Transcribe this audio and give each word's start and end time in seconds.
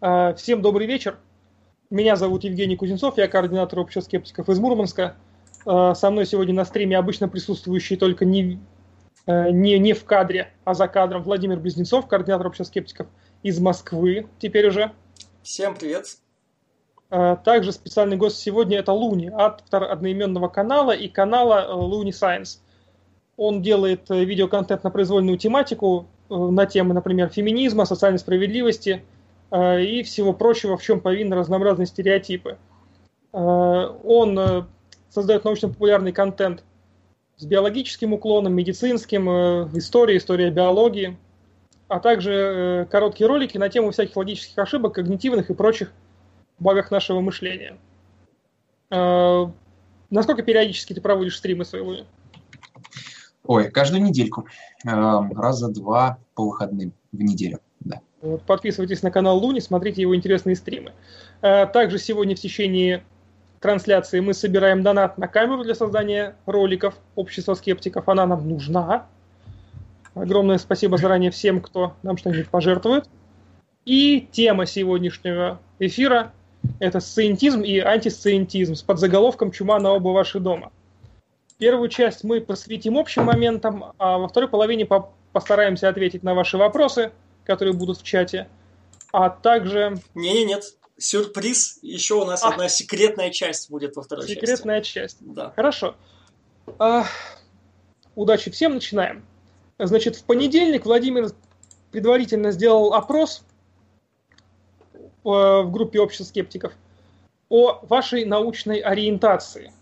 А, 0.00 0.32
всем 0.34 0.62
добрый 0.62 0.86
вечер. 0.86 1.18
Меня 1.90 2.14
зовут 2.14 2.44
Евгений 2.44 2.76
Кузнецов, 2.76 3.18
я 3.18 3.26
координатор 3.26 3.80
общества 3.80 4.02
скептиков 4.02 4.48
из 4.48 4.58
Мурманска. 4.60 5.16
А, 5.66 5.94
со 5.94 6.10
мной 6.10 6.24
сегодня 6.24 6.54
на 6.54 6.64
стриме 6.64 6.96
обычно 6.96 7.28
присутствующий 7.28 7.96
только 7.96 8.24
не, 8.24 8.60
а, 9.26 9.50
не, 9.50 9.76
не 9.78 9.94
в 9.94 10.04
кадре, 10.04 10.52
а 10.64 10.74
за 10.74 10.86
кадром 10.86 11.24
Владимир 11.24 11.58
Близнецов, 11.58 12.06
координатор 12.06 12.46
общества 12.46 12.70
скептиков 12.70 13.08
из 13.42 13.58
Москвы 13.58 14.28
теперь 14.38 14.68
уже. 14.68 14.92
Всем 15.42 15.74
привет. 15.74 16.18
Также 17.08 17.72
специальный 17.72 18.18
гость 18.18 18.36
сегодня 18.36 18.78
это 18.78 18.92
Луни, 18.92 19.30
автор 19.32 19.84
одноименного 19.84 20.48
канала 20.48 20.92
и 20.92 21.08
канала 21.08 21.74
Луни 21.74 22.10
Science. 22.10 22.58
Он 23.38 23.62
делает 23.62 24.10
э, 24.10 24.24
видеоконтент 24.24 24.84
на 24.84 24.90
произвольную 24.90 25.38
тематику, 25.38 26.08
э, 26.28 26.34
на 26.34 26.66
темы, 26.66 26.92
например, 26.92 27.30
феминизма, 27.30 27.86
социальной 27.86 28.18
справедливости 28.18 28.90
э, 28.90 29.17
и 29.52 30.02
всего 30.04 30.32
прочего, 30.32 30.76
в 30.76 30.82
чем 30.82 31.00
повинны 31.00 31.36
разнообразные 31.36 31.86
стереотипы. 31.86 32.58
Он 33.32 34.66
создает 35.08 35.44
научно-популярный 35.44 36.12
контент 36.12 36.64
с 37.36 37.44
биологическим 37.44 38.12
уклоном, 38.12 38.54
медицинским, 38.54 39.28
история, 39.76 40.16
история 40.16 40.50
биологии, 40.50 41.16
а 41.88 42.00
также 42.00 42.86
короткие 42.90 43.28
ролики 43.28 43.56
на 43.56 43.68
тему 43.68 43.90
всяких 43.90 44.16
логических 44.16 44.58
ошибок, 44.58 44.94
когнитивных 44.94 45.48
и 45.48 45.54
прочих 45.54 45.92
багах 46.58 46.90
нашего 46.90 47.20
мышления. 47.20 47.78
Насколько 48.90 50.42
периодически 50.42 50.92
ты 50.94 51.00
проводишь 51.00 51.36
стримы 51.36 51.64
своего? 51.64 51.96
Ой, 53.44 53.70
каждую 53.70 54.02
недельку. 54.02 54.46
Раза 54.84 55.68
два 55.68 56.18
по 56.34 56.44
выходным 56.44 56.92
в 57.12 57.22
неделю. 57.22 57.60
Да. 57.80 58.00
Вот, 58.20 58.42
подписывайтесь 58.42 59.02
на 59.02 59.10
канал 59.10 59.38
Луни, 59.38 59.60
смотрите 59.60 60.02
его 60.02 60.14
интересные 60.16 60.56
стримы. 60.56 60.92
Э, 61.40 61.66
также 61.66 61.98
сегодня 61.98 62.34
в 62.34 62.40
течение 62.40 63.04
трансляции 63.60 64.18
мы 64.20 64.34
собираем 64.34 64.82
донат 64.82 65.18
на 65.18 65.28
камеру 65.28 65.62
для 65.62 65.74
создания 65.74 66.34
роликов 66.46 66.94
Общества 67.14 67.54
скептиков. 67.54 68.08
Она 68.08 68.26
нам 68.26 68.48
нужна. 68.48 69.06
Огромное 70.14 70.58
спасибо 70.58 70.96
заранее 70.98 71.30
всем, 71.30 71.60
кто 71.60 71.94
нам 72.02 72.16
что-нибудь 72.16 72.48
пожертвует. 72.48 73.08
И 73.84 74.28
тема 74.32 74.66
сегодняшнего 74.66 75.60
эфира– 75.78 76.32
это 76.80 76.98
сциентизм 76.98 77.62
и 77.62 77.78
антисциентизм 77.78 78.74
с 78.74 78.82
подзаголовком 78.82 79.52
«Чума 79.52 79.78
на 79.78 79.92
оба 79.92 80.08
ваши 80.08 80.40
дома». 80.40 80.72
Первую 81.58 81.88
часть 81.88 82.24
мы 82.24 82.40
посвятим 82.40 82.98
общим 82.98 83.24
моментам, 83.24 83.92
а 83.98 84.18
во 84.18 84.28
второй 84.28 84.48
половине 84.48 84.86
по 84.86 85.12
постараемся 85.32 85.88
ответить 85.88 86.22
на 86.22 86.34
ваши 86.34 86.56
вопросы, 86.56 87.12
которые 87.48 87.72
будут 87.72 87.98
в 87.98 88.02
чате. 88.02 88.46
А 89.10 89.30
также... 89.30 89.96
Не-не-нет, 90.14 90.76
сюрприз. 90.98 91.78
Еще 91.80 92.14
у 92.14 92.26
нас 92.26 92.44
а. 92.44 92.50
одна 92.50 92.68
секретная 92.68 93.30
часть 93.30 93.70
будет 93.70 93.96
во 93.96 94.02
второй 94.02 94.28
секретная 94.28 94.82
часть. 94.82 95.18
Секретная 95.18 95.32
часть. 95.32 95.34
Да. 95.34 95.52
Хорошо. 95.56 95.96
А, 96.78 97.06
удачи 98.14 98.50
всем, 98.50 98.74
начинаем. 98.74 99.24
Значит, 99.78 100.16
в 100.16 100.24
понедельник 100.24 100.84
Владимир 100.84 101.30
предварительно 101.90 102.50
сделал 102.50 102.92
опрос 102.92 103.42
э, 104.98 105.00
в 105.24 105.70
группе 105.70 106.00
общества 106.00 106.24
скептиков 106.24 106.74
о 107.48 107.80
вашей 107.86 108.26
научной 108.26 108.80
ориентации. 108.80 109.72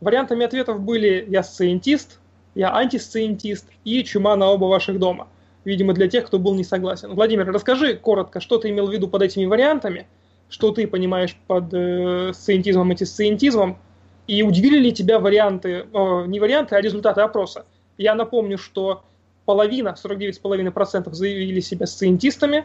Вариантами 0.00 0.46
ответов 0.46 0.80
были 0.80 1.26
«я 1.28 1.42
сциентист», 1.42 2.20
«я 2.54 2.72
антисциентист» 2.72 3.66
и 3.84 4.04
«чума 4.04 4.36
на 4.36 4.50
оба 4.50 4.66
ваших 4.66 5.00
дома». 5.00 5.26
Видимо, 5.64 5.92
для 5.92 6.08
тех, 6.08 6.26
кто 6.26 6.38
был 6.38 6.54
не 6.54 6.64
согласен. 6.64 7.14
Владимир, 7.14 7.46
расскажи 7.52 7.94
коротко, 7.94 8.40
что 8.40 8.58
ты 8.58 8.70
имел 8.70 8.86
в 8.86 8.92
виду 8.92 9.08
под 9.08 9.22
этими 9.22 9.44
вариантами, 9.44 10.06
что 10.48 10.72
ты 10.72 10.86
понимаешь 10.86 11.36
под 11.46 11.72
э, 11.72 12.32
сциентизмом 12.34 12.88
и 12.88 12.92
антисциентизмом, 12.92 13.78
и 14.26 14.42
удивили 14.42 14.78
ли 14.78 14.92
тебя 14.92 15.18
варианты, 15.18 15.86
э, 15.92 16.24
не 16.26 16.40
варианты, 16.40 16.76
а 16.76 16.80
результаты 16.80 17.20
опроса? 17.20 17.66
Я 17.98 18.14
напомню, 18.14 18.56
что 18.56 19.02
половина, 19.44 19.94
49,5% 20.02 21.12
заявили 21.12 21.60
себя 21.60 21.86
сциентистами, 21.86 22.64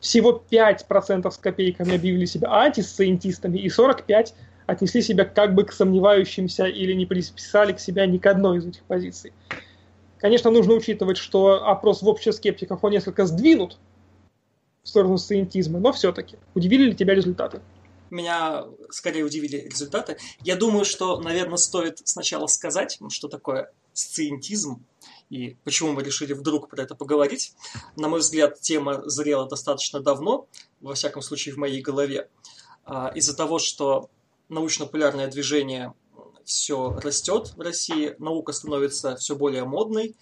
всего 0.00 0.42
5% 0.50 1.30
с 1.30 1.38
копейками 1.38 1.94
объявили 1.94 2.24
себя 2.24 2.48
антисциентистами, 2.50 3.58
и 3.58 3.68
45% 3.68 4.32
отнесли 4.66 5.02
себя 5.02 5.24
как 5.24 5.54
бы 5.54 5.64
к 5.64 5.72
сомневающимся 5.72 6.66
или 6.66 6.92
не 6.92 7.06
приписали 7.06 7.72
к 7.72 7.80
себя 7.80 8.06
ни 8.06 8.18
к 8.18 8.26
одной 8.26 8.58
из 8.58 8.66
этих 8.66 8.82
позиций. 8.82 9.32
Конечно, 10.22 10.52
нужно 10.52 10.74
учитывать, 10.74 11.16
что 11.18 11.66
опрос 11.66 12.00
в 12.00 12.06
обществе 12.06 12.32
скептиков, 12.32 12.78
он 12.84 12.92
несколько 12.92 13.26
сдвинут 13.26 13.76
в 14.84 14.88
сторону 14.88 15.18
сциентизма, 15.18 15.80
но 15.80 15.92
все-таки. 15.92 16.38
Удивили 16.54 16.84
ли 16.84 16.94
тебя 16.94 17.14
результаты? 17.14 17.60
Меня 18.08 18.66
скорее 18.88 19.24
удивили 19.24 19.56
результаты. 19.56 20.18
Я 20.40 20.54
думаю, 20.54 20.84
что, 20.84 21.20
наверное, 21.20 21.56
стоит 21.56 22.02
сначала 22.04 22.46
сказать, 22.46 23.00
что 23.10 23.26
такое 23.26 23.72
сциентизм 23.94 24.84
и 25.28 25.56
почему 25.64 25.92
мы 25.92 26.04
решили 26.04 26.34
вдруг 26.34 26.68
про 26.68 26.82
это 26.82 26.94
поговорить. 26.94 27.54
На 27.96 28.08
мой 28.08 28.20
взгляд, 28.20 28.60
тема 28.60 29.02
зрела 29.06 29.48
достаточно 29.48 29.98
давно, 29.98 30.46
во 30.80 30.94
всяком 30.94 31.22
случае 31.22 31.54
в 31.54 31.58
моей 31.58 31.80
голове, 31.80 32.28
а, 32.84 33.10
из-за 33.14 33.36
того, 33.36 33.58
что 33.58 34.08
научно-популярное 34.48 35.26
движение 35.26 35.94
все 36.44 36.92
растет 37.00 37.54
в 37.56 37.60
России, 37.60 38.14
наука 38.18 38.52
становится 38.52 39.16
все 39.16 39.36
более 39.36 39.64
модной, 39.64 40.16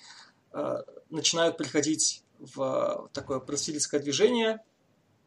э, 0.53 0.77
начинают 1.11 1.57
приходить 1.57 2.23
в 2.39 3.09
такое 3.13 3.41
просветительское 3.41 4.01
движение 4.01 4.61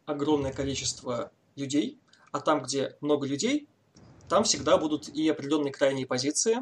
огромное 0.06 0.52
количество 0.52 1.32
людей, 1.56 2.00
а 2.32 2.40
там, 2.40 2.64
где 2.64 2.98
много 3.02 3.28
людей, 3.28 3.68
там 4.28 4.44
всегда 4.44 4.78
будут 4.78 5.10
и 5.10 5.30
определенные 5.30 5.72
крайние 5.72 6.08
позиции, 6.08 6.58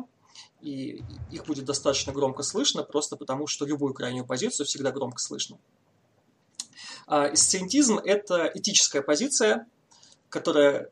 и 0.61 1.01
их 1.31 1.45
будет 1.45 1.65
достаточно 1.65 2.13
громко 2.13 2.43
слышно, 2.43 2.83
просто 2.83 3.15
потому 3.15 3.47
что 3.47 3.65
любую 3.65 3.93
крайнюю 3.93 4.25
позицию 4.25 4.65
всегда 4.65 4.91
громко 4.91 5.19
слышно. 5.19 5.57
А 7.07 7.35
сциентизм– 7.35 7.97
это 8.05 8.51
этическая 8.53 9.01
позиция, 9.01 9.67
которая 10.29 10.89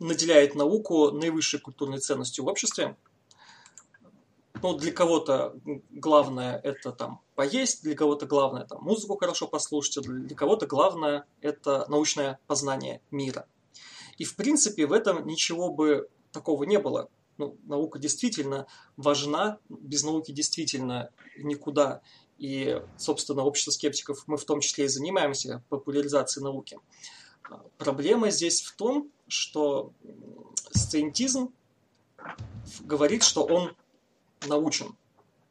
наделяет 0.00 0.54
науку 0.54 1.12
наивысшей 1.12 1.60
культурной 1.60 1.98
ценностью 1.98 2.44
в 2.44 2.48
обществе. 2.48 2.96
Ну, 4.62 4.76
для 4.76 4.92
кого-то 4.92 5.56
главное 5.90 6.58
это 6.58 6.92
там 6.92 7.20
поесть, 7.34 7.82
для 7.82 7.94
кого-то 7.94 8.26
главное 8.26 8.66
там 8.66 8.82
музыку 8.82 9.16
хорошо 9.16 9.46
послушать, 9.46 10.04
для 10.04 10.36
кого-то 10.36 10.66
главное 10.66 11.24
это 11.40 11.86
научное 11.88 12.38
познание 12.46 13.00
мира. 13.10 13.46
И 14.18 14.24
в 14.24 14.36
принципе 14.36 14.86
в 14.86 14.92
этом 14.92 15.26
ничего 15.26 15.72
бы 15.72 16.10
такого 16.32 16.64
не 16.64 16.78
было. 16.78 17.08
Ну, 17.38 17.56
наука 17.64 17.98
действительно 17.98 18.66
важна, 18.98 19.58
без 19.70 20.04
науки 20.04 20.30
действительно 20.30 21.10
никуда. 21.38 22.02
И, 22.36 22.82
собственно, 22.98 23.44
общество 23.44 23.70
скептиков 23.70 24.24
мы 24.26 24.36
в 24.36 24.44
том 24.44 24.60
числе 24.60 24.84
и 24.84 24.88
занимаемся 24.88 25.62
популяризацией 25.70 26.44
науки. 26.44 26.78
Проблема 27.78 28.30
здесь 28.30 28.62
в 28.62 28.74
том, 28.76 29.10
что 29.28 29.92
сциентизм 30.72 31.52
говорит, 32.80 33.22
что 33.22 33.44
он 33.44 33.76
научен. 34.46 34.96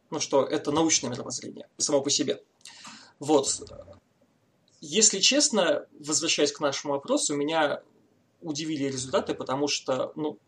Ну, 0.09 0.19
что 0.19 0.43
это 0.43 0.71
научное 0.71 1.11
мировоззрение 1.11 1.67
само 1.77 2.01
по 2.01 2.09
себе. 2.09 2.43
Вот. 3.19 3.71
Если 4.81 5.19
честно, 5.19 5.85
возвращаясь 5.99 6.51
к 6.51 6.59
нашему 6.61 6.93
вопросу, 6.93 7.35
меня 7.35 7.81
удивили 8.41 8.85
результаты, 8.85 9.33
потому 9.33 9.67
что, 9.67 10.13
ну, 10.15 10.39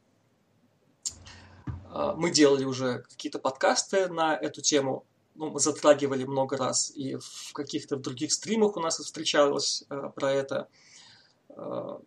а, 1.90 2.16
мы 2.16 2.32
делали 2.32 2.64
уже 2.64 3.00
какие-то 3.10 3.40
подкасты 3.40 4.08
на 4.08 4.36
эту 4.36 4.62
тему, 4.62 5.06
ну, 5.36 5.58
затрагивали 5.60 6.24
много 6.24 6.58
раз, 6.58 6.92
и 6.96 7.16
в 7.16 7.54
каких-то 7.54 7.98
других 7.98 8.32
стримах 8.32 8.78
у 8.78 8.80
нас 8.80 9.00
встречалось 9.00 9.84
э, 9.90 10.10
про 10.16 10.32
это. 10.32 10.68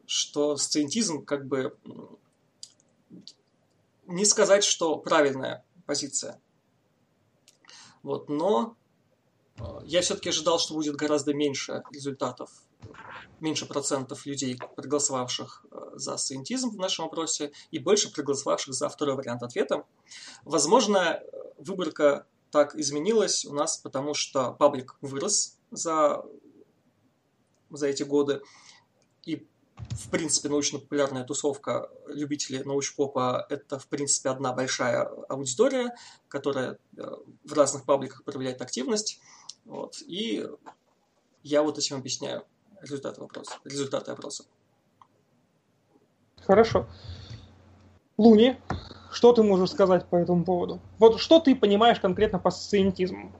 Что 0.06 0.56
сциентизм 0.56 1.24
как 1.24 1.46
бы 1.46 1.76
не 4.06 4.24
сказать, 4.24 4.64
что 4.64 4.96
правильная 4.98 5.64
позиция. 5.86 6.40
Вот, 8.02 8.28
но 8.28 8.76
э, 9.56 9.62
я 9.84 10.02
все-таки 10.02 10.28
ожидал, 10.28 10.58
что 10.58 10.74
будет 10.74 10.96
гораздо 10.96 11.32
меньше 11.32 11.82
результатов, 11.90 12.50
меньше 13.40 13.66
процентов 13.66 14.26
людей, 14.26 14.58
проголосовавших 14.76 15.64
э, 15.70 15.90
за 15.94 16.16
сциентизм 16.18 16.70
в 16.70 16.76
нашем 16.76 17.06
опросе, 17.06 17.52
и 17.70 17.78
больше 17.78 18.12
проголосовавших 18.12 18.74
за 18.74 18.88
второй 18.88 19.16
вариант 19.16 19.42
ответа. 19.42 19.84
Возможно, 20.44 21.22
выборка 21.56 22.26
так 22.50 22.76
изменилась 22.76 23.46
у 23.46 23.54
нас, 23.54 23.78
потому 23.78 24.12
что 24.12 24.52
паблик 24.52 24.96
вырос 25.00 25.58
за, 25.70 26.24
за 27.70 27.86
эти 27.86 28.02
годы, 28.02 28.42
в 29.76 30.10
принципе, 30.10 30.48
научно-популярная 30.48 31.24
тусовка 31.24 31.88
любителей 32.06 32.62
научпопа– 32.64 33.46
это, 33.50 33.78
в 33.78 33.86
принципе, 33.86 34.30
одна 34.30 34.52
большая 34.52 35.02
аудитория, 35.28 35.94
которая 36.28 36.78
э, 36.96 37.02
в 37.44 37.52
разных 37.52 37.84
пабликах 37.84 38.24
проявляет 38.24 38.60
активность. 38.60 39.20
Вот. 39.64 40.02
И 40.06 40.46
я 41.42 41.62
вот 41.62 41.78
этим 41.78 41.96
объясняю 41.96 42.44
результаты 42.80 43.20
вопроса, 43.20 43.54
результаты 43.64 44.12
опроса. 44.12 44.44
Хорошо. 46.42 46.86
Луни, 48.16 48.56
что 49.10 49.32
ты 49.32 49.42
можешь 49.42 49.70
сказать 49.70 50.08
по 50.08 50.16
этому 50.16 50.44
поводу? 50.44 50.80
Вот 50.98 51.20
что 51.20 51.40
ты 51.40 51.56
понимаешь 51.56 52.00
конкретно 52.00 52.38
по 52.38 52.50
сциентизму? 52.50 53.32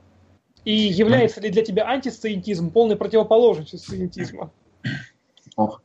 И 0.64 0.72
является 0.72 1.40
ли 1.40 1.50
для 1.50 1.64
тебя 1.64 1.86
антисциентизм 1.86 2.70
полной 2.70 2.96
противоположностью 2.96 3.78
сциентизма? 3.78 4.50
Ох. 5.56 5.83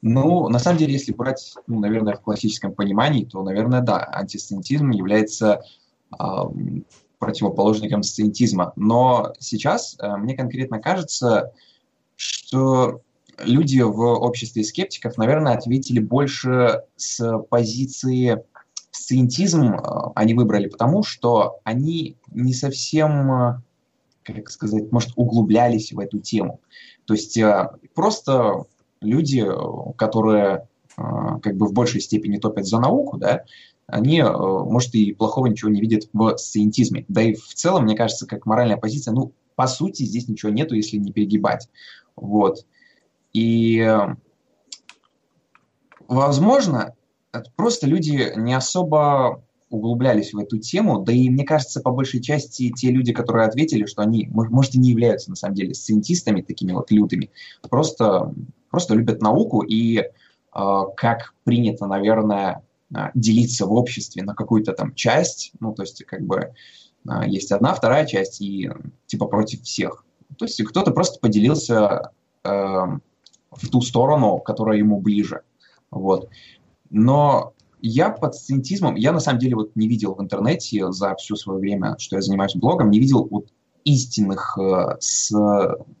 Ну, 0.00 0.48
на 0.48 0.58
самом 0.58 0.78
деле, 0.78 0.92
если 0.92 1.12
брать, 1.12 1.54
ну, 1.66 1.80
наверное, 1.80 2.14
в 2.14 2.20
классическом 2.20 2.72
понимании, 2.72 3.24
то, 3.24 3.42
наверное, 3.42 3.80
да, 3.80 4.04
антисциентизм 4.12 4.90
является 4.90 5.62
э, 6.12 6.24
противоположником 7.18 8.02
сциентизма. 8.02 8.72
Но 8.76 9.32
сейчас 9.40 9.96
э, 9.98 10.16
мне 10.16 10.36
конкретно 10.36 10.80
кажется, 10.80 11.52
что 12.14 13.00
люди 13.38 13.80
в 13.80 14.00
обществе 14.00 14.62
скептиков, 14.62 15.16
наверное, 15.16 15.54
ответили 15.54 15.98
больше 15.98 16.82
с 16.96 17.38
позиции 17.50 18.42
сциентизм 19.08 19.74
э, 19.74 19.80
они 20.14 20.34
выбрали 20.34 20.68
потому, 20.68 21.02
что 21.02 21.60
они 21.64 22.16
не 22.30 22.52
совсем, 22.52 23.32
э, 23.32 23.60
как 24.24 24.50
сказать, 24.50 24.92
может, 24.92 25.12
углублялись 25.16 25.92
в 25.92 25.98
эту 25.98 26.18
тему. 26.18 26.60
То 27.06 27.14
есть 27.14 27.36
э, 27.38 27.70
просто 27.94 28.64
люди, 29.00 29.46
которые 29.96 30.68
как 30.96 31.56
бы 31.56 31.66
в 31.66 31.72
большей 31.72 32.00
степени 32.00 32.38
топят 32.38 32.66
за 32.66 32.78
науку, 32.80 33.18
да, 33.18 33.44
они, 33.86 34.22
может, 34.22 34.94
и 34.94 35.12
плохого 35.12 35.46
ничего 35.46 35.70
не 35.70 35.80
видят 35.80 36.08
в 36.12 36.36
сциентизме. 36.36 37.04
Да 37.08 37.22
и 37.22 37.34
в 37.34 37.54
целом, 37.54 37.84
мне 37.84 37.96
кажется, 37.96 38.26
как 38.26 38.46
моральная 38.46 38.76
позиция, 38.76 39.12
ну, 39.12 39.32
по 39.54 39.66
сути, 39.66 40.02
здесь 40.02 40.28
ничего 40.28 40.52
нету, 40.52 40.74
если 40.74 40.98
не 40.98 41.12
перегибать. 41.12 41.68
Вот. 42.16 42.66
И, 43.32 43.88
возможно, 46.06 46.94
просто 47.56 47.86
люди 47.86 48.32
не 48.36 48.54
особо 48.54 49.42
углублялись 49.70 50.32
в 50.32 50.38
эту 50.38 50.58
тему, 50.58 51.00
да 51.00 51.12
и 51.12 51.28
мне 51.28 51.44
кажется, 51.44 51.80
по 51.80 51.90
большей 51.90 52.22
части 52.22 52.70
те 52.70 52.90
люди, 52.90 53.12
которые 53.12 53.46
ответили, 53.46 53.84
что 53.84 54.02
они, 54.02 54.26
может, 54.30 54.74
и 54.74 54.78
не 54.78 54.90
являются 54.90 55.30
на 55.30 55.36
самом 55.36 55.54
деле 55.54 55.74
сциентистами 55.74 56.40
такими 56.40 56.72
вот 56.72 56.90
лютыми, 56.90 57.30
просто, 57.68 58.34
просто 58.70 58.94
любят 58.94 59.22
науку 59.22 59.62
и, 59.62 59.98
э, 59.98 60.08
как 60.96 61.34
принято, 61.44 61.86
наверное, 61.86 62.62
а, 62.94 63.10
делиться 63.14 63.66
в 63.66 63.72
обществе 63.74 64.22
на 64.22 64.34
какую-то 64.34 64.72
там 64.72 64.94
часть, 64.94 65.52
ну, 65.60 65.74
то 65.74 65.82
есть 65.82 66.02
как 66.04 66.22
бы 66.22 66.54
э, 67.06 67.26
есть 67.26 67.52
одна, 67.52 67.74
вторая 67.74 68.06
часть 68.06 68.40
и 68.40 68.70
типа 69.06 69.26
против 69.26 69.62
всех. 69.62 70.06
То 70.38 70.46
есть 70.46 70.62
кто-то 70.64 70.92
просто 70.92 71.20
поделился 71.20 72.12
э, 72.44 72.48
в 72.48 73.68
ту 73.70 73.82
сторону, 73.82 74.38
которая 74.38 74.78
ему 74.78 75.00
ближе. 75.00 75.42
Вот. 75.90 76.30
Но 76.88 77.52
я 77.82 78.08
под 78.08 78.34
сциентизмом, 78.34 78.94
я 78.94 79.12
на 79.12 79.20
самом 79.20 79.38
деле 79.38 79.56
вот 79.56 79.76
не 79.76 79.86
видел 79.86 80.14
в 80.14 80.22
интернете 80.22 80.90
за 80.90 81.14
все 81.16 81.36
свое 81.36 81.60
время, 81.60 81.96
что 81.98 82.16
я 82.16 82.22
занимаюсь 82.22 82.56
блогом, 82.56 82.90
не 82.90 83.00
видел 83.00 83.28
вот 83.30 83.48
истинных, 83.84 84.56
э, 84.58 84.96
с, 84.98 85.30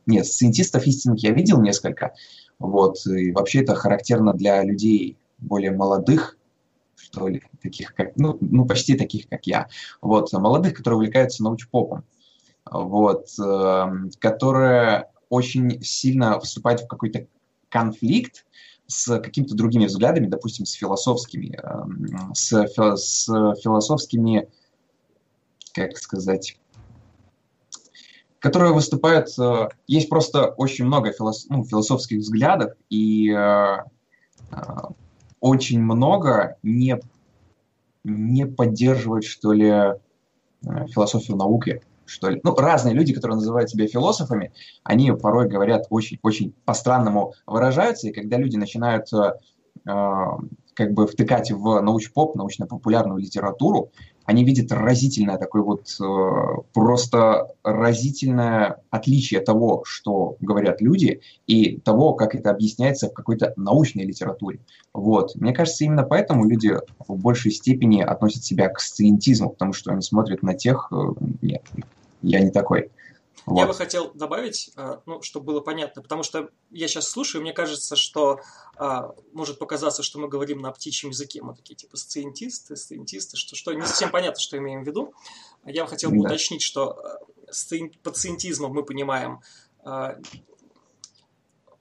нет, 0.06 0.24
сциентистов 0.24 0.86
истинных 0.86 1.22
я 1.22 1.32
видел 1.32 1.60
несколько, 1.60 2.14
вот, 2.58 3.06
и 3.06 3.32
вообще 3.32 3.62
это 3.62 3.74
характерно 3.74 4.32
для 4.32 4.62
людей 4.62 5.16
более 5.38 5.70
молодых, 5.70 6.36
что 6.96 7.28
ли, 7.28 7.42
таких 7.62 7.94
как, 7.94 8.16
ну, 8.16 8.36
ну 8.40 8.66
почти 8.66 8.96
таких, 8.96 9.28
как 9.28 9.46
я, 9.46 9.68
вот, 10.00 10.32
молодых, 10.32 10.74
которые 10.74 10.98
увлекаются 10.98 11.42
научпопом, 11.42 12.04
вот, 12.70 13.28
э, 13.40 13.86
которые 14.18 15.10
очень 15.28 15.82
сильно 15.82 16.40
вступают 16.40 16.82
в 16.82 16.88
какой-то 16.88 17.26
конфликт 17.68 18.44
с 18.86 19.20
какими-то 19.20 19.54
другими 19.54 19.84
взглядами, 19.84 20.26
допустим, 20.26 20.64
с 20.64 20.72
философскими, 20.72 21.58
эм, 21.62 22.34
с, 22.34 22.50
с 22.96 23.26
философскими, 23.62 24.48
как 25.74 25.98
сказать, 25.98 26.58
которые 28.38 28.72
выступают... 28.72 29.28
Э, 29.38 29.68
есть 29.86 30.08
просто 30.08 30.48
очень 30.48 30.84
много 30.84 31.12
филос, 31.12 31.46
ну, 31.48 31.64
философских 31.64 32.18
взглядов, 32.18 32.72
и 32.90 33.30
э, 33.30 33.78
э, 34.50 34.56
очень 35.40 35.80
много 35.82 36.56
не, 36.62 36.98
не 38.04 38.46
поддерживают, 38.46 39.24
что 39.24 39.52
ли, 39.52 39.94
философию 40.62 41.36
науки 41.36 41.82
что 42.04 42.30
ли. 42.30 42.40
Ну, 42.42 42.54
разные 42.54 42.94
люди, 42.94 43.12
которые 43.12 43.36
называют 43.36 43.68
себя 43.68 43.86
философами, 43.86 44.52
они 44.82 45.12
порой 45.12 45.46
говорят 45.46 45.86
очень-очень 45.90 46.54
по-странному 46.64 47.34
выражаются, 47.46 48.08
и 48.08 48.12
когда 48.12 48.38
люди 48.38 48.56
начинают 48.56 49.12
э, 49.12 49.32
как 50.78 50.92
бы 50.92 51.06
втыкать 51.06 51.50
в 51.50 51.80
научпоп, 51.80 52.34
научно-популярную 52.34 53.18
литературу, 53.18 53.90
они 54.28 54.44
видят 54.44 54.70
разительное 54.72 55.38
такое 55.38 55.62
вот 55.62 55.88
э, 55.98 56.62
просто 56.74 57.48
разительное 57.64 58.76
отличие 58.90 59.40
того, 59.40 59.84
что 59.86 60.36
говорят 60.40 60.82
люди, 60.82 61.22
и 61.46 61.78
того, 61.78 62.12
как 62.12 62.34
это 62.34 62.50
объясняется 62.50 63.08
в 63.08 63.14
какой-то 63.14 63.54
научной 63.56 64.04
литературе. 64.04 64.58
Вот. 64.92 65.34
Мне 65.34 65.54
кажется, 65.54 65.84
именно 65.84 66.02
поэтому 66.02 66.44
люди 66.44 66.76
в 66.98 67.16
большей 67.16 67.52
степени 67.52 68.02
относят 68.02 68.44
себя 68.44 68.68
к 68.68 68.80
сциентизму, 68.80 69.48
потому 69.48 69.72
что 69.72 69.92
они 69.92 70.02
смотрят 70.02 70.42
на 70.42 70.52
тех, 70.52 70.88
э, 70.92 70.96
нет, 71.40 71.62
я 72.20 72.40
не 72.40 72.50
такой. 72.50 72.90
Вот. 73.48 73.58
Я 73.58 73.66
бы 73.66 73.74
хотел 73.74 74.12
добавить, 74.12 74.70
э, 74.76 74.98
ну, 75.06 75.22
чтобы 75.22 75.46
было 75.46 75.60
понятно, 75.60 76.02
потому 76.02 76.22
что 76.22 76.50
я 76.70 76.86
сейчас 76.86 77.08
слушаю, 77.08 77.40
мне 77.40 77.52
кажется, 77.52 77.96
что 77.96 78.40
а, 78.76 79.14
может 79.32 79.58
показаться, 79.58 80.02
что 80.02 80.18
мы 80.18 80.28
говорим 80.28 80.60
на 80.60 80.70
птичьем 80.70 81.10
языке, 81.10 81.42
мы 81.42 81.54
такие 81.54 81.74
типа 81.74 81.96
сциентисты, 81.96 82.76
сциентисты, 82.76 83.36
что, 83.36 83.56
что 83.56 83.72
не 83.72 83.86
совсем 83.86 84.10
понятно, 84.10 84.38
что 84.38 84.58
имеем 84.58 84.84
в 84.84 84.86
виду. 84.86 85.14
Я 85.64 85.84
бы 85.84 85.90
хотел 85.90 86.10
бы 86.10 86.22
да. 86.22 86.28
уточнить, 86.28 86.62
что 86.62 86.98
э, 87.48 87.88
под 88.02 88.16
сциентизмом 88.16 88.72
мы 88.72 88.84
понимаем 88.84 89.40
а, 89.82 90.18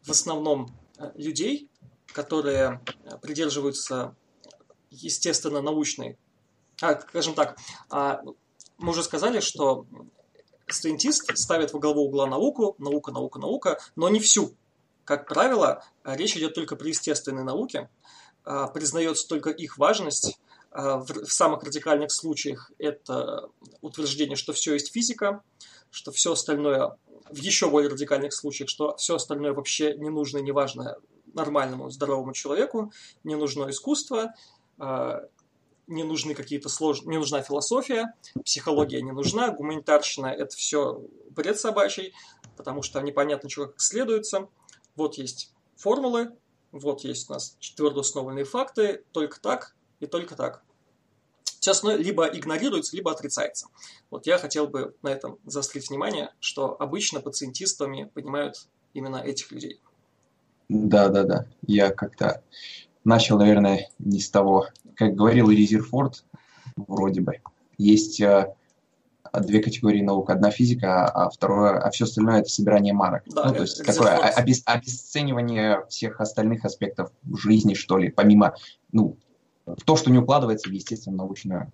в 0.03 0.11
основном 0.11 0.69
людей, 1.15 1.69
которые 2.13 2.81
придерживаются 3.21 4.15
естественно 4.89 5.61
научной, 5.61 6.17
а, 6.81 6.99
скажем 6.99 7.33
так, 7.33 7.57
а, 7.89 8.21
мы 8.77 8.91
уже 8.91 9.03
сказали, 9.03 9.39
что 9.39 9.85
студентист 10.69 11.35
ставит 11.37 11.73
во 11.73 11.79
главу 11.79 12.05
угла 12.05 12.27
науку, 12.27 12.75
наука, 12.77 13.11
наука, 13.11 13.39
наука, 13.39 13.79
но 13.95 14.09
не 14.09 14.19
всю. 14.19 14.55
Как 15.05 15.27
правило, 15.27 15.83
речь 16.03 16.35
идет 16.35 16.53
только 16.53 16.75
при 16.75 16.89
естественной 16.89 17.43
науке, 17.43 17.89
а, 18.43 18.67
признается 18.67 19.27
только 19.27 19.50
их 19.50 19.77
важность. 19.77 20.39
А, 20.71 20.97
в 20.97 21.31
самых 21.31 21.63
радикальных 21.63 22.12
случаях 22.12 22.71
это 22.77 23.50
утверждение, 23.81 24.36
что 24.36 24.53
все 24.53 24.74
есть 24.74 24.91
физика, 24.91 25.41
что 25.91 26.12
все 26.12 26.33
остальное, 26.33 26.97
в 27.29 27.38
еще 27.38 27.69
более 27.69 27.89
радикальных 27.89 28.33
случаях, 28.33 28.69
что 28.69 28.95
все 28.97 29.15
остальное 29.15 29.53
вообще 29.53 29.95
не 29.95 30.09
нужно 30.09 30.39
и 30.39 30.43
не 30.43 30.51
важно 30.51 30.97
нормальному, 31.33 31.89
здоровому 31.89 32.33
человеку, 32.33 32.91
не 33.24 33.36
нужно 33.36 33.69
искусство, 33.69 34.33
не 35.88 36.03
нужны 36.03 36.34
какие-то 36.34 36.70
сложные, 36.70 37.12
не 37.12 37.17
нужна 37.17 37.41
философия, 37.41 38.13
психология 38.44 39.01
не 39.01 39.12
нужна, 39.12 39.51
гуманитарщина– 39.51 40.27
это 40.38 40.56
все 40.56 41.01
бред 41.32 41.60
собачий, 41.60 42.13
потому 42.56 42.82
что 42.82 43.01
непонятно, 43.01 43.50
чего 43.50 43.67
как 43.67 43.82
следуется. 43.82 44.48
Вот 44.96 45.15
есть 45.15 45.53
формулы, 45.75 46.36
вот 46.72 47.03
есть 47.03 47.29
у 47.29 47.34
нас 47.34 47.58
твердо 47.75 48.01
установленные 48.01 48.46
факты, 48.46 49.03
только 49.12 49.39
так 49.39 49.75
и 50.00 50.08
только 50.08 50.36
так. 50.36 50.63
Все 51.60 51.72
остальное 51.72 52.01
либо 52.01 52.25
игнорируется, 52.27 52.96
либо 52.96 53.12
отрицается. 53.12 53.67
Вот 54.10 54.25
я 54.27 54.38
хотел 54.38 54.67
бы 54.67 54.96
на 55.01 55.10
этом 55.10 55.39
заострить 55.46 55.89
внимание, 55.89 56.34
что 56.39 56.79
обычно 56.79 57.20
пациентистами 57.20 58.10
понимают 58.13 58.67
именно 58.94 59.17
этих 59.17 59.51
людей. 59.51 59.82
Да, 60.70 61.10
да, 61.10 61.24
да. 61.24 61.48
Я 61.65 61.91
как-то 61.91 62.44
начал, 63.03 63.38
наверное, 63.38 63.89
не 64.00 64.20
с 64.20 64.29
того. 64.29 64.67
Как 64.98 65.13
говорил 65.13 65.50
Резерфорд, 65.50 66.25
вроде 66.75 67.22
бы, 67.22 67.39
есть 67.77 68.20
э, 68.20 68.54
две 69.34 69.62
категории 69.62 70.01
наук. 70.01 70.30
Одна 70.30 70.51
физика, 70.51 71.06
а 71.06 71.30
второе, 71.30 71.80
а 71.80 71.89
все 71.92 72.06
остальное 72.06 72.39
это 72.39 72.50
собирание 72.50 72.94
марок. 72.94 73.24
Да, 73.27 73.46
ну, 73.46 73.54
то 73.54 73.62
есть 73.62 73.86
такое 73.86 74.18
обес, 74.18 74.63
обесценивание 74.66 75.86
всех 75.89 76.20
остальных 76.20 76.66
аспектов 76.66 77.12
жизни, 77.32 77.74
что 77.74 77.98
ли, 77.98 78.10
помимо, 78.10 78.56
ну, 78.92 79.18
то, 79.86 79.96
что 79.96 80.12
не 80.12 80.18
укладывается 80.18 80.70
в 80.70 80.72
естественно 80.72 81.18
научную 81.18 81.72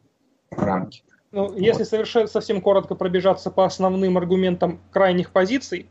рамки. 0.52 1.04
Ну, 1.32 1.48
вот. 1.48 1.58
если 1.58 1.84
совершенно 1.84 2.28
совсем 2.28 2.62
коротко 2.62 2.96
пробежаться 2.96 3.52
по 3.52 3.66
основным 3.66 4.18
аргументам 4.18 4.80
крайних 4.92 5.32
позиций, 5.32 5.90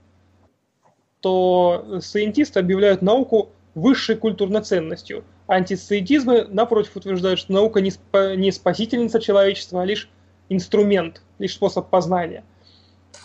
то 1.21 1.99
сcientисты 2.01 2.61
объявляют 2.61 3.03
науку 3.03 3.51
высшей 3.75 4.17
культурной 4.17 4.63
ценностью. 4.63 5.25
Антисциентизмы, 5.47 6.47
напротив, 6.49 6.97
утверждают, 6.97 7.39
что 7.39 7.53
наука 7.53 7.81
не, 7.81 7.91
спа- 7.91 8.37
не 8.37 8.53
спасительница 8.53 9.21
человечества, 9.21 9.83
а 9.83 9.85
лишь 9.85 10.09
инструмент, 10.49 11.23
лишь 11.39 11.55
способ 11.55 11.89
познания. 11.89 12.45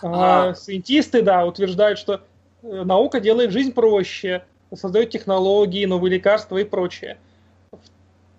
А, 0.02 0.50
а 0.50 0.56
сcientисты, 0.56 1.22
да, 1.22 1.46
утверждают, 1.46 2.00
что 2.00 2.22
Наука 2.62 3.20
делает 3.20 3.52
жизнь 3.52 3.74
проще, 3.74 4.44
создает 4.74 5.10
технологии, 5.10 5.86
новые 5.86 6.16
лекарства 6.16 6.58
и 6.58 6.64
прочее. 6.64 7.18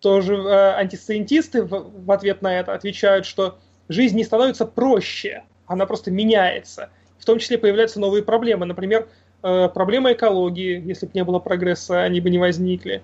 Тоже 0.01 0.35
э, 0.35 0.75
антисциентисты 0.75 1.63
в, 1.63 1.91
в 2.05 2.13
ответ 2.13 2.43
на 2.43 2.59
это 2.59 2.75
отвечают, 2.75 3.27
что 3.27 3.59
жизнь 3.89 4.17
не 4.17 4.25
становится 4.25 4.67
проще, 4.67 5.45
она 5.67 5.87
просто 5.87 6.11
меняется. 6.11 6.91
В 7.19 7.25
том 7.25 7.39
числе 7.39 7.59
появляются 7.59 7.99
новые 7.99 8.23
проблемы. 8.23 8.67
Например, 8.67 9.09
э, 9.43 9.69
проблемы 9.69 10.13
экологии, 10.13 10.81
если 10.85 11.07
бы 11.07 11.13
не 11.15 11.25
было 11.25 11.39
прогресса, 11.39 12.03
они 12.03 12.21
бы 12.21 12.31
не 12.31 12.39
возникли. 12.39 13.03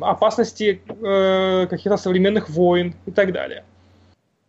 Опасности 0.00 0.82
э, 0.88 1.66
каких-то 1.68 1.96
современных 1.96 2.48
войн 2.48 2.94
и 3.06 3.10
так 3.10 3.32
далее. 3.32 3.64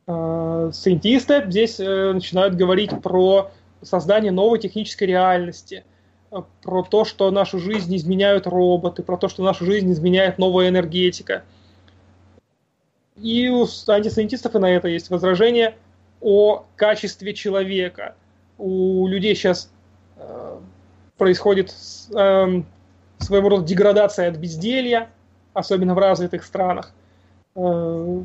Э, 0.08 0.72
сcientisты 0.74 1.44
здесь 1.48 1.80
э, 1.80 2.14
начинают 2.14 2.56
говорить 2.56 2.92
про 3.02 3.52
создание 3.82 4.32
новой 4.32 4.60
технической 4.60 5.08
реальности, 5.08 5.84
э, 6.32 6.42
про 6.62 6.84
то, 6.84 7.06
что 7.06 7.32
нашу 7.32 7.60
жизнь 7.60 7.96
изменяют 7.96 8.48
роботы, 8.48 9.04
про 9.04 9.18
то, 9.18 9.28
что 9.28 9.44
нашу 9.44 9.66
жизнь 9.66 9.92
изменяет 9.92 10.38
новая 10.38 10.70
энергетика. 10.70 11.44
И 13.18 13.48
у 13.50 13.66
антисциентистов 13.88 14.56
и 14.56 14.60
на 14.60 14.70
это 14.70 14.88
есть 14.88 15.10
возражение 15.10 15.76
о 16.22 16.66
качестве 16.76 17.34
человека. 17.34 18.16
У 18.58 19.08
людей 19.08 19.36
сейчас 19.36 19.72
э, 20.18 20.60
происходит 21.18 21.74
э, 22.14 22.62
своего 23.20 23.50
рода 23.50 23.66
деградация 23.66 24.30
от 24.30 24.38
безделья, 24.38 25.10
особенно 25.56 25.96
в 25.96 25.98
развитых 25.98 26.44
странах. 26.44 26.94
Э, 27.56 28.22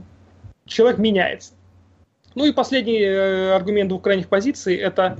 человек 0.67 0.99
меняется. 0.99 1.55
Ну 2.35 2.45
и 2.45 2.53
последний 2.53 3.01
э, 3.01 3.53
аргумент 3.55 3.89
двух 3.89 4.03
крайних 4.03 4.29
позиций– 4.29 4.77
это 4.77 5.17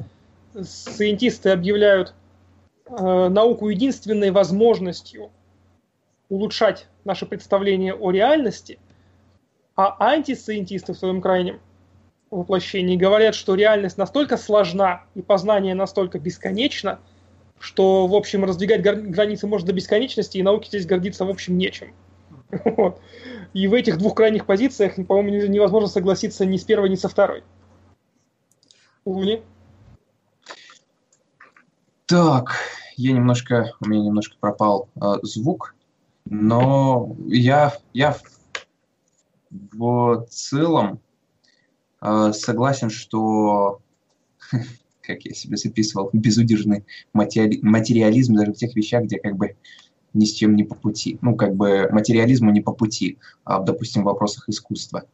сcientisты 0.55 1.51
объявляют 1.51 2.15
э, 2.87 3.29
науку 3.29 3.69
единственной 3.69 4.33
возможностью 4.33 5.31
улучшать 6.29 6.87
наше 7.05 7.27
представление 7.27 7.95
о 7.95 8.11
реальности, 8.11 8.79
а 9.77 9.97
антисциентисты 9.99 10.93
в 10.93 10.99
своем 10.99 11.21
крайнем 11.21 11.61
воплощении 12.31 12.97
говорят, 12.97 13.35
что 13.35 13.55
реальность 13.55 13.99
настолько 13.99 14.37
сложна 14.37 15.05
и 15.15 15.23
познание 15.23 15.75
настолько 15.75 16.19
бесконечно, 16.19 17.01
что, 17.61 18.07
в 18.07 18.15
общем, 18.15 18.45
раздвигать 18.45 18.83
границы 18.83 19.47
может 19.47 19.67
до 19.67 19.73
бесконечности, 19.73 20.39
и 20.39 20.43
науке 20.43 20.69
здесь 20.69 20.87
гордиться, 20.87 21.25
в 21.25 21.31
общем, 21.31 21.57
нечем. 21.57 21.95
Вот. 22.65 23.01
И 23.53 23.69
в 23.69 23.75
этих 23.75 23.99
двух 23.99 24.15
крайних 24.15 24.47
позициях, 24.47 24.95
по-моему, 25.07 25.47
невозможно 25.47 25.89
согласиться 25.89 26.47
ни 26.47 26.57
с 26.57 26.65
первой, 26.65 26.89
ни 26.89 26.95
со 26.95 27.09
второй. 27.09 27.45
Умни? 29.05 29.43
Так, 32.07 32.57
я 32.97 33.13
немножко, 33.13 33.73
у 33.81 33.89
меня 33.89 34.05
немножко 34.05 34.37
пропал 34.41 34.89
э, 34.97 35.15
звук, 35.23 35.75
но 36.25 37.15
я, 37.27 37.77
я 37.93 38.17
в 39.51 40.27
целом 40.29 41.01
э, 42.01 42.33
согласен, 42.33 42.91
что, 42.91 43.81
как 45.03 45.25
я 45.25 45.35
себе 45.35 45.57
записывал, 45.57 46.11
безудержный 46.13 46.85
материализм 47.13 48.35
даже 48.35 48.53
в 48.53 48.57
тех 48.57 48.75
вещах, 48.75 49.05
где 49.05 49.19
как 49.19 49.37
бы 49.37 49.57
ни 50.13 50.25
с 50.25 50.33
чем 50.33 50.57
не 50.57 50.65
по 50.65 50.75
пути. 50.75 51.19
Ну, 51.23 51.37
как 51.37 51.55
бы 51.55 51.89
материализму 51.91 52.51
не 52.51 52.61
по 52.61 52.73
пути, 52.73 53.19
а, 53.45 53.61
допустим, 53.61 54.03
в 54.03 54.07
вопросах 54.07 54.49
искусства. 54.49 55.05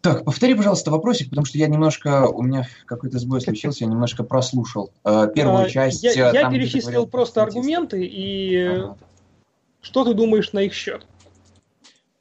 Так, 0.00 0.24
повтори, 0.24 0.54
пожалуйста, 0.54 0.90
вопросик, 0.90 1.28
потому 1.28 1.44
что 1.44 1.58
я 1.58 1.66
немножко, 1.66 2.28
у 2.28 2.42
меня 2.42 2.66
какой-то 2.86 3.18
сбой 3.18 3.40
случился, 3.40 3.84
я 3.84 3.90
немножко 3.90 4.22
прослушал 4.22 4.92
э, 5.04 5.28
первую 5.34 5.64
а, 5.64 5.68
часть. 5.68 6.04
Я, 6.04 6.12
я 6.32 6.42
там, 6.42 6.52
перечислил 6.52 6.82
говорил, 6.82 7.06
просто 7.08 7.42
аргументы, 7.42 8.04
и 8.04 8.56
ага. 8.56 8.96
что 9.80 10.04
ты 10.04 10.14
думаешь 10.14 10.52
на 10.52 10.60
их 10.60 10.72
счет? 10.72 11.04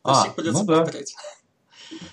А, 0.04 0.26
ну 0.38 0.64
да. 0.66 0.86
Э, 0.92 1.04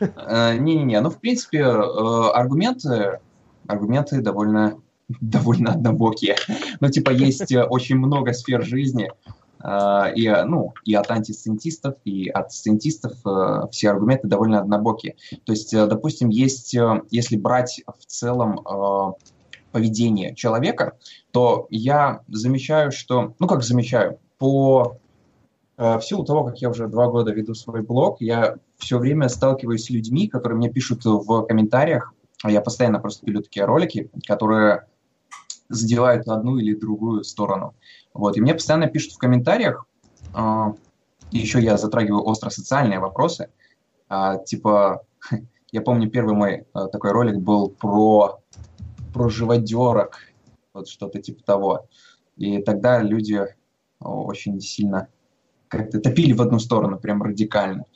не-не-не, 0.00 1.00
ну, 1.00 1.10
в 1.10 1.18
принципе, 1.18 1.60
э, 1.60 2.30
аргументы, 2.32 3.20
аргументы 3.66 4.20
довольно 4.20 4.78
довольно 5.20 5.72
однобокие. 5.72 6.36
Ну, 6.80 6.88
типа, 6.88 7.10
есть 7.10 7.52
э, 7.52 7.64
очень 7.64 7.96
много 7.96 8.32
сфер 8.32 8.64
жизни, 8.64 9.10
э, 9.62 10.14
и, 10.14 10.28
ну, 10.46 10.74
и 10.84 10.94
от 10.94 11.10
антисциентистов, 11.10 11.96
и 12.04 12.28
от 12.28 12.52
сциентистов 12.52 13.12
э, 13.26 13.66
все 13.70 13.90
аргументы 13.90 14.28
довольно 14.28 14.60
однобокие. 14.60 15.16
То 15.44 15.52
есть, 15.52 15.72
допустим, 15.72 16.28
есть, 16.28 16.76
если 17.10 17.36
брать 17.36 17.82
в 17.86 18.06
целом 18.06 18.60
поведение 19.72 20.34
человека, 20.36 20.96
то 21.32 21.66
я 21.68 22.20
замечаю, 22.28 22.92
что, 22.92 23.34
ну 23.40 23.48
как 23.48 23.64
замечаю, 23.64 24.20
по 24.38 24.98
в 25.76 26.00
силу 26.02 26.24
того, 26.24 26.44
как 26.44 26.58
я 26.58 26.70
уже 26.70 26.86
два 26.86 27.08
года 27.08 27.32
веду 27.32 27.54
свой 27.54 27.82
блог, 27.82 28.20
я 28.20 28.54
все 28.84 28.98
время 28.98 29.28
сталкиваюсь 29.28 29.86
с 29.86 29.90
людьми, 29.90 30.28
которые 30.28 30.58
мне 30.58 30.70
пишут 30.70 31.04
в 31.04 31.46
комментариях, 31.46 32.12
я 32.44 32.60
постоянно 32.60 33.00
просто 33.00 33.24
пилю 33.24 33.42
такие 33.42 33.64
ролики, 33.64 34.10
которые 34.26 34.86
задевают 35.70 36.28
одну 36.28 36.58
или 36.58 36.74
другую 36.74 37.24
сторону. 37.24 37.74
Вот. 38.12 38.36
И 38.36 38.40
мне 38.42 38.52
постоянно 38.52 38.86
пишут 38.86 39.12
в 39.12 39.18
комментариях, 39.18 39.86
э, 40.34 40.64
еще 41.30 41.60
я 41.60 41.78
затрагиваю 41.78 42.26
остро-социальные 42.26 43.00
вопросы, 43.00 43.48
э, 44.10 44.32
типа, 44.44 45.04
я 45.72 45.80
помню, 45.80 46.10
первый 46.10 46.34
мой 46.34 46.52
э, 46.52 46.64
такой 46.92 47.12
ролик 47.12 47.36
был 47.38 47.70
про, 47.70 48.40
про 49.14 49.28
живодерок, 49.30 50.18
вот 50.74 50.88
что-то 50.88 51.22
типа 51.22 51.42
того. 51.42 51.86
И 52.36 52.62
тогда 52.62 53.00
люди 53.00 53.40
очень 54.00 54.60
сильно 54.60 55.08
как-то 55.68 55.98
топили 55.98 56.34
в 56.34 56.42
одну 56.42 56.58
сторону, 56.58 56.98
прям 56.98 57.22
радикально. 57.22 57.86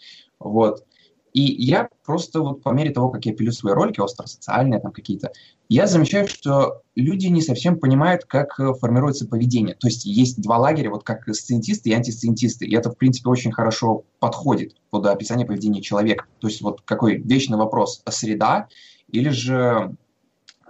Вот. 0.40 0.85
И 1.33 1.42
я 1.42 1.88
просто 2.04 2.40
вот 2.40 2.62
по 2.62 2.71
мере 2.71 2.90
того, 2.90 3.11
как 3.11 3.26
я 3.26 3.35
пилю 3.35 3.52
свои 3.52 3.73
ролики, 3.73 4.00
остро-социальные 4.00 4.80
там 4.80 4.92
какие-то, 4.92 5.30
я 5.68 5.87
замечаю, 5.87 6.26
что 6.26 6.83
люди 6.97 7.26
не 7.26 7.42
совсем 7.42 7.78
понимают, 7.78 8.25
как 8.25 8.59
э, 8.59 8.73
формируется 8.75 9.26
поведение. 9.28 9.75
То 9.75 9.88
есть 9.88 10.07
есть 10.07 10.40
два 10.40 10.57
лагеря, 10.57 10.90
вот 10.90 11.04
как 11.04 11.28
сциентисты 11.35 11.90
и 11.90 11.92
антисциентисты. 11.92 12.66
И 12.66 12.75
это, 12.75 12.90
в 12.90 12.97
принципе, 12.97 13.28
очень 13.28 13.52
хорошо 13.52 14.04
подходит 14.18 14.76
под 14.90 15.07
описание 15.07 15.47
поведения 15.47 15.83
человека. 15.83 16.25
То 16.40 16.49
есть 16.49 16.62
вот 16.62 16.80
какой 16.80 17.18
вечный 17.18 17.59
вопрос, 17.59 18.02
среда 18.09 18.68
или 19.09 19.28
же... 19.28 19.95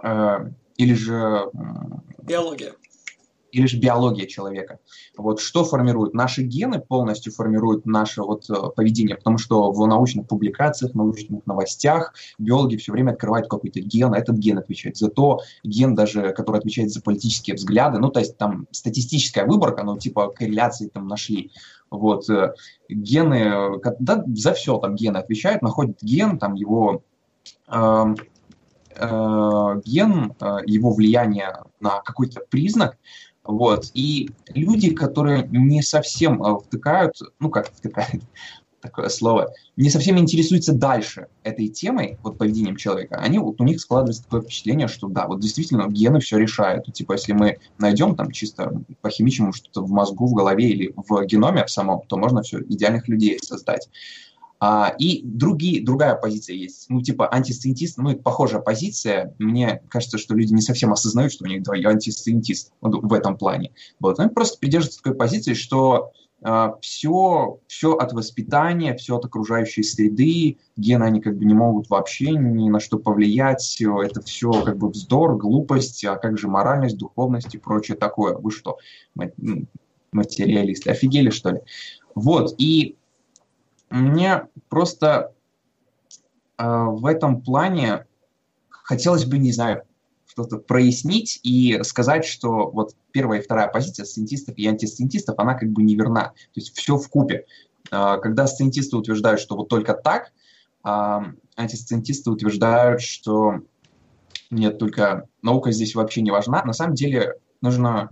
Э, 0.03 0.49
или 0.75 0.93
же... 0.93 1.49
Биология 2.21 2.73
или 3.51 3.65
же 3.65 3.77
биология 3.77 4.25
человека. 4.25 4.79
Вот 5.17 5.39
что 5.39 5.63
формирует? 5.63 6.13
Наши 6.13 6.43
гены 6.43 6.79
полностью 6.79 7.33
формируют 7.33 7.85
наше 7.85 8.21
вот 8.21 8.49
э, 8.49 8.53
поведение, 8.75 9.15
потому 9.15 9.37
что 9.37 9.71
в 9.71 9.87
научных 9.87 10.27
публикациях, 10.27 10.93
научных 10.93 11.45
новостях 11.45 12.13
биологи 12.37 12.77
все 12.77 12.91
время 12.91 13.11
открывают 13.11 13.47
какой-то 13.47 13.79
ген, 13.79 14.13
этот 14.13 14.37
ген 14.37 14.57
отвечает 14.57 14.97
за 14.97 15.09
то, 15.09 15.39
ген 15.63 15.95
даже, 15.95 16.31
который 16.33 16.59
отвечает 16.59 16.91
за 16.91 17.01
политические 17.01 17.55
взгляды, 17.55 17.99
ну, 17.99 18.09
то 18.09 18.19
есть 18.19 18.37
там 18.37 18.67
статистическая 18.71 19.45
выборка, 19.45 19.83
ну, 19.83 19.97
типа 19.97 20.29
корреляции 20.29 20.87
там 20.87 21.07
нашли, 21.07 21.51
вот, 21.89 22.29
э, 22.29 22.53
гены, 22.87 23.79
да, 23.99 24.23
за 24.27 24.53
все 24.53 24.77
там 24.77 24.95
гены 24.95 25.17
отвечают, 25.17 25.61
находят 25.61 25.97
ген, 26.01 26.37
там 26.37 26.55
его 26.55 27.01
э, 27.67 28.05
э, 28.95 29.81
ген, 29.85 30.33
э, 30.39 30.57
его 30.65 30.93
влияние 30.93 31.63
на 31.79 32.01
какой-то 32.01 32.41
признак, 32.49 32.97
вот. 33.43 33.91
И 33.93 34.29
люди, 34.53 34.93
которые 34.93 35.47
не 35.51 35.81
совсем 35.81 36.43
э, 36.43 36.59
втыкают, 36.59 37.15
ну 37.39 37.49
как 37.49 37.71
втыкают, 37.71 38.23
такое 38.81 39.09
слово, 39.09 39.53
не 39.75 39.89
совсем 39.89 40.17
интересуются 40.17 40.73
дальше 40.73 41.27
этой 41.43 41.67
темой, 41.67 42.17
вот 42.23 42.37
поведением 42.37 42.75
человека, 42.75 43.17
они 43.17 43.39
вот 43.39 43.59
у 43.59 43.63
них 43.63 43.79
складывается 43.81 44.23
такое 44.23 44.41
впечатление, 44.41 44.87
что 44.87 45.07
да, 45.07 45.27
вот 45.27 45.39
действительно 45.39 45.87
гены 45.89 46.19
все 46.19 46.37
решают. 46.37 46.91
Типа, 46.93 47.13
если 47.13 47.33
мы 47.33 47.57
найдем 47.77 48.15
там 48.15 48.31
чисто 48.31 48.81
по 49.01 49.09
химичному 49.09 49.53
что-то 49.53 49.81
в 49.81 49.91
мозгу, 49.91 50.27
в 50.27 50.33
голове 50.33 50.69
или 50.69 50.93
в 50.95 51.25
геноме 51.25 51.65
в 51.65 51.71
самом, 51.71 52.01
то 52.07 52.17
можно 52.17 52.41
все 52.41 52.59
идеальных 52.61 53.07
людей 53.07 53.39
создать. 53.41 53.89
А, 54.61 54.93
и 54.97 55.21
другие, 55.23 55.83
другая 55.83 56.15
позиция 56.15 56.55
есть, 56.55 56.89
ну, 56.89 57.01
типа 57.01 57.33
антисциентист, 57.33 57.97
ну, 57.97 58.11
это 58.11 58.21
похожая 58.21 58.61
позиция. 58.61 59.33
Мне 59.39 59.81
кажется, 59.89 60.17
что 60.17 60.35
люди 60.35 60.53
не 60.53 60.61
совсем 60.61 60.91
осознают, 60.91 61.31
что 61.31 61.45
у 61.45 61.47
них 61.47 61.63
двое 61.63 61.87
антисциентист 61.87 62.73
вот, 62.81 63.01
в 63.01 63.13
этом 63.13 63.37
плане. 63.37 63.71
Вот. 63.99 64.19
Они 64.19 64.29
просто 64.29 64.59
придерживаются 64.59 65.01
такой 65.01 65.17
позиции, 65.17 65.53
что 65.53 66.11
а, 66.41 66.75
все, 66.81 67.59
все 67.67 67.93
от 67.93 68.13
воспитания, 68.13 68.95
все 68.95 69.17
от 69.17 69.25
окружающей 69.25 69.83
среды, 69.83 70.57
гены, 70.77 71.03
они 71.03 71.21
как 71.21 71.37
бы 71.37 71.45
не 71.45 71.53
могут 71.53 71.89
вообще 71.89 72.31
ни 72.31 72.69
на 72.69 72.79
что 72.79 72.97
повлиять, 72.97 73.77
это 73.79 74.21
все 74.21 74.51
как 74.51 74.77
бы 74.77 74.89
вздор, 74.89 75.37
глупость, 75.37 76.03
а 76.05 76.15
как 76.15 76.37
же 76.37 76.47
моральность, 76.47 76.97
духовность 76.97 77.55
и 77.55 77.57
прочее 77.57 77.97
такое. 77.97 78.37
Вы 78.37 78.51
что, 78.51 78.77
материалисты, 80.11 80.91
офигели 80.91 81.29
что 81.29 81.51
ли? 81.51 81.59
Вот, 82.15 82.55
и 82.57 82.97
мне 83.89 84.47
просто 84.69 85.33
э, 86.57 86.63
в 86.65 87.05
этом 87.05 87.41
плане 87.41 88.05
хотелось 88.69 89.25
бы, 89.25 89.37
не 89.37 89.51
знаю, 89.51 89.83
что-то 90.25 90.57
прояснить 90.57 91.39
и 91.43 91.81
сказать, 91.83 92.25
что 92.25 92.69
вот 92.69 92.95
первая 93.11 93.39
и 93.39 93.43
вторая 93.43 93.67
позиция 93.67 94.05
сциентистов 94.05 94.57
и 94.57 94.67
антисциентистов, 94.67 95.35
она 95.37 95.55
как 95.55 95.69
бы 95.69 95.83
неверна. 95.83 96.33
То 96.53 96.59
есть 96.59 96.75
все 96.77 96.97
в 96.97 97.09
купе. 97.09 97.45
А, 97.91 98.17
когда 98.17 98.47
сциентисты 98.47 98.95
утверждают, 98.95 99.39
что 99.39 99.55
вот 99.55 99.69
только 99.69 99.93
так, 99.93 100.31
а 100.83 101.33
антисциентисты 101.55 102.31
утверждают, 102.31 103.01
что 103.01 103.61
нет, 104.49 104.79
только 104.79 105.27
наука 105.41 105.71
здесь 105.71 105.95
вообще 105.95 106.21
не 106.21 106.31
важна. 106.31 106.63
На 106.63 106.73
самом 106.73 106.95
деле 106.95 107.35
нужно... 107.61 108.09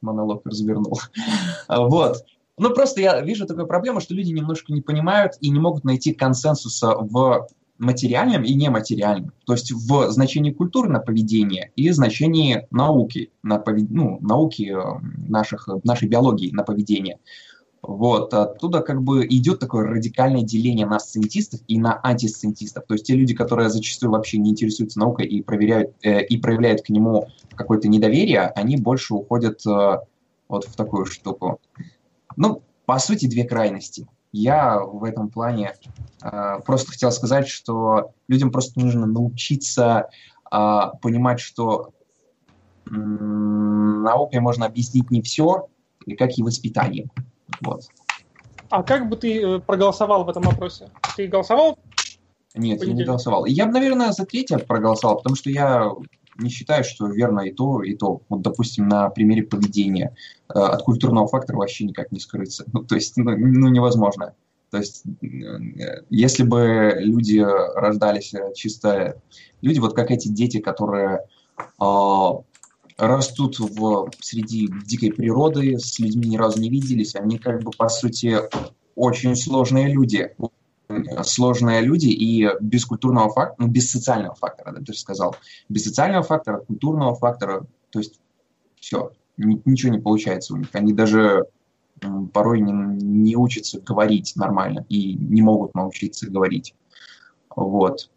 Монолог 0.00 0.44
развернул. 0.44 1.00
Вот. 1.68 2.24
Ну, 2.62 2.70
просто 2.72 3.00
я 3.00 3.20
вижу 3.20 3.44
такую 3.44 3.66
проблему, 3.66 3.98
что 3.98 4.14
люди 4.14 4.30
немножко 4.30 4.72
не 4.72 4.82
понимают 4.82 5.32
и 5.40 5.50
не 5.50 5.58
могут 5.58 5.82
найти 5.82 6.12
консенсуса 6.14 6.94
в 6.94 7.48
материальном 7.78 8.44
и 8.44 8.54
нематериальном. 8.54 9.32
То 9.46 9.54
есть 9.54 9.72
в 9.72 10.12
значении 10.12 10.52
культуры 10.52 10.88
на 10.88 11.00
поведение 11.00 11.72
и 11.74 11.90
значении 11.90 12.68
науки, 12.70 13.32
на 13.42 13.58
повед... 13.58 13.90
ну, 13.90 14.20
науки 14.20 14.72
э, 14.72 15.00
наших, 15.28 15.68
нашей 15.82 16.06
биологии 16.06 16.52
на 16.52 16.62
поведение. 16.62 17.18
Вот, 17.82 18.32
оттуда 18.32 18.78
как 18.78 19.02
бы 19.02 19.26
идет 19.26 19.58
такое 19.58 19.84
радикальное 19.84 20.42
деление 20.42 20.86
на 20.86 21.00
сциентистов 21.00 21.62
и 21.66 21.80
на 21.80 21.98
антисциентистов. 22.00 22.84
То 22.86 22.94
есть 22.94 23.06
те 23.06 23.16
люди, 23.16 23.34
которые 23.34 23.70
зачастую 23.70 24.12
вообще 24.12 24.38
не 24.38 24.50
интересуются 24.50 25.00
наукой 25.00 25.26
и, 25.26 25.42
проверяют, 25.42 25.96
э, 26.04 26.24
и 26.24 26.36
проявляют 26.36 26.82
к 26.82 26.90
нему 26.90 27.26
какое-то 27.56 27.88
недоверие, 27.88 28.42
они 28.42 28.76
больше 28.76 29.14
уходят 29.14 29.66
э, 29.66 29.98
вот 30.48 30.64
в 30.64 30.76
такую 30.76 31.06
штуку. 31.06 31.58
Ну, 32.36 32.62
по 32.86 32.98
сути, 32.98 33.26
две 33.26 33.44
крайности. 33.44 34.06
Я 34.32 34.80
в 34.80 35.04
этом 35.04 35.28
плане 35.28 35.74
э, 36.22 36.60
просто 36.64 36.90
хотел 36.90 37.12
сказать, 37.12 37.48
что 37.48 38.12
людям 38.28 38.50
просто 38.50 38.80
нужно 38.80 39.06
научиться 39.06 40.08
э, 40.50 40.80
понимать, 41.00 41.40
что 41.40 41.92
э, 42.86 42.90
наукой 42.90 44.40
можно 44.40 44.66
объяснить 44.66 45.10
не 45.10 45.20
все, 45.20 45.68
и 46.06 46.16
как 46.16 46.38
и 46.38 46.42
воспитанием. 46.42 47.10
Вот. 47.60 47.82
А 48.70 48.82
как 48.82 49.08
бы 49.10 49.16
ты 49.16 49.42
э, 49.42 49.58
проголосовал 49.60 50.24
в 50.24 50.30
этом 50.30 50.44
вопросе? 50.44 50.90
Ты 51.14 51.26
голосовал? 51.26 51.78
Нет, 52.54 52.82
я 52.82 52.92
не 52.92 53.04
голосовал. 53.04 53.44
Я 53.44 53.66
бы, 53.66 53.72
наверное, 53.72 54.12
за 54.12 54.24
третье 54.24 54.58
проголосовал, 54.58 55.18
потому 55.18 55.36
что 55.36 55.50
я 55.50 55.90
не 56.38 56.50
считаю, 56.50 56.84
что 56.84 57.06
верно 57.08 57.40
и 57.40 57.52
то, 57.52 57.82
и 57.82 57.94
то. 57.94 58.22
Вот, 58.28 58.42
допустим, 58.42 58.88
на 58.88 59.08
примере 59.10 59.42
поведения 59.42 60.14
э, 60.48 60.58
от 60.58 60.82
культурного 60.82 61.28
фактора 61.28 61.58
вообще 61.58 61.84
никак 61.84 62.12
не 62.12 62.20
скрыться. 62.20 62.64
Ну, 62.72 62.84
то 62.84 62.94
есть, 62.94 63.16
ну, 63.16 63.36
ну 63.36 63.68
невозможно. 63.68 64.34
То 64.70 64.78
есть, 64.78 65.04
э, 65.22 66.02
если 66.10 66.44
бы 66.44 66.94
люди 66.98 67.38
рождались 67.38 68.32
чисто... 68.54 69.20
Люди, 69.60 69.78
вот 69.78 69.94
как 69.94 70.10
эти 70.10 70.28
дети, 70.28 70.58
которые 70.58 71.20
растут 72.98 73.58
в, 73.58 74.10
среди 74.20 74.68
дикой 74.86 75.12
природы, 75.12 75.78
с 75.78 75.98
людьми 75.98 76.28
ни 76.28 76.36
разу 76.36 76.60
не 76.60 76.70
виделись, 76.70 77.14
они 77.14 77.38
как 77.38 77.62
бы, 77.62 77.70
по 77.70 77.88
сути, 77.88 78.38
очень 78.94 79.36
сложные 79.36 79.92
люди. 79.92 80.34
Сложные 81.24 81.80
люди 81.80 82.08
и 82.08 82.48
без 82.60 82.84
культурного 82.84 83.30
фактора, 83.30 83.66
ну, 83.66 83.68
без 83.68 83.90
социального 83.90 84.34
фактора, 84.34 84.72
да, 84.72 84.80
ты 84.80 84.92
же 84.92 84.98
сказал, 84.98 85.36
без 85.68 85.84
социального 85.84 86.22
фактора, 86.22 86.58
культурного 86.58 87.14
фактора, 87.14 87.66
то 87.90 87.98
есть 87.98 88.20
все, 88.80 89.12
ничего 89.36 89.92
не 89.92 90.00
получается 90.00 90.54
у 90.54 90.56
них. 90.56 90.68
Они 90.72 90.92
даже 90.92 91.46
порой 92.32 92.60
не, 92.60 92.72
не 92.72 93.36
учатся 93.36 93.80
говорить 93.80 94.32
нормально 94.36 94.84
и 94.88 95.14
не 95.14 95.42
могут 95.42 95.74
научиться 95.74 96.28
говорить. 96.28 96.74
Вот. 97.54 98.10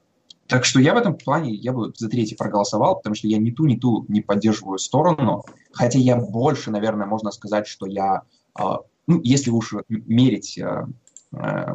Так 0.47 0.63
что 0.63 0.79
я 0.79 0.93
в 0.93 0.97
этом 0.97 1.15
плане, 1.15 1.53
я 1.53 1.73
бы 1.73 1.91
за 1.95 2.07
третий 2.07 2.35
проголосовал, 2.35 2.97
потому 2.97 3.15
что 3.15 3.27
я 3.27 3.37
ни 3.37 3.51
ту, 3.51 3.65
ни 3.65 3.75
ту 3.75 4.05
не 4.07 4.21
поддерживаю 4.21 4.77
сторону, 4.77 5.43
хотя 5.71 5.97
я 5.97 6.17
больше, 6.17 6.69
наверное, 6.69 7.07
можно 7.07 7.31
сказать, 7.31 7.67
что 7.67 7.87
я, 7.87 8.21
а, 8.53 8.81
ну, 9.07 9.19
если 9.23 9.49
уж 9.49 9.73
мерить 9.87 10.59
а, 10.59 10.87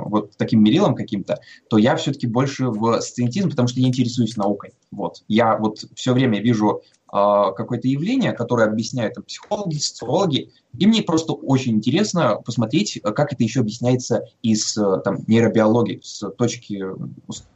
вот 0.07 0.37
таким 0.37 0.63
мерилом 0.63 0.95
каким-то, 0.95 1.41
то 1.69 1.79
я 1.79 1.97
все-таки 1.97 2.27
больше 2.27 2.69
в 2.69 3.01
сциентизм, 3.01 3.51
потому 3.51 3.69
что 3.69 3.81
я 3.81 3.89
интересуюсь 3.89 4.37
наукой. 4.37 4.73
Вот. 4.91 5.23
Я 5.29 5.57
вот 5.57 5.85
все 5.95 6.13
время 6.13 6.41
вижу 6.41 6.83
э, 6.83 7.17
какое-то 7.57 7.89
явление, 7.89 8.33
которое 8.33 8.69
объясняют 8.69 9.15
там, 9.15 9.25
психологи, 9.25 9.77
социологи, 9.77 10.51
и 10.79 10.87
мне 10.87 11.03
просто 11.03 11.33
очень 11.33 11.77
интересно 11.77 12.37
посмотреть, 12.45 13.01
как 13.03 13.33
это 13.33 13.43
еще 13.43 13.61
объясняется 13.61 14.25
из 14.43 14.75
там, 14.75 15.19
нейробиологии, 15.27 16.01
с 16.03 16.29
точки, 16.31 16.83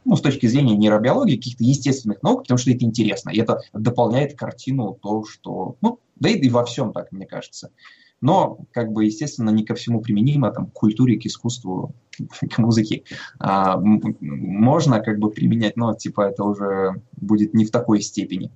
ну, 0.05 0.15
с 0.15 0.21
точки 0.21 0.47
зрения 0.47 0.75
нейробиологии, 0.75 1.37
каких-то 1.37 1.63
естественных 1.63 2.21
наук, 2.23 2.43
потому 2.43 2.57
что 2.57 2.71
это 2.71 2.85
интересно, 2.85 3.29
и 3.29 3.39
это 3.39 3.61
дополняет 3.73 4.37
картину 4.37 4.97
то, 5.01 5.23
что... 5.25 5.77
Ну, 5.81 5.99
да 6.17 6.29
и, 6.29 6.37
и 6.37 6.49
во 6.49 6.65
всем 6.65 6.93
так, 6.93 7.11
мне 7.11 7.25
кажется. 7.25 7.71
Но, 8.21 8.59
как 8.71 8.91
бы, 8.91 9.05
естественно, 9.05 9.49
не 9.49 9.65
ко 9.65 9.75
всему 9.75 10.01
применимо, 10.01 10.51
там, 10.51 10.67
к 10.67 10.73
культуре, 10.73 11.19
к 11.19 11.25
искусству, 11.25 11.93
к 12.51 12.57
музыке. 12.57 13.03
А, 13.39 13.77
можно, 13.77 15.01
как 15.01 15.19
бы, 15.19 15.29
применять, 15.29 15.75
но, 15.75 15.93
типа, 15.93 16.21
это 16.21 16.43
уже 16.43 17.01
будет 17.17 17.53
не 17.53 17.65
в 17.65 17.71
такой 17.71 18.01
степени. 18.01 18.51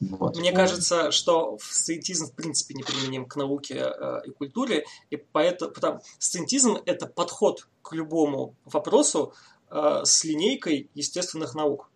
Вот. 0.00 0.38
Мне 0.38 0.52
кажется, 0.52 1.12
что 1.12 1.58
сциентизм 1.60 2.26
в 2.26 2.32
принципе 2.32 2.74
не 2.74 2.82
применим 2.82 3.26
к 3.26 3.36
науке 3.36 3.74
э, 3.74 4.20
и 4.24 4.30
культуре, 4.30 4.86
и 5.10 5.16
поэтому 5.16 5.72
потому, 5.72 6.00
сциентизм– 6.18 6.78
это 6.86 7.06
подход 7.06 7.68
к 7.82 7.92
любому 7.92 8.54
вопросу 8.64 9.34
э, 9.70 10.00
с 10.04 10.24
линейкой 10.24 10.88
естественных 10.94 11.54
наук. 11.54 11.90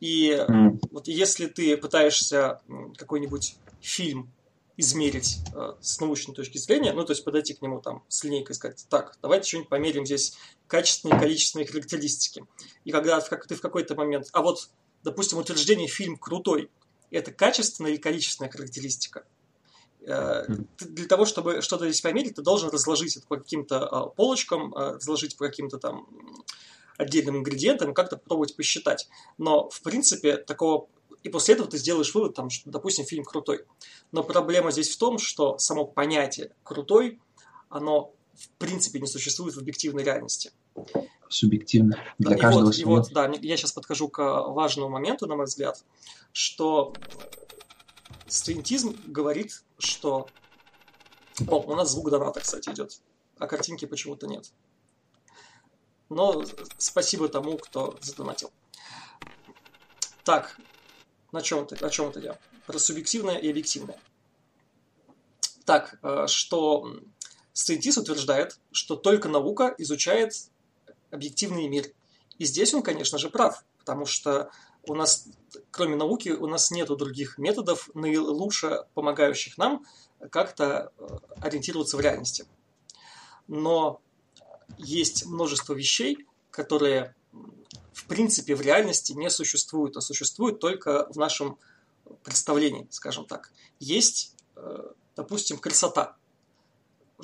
И 0.00 0.32
mm. 0.32 0.80
вот 0.90 1.08
если 1.08 1.46
ты 1.46 1.76
пытаешься 1.78 2.60
какой-нибудь 2.96 3.56
фильм 3.80 4.30
измерить 4.80 5.38
э, 5.54 5.74
с 5.80 6.00
научной 6.00 6.34
точки 6.34 6.58
зрения, 6.58 6.92
ну, 6.92 7.04
то 7.04 7.12
есть 7.12 7.24
подойти 7.24 7.54
к 7.54 7.62
нему 7.62 7.80
там 7.80 8.02
с 8.08 8.24
линейкой 8.24 8.54
и 8.54 8.56
сказать, 8.56 8.86
так, 8.88 9.16
давайте 9.22 9.48
что-нибудь 9.48 9.68
померим 9.68 10.06
здесь 10.06 10.36
качественные 10.66 11.16
и 11.16 11.20
количественные 11.20 11.66
характеристики. 11.66 12.46
И 12.84 12.90
когда 12.90 13.20
как 13.20 13.46
ты 13.46 13.54
в 13.54 13.60
какой-то 13.60 13.94
момент, 13.94 14.28
а 14.32 14.42
вот, 14.42 14.70
допустим, 15.02 15.38
утверждение 15.38 15.86
фильм 15.86 16.16
крутой, 16.16 16.70
это 17.10 17.32
качественная 17.32 17.92
или 17.92 17.98
количественная 17.98 18.50
характеристика. 18.50 19.24
Э, 20.06 20.46
для 20.78 21.06
того, 21.06 21.26
чтобы 21.26 21.60
что-то 21.60 21.86
здесь 21.88 22.00
померить, 22.00 22.36
ты 22.36 22.42
должен 22.42 22.70
разложить 22.70 23.16
это 23.16 23.26
по 23.26 23.36
каким-то 23.36 23.76
э, 23.76 24.16
полочкам, 24.16 24.74
э, 24.74 24.94
разложить 24.94 25.36
по 25.36 25.46
каким-то 25.46 25.78
там 25.78 26.06
отдельным 26.96 27.38
ингредиентам, 27.38 27.94
как-то 27.94 28.16
попробовать 28.16 28.56
посчитать. 28.56 29.08
Но, 29.38 29.68
в 29.68 29.82
принципе, 29.82 30.36
такого... 30.36 30.88
И 31.22 31.28
после 31.28 31.54
этого 31.54 31.68
ты 31.68 31.78
сделаешь 31.78 32.14
вывод, 32.14 32.34
там, 32.34 32.50
что, 32.50 32.70
допустим, 32.70 33.04
фильм 33.04 33.24
крутой. 33.24 33.64
Но 34.12 34.22
проблема 34.22 34.70
здесь 34.70 34.94
в 34.94 34.98
том, 34.98 35.18
что 35.18 35.58
само 35.58 35.84
понятие 35.84 36.54
«крутой», 36.62 37.20
оно 37.68 38.14
в 38.34 38.48
принципе 38.58 39.00
не 39.00 39.06
существует 39.06 39.54
в 39.54 39.58
объективной 39.58 40.02
реальности. 40.02 40.52
Субъективно. 41.28 41.98
Для 42.18 42.36
и 42.36 42.38
каждого 42.38 42.66
вот, 42.66 42.78
и 42.78 42.84
вот, 42.84 43.12
да, 43.12 43.30
я 43.40 43.56
сейчас 43.56 43.72
подхожу 43.72 44.08
к 44.08 44.22
важному 44.48 44.88
моменту, 44.88 45.26
на 45.26 45.36
мой 45.36 45.44
взгляд, 45.44 45.84
что 46.32 46.94
сциентизм 48.26 48.98
говорит, 49.06 49.62
что... 49.78 50.26
О, 51.46 51.60
у 51.60 51.74
нас 51.74 51.90
звук 51.90 52.10
доната, 52.10 52.40
кстати, 52.40 52.70
идет, 52.70 53.00
а 53.38 53.46
картинки 53.46 53.84
почему-то 53.84 54.26
нет. 54.26 54.50
Но 56.08 56.44
спасибо 56.76 57.28
тому, 57.28 57.56
кто 57.56 57.96
задонатил. 58.00 58.50
Так, 60.24 60.58
на 61.32 61.42
чем 61.42 61.66
ты, 61.66 61.76
о 61.76 61.90
чем 61.90 62.08
это 62.08 62.20
я? 62.20 62.38
Про 62.66 62.78
субъективное 62.78 63.36
и 63.36 63.50
объективное. 63.50 63.98
Так, 65.64 65.98
э, 66.02 66.26
что 66.26 66.96
сциентист 67.52 67.98
утверждает, 67.98 68.58
что 68.72 68.96
только 68.96 69.28
наука 69.28 69.74
изучает 69.78 70.32
объективный 71.10 71.68
мир. 71.68 71.86
И 72.38 72.44
здесь 72.44 72.72
он, 72.74 72.82
конечно 72.82 73.18
же, 73.18 73.30
прав, 73.30 73.64
потому 73.78 74.06
что 74.06 74.50
у 74.84 74.94
нас, 74.94 75.26
кроме 75.70 75.96
науки, 75.96 76.30
у 76.30 76.46
нас 76.46 76.70
нет 76.70 76.88
других 76.88 77.38
методов, 77.38 77.90
наилучше 77.94 78.84
помогающих 78.94 79.58
нам 79.58 79.84
как-то 80.30 80.92
э, 80.98 81.06
ориентироваться 81.40 81.96
в 81.96 82.00
реальности. 82.00 82.46
Но 83.46 84.00
есть 84.78 85.26
множество 85.26 85.74
вещей, 85.74 86.26
которые 86.50 87.14
принципе 88.10 88.56
в 88.56 88.60
реальности 88.60 89.12
не 89.12 89.30
существуют, 89.30 89.96
а 89.96 90.00
существуют 90.00 90.58
только 90.58 91.06
в 91.10 91.16
нашем 91.16 91.58
представлении, 92.24 92.88
скажем 92.90 93.24
так. 93.24 93.52
Есть, 93.78 94.34
э, 94.56 94.90
допустим, 95.14 95.58
красота. 95.58 96.16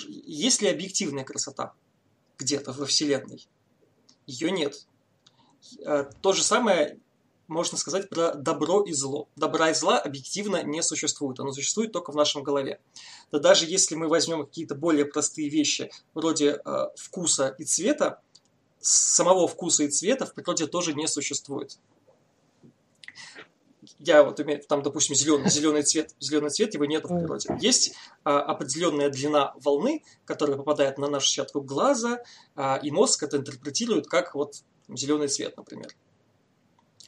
Есть 0.07 0.63
ли 0.63 0.69
объективная 0.69 1.25
красота 1.25 1.73
где-то 2.39 2.71
во 2.71 2.87
Вселенной? 2.87 3.49
Ее 4.29 4.53
нет. 4.53 4.87
Э, 5.85 6.05
то 6.23 6.33
же 6.33 6.45
самое 6.45 7.01
можно 7.49 7.79
сказать 7.79 8.09
про 8.09 8.35
добро 8.35 8.83
и 8.83 8.93
зло. 8.93 9.29
Добра 9.35 9.71
и 9.71 9.75
зла 9.75 9.99
объективно 9.99 10.63
не 10.63 10.85
существует, 10.85 11.41
оно 11.41 11.51
существует 11.53 11.91
только 11.91 12.13
в 12.13 12.17
нашем 12.17 12.45
голове. 12.45 12.81
Да 13.33 13.41
даже 13.41 13.67
если 13.67 13.97
мы 13.97 14.07
возьмем 14.07 14.47
какие-то 14.47 14.77
более 14.77 15.05
простые 15.05 15.49
вещи, 15.49 15.91
вроде 16.15 16.61
э, 16.65 16.87
вкуса 16.95 17.57
и 17.59 17.65
цвета, 17.65 18.21
самого 18.87 19.49
вкуса 19.49 19.83
и 19.83 19.89
цвета 19.89 20.27
в 20.27 20.35
природе 20.35 20.67
тоже 20.67 20.95
не 20.95 21.09
существует. 21.09 21.79
я 23.99 24.23
вот 24.23 24.39
имею, 24.41 24.63
там, 24.63 24.83
допустим, 24.83 25.17
зеленый, 25.17 25.51
зеленый 25.51 25.83
цвет, 25.83 26.15
зеленый 26.21 26.51
цвет 26.51 26.75
его 26.75 26.85
нет 26.85 27.05
в 27.05 27.09
природе. 27.09 27.57
Есть 27.61 27.95
а, 28.23 28.41
определенная 28.43 29.11
длина 29.11 29.55
волны, 29.57 30.05
которая 30.25 30.57
попадает 30.57 30.99
на 30.99 31.09
нашу 31.09 31.27
сетку 31.27 31.61
глаза, 31.61 32.21
а, 32.55 32.79
и 32.81 32.93
мозг 32.93 33.25
это 33.25 33.39
интерпретирует 33.39 34.07
как 34.07 34.35
вот 34.35 34.63
зеленый 34.89 35.29
цвет, 35.29 35.57
например. 35.57 35.89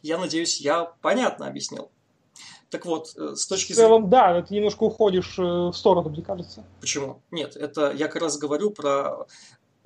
Я 0.03 0.19
надеюсь, 0.19 0.61
я 0.61 0.85
понятно 0.85 1.47
объяснил. 1.47 1.91
Так 2.71 2.85
вот, 2.85 3.15
э, 3.17 3.35
с 3.35 3.47
точки 3.47 3.73
зрения... 3.73 3.89
В 3.89 3.91
целом, 3.91 4.11
да, 4.11 4.43
ты 4.43 4.55
немножко 4.55 4.85
уходишь 4.85 5.39
э, 5.39 5.43
в 5.43 5.73
сторону, 5.73 6.11
мне 6.11 6.23
кажется. 6.23 6.65
Почему? 6.81 7.23
Нет, 7.31 7.57
это 7.57 7.93
я 7.93 8.09
как 8.09 8.23
раз 8.23 8.37
говорю 8.37 8.71
про... 8.71 9.27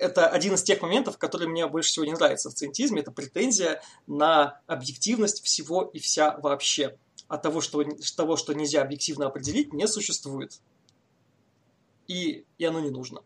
Это 0.03 0.27
один 0.27 0.55
из 0.55 0.63
тех 0.63 0.81
моментов, 0.81 1.17
который 1.17 1.47
мне 1.47 1.65
больше 1.67 1.89
всего 1.89 2.03
не 2.05 2.11
нравится 2.11 2.49
в 2.49 2.53
циентизме, 2.53 3.01
это 3.01 3.11
претензия 3.11 3.81
на 4.05 4.59
объективность 4.67 5.43
всего 5.43 5.83
и 5.83 5.99
вся 5.99 6.37
вообще. 6.37 6.97
А 7.29 7.37
того, 7.37 7.61
что, 7.61 7.83
того, 8.17 8.35
что 8.35 8.53
нельзя 8.53 8.81
объективно 8.81 9.27
определить, 9.27 9.71
не 9.71 9.87
существует. 9.87 10.59
И, 12.07 12.43
и 12.57 12.65
оно 12.65 12.81
не 12.81 12.89
нужно. 12.89 13.21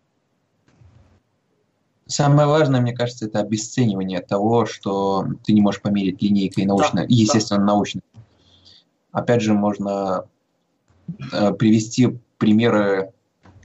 Самое 2.05 2.47
важное, 2.47 2.79
мне 2.79 2.93
кажется, 2.93 3.25
это 3.25 3.39
обесценивание 3.39 4.21
того, 4.21 4.65
что 4.65 5.25
ты 5.43 5.53
не 5.53 5.61
можешь 5.61 5.81
померить 5.81 6.21
линейкой 6.21 6.65
научно, 6.65 7.01
да, 7.01 7.05
естественно, 7.09 7.59
да. 7.59 7.65
научно. 7.65 8.01
Опять 9.11 9.41
же, 9.41 9.53
можно 9.53 10.25
э, 11.33 11.51
привести 11.53 12.19
примеры, 12.37 13.11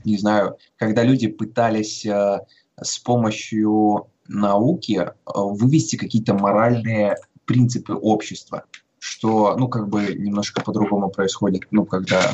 не 0.03 0.17
знаю, 0.17 0.57
когда 0.77 1.03
люди 1.03 1.27
пытались 1.27 2.05
э, 2.05 2.39
с 2.81 2.99
помощью 2.99 4.07
науки 4.27 4.93
э, 4.95 5.11
вывести 5.25 5.95
какие-то 5.95 6.33
моральные 6.33 7.17
принципы 7.45 7.93
общества, 7.93 8.63
что, 8.99 9.55
ну, 9.57 9.67
как 9.67 9.89
бы 9.89 10.13
немножко 10.13 10.61
по-другому 10.61 11.09
происходит, 11.09 11.63
ну, 11.71 11.85
когда 11.85 12.33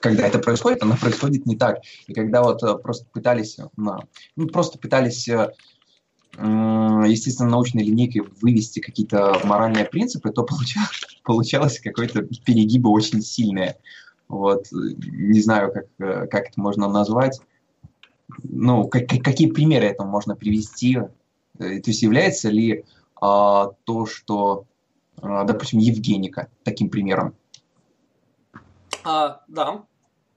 когда 0.00 0.26
это 0.26 0.38
происходит, 0.38 0.82
оно 0.82 0.96
происходит 0.96 1.44
не 1.44 1.54
так. 1.54 1.80
И 2.06 2.14
когда 2.14 2.42
вот 2.42 2.62
э, 2.62 2.78
просто 2.78 3.06
пытались, 3.12 3.58
ну, 3.76 4.46
просто 4.52 4.78
пытались, 4.78 5.28
э, 5.28 5.50
естественно, 6.38 7.50
научной 7.50 7.84
линейкой 7.84 8.22
вывести 8.40 8.80
какие-то 8.80 9.40
моральные 9.44 9.84
принципы, 9.84 10.30
то 10.30 10.44
получалось, 10.44 11.02
получалось 11.24 11.80
какое-то 11.80 12.22
перегибы 12.22 12.90
очень 12.90 13.20
сильное. 13.20 13.76
Вот, 14.28 14.66
не 14.72 15.40
знаю, 15.40 15.72
как, 15.72 16.30
как 16.30 16.48
это 16.48 16.60
можно 16.60 16.88
назвать. 16.88 17.40
Ну, 18.42 18.88
как, 18.88 19.06
какие 19.06 19.50
примеры 19.50 19.86
этого 19.86 20.06
можно 20.06 20.34
привести? 20.34 20.94
То 21.58 21.64
есть 21.64 22.02
является 22.02 22.50
ли 22.50 22.84
а, 23.20 23.72
то, 23.84 24.06
что, 24.06 24.64
а, 25.20 25.44
допустим, 25.44 25.78
Евгеника 25.78 26.48
таким 26.64 26.90
примером? 26.90 27.34
А, 29.04 29.42
да. 29.48 29.84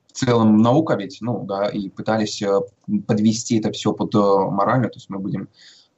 В 0.07 0.13
целом 0.13 0.61
наука 0.61 0.95
ведь, 0.95 1.19
ну 1.21 1.43
да, 1.45 1.67
и 1.67 1.89
пытались 1.89 2.41
э, 2.41 2.61
подвести 3.07 3.59
это 3.59 3.71
все 3.71 3.93
под 3.93 4.13
э, 4.15 4.17
моралью, 4.17 4.89
то 4.89 4.97
есть 4.97 5.09
мы 5.09 5.19
будем 5.19 5.49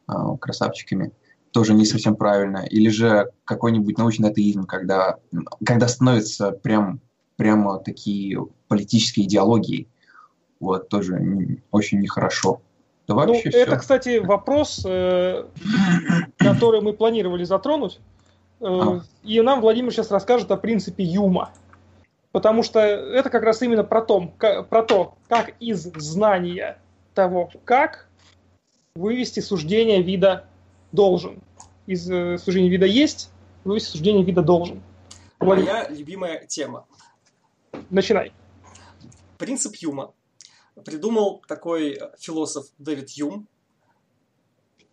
а, 0.08 0.38
красавчиками. 0.38 1.12
Тоже 1.52 1.74
не 1.74 1.86
совсем 1.86 2.16
правильно. 2.16 2.60
Или 2.60 2.90
же 2.90 3.32
какой-нибудь 3.44 3.98
научный 3.98 4.30
атеизм, 4.30 4.64
когда, 4.64 5.18
когда 5.66 5.88
становятся 5.88 6.52
прям, 6.52 7.02
прямо 7.36 7.80
такие 7.80 8.46
политические 8.68 9.26
идеологии. 9.26 9.88
Вот, 10.62 10.90
тоже 10.90 11.20
очень 11.72 12.00
нехорошо. 12.00 12.62
Да 13.08 13.16
ну, 13.16 13.34
вообще 13.34 13.50
ну, 13.52 13.58
это, 13.58 13.78
кстати, 13.78 14.20
вопрос, 14.20 14.86
э, 14.86 15.48
который 16.38 16.82
мы 16.82 16.94
планировали 16.94 17.44
затронуть. 17.44 18.00
Э, 18.60 18.66
а. 18.68 19.02
И 19.24 19.42
нам 19.42 19.60
Владимир 19.60 19.92
сейчас 19.92 20.12
расскажет 20.12 20.52
о 20.52 20.58
принципе 20.58 21.04
Юма. 21.04 21.52
Потому 22.32 22.62
что 22.62 22.80
это 22.80 23.30
как 23.32 23.44
раз 23.44 23.62
именно 23.64 23.84
про 23.84 24.04
то, 24.04 24.32
как, 24.38 24.70
про 24.70 24.84
то, 24.84 25.16
как 25.28 25.56
из 25.60 25.82
знания 25.82 26.78
того, 27.16 27.52
как 27.66 28.08
вывести 28.96 29.40
суждение 29.40 30.04
вида 30.04 30.46
должен. 30.92 31.42
Из 31.88 32.10
э, 32.10 32.38
суждения 32.38 32.70
вида 32.70 32.86
есть, 32.86 33.32
вывести 33.64 33.90
суждение 33.90 34.24
вида 34.24 34.44
должен. 34.44 34.84
Моя 35.40 35.90
любимая 35.90 36.46
тема. 36.46 36.86
Начинай. 37.90 38.32
Принцип 39.40 39.76
Юма 39.78 40.14
придумал 40.86 41.44
такой 41.48 42.00
философ 42.20 42.68
Дэвид 42.78 43.10
Юм. 43.12 43.48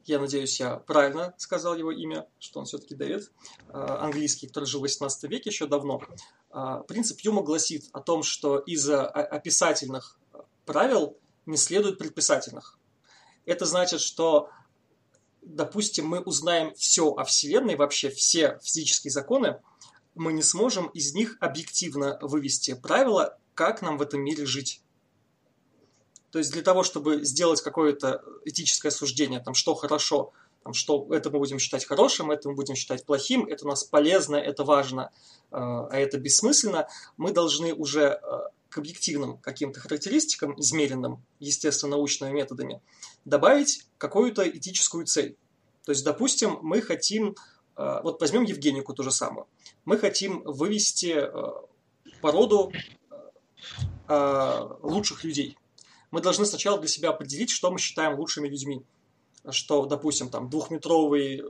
Я 0.05 0.19
надеюсь, 0.19 0.59
я 0.59 0.77
правильно 0.77 1.35
сказал 1.37 1.77
его 1.77 1.93
имя, 1.93 2.27
что 2.39 2.61
он 2.61 2.67
все-таки 2.67 2.95
Дэвид, 2.95 3.31
э, 3.69 3.73
английский, 3.73 4.47
который 4.47 4.65
жил 4.65 4.81
в 4.81 4.83
18 4.83 5.25
веке 5.25 5.51
еще 5.51 5.67
давно. 5.67 6.01
А, 6.51 6.79
принцип 6.85 7.21
Юма 7.21 7.43
гласит 7.43 7.91
о 7.93 8.01
том, 8.01 8.23
что 8.23 8.59
из 8.59 8.89
описательных 8.89 10.19
правил 10.65 11.19
не 11.45 11.57
следует 11.57 11.99
предписательных. 11.99 12.79
Это 13.45 13.65
значит, 13.65 14.01
что, 14.01 14.51
допустим, 15.43 16.07
мы 16.07 16.21
узнаем 16.21 16.75
все 16.75 17.11
о 17.11 17.25
Вселенной, 17.25 17.77
вообще 17.77 18.11
все 18.11 18.59
физические 18.63 19.11
законы, 19.11 19.61
мы 20.15 20.33
не 20.33 20.43
сможем 20.43 20.89
из 20.89 21.15
них 21.15 21.37
объективно 21.41 22.19
вывести 22.21 22.75
правила, 22.75 23.39
как 23.55 23.83
нам 23.83 23.97
в 23.97 24.03
этом 24.03 24.21
мире 24.21 24.45
жить. 24.45 24.83
То 26.31 26.39
есть 26.39 26.53
для 26.53 26.63
того, 26.63 26.83
чтобы 26.83 27.25
сделать 27.25 27.63
какое-то 27.63 28.23
этическое 28.45 28.91
суждение, 28.91 29.41
там, 29.41 29.55
что 29.55 29.75
хорошо, 29.75 30.33
там, 30.63 30.75
что 30.75 31.07
это 31.11 31.31
мы 31.31 31.39
будем 31.39 31.59
считать 31.59 31.87
хорошим, 31.87 32.31
это 32.31 32.49
мы 32.49 32.55
будем 32.55 32.75
считать 32.75 33.07
плохим, 33.07 33.47
это 33.47 33.65
у 33.65 33.69
нас 33.69 33.85
полезно, 33.85 34.37
это 34.37 34.65
важно, 34.65 35.11
э, 35.51 35.57
а 35.57 35.91
это 35.93 36.19
бессмысленно, 36.19 36.89
мы 37.17 37.33
должны 37.33 37.73
уже 37.73 38.21
э, 38.23 38.39
к 38.69 38.77
объективным 38.77 39.39
каким-то 39.39 39.81
характеристикам, 39.81 40.61
измеренным, 40.61 41.25
естественно, 41.39 41.97
научными 41.97 42.33
методами, 42.33 42.83
добавить 43.25 43.87
какую-то 43.97 44.47
этическую 44.47 45.07
цель. 45.07 45.37
То 45.87 45.93
есть, 45.93 46.05
допустим, 46.05 46.59
мы 46.61 46.83
хотим, 46.83 47.35
э, 47.77 48.01
вот 48.03 48.21
возьмем 48.21 48.43
Евгенику 48.43 48.93
ту 48.93 49.03
же 49.03 49.11
самую, 49.11 49.47
мы 49.87 49.97
хотим 49.97 50.43
вывести 50.43 51.31
породу 52.21 52.73
лучших 54.09 55.25
людей. 55.25 55.57
Мы 56.11 56.21
должны 56.21 56.47
сначала 56.47 56.79
для 56.79 56.89
себя 56.89 57.11
определить, 57.11 57.51
что 57.51 57.71
мы 57.71 57.79
считаем 57.79 58.19
лучшими 58.19 58.49
людьми 58.49 58.85
что, 59.51 59.87
допустим, 59.87 60.29
там 60.29 60.51
двухметровый 60.51 61.43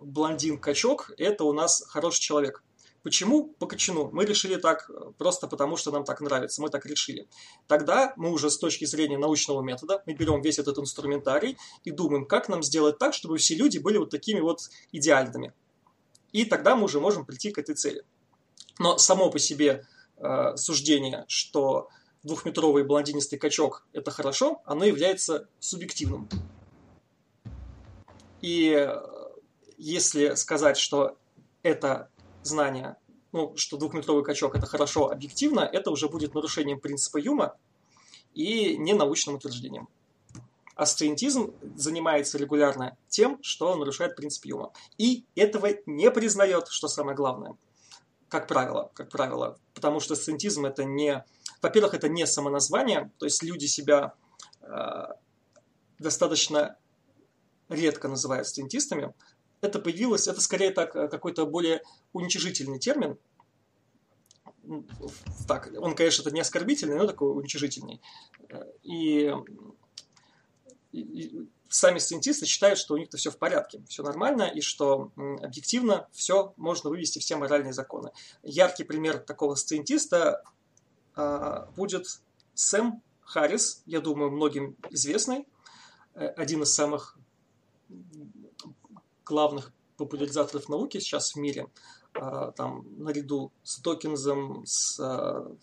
блондин-качок– 0.00 1.12
это 1.18 1.44
у 1.44 1.52
нас 1.52 1.84
хороший 1.88 2.20
человек. 2.20 2.62
Почему? 3.02 3.54
По 3.58 3.66
качану. 3.66 4.10
Мы 4.12 4.24
решили 4.24 4.56
так 4.56 4.90
просто 5.18 5.46
потому, 5.46 5.76
что 5.76 5.92
нам 5.92 6.04
так 6.04 6.20
нравится. 6.20 6.60
Мы 6.60 6.68
так 6.68 6.84
решили. 6.84 7.28
Тогда 7.66 8.12
мы 8.16 8.32
уже 8.32 8.50
с 8.50 8.58
точки 8.58 8.84
зрения 8.84 9.16
научного 9.16 9.62
метода, 9.62 10.02
мы 10.04 10.14
берем 10.14 10.42
весь 10.42 10.58
этот 10.58 10.78
инструментарий 10.78 11.56
и 11.84 11.90
думаем, 11.90 12.26
как 12.26 12.48
нам 12.48 12.62
сделать 12.62 12.98
так, 12.98 13.14
чтобы 13.14 13.38
все 13.38 13.54
люди 13.54 13.78
были 13.78 13.98
вот 13.98 14.10
такими 14.10 14.40
вот 14.40 14.60
идеальными. 14.92 15.52
И 16.32 16.44
тогда 16.44 16.76
мы 16.76 16.84
уже 16.84 17.00
можем 17.00 17.24
прийти 17.24 17.50
к 17.50 17.58
этой 17.58 17.76
цели. 17.76 18.02
Но 18.78 18.98
само 18.98 19.30
по 19.30 19.38
себе 19.38 19.86
э, 20.16 20.56
суждение, 20.56 21.24
что 21.28 21.88
двухметровый 22.22 22.84
блондинистый 22.84 23.38
качок– 23.38 23.86
это 23.92 24.10
хорошо, 24.10 24.60
оно 24.64 24.84
является 24.84 25.48
субъективным. 25.58 26.28
И 28.40 28.70
э, 28.70 28.96
если 29.76 30.34
сказать, 30.34 30.76
что 30.76 31.16
это 31.62 32.10
знание, 32.42 32.96
ну, 33.32 33.56
что 33.56 33.76
двухметровый 33.76 34.24
качок 34.24 34.54
это 34.54 34.66
хорошо 34.66 35.10
объективно, 35.10 35.60
это 35.60 35.90
уже 35.90 36.08
будет 36.08 36.34
нарушением 36.34 36.80
принципа 36.80 37.18
Юма 37.18 37.56
и 38.34 38.76
не 38.76 38.94
научным 38.94 39.36
утверждением. 39.36 39.88
А 40.74 40.86
сциентизм 40.86 41.52
занимается 41.74 42.38
регулярно 42.38 42.96
тем, 43.08 43.42
что 43.42 43.74
нарушает 43.74 44.14
принцип 44.14 44.44
Юма. 44.44 44.72
И 44.96 45.24
этого 45.34 45.70
не 45.86 46.08
признает, 46.10 46.68
что 46.68 46.86
самое 46.86 47.16
главное. 47.16 47.56
Как 48.28 48.46
правило, 48.46 48.90
как 48.94 49.10
правило. 49.10 49.58
Потому 49.74 49.98
что 49.98 50.14
сциентизм 50.14 50.66
это 50.66 50.84
не... 50.84 51.24
Во-первых, 51.60 51.94
это 51.94 52.08
не 52.08 52.26
самоназвание, 52.26 53.10
то 53.18 53.26
есть 53.26 53.42
люди 53.42 53.66
себя 53.66 54.14
э, 54.62 55.04
достаточно 55.98 56.76
редко 57.68 58.08
называют 58.08 58.46
студентистами, 58.46 59.12
это 59.60 59.78
появилось, 59.78 60.28
это 60.28 60.40
скорее 60.40 60.70
так 60.70 60.94
э, 60.94 61.08
какой-то 61.08 61.46
более 61.46 61.82
уничижительный 62.12 62.78
термин. 62.78 63.18
Так, 65.46 65.70
он, 65.78 65.94
конечно, 65.94 66.22
это 66.22 66.30
не 66.30 66.40
оскорбительный, 66.40 66.96
но 66.96 67.06
такой 67.06 67.34
уничижительный. 67.34 68.02
И, 68.82 69.32
и 70.92 71.48
сами 71.68 71.98
студентисты 71.98 72.44
считают, 72.44 72.78
что 72.78 72.94
у 72.94 72.98
них-то 72.98 73.16
все 73.16 73.30
в 73.30 73.38
порядке, 73.38 73.82
все 73.88 74.02
нормально, 74.02 74.42
и 74.42 74.60
что 74.60 75.10
объективно 75.16 76.08
все 76.12 76.52
можно 76.56 76.90
вывести 76.90 77.18
все 77.18 77.36
моральные 77.36 77.72
законы. 77.72 78.10
Яркий 78.42 78.84
пример 78.84 79.18
такого 79.18 79.54
студентиста 79.54 80.44
будет 81.76 82.06
Сэм 82.54 83.02
Харрис, 83.28 83.82
я 83.84 84.00
думаю, 84.00 84.30
многим 84.30 84.76
известный, 84.90 85.46
э, 86.14 86.26
один 86.28 86.62
из 86.62 86.72
самых 86.74 87.18
главных 89.24 89.70
популяризаторов 89.98 90.68
науки 90.68 90.98
сейчас 90.98 91.34
в 91.34 91.36
мире. 91.36 91.68
э, 92.14 92.52
там, 92.56 92.84
наряду 92.96 93.52
с 93.62 93.78
Докинзом, 93.80 94.64
с, 94.66 94.98
э, 94.98 95.54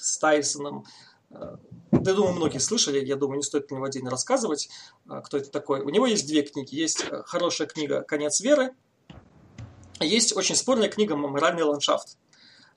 с 0.00 0.18
Тайсоном. 0.18 0.84
Я 1.30 2.14
думаю, 2.14 2.34
многие 2.34 2.58
слышали, 2.58 3.02
я 3.02 3.16
думаю, 3.16 3.38
не 3.38 3.42
стоит 3.42 3.68
про 3.68 3.76
него 3.76 3.86
отдельно 3.86 4.10
рассказывать, 4.10 4.68
кто 5.24 5.38
это 5.38 5.50
такой. 5.50 5.80
У 5.80 5.88
него 5.88 6.06
есть 6.06 6.26
две 6.26 6.42
книги. 6.42 6.74
Есть 6.74 7.04
э, 7.08 7.22
хорошая 7.24 7.68
книга 7.68 8.02
«Конец 8.02 8.40
веры», 8.40 8.74
а 9.98 10.04
есть 10.04 10.36
очень 10.36 10.56
спорная 10.56 10.88
книга 10.88 11.16
«Моральный 11.16 11.62
ландшафт». 11.62 12.18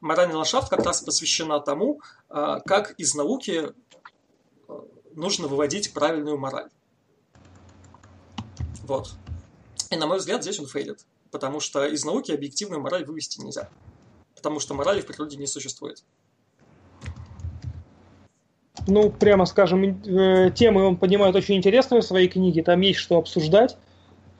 «Моральный 0.01 0.35
ландшафт» 0.35 0.69
как 0.69 0.85
раз 0.85 1.01
посвящена 1.01 1.59
тому, 1.59 2.01
э, 2.29 2.57
как 2.65 2.91
из 2.99 3.15
науки 3.15 3.69
э, 4.67 4.81
нужно 5.13 5.47
выводить 5.47 5.93
правильную 5.93 6.37
мораль. 6.37 6.69
Вот. 8.83 9.13
И, 9.89 9.95
на 9.95 10.07
мой 10.07 10.17
взгляд, 10.17 10.43
здесь 10.43 10.59
он 10.59 10.67
фейлит. 10.67 11.05
Потому 11.31 11.59
что 11.59 11.85
из 11.85 12.05
науки 12.05 12.31
объективную 12.31 12.81
мораль 12.81 13.05
вывести 13.05 13.41
нельзя. 13.41 13.69
Потому 14.35 14.59
что 14.59 14.73
морали 14.73 15.01
в 15.01 15.05
природе 15.05 15.37
не 15.37 15.47
существует. 15.47 16.03
Ну, 18.87 19.09
прямо 19.09 19.45
скажем, 19.45 19.83
э, 19.83 20.51
темы 20.51 20.85
он 20.85 20.97
поднимает 20.97 21.35
очень 21.35 21.55
интересные 21.55 22.01
в 22.01 22.05
своей 22.05 22.27
книге, 22.27 22.61
там 22.61 22.81
есть 22.81 22.99
что 22.99 23.17
обсуждать. 23.17 23.77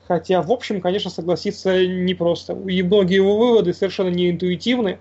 Хотя, 0.06 0.40
в 0.40 0.52
общем, 0.52 0.80
конечно, 0.80 1.10
согласиться 1.10 1.84
непросто. 1.84 2.52
И 2.52 2.82
многие 2.82 3.16
его 3.16 3.36
выводы 3.36 3.74
совершенно 3.74 4.08
не 4.08 4.30
интуитивны. 4.30 5.00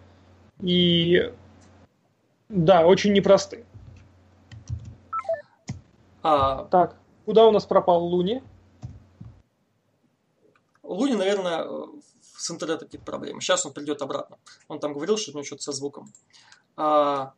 И 0.62 1.32
да, 2.50 2.86
очень 2.86 3.14
непросты. 3.14 3.66
А... 6.22 6.66
Так, 6.66 6.98
куда 7.26 7.46
у 7.46 7.52
нас 7.52 7.66
пропал 7.66 8.04
Луни? 8.04 8.44
Луни, 10.84 11.16
наверное, 11.16 11.68
с 12.22 12.50
интернетом 12.52 12.88
какие-то 12.88 13.06
проблемы. 13.06 13.42
Сейчас 13.42 13.66
он 13.66 13.74
придет 13.74 14.02
обратно. 14.02 14.38
Он 14.68 14.80
там 14.80 14.94
говорил, 14.94 15.18
что 15.18 15.32
у 15.32 15.34
него 15.34 15.44
что-то 15.44 15.64
со 15.64 15.72
звуком. 15.72 16.12
А... 16.78 17.34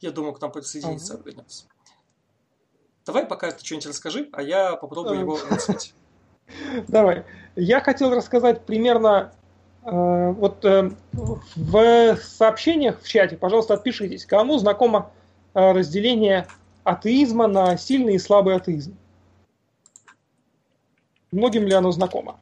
Я 0.00 0.10
думаю, 0.10 0.34
к 0.34 0.40
нам 0.40 0.52
присоединиться 0.52 1.14
ага. 1.14 1.22
вернется. 1.24 1.64
Давай 3.06 3.26
пока 3.26 3.50
ты 3.50 3.64
что-нибудь 3.64 3.86
расскажи, 3.86 4.28
а 4.32 4.42
я 4.42 4.76
попробую 4.76 5.20
его 5.20 5.38
рассказать. 5.50 5.94
Давай. 6.88 7.24
Я 7.56 7.80
хотел 7.80 8.10
рассказать 8.10 8.66
примерно 8.66 9.32
вот 9.82 10.64
э, 10.64 10.90
в 11.12 12.16
сообщениях 12.16 13.02
в 13.02 13.08
чате, 13.08 13.36
пожалуйста, 13.36 13.74
отпишитесь, 13.74 14.24
кому 14.24 14.58
знакомо 14.58 15.10
э, 15.54 15.72
разделение 15.72 16.46
атеизма 16.84 17.48
на 17.48 17.76
сильный 17.76 18.14
и 18.14 18.18
слабый 18.18 18.54
атеизм. 18.54 18.96
Многим 21.32 21.66
ли 21.66 21.72
оно 21.72 21.90
знакомо? 21.90 22.38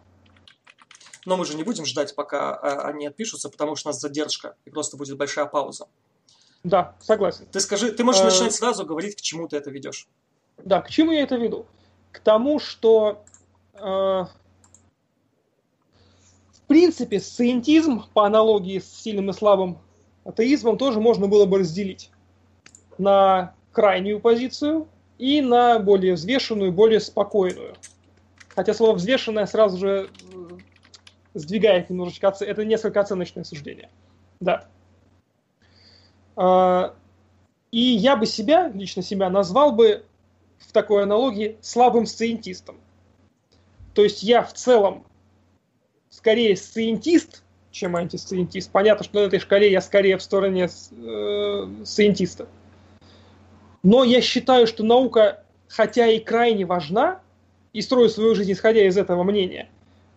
Но 1.24 1.37
мы 1.37 1.44
же 1.44 1.55
не 1.55 1.62
будем 1.62 1.87
ждать, 1.87 2.14
пока 2.14 2.57
они 2.57 3.07
отпишутся, 3.07 3.48
потому 3.48 3.76
что 3.76 3.88
у 3.88 3.92
нас 3.92 4.00
задержка, 4.00 4.57
и 4.64 4.70
просто 4.70 4.96
будет 4.96 5.16
большая 5.16 5.46
пауза. 5.46 5.87
Да, 6.64 6.94
согласен. 7.00 7.46
Ты 7.46 7.61
скажи, 7.61 7.92
ты 7.92 8.05
можешь 8.05 8.22
начинать 8.22 8.55
сразу 8.55 8.85
говорить, 8.85 9.16
к 9.16 9.20
чему 9.20 9.48
ты 9.48 9.57
это 9.57 9.70
ведешь. 9.70 10.09
Да, 10.59 10.83
к 10.83 10.90
чему 10.90 11.12
я 11.12 11.22
это 11.22 11.37
веду? 11.37 11.66
К 12.12 12.18
тому, 12.18 12.59
что 12.59 13.24
э, 13.74 14.24
принципе 16.70 17.18
сциентизм 17.18 18.04
по 18.14 18.24
аналогии 18.24 18.78
с 18.78 19.02
сильным 19.02 19.28
и 19.30 19.33
слабым 19.33 19.78
атеизмом 20.24 20.78
тоже 20.78 21.00
можно 21.00 21.26
было 21.26 21.44
бы 21.44 21.59
разделить 21.59 22.12
на 22.96 23.54
крайнюю 23.72 24.20
позицию 24.20 24.87
и 25.18 25.40
на 25.40 25.80
более 25.80 26.14
взвешенную, 26.14 26.70
более 26.70 27.00
спокойную. 27.00 27.74
Хотя 28.54 28.72
слово 28.72 28.94
взвешенное 28.94 29.46
сразу 29.46 29.78
же 29.78 30.11
э, 30.33 30.48
сдвигает 31.35 31.90
немножечко, 31.90 32.33
это 32.38 32.64
несколько 32.64 33.00
оценочное 33.00 33.42
суждение. 33.42 33.90
Да. 34.38 34.68
А, 36.37 36.94
и 37.72 37.80
я 37.80 38.14
бы 38.14 38.26
себя, 38.26 38.68
лично 38.68 39.02
себя, 39.02 39.28
назвал 39.28 39.72
бы 39.72 40.04
в 40.59 40.70
такой 40.70 41.02
аналогии 41.02 41.56
слабым 41.62 42.06
сциентистом. 42.06 42.76
То 43.92 44.04
есть 44.04 44.22
я 44.22 44.44
в 44.44 44.52
целом 44.52 45.04
скорее 46.10 46.56
сциентист, 46.56 47.42
чем 47.70 47.96
антисциентист. 47.96 48.70
Понятно, 48.70 49.04
что 49.04 49.20
на 49.20 49.24
этой 49.24 49.38
шкале 49.38 49.70
я 49.70 49.80
скорее 49.80 50.18
в 50.18 50.22
стороне 50.22 50.68
э, 50.68 51.68
сциентиста. 51.84 52.46
Но 53.82 54.04
я 54.04 54.20
считаю, 54.20 54.66
что 54.66 54.84
наука, 54.84 55.42
хотя 55.68 56.06
и 56.08 56.18
крайне 56.18 56.66
важна, 56.66 57.20
и 57.72 57.80
строю 57.80 58.08
свою 58.08 58.34
жизнь 58.34 58.52
исходя 58.52 58.84
из 58.84 58.98
этого 58.98 59.22
мнения, 59.22 59.68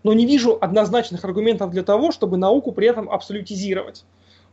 но 0.02 0.14
не 0.14 0.26
вижу 0.26 0.58
однозначных 0.60 1.24
аргументов 1.24 1.72
для 1.72 1.84
того, 1.84 2.12
чтобы 2.12 2.38
науку 2.38 2.72
при 2.72 2.88
этом 2.88 3.10
абсолютизировать. 3.10 4.04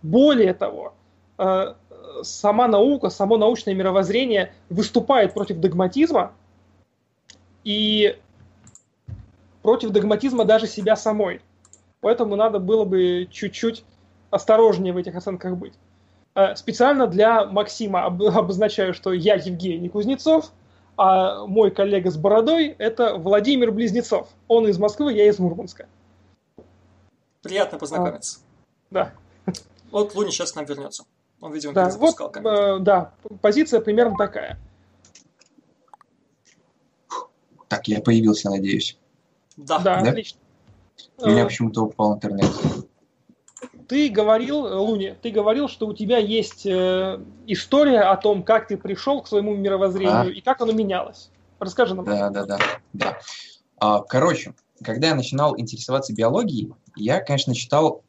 Более 0.02 0.54
того, 0.54 0.92
э, 1.38 1.74
сама 2.22 2.68
наука, 2.68 3.08
само 3.08 3.38
научное 3.38 3.74
мировоззрение 3.74 4.52
выступает 4.68 5.32
против 5.34 5.58
догматизма 5.58 6.32
и 7.64 8.16
против 9.62 9.90
догматизма 9.90 10.44
даже 10.44 10.66
себя 10.66 10.96
самой. 10.96 11.40
Поэтому 12.00 12.36
надо 12.36 12.58
было 12.58 12.84
бы 12.84 13.28
чуть-чуть 13.30 13.84
осторожнее 14.30 14.92
в 14.92 14.96
этих 14.96 15.14
оценках 15.14 15.56
быть. 15.56 15.74
Э, 16.34 16.54
специально 16.54 17.06
для 17.06 17.44
Максима 17.46 18.04
обозначаю, 18.06 18.94
что 18.94 19.12
я 19.12 19.34
Евгений 19.34 19.88
Кузнецов, 19.88 20.52
а 20.96 21.46
мой 21.46 21.70
коллега 21.70 22.10
с 22.10 22.16
бородой– 22.16 22.68
это 22.78 23.14
Владимир 23.14 23.72
Близнецов. 23.72 24.28
Он 24.48 24.68
из 24.68 24.78
Москвы, 24.78 25.12
я 25.12 25.28
из 25.28 25.38
Мурманска. 25.38 25.86
Приятно 27.42 27.78
познакомиться. 27.78 28.40
А, 28.90 28.94
да. 28.94 29.12
Вот 29.90 30.14
Луни 30.14 30.30
сейчас 30.30 30.52
к 30.52 30.56
нам 30.56 30.66
вернется. 30.66 31.04
Он, 31.40 31.52
видимо, 31.52 31.72
да, 31.72 31.88
вот, 31.88 32.36
э, 32.36 32.78
да, 32.80 33.12
позиция 33.40 33.80
примерно 33.80 34.14
такая. 34.16 34.58
Так, 37.68 37.88
я 37.88 38.00
появился, 38.00 38.50
надеюсь. 38.50 38.99
Да, 39.66 39.78
да, 39.78 39.98
отлично. 39.98 40.38
У 41.18 41.28
меня 41.28 41.42
э, 41.42 41.46
почему-то 41.46 41.82
упал 41.82 42.14
интернет. 42.14 42.50
Ты 43.88 44.08
говорил, 44.08 44.60
Луни, 44.60 45.14
ты 45.20 45.30
говорил, 45.30 45.68
что 45.68 45.86
у 45.86 45.94
тебя 45.94 46.18
есть 46.18 46.64
э, 46.64 47.20
история 47.46 48.00
о 48.00 48.16
том, 48.16 48.42
как 48.42 48.68
ты 48.68 48.76
пришел 48.76 49.22
к 49.22 49.28
своему 49.28 49.54
мировоззрению 49.56 50.28
а? 50.28 50.30
и 50.30 50.40
как 50.40 50.60
оно 50.60 50.72
менялось. 50.72 51.30
Расскажи 51.58 51.94
нам. 51.94 52.04
Да, 52.04 52.30
да, 52.30 52.44
да, 52.46 52.58
да. 52.92 53.18
А, 53.78 54.00
короче, 54.00 54.54
когда 54.82 55.08
я 55.08 55.14
начинал 55.14 55.58
интересоваться 55.58 56.14
биологией, 56.14 56.72
я, 56.96 57.20
конечно, 57.20 57.54
читал 57.54 58.02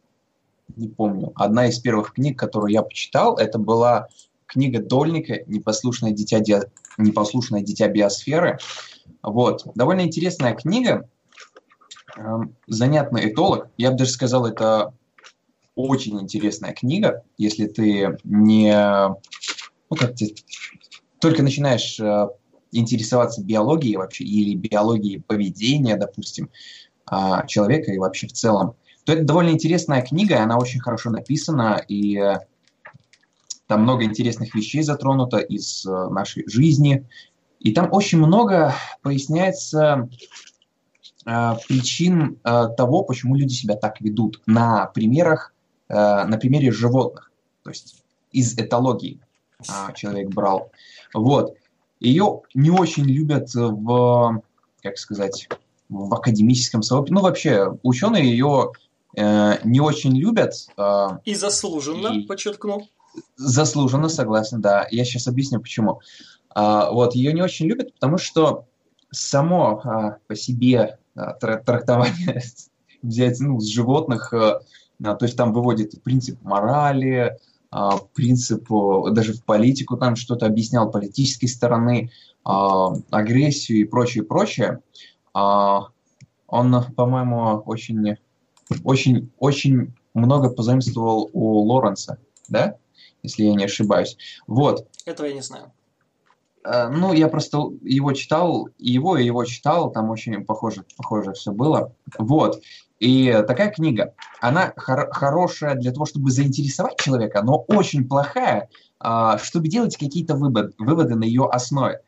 не 0.75 0.87
помню. 0.87 1.31
Одна 1.35 1.67
из 1.67 1.79
первых 1.79 2.13
книг, 2.13 2.39
которую 2.39 2.71
я 2.71 2.81
почитал, 2.81 3.37
это 3.37 3.59
была 3.59 4.07
книга 4.45 4.81
Дольника 4.81 5.39
«Непослушное 5.47 6.11
дитя, 6.11 6.39
ди... 6.39 6.57
Непослушное 6.97 7.61
дитя 7.61 7.87
биосферы». 7.87 8.59
Вот. 9.23 9.65
Довольно 9.75 10.01
интересная 10.01 10.53
книга. 10.53 11.09
Эм, 12.17 12.55
занятный 12.67 13.31
этолог. 13.31 13.69
Я 13.77 13.91
бы 13.91 13.97
даже 13.97 14.11
сказал, 14.11 14.45
это 14.45 14.93
очень 15.75 16.19
интересная 16.19 16.73
книга, 16.73 17.23
если 17.37 17.67
ты 17.67 18.17
не... 18.23 18.73
Ну, 18.73 19.97
как 19.97 20.15
ты 20.15 20.35
только 21.19 21.43
начинаешь 21.43 21.99
э, 21.99 22.27
интересоваться 22.71 23.43
биологией 23.43 23.97
вообще, 23.97 24.23
или 24.23 24.55
биологией 24.55 25.21
поведения, 25.21 25.97
допустим, 25.97 26.49
э, 27.11 27.47
человека 27.47 27.91
и 27.91 27.97
вообще 27.97 28.27
в 28.27 28.33
целом 28.33 28.75
то 29.05 29.13
это 29.13 29.23
довольно 29.23 29.49
интересная 29.49 30.01
книга, 30.01 30.41
она 30.41 30.57
очень 30.57 30.79
хорошо 30.79 31.09
написана, 31.09 31.83
и 31.87 32.17
э, 32.17 32.39
там 33.67 33.83
много 33.83 34.03
интересных 34.03 34.53
вещей 34.53 34.83
затронуто 34.83 35.37
из 35.37 35.85
э, 35.85 36.09
нашей 36.09 36.47
жизни. 36.47 37.07
И 37.59 37.73
там 37.73 37.89
очень 37.91 38.19
много 38.19 38.75
поясняется 39.01 40.09
причин 41.23 42.39
э, 42.43 42.67
того, 42.75 43.03
почему 43.03 43.35
люди 43.35 43.53
себя 43.53 43.75
так 43.75 44.01
ведут 44.01 44.41
на 44.45 44.87
примерах, 44.87 45.53
э, 45.87 45.93
на 45.93 46.37
примере 46.37 46.71
животных, 46.71 47.31
то 47.63 47.69
есть 47.69 48.03
из 48.31 48.57
этологии 48.57 49.19
э, 49.59 49.93
человек 49.95 50.29
брал. 50.29 50.71
Вот. 51.13 51.55
Ее 51.99 52.41
не 52.55 52.71
очень 52.71 53.05
любят 53.05 53.53
в, 53.53 54.41
как 54.81 54.97
сказать, 54.97 55.47
в 55.89 56.13
академическом 56.13 56.81
сообществе. 56.81 57.15
Ну, 57.15 57.21
вообще, 57.21 57.77
ученые 57.83 58.31
ее 58.31 58.71
Э, 59.15 59.57
не 59.63 59.79
очень 59.79 60.15
любят. 60.17 60.53
Э, 60.77 61.19
и 61.25 61.35
заслуженно, 61.35 62.07
и... 62.07 62.23
подчеркну. 62.23 62.87
Заслуженно, 63.35 64.09
согласен, 64.09 64.61
да. 64.61 64.87
Я 64.89 65.03
сейчас 65.05 65.27
объясню, 65.27 65.59
почему. 65.59 66.01
Э, 66.55 66.89
вот, 66.91 67.15
ее 67.15 67.33
не 67.33 67.41
очень 67.41 67.67
любят, 67.67 67.93
потому 67.93 68.17
что 68.17 68.65
само 69.11 69.81
э, 69.83 70.27
по 70.27 70.35
себе 70.35 70.77
э, 70.77 71.00
трактование 71.15 72.41
взять 73.01 73.39
ну, 73.39 73.59
с 73.59 73.67
животных, 73.67 74.33
э, 74.33 74.59
то 74.99 75.17
есть 75.21 75.35
там 75.35 75.53
выводит 75.53 76.01
принцип 76.03 76.41
морали, 76.41 77.37
э, 77.73 77.89
принцип, 78.13 78.67
даже 79.11 79.33
в 79.33 79.43
политику 79.43 79.97
там 79.97 80.15
что-то 80.15 80.45
объяснял, 80.45 80.91
политической 80.91 81.47
стороны, 81.47 82.11
э, 82.45 82.49
агрессию 83.09 83.79
и 83.79 83.85
прочее, 83.85 84.23
прочее. 84.23 84.79
Э, 85.35 85.79
он, 86.47 86.83
по-моему, 86.95 87.63
очень 87.65 88.17
очень, 88.83 89.31
очень 89.39 89.93
много 90.13 90.49
позаимствовал 90.49 91.29
у 91.33 91.59
Лоренса, 91.59 92.17
да? 92.47 92.77
Если 93.23 93.43
я 93.43 93.53
не 93.53 93.65
ошибаюсь. 93.65 94.17
Вот. 94.47 94.87
Этого 95.05 95.27
я 95.27 95.33
не 95.33 95.41
знаю. 95.41 95.71
Э, 96.63 96.89
ну, 96.89 97.13
я 97.13 97.27
просто 97.27 97.57
его 97.81 98.13
читал, 98.13 98.69
его 98.77 99.17
и 99.17 99.25
его 99.25 99.45
читал, 99.45 99.91
там 99.91 100.09
очень 100.09 100.45
похоже, 100.45 100.83
похоже 100.97 101.33
все 101.33 101.51
было. 101.51 101.93
Вот. 102.17 102.61
И 102.99 103.31
такая 103.47 103.71
книга, 103.71 104.13
она 104.41 104.73
хор- 104.77 105.11
хорошая 105.11 105.75
для 105.75 105.91
того, 105.91 106.05
чтобы 106.05 106.29
заинтересовать 106.29 106.99
человека, 106.99 107.41
но 107.41 107.65
очень 107.67 108.07
плохая, 108.07 108.69
э, 109.03 109.37
чтобы 109.41 109.67
делать 109.67 109.97
какие-то 109.97 110.35
вывод, 110.35 110.73
выводы 110.77 111.15
на 111.15 111.23
ее 111.23 111.47
основе. 111.49 112.01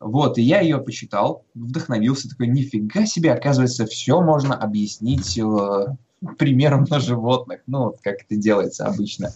Вот, 0.00 0.38
и 0.38 0.42
я 0.42 0.60
ее 0.60 0.78
почитал, 0.78 1.44
вдохновился, 1.54 2.28
такой, 2.28 2.46
нифига 2.46 3.04
себе, 3.04 3.32
оказывается, 3.32 3.84
все 3.84 4.20
можно 4.20 4.54
объяснить 4.54 5.36
э, 5.36 5.96
примером 6.38 6.86
на 6.88 7.00
животных, 7.00 7.62
ну, 7.66 7.94
как 8.02 8.22
это 8.22 8.36
делается 8.36 8.86
обычно. 8.86 9.30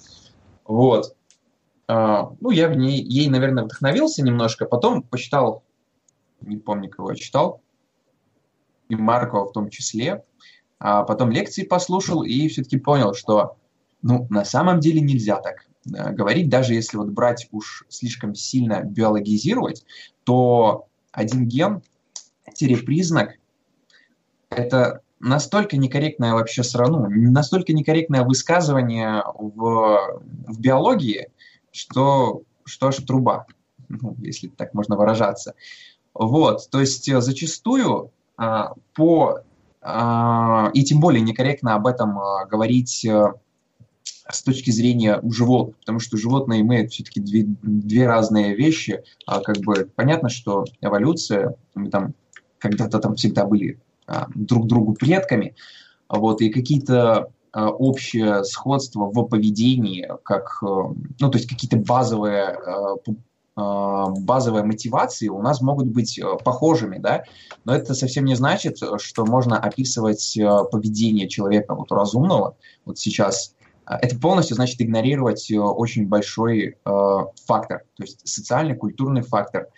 Вот. 0.64 1.16
Э, 1.88 2.24
ну, 2.40 2.50
я 2.50 2.68
в 2.68 2.76
ней, 2.76 3.02
ей, 3.02 3.28
наверное, 3.28 3.64
вдохновился 3.64 4.22
немножко, 4.22 4.66
потом 4.66 5.02
почитал, 5.02 5.62
не 6.40 6.56
помню, 6.56 6.90
кого 6.90 7.10
я 7.10 7.16
читал, 7.16 7.62
и 8.88 8.96
Маркова 8.96 9.46
в 9.46 9.52
том 9.52 9.70
числе, 9.70 10.24
а 10.78 11.02
потом 11.04 11.30
лекции 11.30 11.64
послушал 11.64 12.22
и 12.22 12.48
все-таки 12.48 12.78
понял, 12.78 13.14
что, 13.14 13.56
ну, 14.02 14.26
на 14.30 14.44
самом 14.44 14.80
деле 14.80 15.00
нельзя 15.00 15.40
так 15.40 15.66
Э, 15.86 16.12
говорить, 16.12 16.48
даже 16.48 16.74
если 16.74 16.96
вот 16.96 17.08
брать 17.08 17.48
уж 17.50 17.84
слишком 17.88 18.34
сильно 18.34 18.82
биологизировать, 18.82 19.84
то 20.24 20.86
один 21.10 21.46
ген, 21.48 21.82
признак, 22.86 23.32
это 24.50 25.00
настолько 25.18 25.76
некорректное 25.76 26.34
вообще 26.34 26.62
срану, 26.62 27.08
настолько 27.08 27.72
некорректное 27.72 28.22
высказывание 28.22 29.22
в, 29.34 30.20
в 30.46 30.60
биологии, 30.60 31.28
что, 31.72 32.42
что 32.64 32.88
аж 32.88 32.96
труба, 32.96 33.46
ну, 33.88 34.16
если 34.20 34.48
так 34.48 34.74
можно 34.74 34.96
выражаться. 34.96 35.54
Вот, 36.14 36.68
то 36.70 36.80
есть 36.80 37.08
э, 37.08 37.20
зачастую 37.20 38.10
а, 38.36 38.74
по, 38.94 39.40
а, 39.80 40.70
и 40.74 40.84
тем 40.84 41.00
более 41.00 41.22
некорректно 41.22 41.74
об 41.74 41.86
этом 41.86 42.18
а, 42.18 42.44
говорить 42.46 43.06
с 44.28 44.42
точки 44.42 44.70
зрения 44.70 45.20
животных, 45.22 45.78
потому 45.78 46.00
что 46.00 46.16
животные 46.16 46.60
имеют 46.60 46.92
все-таки 46.92 47.20
две, 47.20 47.44
две 47.44 48.06
разные 48.06 48.54
вещи. 48.54 49.02
А 49.26 49.40
как 49.40 49.58
бы 49.58 49.90
понятно, 49.94 50.28
что 50.28 50.64
эволюция, 50.80 51.54
мы 51.74 51.90
там 51.90 52.14
когда-то 52.58 52.98
там 52.98 53.16
всегда 53.16 53.44
были 53.44 53.80
а, 54.06 54.28
друг 54.34 54.66
другу 54.66 54.94
предками, 54.94 55.54
вот, 56.08 56.40
и 56.40 56.50
какие-то 56.50 57.30
общее 57.52 58.44
сходство 58.44 59.06
в 59.06 59.24
поведении, 59.24 60.10
как, 60.22 60.62
а, 60.62 60.94
ну, 61.20 61.30
то 61.30 61.38
есть 61.38 61.48
какие-то 61.48 61.76
базовые 61.76 62.58
а 63.54 64.06
базовые 64.08 64.64
мотивации 64.64 65.28
у 65.28 65.42
нас 65.42 65.60
могут 65.60 65.88
быть 65.88 66.18
похожими, 66.42 66.96
да, 66.96 67.24
но 67.66 67.74
это 67.74 67.92
совсем 67.92 68.24
не 68.24 68.34
значит, 68.34 68.78
что 68.96 69.26
можно 69.26 69.58
описывать 69.58 70.38
поведение 70.70 71.28
человека 71.28 71.74
вот 71.74 71.92
разумного. 71.92 72.56
Вот 72.86 72.98
сейчас 72.98 73.54
а, 73.84 73.98
это 73.98 74.18
полностью 74.18 74.56
значит 74.56 74.80
игнорировать 74.80 75.50
э, 75.50 75.58
очень 75.58 76.06
большой 76.06 76.76
э, 76.84 77.16
фактор, 77.46 77.84
то 77.96 78.02
есть 78.02 78.26
социальный, 78.26 78.76
культурный 78.76 79.22
фактор. 79.22 79.68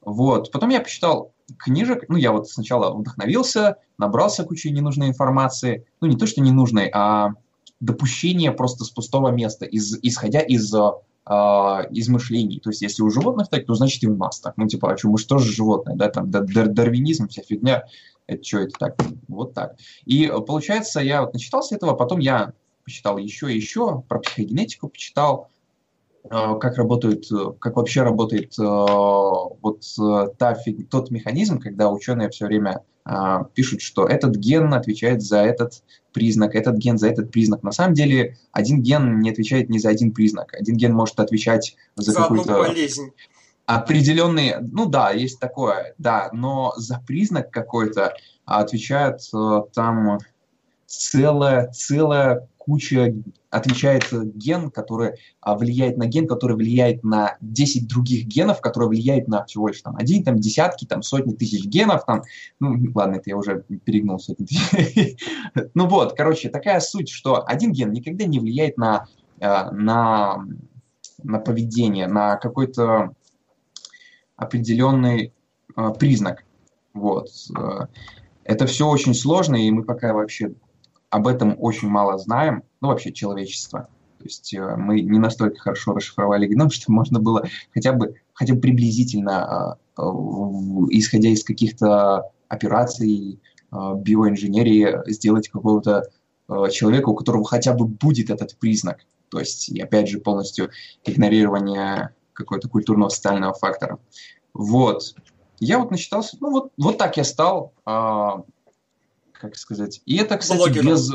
Вот. 0.00 0.50
Потом 0.52 0.70
я 0.70 0.80
почитал 0.80 1.32
книжек, 1.58 2.04
ну, 2.08 2.16
я 2.16 2.32
вот 2.32 2.48
сначала 2.48 2.94
вдохновился, 2.94 3.76
набрался 3.98 4.44
кучу 4.44 4.70
ненужной 4.70 5.08
информации, 5.08 5.86
ну, 6.00 6.08
не 6.08 6.16
то, 6.16 6.26
что 6.26 6.40
ненужной, 6.40 6.90
а 6.92 7.30
допущение 7.80 8.52
просто 8.52 8.84
с 8.84 8.90
пустого 8.90 9.30
места, 9.30 9.64
из, 9.64 9.98
исходя 10.02 10.40
из 10.40 10.72
э, 10.74 10.78
измышлений. 11.90 12.60
То 12.60 12.70
есть, 12.70 12.82
если 12.82 13.02
у 13.02 13.10
животных 13.10 13.48
так, 13.48 13.66
то 13.66 13.74
значит 13.74 14.02
и 14.02 14.08
у 14.08 14.16
нас 14.16 14.40
так. 14.40 14.56
Ну, 14.56 14.66
типа, 14.66 14.92
а 14.92 14.96
что, 14.96 15.08
мы 15.08 15.18
же 15.18 15.26
тоже 15.26 15.52
животные, 15.52 15.96
да, 15.96 16.08
там, 16.08 16.30
дар 16.30 16.68
дарвинизм, 16.68 17.28
вся 17.28 17.42
фигня, 17.42 17.84
это 18.26 18.42
что, 18.42 18.58
это 18.58 18.78
так, 18.78 18.96
вот 19.28 19.54
так. 19.54 19.76
И 20.04 20.32
получается, 20.46 21.00
я 21.00 21.22
вот 21.22 21.34
начитался 21.34 21.76
этого, 21.76 21.94
потом 21.94 22.18
я 22.18 22.52
почитал 22.84 23.18
еще 23.18 23.52
и 23.52 23.56
еще, 23.56 24.02
про 24.08 24.20
психогенетику 24.20 24.88
почитал, 24.88 25.48
как 26.30 26.76
работает, 26.76 27.30
э, 27.30 27.52
как 27.58 27.76
вообще 27.76 28.02
работает 28.02 28.58
э, 28.58 28.62
вот 28.62 29.84
та, 30.38 30.56
тот 30.90 31.10
механизм, 31.10 31.58
когда 31.58 31.90
ученые 31.90 32.30
все 32.30 32.46
время 32.46 32.82
пишут, 33.54 33.82
что 33.82 34.04
этот 34.04 34.34
ген 34.34 34.74
отвечает 34.74 35.22
за 35.22 35.38
этот 35.38 35.84
признак, 36.12 36.56
этот 36.56 36.76
ген 36.76 36.98
за 36.98 37.08
этот 37.08 37.30
признак. 37.30 37.62
На 37.62 37.70
самом 37.70 37.94
деле 37.94 38.36
один 38.50 38.82
ген 38.82 39.20
не 39.20 39.30
отвечает 39.30 39.68
ни 39.68 39.78
за 39.78 39.90
один 39.90 40.10
признак. 40.10 40.52
Один 40.54 40.76
ген 40.76 40.92
может 40.92 41.20
отвечать 41.20 41.76
за, 41.94 42.10
за 42.10 42.18
какую-то 42.18 42.58
болезнь. 42.58 43.12
Определенный, 43.64 44.54
ну 44.60 44.86
да, 44.86 45.12
есть 45.12 45.38
такое, 45.38 45.94
да, 45.98 46.30
но 46.32 46.72
за 46.76 47.00
признак 47.06 47.52
какой-то 47.52 48.12
отвечает 48.44 49.20
там 49.72 50.18
целая, 50.86 51.70
целая 51.70 52.48
куча, 52.66 53.14
отвечает 53.50 54.04
ген, 54.34 54.70
который 54.70 55.12
а, 55.40 55.56
влияет 55.56 55.96
на 55.96 56.06
ген, 56.06 56.26
который 56.26 56.56
влияет 56.56 57.04
на 57.04 57.36
10 57.40 57.86
других 57.86 58.26
генов, 58.26 58.60
которые 58.60 58.88
влияют 58.88 59.28
на 59.28 59.44
всего 59.44 59.68
лишь 59.68 59.80
там 59.80 59.96
один, 59.96 60.24
там 60.24 60.36
десятки, 60.36 60.84
там 60.84 61.02
сотни 61.02 61.32
тысяч 61.32 61.64
генов, 61.64 62.04
там, 62.04 62.22
ну 62.58 62.76
ладно, 62.94 63.16
это 63.16 63.30
я 63.30 63.36
уже 63.36 63.62
перегнул 63.84 64.18
сотни 64.18 64.44
тысяч. 64.44 65.16
Ну 65.74 65.86
вот, 65.86 66.14
короче, 66.16 66.48
такая 66.48 66.80
суть, 66.80 67.08
что 67.08 67.44
один 67.46 67.72
ген 67.72 67.92
никогда 67.92 68.24
не 68.26 68.40
влияет 68.40 68.76
на, 68.76 69.06
а, 69.40 69.70
на, 69.70 70.44
на 71.22 71.38
поведение, 71.38 72.08
на 72.08 72.36
какой-то 72.36 73.14
определенный 74.36 75.32
а, 75.76 75.92
признак. 75.92 76.44
Вот. 76.92 77.28
Это 78.42 78.66
все 78.66 78.88
очень 78.88 79.14
сложно, 79.14 79.56
и 79.56 79.70
мы 79.70 79.82
пока 79.82 80.14
вообще 80.14 80.52
об 81.16 81.26
этом 81.28 81.56
очень 81.58 81.88
мало 81.88 82.18
знаем, 82.18 82.62
ну 82.82 82.88
вообще 82.88 83.10
человечество. 83.10 83.88
То 84.18 84.24
есть 84.24 84.52
э, 84.52 84.76
мы 84.76 85.00
не 85.00 85.18
настолько 85.18 85.58
хорошо 85.58 85.94
расшифровали 85.94 86.46
геном, 86.46 86.68
что 86.76 86.92
можно 86.92 87.20
было 87.20 87.44
хотя 87.72 87.94
бы, 87.94 88.16
хотя 88.34 88.52
бы 88.52 88.60
приблизительно, 88.60 89.78
э, 89.96 90.02
исходя 90.90 91.30
из 91.30 91.42
каких-то 91.42 92.30
операций, 92.48 93.40
э, 93.72 93.94
биоинженерии, 93.96 95.10
сделать 95.10 95.48
какого-то 95.48 96.04
человека, 96.70 97.08
у 97.08 97.16
которого 97.16 97.44
хотя 97.44 97.72
бы 97.72 97.86
будет 97.86 98.30
этот 98.30 98.56
признак. 98.58 99.00
То 99.30 99.40
есть, 99.40 99.68
и 99.70 99.80
опять 99.80 100.08
же, 100.08 100.20
полностью 100.20 100.70
игнорирование 101.04 102.10
какого-то 102.34 102.68
культурного 102.68 103.08
социального 103.08 103.52
фактора. 103.52 103.98
Вот. 104.54 105.16
Я 105.58 105.80
вот 105.80 105.90
насчитался, 105.90 106.36
ну 106.40 106.52
вот, 106.52 106.72
вот 106.76 106.98
так 106.98 107.16
я 107.16 107.24
стал. 107.24 107.72
А, 109.36 109.40
как 109.40 109.56
сказать. 109.56 110.02
И 110.06 110.16
это, 110.16 110.36
кстати, 110.38 110.58
Блогером. 110.58 110.86
без... 110.86 111.12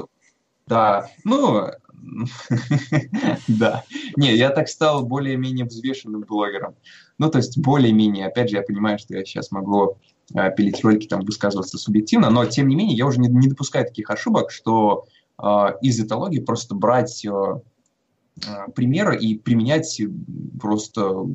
Да, 0.68 1.10
ну, 1.24 1.68
да. 3.48 3.84
Не, 4.16 4.36
я 4.36 4.50
так 4.50 4.68
стал 4.68 5.06
более-менее 5.06 5.66
взвешенным 5.66 6.22
блогером. 6.22 6.76
Ну, 7.18 7.30
то 7.30 7.40
есть 7.40 7.58
более-менее, 7.58 8.28
опять 8.28 8.50
же, 8.50 8.58
я 8.58 8.62
понимаю, 8.62 9.00
что 9.00 9.16
я 9.16 9.26
сейчас 9.26 9.52
могу 9.52 9.98
э, 10.34 10.56
пилить 10.56 10.84
ролики, 10.84 11.08
там, 11.08 11.22
высказываться 11.22 11.78
субъективно, 11.78 12.30
но, 12.30 12.46
тем 12.46 12.68
не 12.68 12.76
менее, 12.76 12.96
я 12.96 13.06
уже 13.06 13.20
не, 13.20 13.28
не 13.28 13.48
допускаю 13.48 13.86
таких 13.86 14.10
ошибок, 14.10 14.52
что 14.52 15.06
э, 15.42 15.46
из 15.82 16.00
этологии 16.00 16.40
просто 16.40 16.76
брать 16.76 17.26
э, 17.26 17.32
примеры 18.74 19.18
и 19.18 19.38
применять 19.38 20.02
просто, 20.60 21.26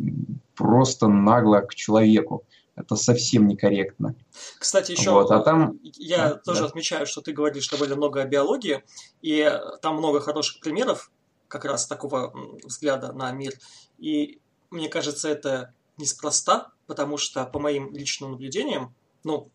просто 0.55 1.09
нагло 1.09 1.61
к 1.61 1.75
человеку 1.75 2.45
это 2.77 2.95
совсем 2.95 3.49
некорректно. 3.49 4.15
Кстати, 4.59 4.93
еще 4.93 5.11
вот, 5.11 5.31
а 5.31 5.41
там... 5.41 5.81
я 5.83 6.29
да, 6.29 6.35
тоже 6.35 6.61
да. 6.61 6.67
отмечаю, 6.67 7.07
что 7.07 7.23
ты 7.23 7.33
говоришь 7.33 7.69
довольно 7.69 7.97
много 7.97 8.21
о 8.21 8.27
биологии, 8.27 8.85
и 9.23 9.51
там 9.81 9.97
много 9.97 10.21
хороших 10.21 10.61
примеров 10.61 11.11
как 11.49 11.65
раз 11.65 11.87
такого 11.87 12.33
взгляда 12.63 13.13
на 13.13 13.33
мир. 13.33 13.55
И 13.99 14.41
мне 14.71 14.89
кажется, 14.89 15.29
это 15.29 15.73
неспроста, 15.97 16.71
потому 16.87 17.17
что 17.17 17.45
по 17.47 17.59
моим 17.59 17.95
личным 17.95 18.33
наблюдениям, 18.33 18.95
ну, 19.25 19.51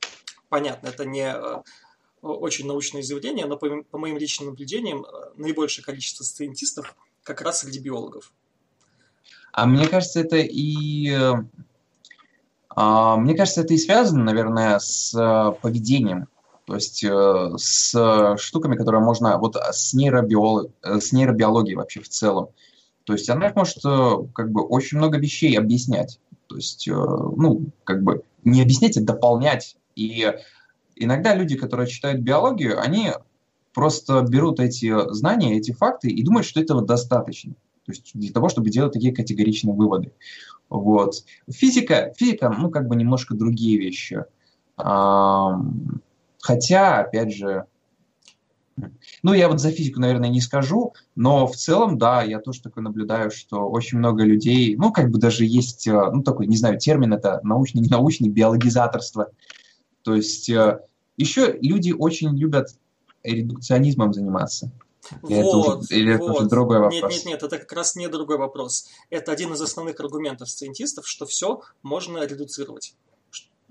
понятно, 0.49 0.87
это 0.87 1.05
не 1.05 1.31
э, 1.31 1.61
очень 2.21 2.65
научное 2.65 3.03
заявление, 3.03 3.45
но 3.45 3.55
по, 3.57 3.83
по 3.83 3.97
моим 3.99 4.17
личным 4.17 4.49
наблюдениям 4.49 5.05
э, 5.05 5.31
наибольшее 5.35 5.85
количество 5.85 6.23
сциентистов 6.23 6.95
как 7.23 7.41
раз 7.41 7.59
среди 7.59 7.79
биологов. 7.79 8.33
А 9.51 9.67
мне 9.67 9.87
кажется, 9.87 10.21
это 10.21 10.37
и 10.37 11.11
э, 11.11 11.33
а, 11.33 11.45
мне 12.75 13.35
кажется, 13.35 13.61
это 13.61 13.73
и 13.73 13.77
связано, 13.77 14.23
наверное, 14.23 14.79
с 14.79 15.13
э, 15.13 15.51
поведением. 15.61 16.27
То 16.65 16.75
есть 16.75 17.03
э, 17.03 17.49
с 17.57 18.37
штуками, 18.37 18.75
которые 18.75 19.01
можно, 19.01 19.37
вот 19.37 19.57
с, 19.57 19.93
нейробиолог, 19.93 20.71
э, 20.83 20.99
с 20.99 21.11
нейробиологией 21.11 21.75
вообще 21.75 22.01
в 22.01 22.07
целом. 22.09 22.49
То 23.03 23.13
есть 23.13 23.29
она 23.29 23.51
может 23.55 23.81
как 23.81 24.51
бы 24.51 24.61
очень 24.63 24.99
много 24.99 25.17
вещей 25.17 25.57
объяснять. 25.57 26.19
То 26.47 26.55
есть, 26.55 26.87
ну, 26.87 27.71
как 27.83 28.03
бы 28.03 28.23
не 28.43 28.61
объяснять, 28.61 28.95
а 28.97 29.01
дополнять. 29.01 29.75
И 29.95 30.31
иногда 30.95 31.33
люди, 31.33 31.57
которые 31.57 31.87
читают 31.87 32.21
биологию, 32.21 32.79
они 32.79 33.11
просто 33.73 34.21
берут 34.21 34.59
эти 34.59 34.93
знания, 35.13 35.57
эти 35.57 35.71
факты 35.71 36.09
и 36.09 36.23
думают, 36.23 36.45
что 36.45 36.61
этого 36.61 36.81
достаточно. 36.81 37.53
То 37.85 37.91
есть 37.91 38.11
для 38.13 38.31
того, 38.31 38.49
чтобы 38.49 38.69
делать 38.69 38.93
такие 38.93 39.13
категоричные 39.13 39.73
выводы. 39.73 40.11
Вот. 40.71 41.25
Физика, 41.51 42.13
физика, 42.17 42.49
ну, 42.49 42.71
как 42.71 42.87
бы 42.87 42.95
немножко 42.95 43.35
другие 43.35 43.77
вещи. 43.77 44.23
Хотя, 44.77 45.59
опять 46.99 47.35
же, 47.35 47.65
ну, 49.21 49.33
я 49.33 49.49
вот 49.49 49.59
за 49.59 49.69
физику, 49.69 49.99
наверное, 49.99 50.29
не 50.29 50.39
скажу, 50.39 50.93
но 51.13 51.45
в 51.45 51.55
целом, 51.57 51.97
да, 51.97 52.23
я 52.23 52.39
тоже 52.39 52.61
такой 52.61 52.81
наблюдаю, 52.83 53.29
что 53.29 53.69
очень 53.69 53.97
много 53.97 54.23
людей, 54.23 54.75
ну, 54.77 54.93
как 54.93 55.11
бы 55.11 55.19
даже 55.19 55.45
есть, 55.45 55.85
э, 55.87 56.11
ну, 56.11 56.23
такой, 56.23 56.47
не 56.47 56.55
знаю, 56.55 56.79
термин 56.79 57.13
это 57.13 57.41
научный, 57.43 57.81
ненаучный, 57.85 58.29
биологизаторство. 58.29 59.27
То 60.03 60.15
есть 60.15 60.49
э, 60.49 60.79
еще 61.17 61.57
люди 61.61 61.91
очень 61.91 62.35
любят 62.35 62.69
редукционизмом 63.23 64.13
заниматься. 64.13 64.71
Или 65.27 65.41
вот, 65.41 65.67
это 65.67 65.77
уже, 65.77 65.95
или 65.95 66.15
вот. 66.15 66.23
это 66.23 66.39
уже 66.39 66.49
другой 66.49 66.79
вопрос? 66.79 67.01
Нет, 67.01 67.11
нет, 67.11 67.25
нет, 67.25 67.43
это 67.43 67.57
как 67.57 67.71
раз 67.73 67.95
не 67.95 68.07
другой 68.07 68.37
вопрос. 68.37 68.87
Это 69.09 69.31
один 69.31 69.53
из 69.53 69.61
основных 69.61 69.99
аргументов 69.99 70.49
сциентистов, 70.49 71.07
что 71.07 71.25
все 71.25 71.61
можно 71.81 72.25
редуцировать. 72.25 72.95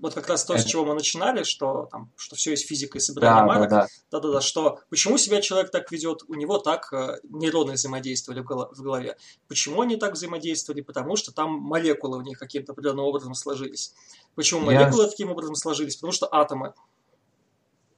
Вот 0.01 0.15
как 0.15 0.27
раз 0.29 0.43
то, 0.43 0.57
с 0.57 0.65
чего 0.65 0.83
мы 0.83 0.95
начинали, 0.95 1.43
что, 1.43 1.87
там, 1.91 2.09
что 2.15 2.35
все 2.35 2.51
есть 2.51 2.65
физика 2.65 2.97
и 2.97 3.01
собирание 3.01 3.41
да, 3.41 3.45
марок. 3.45 3.69
Да, 3.69 3.81
да. 3.81 3.87
Да-да-да, 4.09 4.41
что 4.41 4.79
почему 4.89 5.19
себя 5.19 5.41
человек 5.41 5.69
так 5.69 5.91
ведет, 5.91 6.23
у 6.27 6.33
него 6.33 6.57
так 6.57 6.91
э, 6.91 7.19
нейроны 7.29 7.73
взаимодействовали 7.73 8.39
в 8.41 8.81
голове. 8.81 9.15
Почему 9.47 9.81
они 9.81 9.97
так 9.97 10.13
взаимодействовали? 10.13 10.81
Потому 10.81 11.17
что 11.17 11.31
там 11.31 11.51
молекулы 11.51 12.17
у 12.17 12.21
них 12.21 12.39
каким-то 12.39 12.71
определенным 12.71 13.05
образом 13.05 13.35
сложились. 13.35 13.93
Почему 14.33 14.61
молекулы 14.61 15.03
я... 15.03 15.09
таким 15.09 15.29
образом 15.29 15.53
сложились? 15.53 15.97
Потому 15.97 16.13
что 16.13 16.27
атомы. 16.31 16.73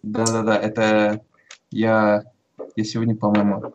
Да-да-да, 0.02 0.58
это 0.58 1.22
я, 1.72 2.26
я 2.76 2.84
сегодня, 2.84 3.16
по-моему, 3.16 3.74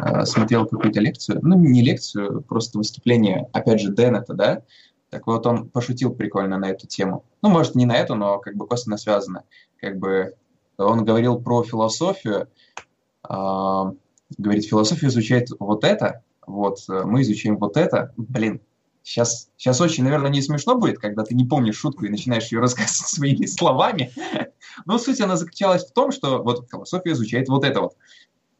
э, 0.00 0.24
смотрел 0.24 0.66
какую-то 0.66 1.00
лекцию, 1.00 1.40
ну, 1.42 1.58
не 1.58 1.82
лекцию, 1.82 2.42
просто 2.42 2.78
выступление, 2.78 3.48
опять 3.52 3.80
же, 3.80 3.92
Деннета, 3.92 4.34
да, 4.34 4.62
так 5.10 5.26
вот, 5.26 5.46
он 5.46 5.68
пошутил 5.68 6.12
прикольно 6.12 6.58
на 6.58 6.70
эту 6.70 6.88
тему. 6.88 7.24
Ну, 7.40 7.48
может, 7.48 7.76
не 7.76 7.86
на 7.86 7.96
эту, 7.96 8.16
но 8.16 8.38
как 8.38 8.56
бы 8.56 8.66
косвенно 8.66 8.96
связано. 8.96 9.44
Как 9.80 9.98
бы 9.98 10.34
он 10.76 11.04
говорил 11.04 11.40
про 11.40 11.62
философию, 11.62 12.48
э, 13.28 13.84
говорит, 14.38 14.64
философия 14.64 15.06
изучает 15.06 15.50
вот 15.58 15.84
это, 15.84 16.22
вот, 16.46 16.78
мы 16.88 17.22
изучаем 17.22 17.58
вот 17.58 17.76
это. 17.76 18.12
Блин, 18.16 18.60
сейчас, 19.04 19.50
сейчас 19.56 19.80
очень, 19.80 20.02
наверное, 20.02 20.30
не 20.30 20.42
смешно 20.42 20.74
будет, 20.74 20.98
когда 20.98 21.22
ты 21.22 21.36
не 21.36 21.44
помнишь 21.44 21.76
шутку 21.76 22.04
и 22.04 22.08
начинаешь 22.08 22.50
ее 22.50 22.58
рассказывать 22.58 22.96
своими 23.08 23.46
словами. 23.46 24.12
Но 24.84 24.98
суть 24.98 25.20
она 25.20 25.36
заключалась 25.36 25.86
в 25.86 25.92
том, 25.92 26.10
что 26.10 26.42
вот 26.42 26.68
философия 26.68 27.12
изучает 27.12 27.48
вот 27.48 27.64
это 27.64 27.82
вот. 27.82 27.96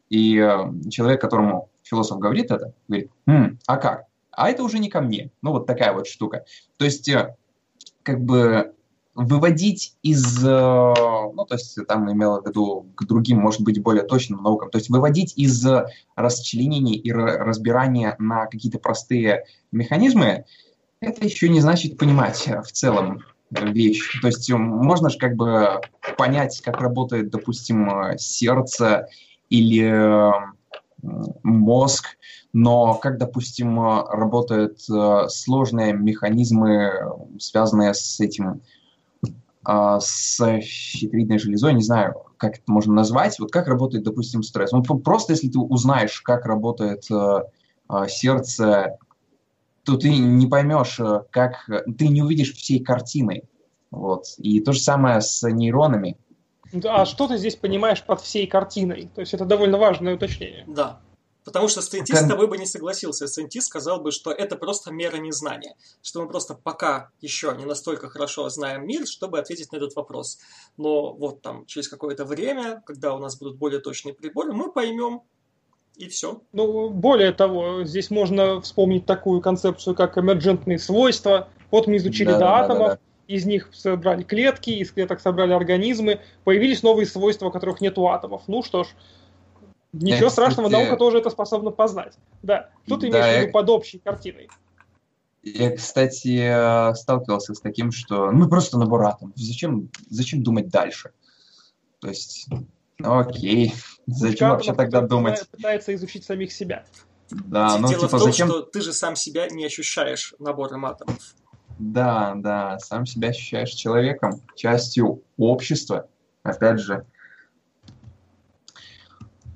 И 0.09 0.37
э, 0.37 0.89
человек, 0.89 1.19
которому 1.19 1.69
философ 1.83 2.19
говорит 2.19 2.51
это, 2.51 2.73
говорит, 2.87 3.11
хм, 3.27 3.57
а 3.65 3.77
как? 3.77 4.05
а 4.35 4.49
это 4.49 4.63
уже 4.63 4.79
не 4.79 4.89
ко 4.89 5.01
мне. 5.01 5.31
Ну, 5.41 5.51
вот 5.51 5.65
такая 5.65 5.93
вот 5.93 6.07
штука. 6.07 6.45
То 6.77 6.85
есть, 6.85 7.09
э, 7.09 7.35
как 8.03 8.21
бы 8.21 8.74
выводить 9.15 9.95
из, 10.03 10.45
э, 10.45 10.47
ну, 10.47 11.45
то 11.45 11.55
есть 11.55 11.77
там 11.87 12.11
имела 12.11 12.41
в 12.41 12.47
виду 12.47 12.87
к 12.95 13.05
другим, 13.05 13.39
может 13.39 13.61
быть, 13.61 13.81
более 13.81 14.03
точным 14.03 14.43
наукам, 14.43 14.69
то 14.69 14.77
есть 14.77 14.89
выводить 14.89 15.33
из 15.37 15.65
расчленений 16.15 16.95
и 16.95 17.11
разбирания 17.11 18.15
на 18.19 18.45
какие-то 18.45 18.77
простые 18.77 19.45
механизмы, 19.71 20.45
это 20.99 21.25
еще 21.25 21.49
не 21.49 21.61
значит 21.61 21.97
понимать 21.97 22.47
в 22.63 22.71
целом 22.71 23.23
вещь. 23.51 24.19
То 24.21 24.27
есть 24.27 24.51
можно 24.51 25.09
же 25.09 25.17
как 25.17 25.35
бы 25.35 25.79
понять, 26.17 26.61
как 26.61 26.81
работает, 26.81 27.29
допустим, 27.29 28.17
сердце 28.17 29.07
или 29.49 30.33
мозг, 31.43 32.17
но 32.53 32.95
как, 32.95 33.17
допустим, 33.17 33.79
работают 33.79 34.79
э, 34.89 35.27
сложные 35.29 35.93
механизмы, 35.93 36.91
связанные 37.37 37.93
с 37.93 38.19
этим, 38.19 38.61
с 39.65 40.61
щитовидной 40.61 41.39
железой, 41.39 41.73
не 41.73 41.81
знаю, 41.81 42.15
как 42.37 42.55
это 42.55 42.63
можно 42.67 42.93
назвать, 42.93 43.39
вот 43.39 43.51
как 43.51 43.67
работает, 43.67 44.03
допустим, 44.03 44.43
стресс. 44.43 44.71
Вот 44.71 44.85
просто 45.03 45.33
если 45.33 45.49
ты 45.49 45.59
узнаешь, 45.59 46.21
как 46.21 46.45
работает 46.45 47.09
э, 47.11 47.43
а, 47.87 48.07
сердце, 48.07 48.97
то 49.83 49.97
ты 49.97 50.15
не 50.17 50.47
поймешь, 50.47 50.99
э, 50.99 51.21
как, 51.31 51.69
ты 51.97 52.07
не 52.07 52.21
увидишь 52.21 52.53
всей 52.53 52.79
картины. 52.79 53.43
Вот. 53.91 54.25
И 54.37 54.59
то 54.59 54.73
же 54.73 54.79
самое 54.79 55.21
с 55.21 55.47
нейронами. 55.47 56.17
А 56.83 57.05
что 57.05 57.27
ты 57.27 57.37
здесь 57.37 57.55
понимаешь 57.55 58.03
под 58.03 58.21
всей 58.21 58.47
картиной? 58.47 59.09
То 59.13 59.21
есть 59.21 59.33
это 59.33 59.45
довольно 59.45 59.77
важное 59.77 60.15
уточнение. 60.15 60.65
Да. 60.67 60.99
Потому 61.45 61.67
что 61.67 61.81
сциентист 61.81 62.23
с 62.23 62.27
тобой 62.27 62.47
бы 62.47 62.57
не 62.57 62.65
согласился. 62.65 63.27
Сциентист 63.27 63.67
сказал 63.67 64.01
бы, 64.01 64.11
что 64.11 64.31
это 64.31 64.55
просто 64.55 64.91
мера 64.91 65.17
незнания. 65.17 65.75
Что 66.01 66.23
мы 66.23 66.27
просто 66.27 66.55
пока 66.55 67.11
еще 67.21 67.55
не 67.55 67.65
настолько 67.65 68.09
хорошо 68.09 68.49
знаем 68.49 68.85
мир, 68.87 69.05
чтобы 69.05 69.39
ответить 69.39 69.71
на 69.71 69.77
этот 69.77 69.95
вопрос. 69.95 70.39
Но 70.75 71.13
вот 71.13 71.43
там 71.43 71.67
через 71.67 71.87
какое-то 71.87 72.25
время, 72.25 72.81
когда 72.85 73.13
у 73.13 73.19
нас 73.19 73.37
будут 73.37 73.57
более 73.57 73.79
точные 73.79 74.15
приборы, 74.15 74.53
мы 74.53 74.71
поймем, 74.71 75.21
и 75.97 76.09
все. 76.09 76.41
Ну, 76.51 76.89
более 76.89 77.31
того, 77.31 77.83
здесь 77.83 78.09
можно 78.09 78.59
вспомнить 78.61 79.05
такую 79.05 79.39
концепцию, 79.39 79.95
как 79.95 80.17
эмерджентные 80.17 80.79
свойства. 80.79 81.47
Вот 81.69 81.87
мы 81.87 81.97
изучили 81.97 82.27
да, 82.27 82.33
до 82.33 82.39
да, 82.39 82.55
атомов, 82.57 82.87
да, 82.87 82.95
да. 82.95 83.33
из 83.33 83.45
них 83.45 83.69
собрали 83.71 84.23
клетки, 84.23 84.71
из 84.71 84.91
клеток 84.91 85.21
собрали 85.21 85.53
организмы, 85.53 86.19
появились 86.43 86.83
новые 86.83 87.05
свойства, 87.05 87.49
которых 87.51 87.81
нет 87.81 87.97
у 87.97 88.07
атомов. 88.07 88.43
Ну 88.47 88.63
что 88.63 88.83
ж, 88.83 88.87
Ничего 90.01 90.29
страшного, 90.29 90.67
кстати, 90.67 90.83
наука 90.83 90.97
тоже 90.97 91.19
это 91.19 91.29
способна 91.29 91.71
познать. 91.71 92.17
Да, 92.43 92.69
тут 92.87 93.01
да, 93.01 93.07
имеешь 93.07 93.25
в 93.25 93.41
виду 93.41 93.51
под 93.51 93.69
общей 93.69 93.99
картиной. 93.99 94.49
Я, 95.41 95.75
кстати, 95.75 96.95
сталкивался 96.95 97.53
с 97.53 97.61
таким, 97.61 97.91
что 97.91 98.31
ну 98.31 98.49
просто 98.49 98.77
набор 98.77 99.03
атомов. 99.03 99.35
Зачем, 99.35 99.89
зачем 100.09 100.43
думать 100.43 100.69
дальше? 100.69 101.11
То 101.99 102.09
есть, 102.09 102.47
ну 102.97 103.19
окей, 103.19 103.73
зачем 104.07 104.49
вообще 104.49 104.73
тогда 104.73 105.01
думать? 105.01 105.47
Пытается 105.51 105.93
изучить 105.95 106.25
самих 106.25 106.51
себя. 106.51 106.85
Да, 107.29 107.77
ну 107.77 107.87
Дело 107.87 108.05
типа 108.05 108.17
в 108.17 108.19
том, 108.19 108.31
зачем... 108.31 108.47
что 108.47 108.61
ты 108.61 108.81
же 108.81 108.93
сам 108.93 109.15
себя 109.15 109.47
не 109.49 109.65
ощущаешь 109.65 110.33
набором 110.39 110.85
атомов. 110.85 111.35
Да, 111.79 112.33
да, 112.35 112.79
сам 112.79 113.05
себя 113.05 113.29
ощущаешь 113.29 113.71
человеком, 113.71 114.41
частью 114.55 115.23
общества. 115.37 116.07
Опять 116.43 116.79
же, 116.79 117.05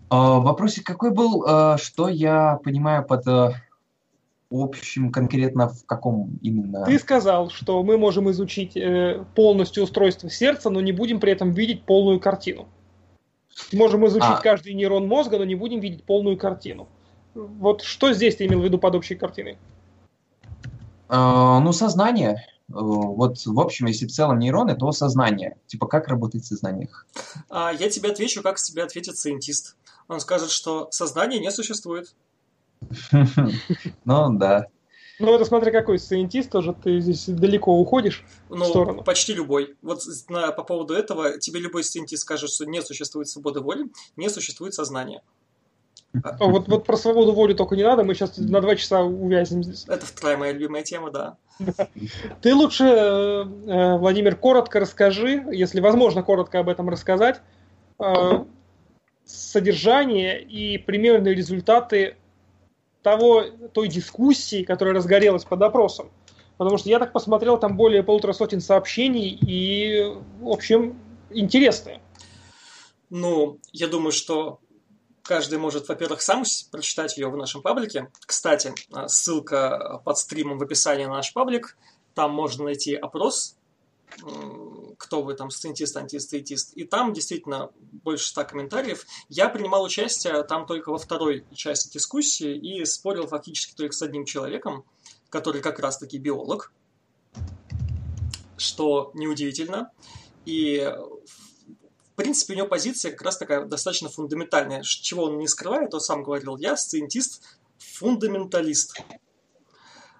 вопросик 0.10 0.86
какой 0.86 1.12
был, 1.12 1.43
а, 1.47 1.78
что 1.78 2.10
я 2.10 2.60
понимаю 2.64 3.05
под 3.05 3.28
а, 3.28 3.53
общим 4.49 5.12
конкретно 5.12 5.70
в 5.70 5.86
каком 5.86 6.39
именно? 6.41 6.86
Ты 6.86 6.97
сказал, 6.97 7.49
что 7.49 7.84
мы 7.84 7.97
можем 7.97 8.30
изучить 8.32 8.76
э, 8.76 9.24
полностью 9.36 9.84
устройство 9.84 10.30
сердца, 10.30 10.70
но 10.70 10.82
не 10.82 10.91
будем 10.91 11.20
при 11.20 11.32
этом 11.32 11.51
видеть 11.51 11.84
полную 11.84 12.20
картину. 12.20 12.68
Можем 13.72 14.07
изучить 14.07 14.30
а. 14.30 14.41
каждый 14.41 14.74
нейрон 14.74 15.07
мозга, 15.07 15.38
но 15.38 15.43
не 15.43 15.55
будем 15.55 15.80
видеть 15.80 16.03
полную 16.03 16.38
картину. 16.38 16.88
Вот 17.36 17.82
что 17.82 18.14
здесь 18.14 18.38
ты 18.38 18.45
имел 18.45 18.62
в 18.62 18.64
виду 18.64 18.80
под 18.80 18.95
общей 18.95 19.16
картиной? 19.16 19.57
ну, 21.12 21.72
сознание. 21.74 22.45
Вот, 22.70 23.43
в 23.45 23.60
общем, 23.60 23.88
если 23.88 24.05
в 24.05 24.12
целом 24.12 24.38
нейроны, 24.38 24.76
то 24.76 24.91
сознание. 24.91 25.57
Типа, 25.66 25.88
как 25.88 26.07
работает 26.07 26.45
сознание? 26.45 26.88
А, 27.49 27.72
я 27.74 27.89
тебе 27.89 28.12
отвечу, 28.12 28.43
как 28.43 28.57
тебе 28.57 28.84
ответит 28.84 29.16
сcientist 29.16 29.76
он 30.10 30.20
скажет, 30.20 30.51
что 30.51 30.89
сознание 30.91 31.39
не 31.39 31.51
существует. 31.51 32.14
Ну, 34.03 34.34
да. 34.34 34.66
Ну, 35.20 35.36
это 35.36 35.43
смотри, 35.43 35.72
какой 35.72 35.97
сcientist, 35.97 36.49
тоже 36.49 36.74
ты 36.74 36.99
здесь 37.01 37.26
далеко 37.28 37.78
уходишь 37.78 38.26
ну, 38.49 38.64
в 38.64 38.68
сторону. 38.68 39.03
почти 39.03 39.34
любой. 39.34 39.76
Вот 39.82 40.01
на, 40.30 40.51
по 40.51 40.64
поводу 40.64 40.93
этого 40.93 41.38
тебе 41.39 41.60
любой 41.60 41.84
сcientist 41.84 42.18
скажет, 42.18 42.49
что 42.49 42.66
не 42.66 42.82
существует 42.82 43.28
свободы 43.28 43.60
воли, 43.60 43.89
не 44.16 44.30
существует 44.30 44.74
сознания. 44.74 45.22
А, 46.24 46.38
вот, 46.39 46.68
вот 46.68 46.86
про 46.86 46.97
свободу 46.97 47.34
воли 47.34 47.53
только 47.53 47.76
не 47.76 47.84
надо, 47.84 48.03
мы 48.03 48.16
сейчас 48.16 48.38
на 48.38 48.62
два 48.62 48.76
часа 48.78 49.01
увязнем 49.01 49.64
здесь. 49.64 49.86
Это 49.88 50.05
вторая 50.05 50.38
моя 50.38 50.53
любимая 50.53 50.84
тема, 50.84 51.12
да. 51.12 51.38
Ты 52.41 52.55
лучше, 52.55 52.86
э, 52.86 53.45
э, 53.68 53.97
Владимир, 53.97 54.38
коротко 54.38 54.80
расскажи, 54.80 55.45
если 55.51 55.82
возможно 55.82 56.24
коротко 56.24 56.60
об 56.60 56.70
этом 56.70 56.89
рассказать, 56.89 57.41
э, 57.99 58.45
содержание 59.30 60.41
и 60.41 60.80
примерные 60.80 61.36
результаты 61.36 62.17
того, 63.03 63.43
той 63.73 63.88
дискуссии, 63.88 64.63
которая 64.63 64.95
разгорелась 64.95 65.45
под 65.45 65.61
опросом. 65.61 66.11
Потому 66.57 66.77
что 66.77 66.89
я 66.89 66.99
так 66.99 67.13
посмотрел, 67.13 67.57
там 67.57 67.77
более 67.77 68.03
полутора 68.03 68.34
сотен 68.34 68.59
сообщений 68.59 69.30
и, 69.30 70.03
в 70.41 70.49
общем, 70.49 70.99
интересные. 71.30 72.01
Ну, 73.09 73.59
я 73.71 73.88
думаю, 73.88 74.11
что 74.11 74.59
каждый 75.21 75.59
может, 75.59 75.88
во-первых, 75.88 76.21
сам 76.21 76.43
прочитать 76.71 77.17
ее 77.17 77.30
в 77.30 77.38
нашем 77.38 77.61
паблике. 77.61 78.09
Кстати, 78.25 78.73
ссылка 79.07 80.01
под 80.03 80.17
стримом 80.17 80.57
в 80.57 80.63
описании 80.63 81.05
на 81.05 81.13
наш 81.13 81.34
паблик. 81.34 81.77
Там 82.15 82.34
можно 82.34 82.65
найти 82.65 82.95
опрос 82.95 83.59
кто 84.97 85.22
вы 85.22 85.34
там, 85.34 85.49
сциентист, 85.49 85.95
антисциентист. 85.95 86.74
И 86.76 86.84
там 86.84 87.14
действительно 87.14 87.72
больше 88.03 88.28
ста 88.28 88.43
комментариев. 88.43 89.05
Я 89.30 89.49
принимал 89.49 89.84
участие 89.84 90.43
там 90.43 90.66
только 90.66 90.91
во 90.91 90.97
второй 90.97 91.45
части 91.53 91.93
дискуссии 91.93 92.55
и 92.55 92.84
спорил 92.86 93.28
фактически 93.28 93.76
только 93.76 93.93
с 93.93 94.01
одним 94.01 94.26
человеком, 94.26 94.86
который 95.30 95.62
как 95.62 95.80
раз-таки 95.80 96.18
биолог, 96.18 96.74
что 98.57 99.12
неудивительно. 99.14 99.91
И 100.45 100.91
в 102.14 102.16
принципе, 102.16 102.53
у 102.53 102.57
него 102.57 102.68
позиция 102.68 103.12
как 103.12 103.22
раз 103.22 103.38
такая 103.38 103.66
достаточно 103.66 104.10
фундаментальная. 104.10 104.82
Чего 104.84 105.26
он 105.26 105.38
не 105.38 105.47
скрывает, 105.47 105.93
он 105.93 106.01
сам 106.01 106.24
говорил, 106.24 106.57
я 106.57 106.76
сциентист, 106.76 107.41
фундаменталист. 107.78 109.01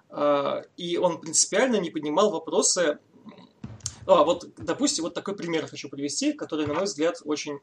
А, 0.08 0.62
и 0.76 0.96
он 0.96 1.20
принципиально 1.20 1.76
не 1.76 1.90
поднимал 1.90 2.30
вопросы 2.30 2.98
а, 4.06 4.24
вот, 4.24 4.48
допустим, 4.56 5.04
вот 5.04 5.14
такой 5.14 5.34
пример 5.36 5.66
хочу 5.66 5.88
привести, 5.88 6.32
который, 6.32 6.66
на 6.66 6.74
мой 6.74 6.84
взгляд, 6.84 7.20
очень 7.24 7.58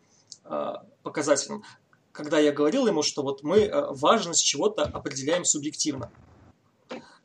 э, 0.45 0.73
показателен. 1.03 1.63
Когда 2.11 2.39
я 2.39 2.51
говорил 2.51 2.87
ему, 2.87 3.03
что 3.03 3.23
вот 3.23 3.43
мы 3.43 3.59
э, 3.59 3.91
важность 3.91 4.43
чего-то 4.43 4.83
определяем 4.83 5.45
субъективно. 5.45 6.11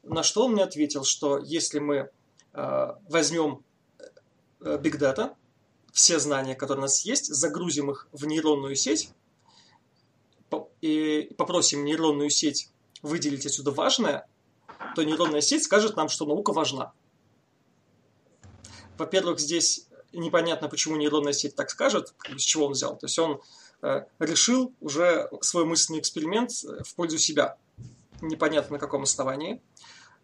На 0.03 0.23
что 0.23 0.47
он 0.47 0.53
мне 0.53 0.65
ответил, 0.65 1.05
что 1.05 1.39
если 1.39 1.79
мы 1.79 2.11
э, 2.53 2.89
возьмем 3.09 3.65
э, 4.61 4.77
Big 4.79 4.99
Data, 4.99 5.35
все 5.93 6.19
знания, 6.19 6.55
которые 6.55 6.81
у 6.81 6.83
нас 6.83 7.05
есть, 7.05 7.27
загрузим 7.27 7.91
их 7.91 8.09
в 8.13 8.27
нейронную 8.27 8.75
сеть 8.77 9.11
и 10.81 11.33
попросим 11.37 11.85
нейронную 11.85 12.31
сеть 12.31 12.71
выделить 13.03 13.47
отсюда 13.47 13.71
важное, 13.71 14.27
то 14.95 15.03
нейронная 15.03 15.41
сеть 15.41 15.65
скажет 15.65 15.97
нам, 15.97 16.09
что 16.09 16.27
наука 16.27 16.53
важна. 16.53 16.93
Во-первых, 19.03 19.41
здесь 19.41 19.89
непонятно, 20.13 20.69
почему 20.69 20.95
нейронная 20.95 21.33
сеть 21.33 21.57
так 21.57 21.71
скажет, 21.71 22.15
с 22.37 22.41
чего 22.41 22.67
он 22.67 22.73
взял. 22.73 22.97
То 22.97 23.07
есть 23.07 23.19
он 23.19 23.41
э, 23.83 24.05
решил 24.21 24.73
уже 24.81 25.29
свой 25.41 25.65
мысленный 25.65 25.99
эксперимент 25.99 26.53
э, 26.63 26.85
в 26.85 26.95
пользу 26.95 27.19
себя. 27.19 27.57
Непонятно 28.21 28.75
на 28.75 28.79
каком 28.79 29.03
основании. 29.03 29.61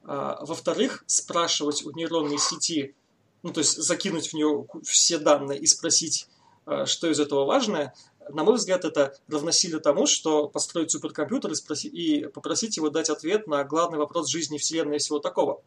А, 0.05 0.45
во-вторых, 0.45 1.03
спрашивать 1.09 1.85
у 1.85 1.91
нейронной 1.91 2.39
сети, 2.39 2.95
ну 3.43 3.53
то 3.53 3.59
есть 3.59 3.83
закинуть 3.83 4.29
в 4.29 4.35
нее 4.35 4.65
все 4.85 5.19
данные 5.19 5.59
и 5.59 5.67
спросить, 5.67 6.29
э, 6.67 6.87
что 6.87 7.11
из 7.11 7.19
этого 7.19 7.47
важное, 7.47 7.97
на 8.29 8.45
мой 8.45 8.55
взгляд, 8.55 8.85
это 8.85 9.19
равносильно 9.27 9.81
тому, 9.81 10.07
что 10.07 10.47
построить 10.47 10.93
суперкомпьютер 10.93 11.51
и, 11.51 11.57
спросить, 11.57 11.93
и 11.93 12.27
попросить 12.27 12.77
его 12.77 12.91
дать 12.91 13.11
ответ 13.11 13.49
на 13.49 13.65
главный 13.65 13.99
вопрос 13.99 14.29
жизни 14.29 14.57
Вселенной 14.57 14.99
и 14.99 15.01
всего 15.01 15.19
такого. 15.19 15.63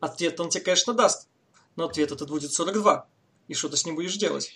Ответ 0.00 0.38
он 0.38 0.50
тебе, 0.50 0.64
конечно, 0.64 0.92
даст 0.92 1.28
но 1.76 1.86
ответ 1.86 2.12
этот 2.12 2.28
будет 2.28 2.52
42. 2.52 3.08
И 3.48 3.54
что 3.54 3.68
ты 3.68 3.76
с 3.76 3.84
ним 3.84 3.96
будешь 3.96 4.16
делать? 4.16 4.52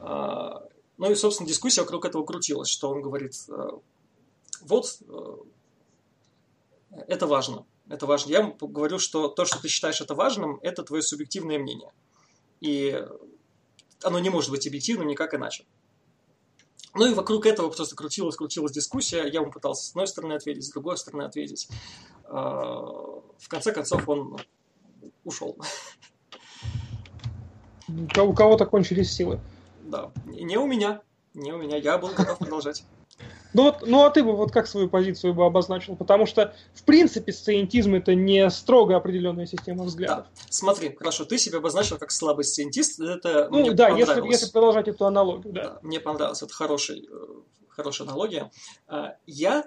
А, 0.00 0.62
ну 0.98 1.10
и, 1.10 1.14
собственно, 1.14 1.48
дискуссия 1.48 1.82
вокруг 1.82 2.04
этого 2.04 2.24
крутилась, 2.24 2.68
что 2.68 2.90
он 2.90 3.02
говорит, 3.02 3.34
э, 3.48 3.68
вот, 4.62 4.98
э, 5.08 5.36
это 7.08 7.26
важно, 7.26 7.64
это 7.88 8.06
важно. 8.06 8.30
Я 8.30 8.42
говорю, 8.60 8.98
что 8.98 9.28
то, 9.28 9.44
что 9.44 9.60
ты 9.60 9.68
считаешь 9.68 10.00
это 10.00 10.14
важным, 10.14 10.58
это 10.62 10.82
твое 10.82 11.02
субъективное 11.02 11.58
мнение. 11.58 11.92
И 12.60 13.04
оно 14.02 14.18
не 14.18 14.30
может 14.30 14.50
быть 14.50 14.66
объективным 14.66 15.08
никак 15.08 15.34
иначе. 15.34 15.64
Ну 16.94 17.06
и 17.10 17.14
вокруг 17.14 17.46
этого 17.46 17.70
просто 17.70 17.96
крутилась, 17.96 18.36
крутилась 18.36 18.72
дискуссия. 18.72 19.24
Я 19.24 19.40
ему 19.40 19.50
пытался 19.50 19.86
с 19.86 19.90
одной 19.90 20.06
стороны 20.06 20.34
ответить, 20.34 20.64
с 20.64 20.70
другой 20.70 20.98
стороны 20.98 21.22
ответить. 21.22 21.68
А, 22.24 22.82
в 23.38 23.48
конце 23.48 23.72
концов 23.72 24.06
он 24.08 24.38
ушел. 25.24 25.56
У 27.88 28.32
кого-то 28.32 28.66
кончились 28.66 29.12
силы. 29.12 29.40
Да. 29.84 30.10
Не 30.26 30.56
у 30.56 30.66
меня. 30.66 31.02
Не 31.34 31.52
у 31.52 31.58
меня. 31.58 31.76
Я 31.76 31.98
был 31.98 32.10
готов 32.10 32.38
продолжать. 32.38 32.84
Ну, 33.54 33.64
вот, 33.64 33.82
ну 33.86 34.04
а 34.04 34.10
ты 34.10 34.22
бы 34.22 34.32
вот 34.34 34.50
как 34.50 34.66
свою 34.66 34.88
позицию 34.88 35.34
бы 35.34 35.44
обозначил? 35.44 35.94
Потому 35.94 36.24
что, 36.24 36.54
в 36.74 36.84
принципе, 36.84 37.32
сциентизм 37.32 37.94
это 37.94 38.14
не 38.14 38.48
строго 38.50 38.96
определенная 38.96 39.46
система 39.46 39.84
взглядов. 39.84 40.26
Да. 40.34 40.42
Смотри, 40.48 40.94
хорошо, 40.96 41.24
ты 41.24 41.36
себя 41.36 41.58
обозначил 41.58 41.98
как 41.98 42.10
слабый 42.10 42.44
сциентист. 42.44 42.98
Это 42.98 43.48
ну 43.50 43.60
мне 43.60 43.72
да, 43.72 43.90
если, 43.90 44.26
если 44.26 44.50
продолжать 44.50 44.88
эту 44.88 45.04
аналогию, 45.04 45.52
да. 45.52 45.62
да. 45.62 45.78
Мне 45.82 46.00
понравилось, 46.00 46.42
это 46.42 46.54
хороший, 46.54 47.06
э, 47.10 47.26
хорошая 47.68 48.08
аналогия. 48.08 48.50
А, 48.86 49.16
я, 49.26 49.64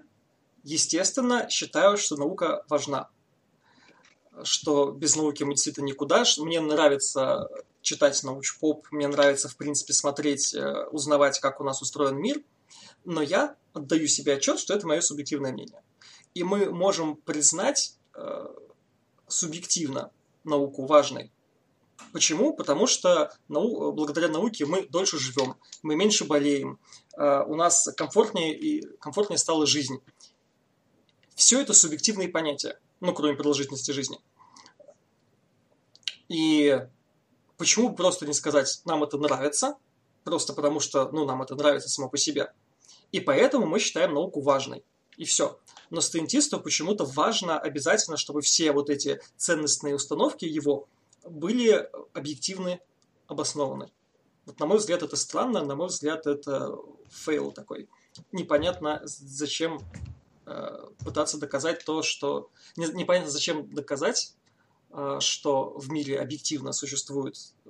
естественно, 0.63 1.47
считаю, 1.49 1.97
что 1.97 2.17
наука 2.17 2.63
важна 2.69 3.09
что 4.43 4.91
без 4.91 5.15
науки 5.15 5.43
мы 5.43 5.53
действительно 5.53 5.85
никуда. 5.85 6.23
Мне 6.37 6.59
нравится 6.59 7.49
читать 7.81 8.21
научпоп, 8.23 8.87
мне 8.91 9.07
нравится, 9.07 9.47
в 9.47 9.55
принципе, 9.55 9.93
смотреть, 9.93 10.53
э, 10.53 10.85
узнавать, 10.87 11.39
как 11.39 11.61
у 11.61 11.63
нас 11.63 11.81
устроен 11.81 12.17
мир, 12.17 12.41
но 13.05 13.21
я 13.21 13.55
отдаю 13.73 14.07
себе 14.07 14.33
отчет, 14.33 14.59
что 14.59 14.73
это 14.73 14.87
мое 14.87 15.01
субъективное 15.01 15.53
мнение. 15.53 15.81
И 16.33 16.43
мы 16.43 16.71
можем 16.71 17.15
признать 17.15 17.95
э, 18.15 18.47
субъективно 19.27 20.11
науку 20.43 20.85
важной. 20.85 21.31
Почему? 22.11 22.53
Потому 22.53 22.87
что 22.87 23.31
нау... 23.47 23.93
благодаря 23.93 24.27
науке 24.27 24.65
мы 24.65 24.87
дольше 24.87 25.17
живем, 25.17 25.55
мы 25.81 25.95
меньше 25.95 26.25
болеем, 26.25 26.79
э, 27.17 27.43
у 27.45 27.55
нас 27.55 27.87
комфортнее 27.95 28.57
и 28.57 28.85
комфортнее 28.97 29.37
стала 29.37 29.65
жизнь. 29.65 29.99
Все 31.35 31.61
это 31.61 31.73
субъективные 31.73 32.29
понятия 32.29 32.79
ну, 33.05 33.13
кроме 33.13 33.35
продолжительности 33.35 33.91
жизни. 33.91 34.19
И 36.27 36.79
почему 37.57 37.93
просто 37.95 38.25
не 38.25 38.33
сказать, 38.33 38.81
нам 38.85 39.03
это 39.03 39.17
нравится, 39.17 39.75
просто 40.23 40.53
потому 40.53 40.79
что, 40.79 41.09
ну, 41.11 41.25
нам 41.25 41.41
это 41.41 41.55
нравится 41.55 41.89
само 41.89 42.09
по 42.09 42.17
себе. 42.17 42.51
И 43.11 43.19
поэтому 43.19 43.65
мы 43.65 43.79
считаем 43.79 44.13
науку 44.13 44.41
важной. 44.41 44.83
И 45.17 45.23
все. 45.23 45.57
Но 45.89 46.01
сциентисту 46.01 46.59
почему-то 46.59 47.05
важно 47.05 47.57
обязательно, 47.59 48.17
чтобы 48.17 48.41
все 48.41 48.71
вот 48.71 48.89
эти 48.89 49.21
ценностные 49.37 49.95
установки 49.95 50.45
его 50.45 50.87
были 51.23 51.89
объективны, 52.13 52.81
обоснованы. 53.27 53.89
Вот 54.45 54.59
на 54.59 54.65
мой 54.65 54.77
взгляд 54.77 55.03
это 55.03 55.15
странно, 55.15 55.63
на 55.63 55.75
мой 55.75 55.87
взгляд 55.87 56.27
это 56.27 56.77
fail 57.09 57.51
такой. 57.51 57.87
Непонятно, 58.31 59.01
зачем 59.03 59.79
пытаться 61.03 61.39
доказать 61.39 61.83
то, 61.85 62.01
что... 62.01 62.49
Непонятно, 62.75 63.29
зачем 63.29 63.69
доказать, 63.73 64.35
э, 64.91 65.17
что 65.19 65.77
в 65.77 65.91
мире 65.91 66.19
объективно 66.19 66.71
существуют 66.71 67.37
э, 67.65 67.69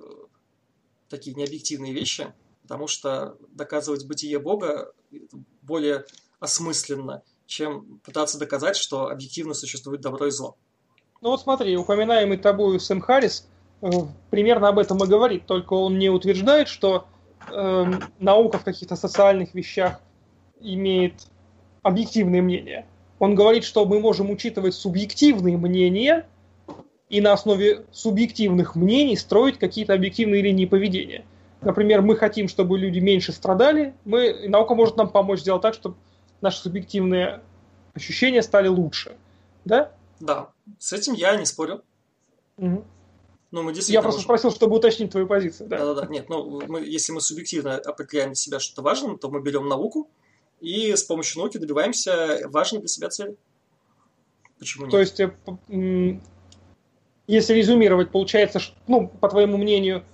такие 1.08 1.34
необъективные 1.34 1.92
вещи, 1.92 2.32
потому 2.62 2.86
что 2.86 3.36
доказывать 3.50 4.06
бытие 4.06 4.38
Бога 4.38 4.92
более 5.62 6.04
осмысленно, 6.40 7.22
чем 7.46 8.00
пытаться 8.04 8.38
доказать, 8.38 8.76
что 8.76 9.08
объективно 9.08 9.54
существует 9.54 10.00
добро 10.00 10.26
и 10.26 10.30
зло. 10.30 10.56
Ну 11.22 11.30
вот 11.30 11.40
смотри, 11.40 11.76
упоминаемый 11.76 12.36
тобой 12.36 12.78
Сэм 12.78 13.00
Харрис 13.00 13.48
примерно 14.30 14.68
об 14.68 14.78
этом 14.78 15.02
и 15.02 15.06
говорит, 15.06 15.46
только 15.46 15.74
он 15.74 15.98
не 15.98 16.10
утверждает, 16.10 16.68
что 16.68 17.06
э, 17.50 17.84
наука 18.18 18.58
в 18.58 18.64
каких-то 18.64 18.96
социальных 18.96 19.54
вещах 19.54 20.00
имеет 20.60 21.26
объективные 21.86 22.42
мнения. 22.42 22.86
Он 23.18 23.34
говорит, 23.34 23.64
что 23.64 23.84
мы 23.86 24.00
можем 24.00 24.30
учитывать 24.30 24.74
субъективные 24.74 25.56
мнения 25.56 26.26
и 27.08 27.20
на 27.20 27.32
основе 27.32 27.84
субъективных 27.92 28.74
мнений 28.74 29.16
строить 29.16 29.58
какие-то 29.58 29.94
объективные 29.94 30.42
линии 30.42 30.66
поведения. 30.66 31.24
Например, 31.62 32.02
мы 32.02 32.16
хотим, 32.16 32.48
чтобы 32.48 32.78
люди 32.78 32.98
меньше 32.98 33.32
страдали, 33.32 33.94
мы, 34.04 34.48
наука 34.48 34.74
может 34.74 34.96
нам 34.96 35.08
помочь 35.08 35.40
сделать 35.40 35.62
так, 35.62 35.74
чтобы 35.74 35.96
наши 36.40 36.58
субъективные 36.58 37.40
ощущения 37.94 38.42
стали 38.42 38.68
лучше. 38.68 39.16
Да? 39.64 39.92
Да, 40.20 40.50
с 40.78 40.92
этим 40.92 41.14
я 41.14 41.36
не 41.36 41.46
спорю. 41.46 41.82
Угу. 42.58 42.84
Ну, 43.52 43.62
мы 43.62 43.72
действительно 43.72 44.00
я 44.00 44.02
просто 44.02 44.18
можем... 44.18 44.26
спросил, 44.26 44.50
чтобы 44.50 44.76
уточнить 44.76 45.10
твою 45.10 45.26
позицию. 45.26 45.68
Да, 45.68 45.78
да, 45.78 46.02
да. 46.02 46.06
Нет, 46.06 46.28
ну, 46.28 46.60
мы, 46.66 46.80
если 46.80 47.12
мы 47.12 47.20
субъективно 47.20 47.76
определяем 47.76 48.30
для 48.30 48.34
себя 48.34 48.60
что-то 48.60 48.82
важным, 48.82 49.18
то 49.18 49.30
мы 49.30 49.40
берем 49.40 49.68
науку, 49.68 50.10
и 50.60 50.94
с 50.94 51.02
помощью 51.02 51.40
науки 51.40 51.58
добиваемся 51.58 52.40
важной 52.44 52.80
для 52.80 52.88
себя 52.88 53.08
цели. 53.08 53.36
Почему 54.58 54.86
нет? 54.86 54.90
То 54.92 55.00
есть, 55.00 55.20
э, 55.20 56.20
если 57.26 57.54
резюмировать, 57.54 58.10
получается, 58.10 58.60
ну, 58.86 59.08
по 59.08 59.28
твоему 59.28 59.56
мнению, 59.58 60.04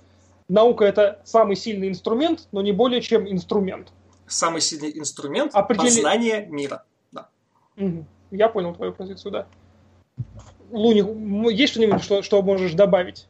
наука 0.49 0.85
это 0.85 1.21
самый 1.23 1.55
сильный 1.55 1.89
инструмент, 1.89 2.47
но 2.51 2.61
не 2.61 2.71
более 2.71 3.01
чем 3.01 3.29
инструмент. 3.29 3.91
Самый 4.27 4.61
сильный 4.61 4.97
инструмент 4.97 5.53
Определи... 5.53 5.87
познания 5.87 6.45
мира. 6.47 6.83
Да. 7.11 7.29
Угу. 7.77 8.05
Я 8.31 8.49
понял 8.49 8.73
твою 8.73 8.93
позицию, 8.93 9.31
да. 9.31 9.47
Луни, 10.71 11.53
есть 11.53 11.73
что-нибудь, 11.73 12.03
что, 12.03 12.23
что 12.23 12.41
можешь 12.41 12.73
добавить? 12.73 13.27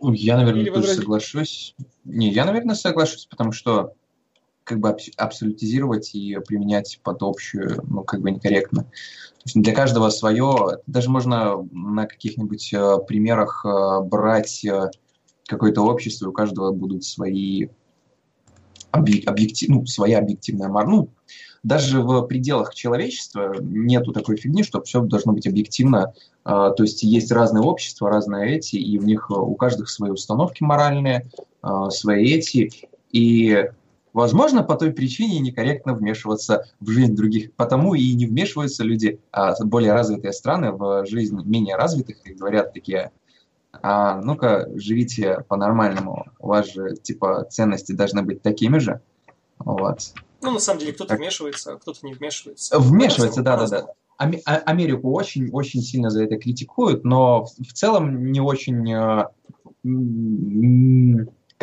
Я, 0.00 0.36
наверное, 0.36 0.70
тоже 0.70 0.88
соглашусь. 0.88 1.74
Не, 2.04 2.28
я, 2.30 2.44
наверное, 2.44 2.74
соглашусь, 2.74 3.26
потому 3.26 3.52
что 3.52 3.94
как 4.64 4.80
бы 4.80 4.96
абсолютизировать 5.16 6.14
и 6.14 6.38
применять 6.46 6.98
под 7.02 7.22
общую, 7.22 7.82
ну, 7.86 8.02
как 8.02 8.20
бы 8.20 8.30
некорректно. 8.30 8.86
Для 9.54 9.74
каждого 9.74 10.08
свое. 10.08 10.78
Даже 10.86 11.10
можно 11.10 11.68
на 11.70 12.06
каких-нибудь 12.06 12.72
э, 12.72 12.98
примерах 13.06 13.64
э, 13.64 14.00
брать 14.02 14.64
э, 14.64 14.90
какое-то 15.46 15.82
общество, 15.82 16.24
и 16.24 16.28
у 16.28 16.32
каждого 16.32 16.72
будут 16.72 17.04
свои 17.04 17.68
объектив, 18.90 19.68
ну, 19.68 19.86
своя 19.86 20.18
объективная 20.18 20.68
мораль. 20.68 20.90
Ну, 20.90 21.08
даже 21.62 22.00
в 22.00 22.22
пределах 22.22 22.74
человечества 22.74 23.56
нету 23.60 24.12
такой 24.12 24.36
фигни, 24.36 24.62
что 24.62 24.80
все 24.82 25.00
должно 25.02 25.32
быть 25.32 25.46
объективно. 25.46 26.12
То 26.44 26.76
есть 26.78 27.02
есть 27.02 27.32
разные 27.32 27.62
общества, 27.62 28.10
разные 28.10 28.56
эти, 28.56 28.76
и 28.76 28.98
у 28.98 29.02
них 29.02 29.30
у 29.30 29.54
каждых 29.54 29.88
свои 29.88 30.10
установки 30.10 30.62
моральные, 30.62 31.26
свои 31.88 32.34
эти. 32.34 32.70
И 33.12 33.70
Возможно, 34.14 34.62
по 34.62 34.76
той 34.76 34.92
причине 34.92 35.40
некорректно 35.40 35.92
вмешиваться 35.92 36.64
в 36.78 36.88
жизнь 36.88 37.16
других. 37.16 37.52
Потому 37.54 37.94
и 37.94 38.14
не 38.14 38.26
вмешиваются 38.26 38.84
люди, 38.84 39.20
а 39.32 39.54
более 39.64 39.92
развитые 39.92 40.32
страны, 40.32 40.70
в 40.70 41.04
жизнь 41.04 41.36
менее 41.44 41.74
развитых, 41.74 42.24
и 42.24 42.32
говорят 42.32 42.72
такие, 42.72 43.10
а 43.82 44.20
ну-ка, 44.20 44.68
живите 44.76 45.44
по-нормальному, 45.48 46.26
у 46.38 46.46
вас 46.46 46.72
же, 46.72 46.94
типа, 46.94 47.44
ценности 47.50 47.90
должны 47.90 48.22
быть 48.22 48.40
такими 48.40 48.78
же. 48.78 49.00
Вот. 49.58 50.14
Ну, 50.42 50.52
на 50.52 50.60
самом 50.60 50.78
деле, 50.78 50.92
кто-то 50.92 51.16
вмешивается, 51.16 51.72
а 51.72 51.76
кто-то 51.76 52.06
не 52.06 52.14
вмешивается. 52.14 52.78
Вмешивается, 52.78 53.42
да-да-да. 53.42 53.88
А, 54.16 54.56
Америку 54.58 55.12
очень, 55.12 55.50
очень 55.50 55.80
сильно 55.82 56.08
за 56.08 56.22
это 56.22 56.36
критикуют, 56.36 57.02
но 57.04 57.46
в 57.46 57.72
целом 57.72 58.30
не 58.30 58.40
очень 58.40 58.92
э, 58.92 59.24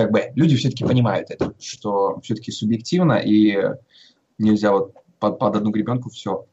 как 0.02 0.12
бы 0.12 0.32
люди 0.36 0.56
все-таки 0.56 0.84
понимают 0.84 1.30
это, 1.30 1.54
что 1.60 2.20
все-таки 2.22 2.52
субъективно 2.52 3.14
и 3.14 3.56
нельзя 4.40 4.72
вот 4.72 4.96
под, 5.20 5.38
под 5.38 5.56
одну 5.56 5.70
гребенку 5.70 6.10
все 6.10 6.48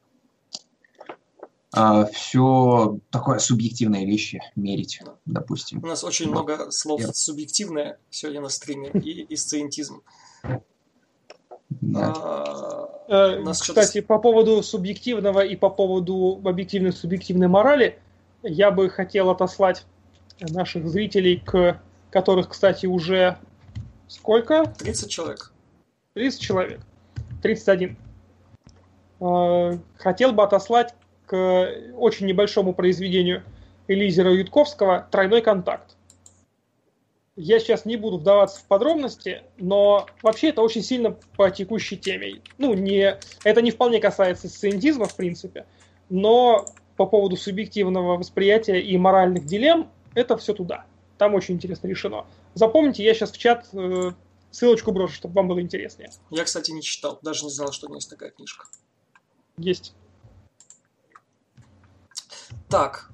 а, 1.73 2.05
все 2.07 2.99
такое 3.11 3.39
субъективные 3.39 4.05
вещи 4.05 4.43
мерить, 4.55 5.01
допустим. 5.25 5.83
У 5.83 5.87
нас 5.87 6.05
очень 6.05 6.27
вот. 6.27 6.33
много 6.33 6.71
слов 6.71 7.01
yeah. 7.01 7.13
субъективное 7.15 7.99
сегодня 8.11 8.43
на 8.43 8.51
стриме 8.51 8.91
и, 8.93 9.23
и 9.23 9.37
сциентизм. 9.37 10.03
Да. 11.71 12.15
А, 13.09 13.39
э, 13.39 13.53
Кстати, 13.53 14.03
по 14.03 14.19
поводу 14.19 14.63
субъективного 14.63 15.41
и 15.41 15.57
по 15.57 15.71
поводу 15.71 16.41
объективной 16.45 16.93
субъективной 16.93 17.49
морали, 17.49 17.99
я 18.43 18.71
бы 18.71 18.91
хотел 18.91 19.31
отослать 19.31 19.87
наших 20.41 20.89
зрителей 20.89 21.43
к 21.45 21.81
которых, 22.11 22.51
кстати, 22.51 22.87
уже 22.87 23.39
сколько? 24.07 24.67
30 24.79 25.11
человек. 25.11 25.53
30 26.15 26.41
человек. 26.41 26.81
31. 27.43 27.97
Э, 29.21 29.79
хотел 29.97 30.33
бы 30.33 30.43
отослать 30.43 30.95
к 31.27 31.69
очень 31.97 32.27
небольшому 32.27 32.73
произведению 32.73 33.43
Элизера 33.87 34.33
Ютковского 34.33 35.07
«Тройной 35.11 35.43
контакт». 35.43 35.97
Я 37.37 37.61
сейчас 37.61 37.85
не 37.85 37.97
буду 37.97 38.19
вдаваться 38.19 38.59
в 38.59 38.65
подробности, 38.65 39.43
но 39.59 40.07
вообще 40.23 40.49
это 40.49 40.61
очень 40.61 40.83
сильно 40.83 41.17
по 41.37 41.51
текущей 41.51 41.97
теме. 41.97 42.41
Ну, 42.59 42.75
не, 42.75 43.17
это 43.45 43.63
не 43.63 43.71
вполне 43.71 44.01
касается 44.01 44.49
сциентизма, 44.49 45.05
в 45.05 45.15
принципе, 45.15 45.65
но 46.11 46.67
по 46.97 47.07
поводу 47.07 47.37
субъективного 47.37 48.17
восприятия 48.17 48.81
и 48.81 48.99
моральных 48.99 49.47
дилемм, 49.47 49.89
это 50.15 50.37
все 50.37 50.53
туда. 50.53 50.85
Там 51.19 51.35
очень 51.35 51.57
интересно 51.57 51.89
решено. 51.89 52.27
Запомните, 52.55 53.05
я 53.05 53.12
сейчас 53.12 53.33
в 53.33 53.39
чат 53.39 53.69
э, 53.73 54.12
ссылочку 54.51 54.93
брошу, 54.93 55.14
чтобы 55.14 55.35
вам 55.35 55.49
было 55.49 55.61
интереснее. 55.61 56.11
Я, 56.31 56.45
кстати, 56.45 56.71
не 56.71 56.83
читал, 56.83 57.19
даже 57.23 57.45
не 57.45 57.51
знал, 57.51 57.73
что 57.73 57.87
у 57.87 57.91
меня 57.91 57.99
есть 57.99 58.11
такая 58.11 58.31
книжка. 58.31 58.66
Есть. 59.57 59.95
Так. 62.69 63.11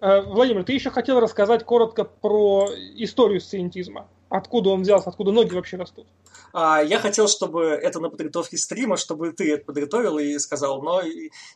Э, 0.00 0.20
Владимир, 0.20 0.64
ты 0.64 0.72
еще 0.72 0.90
хотел 0.90 1.18
рассказать 1.20 1.64
коротко 1.64 2.04
про 2.04 2.68
историю 2.96 3.40
сциентизма. 3.40 4.08
Откуда 4.28 4.70
он 4.70 4.82
взялся, 4.82 5.08
откуда 5.08 5.32
ноги 5.32 5.54
вообще 5.54 5.76
растут? 5.76 6.06
А, 6.52 6.82
я 6.82 6.98
хотел, 6.98 7.26
чтобы 7.26 7.64
это 7.64 8.00
на 8.00 8.10
подготовке 8.10 8.56
стрима, 8.56 8.96
чтобы 8.96 9.32
ты 9.32 9.52
это 9.52 9.64
подготовил 9.64 10.18
и 10.18 10.38
сказал, 10.38 10.82
но 10.82 11.02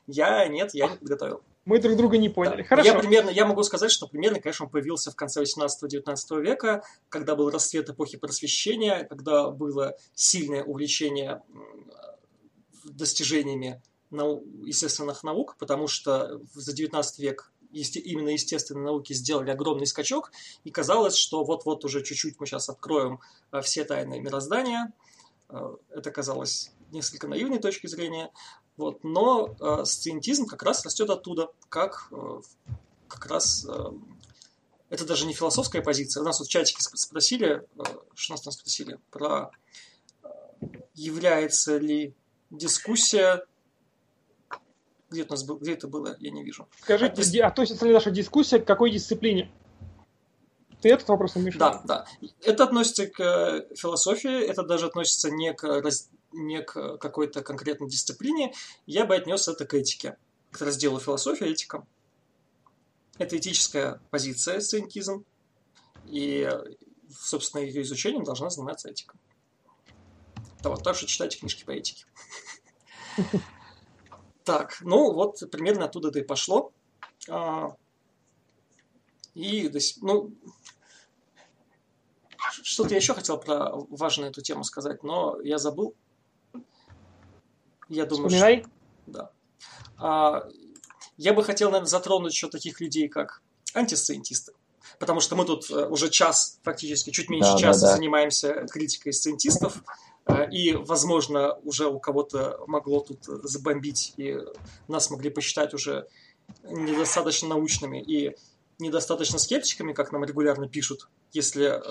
я 0.07 0.49
нет, 0.49 0.71
я 0.75 0.89
не 0.89 0.97
подготовил. 0.97 1.43
Мы 1.65 1.79
друг 1.79 1.97
друга 1.97 2.19
не 2.19 2.29
поняли. 2.29 2.63
Да. 2.63 2.69
Хорошо. 2.69 2.91
Я 2.91 2.99
примерно, 2.99 3.31
я 3.31 3.47
могу 3.47 3.63
сказать, 3.63 3.91
что 3.91 4.07
примерно, 4.07 4.39
конечно, 4.41 4.67
он 4.67 4.71
появился 4.71 5.11
в 5.11 5.17
конце 5.17 5.43
18-19 5.43 6.41
века, 6.41 6.85
когда 7.09 7.37
был 7.37 7.51
расцвет 7.51 7.89
эпохи 7.89 8.19
просвещения, 8.19 9.05
когда 9.05 9.51
было 9.51 9.97
сильное 10.15 10.63
увлечение 10.63 11.43
достижениями 12.85 13.81
нау- 14.11 14.45
естественных 14.65 15.23
наук, 15.25 15.57
потому 15.59 15.87
что 15.89 16.41
за 16.53 16.73
19 16.73 17.19
век 17.19 17.53
есте- 17.73 18.01
именно 18.01 18.29
естественные 18.29 18.85
науки 18.85 19.13
сделали 19.13 19.51
огромный 19.51 19.87
скачок, 19.87 20.33
и 20.65 20.71
казалось, 20.71 21.17
что 21.17 21.45
вот-вот 21.45 21.85
уже 21.85 22.03
чуть-чуть 22.03 22.39
мы 22.41 22.47
сейчас 22.47 22.69
откроем 22.69 23.21
э, 23.53 23.61
все 23.63 23.85
тайны 23.85 24.21
мироздания. 24.21 24.93
Э, 25.49 25.77
это 25.91 26.11
казалось 26.11 26.73
несколько 26.93 27.27
наивной 27.27 27.59
точки 27.59 27.87
зрения. 27.87 28.31
Вот. 28.77 29.05
Но 29.05 29.55
э, 29.61 29.85
сциентизм 29.85 30.47
как 30.47 30.63
раз 30.63 30.85
растет 30.85 31.09
оттуда, 31.11 31.49
как 31.69 32.09
э, 32.11 32.41
как 33.09 33.27
раз 33.27 33.67
э, 33.69 33.91
это 34.91 35.05
даже 35.05 35.27
не 35.27 35.35
философская 35.35 35.83
позиция. 35.83 36.23
У 36.23 36.25
нас 36.25 36.39
вот 36.39 36.49
в 36.49 36.51
чатике 36.51 36.81
спросили, 36.81 37.67
э, 37.77 37.83
что 38.15 38.33
нас 38.33 38.43
там 38.43 38.53
спросили, 38.53 38.99
про 39.11 39.51
э, 40.23 40.29
является 40.95 41.79
ли 41.79 42.15
дискуссия 42.51 43.45
где 45.11 45.23
это, 45.23 45.35
у 45.35 45.37
нас 45.37 45.45
был, 45.45 45.57
где 45.57 45.75
это 45.75 45.87
было, 45.87 46.17
я 46.19 46.31
не 46.31 46.43
вижу. 46.43 46.69
Скажите, 46.81 47.13
а, 47.13 47.25
дис... 47.25 47.41
относится 47.41 47.87
ли 47.87 47.93
наша 47.93 48.11
дискуссия 48.11 48.59
к 48.59 48.67
какой 48.67 48.91
дисциплине? 48.91 49.51
Ты 50.81 50.91
этот 50.91 51.09
вопрос 51.09 51.37
имеешь? 51.37 51.57
Да, 51.57 51.81
да. 51.85 52.05
Это 52.43 52.65
относится 52.65 53.07
к 53.07 53.21
э, 53.21 53.75
философии, 53.77 54.45
это 54.45 54.65
даже 54.65 54.87
относится 54.87 55.31
не 55.31 55.55
к 55.55 55.65
раз 55.65 56.11
не 56.35 56.63
к 56.63 56.99
какой-то 56.99 57.43
конкретной 57.43 57.89
дисциплине, 57.89 58.53
я 58.87 59.07
бы 59.07 59.15
отнес 59.15 59.49
это 59.49 59.65
к 59.65 59.75
этике, 59.75 60.17
к 60.51 60.61
разделу 60.61 61.01
философия 61.01 61.47
этика. 61.47 61.87
Это 63.19 63.37
этическая 63.39 64.01
позиция, 64.11 64.61
сциентизм, 64.61 65.25
и, 66.07 66.49
собственно, 67.11 67.63
ее 67.63 67.83
изучением 67.83 68.25
должна 68.25 68.51
заниматься 68.51 68.91
этика. 68.91 69.17
Вот, 70.63 70.83
так 70.83 70.97
что 70.97 71.07
читайте 71.07 71.39
книжки 71.39 71.65
по 71.65 71.71
этике. 71.71 72.05
Так, 74.45 74.83
ну 74.83 75.11
вот 75.15 75.43
примерно 75.51 75.87
оттуда 75.87 76.09
это 76.09 76.19
и 76.19 76.23
пошло. 76.23 76.71
А, 77.31 77.75
и, 79.33 79.73
ну, 80.03 80.35
что-то 82.63 82.91
я 82.91 82.97
еще 82.97 83.15
хотел 83.15 83.39
про 83.39 83.71
важную 83.89 84.31
эту 84.31 84.43
тему 84.43 84.63
сказать, 84.65 85.03
но 85.03 85.41
я 85.41 85.57
забыл. 85.57 85.95
Я 87.95 88.07
думаю, 88.07 88.29
Вспоминай. 88.29 88.61
Что, 88.61 88.71
да. 89.07 89.31
А, 89.99 90.49
я 91.17 91.33
бы 91.33 91.45
хотел, 91.45 91.71
наверное, 91.71 91.89
затронуть 91.89 92.33
еще 92.33 92.49
таких 92.49 92.81
людей, 92.81 93.09
как 93.09 93.43
антисциентисты. 93.73 94.53
Потому 94.99 95.21
что 95.21 95.37
мы 95.37 95.45
тут 95.45 95.71
э, 95.71 95.87
уже 95.87 96.11
час, 96.11 96.59
фактически 96.63 97.11
чуть 97.11 97.29
меньше 97.29 97.53
да, 97.53 97.59
часа 97.59 97.81
да, 97.81 97.87
да. 97.89 97.97
занимаемся 97.97 98.67
критикой 98.71 99.13
сциентистов. 99.13 99.83
Э, 100.27 100.49
и, 100.51 100.75
возможно, 100.75 101.55
уже 101.65 101.87
у 101.87 101.99
кого-то 101.99 102.61
могло 102.67 103.01
тут 103.01 103.25
забомбить, 103.25 104.15
и 104.17 104.39
нас 104.89 105.11
могли 105.11 105.31
посчитать 105.31 105.75
уже 105.75 106.07
недостаточно 106.63 107.49
научными 107.49 108.03
и 108.03 108.37
недостаточно 108.79 109.39
скептиками, 109.39 109.93
как 109.93 110.13
нам 110.13 110.25
регулярно 110.25 110.69
пишут. 110.69 111.09
Если 111.35 111.83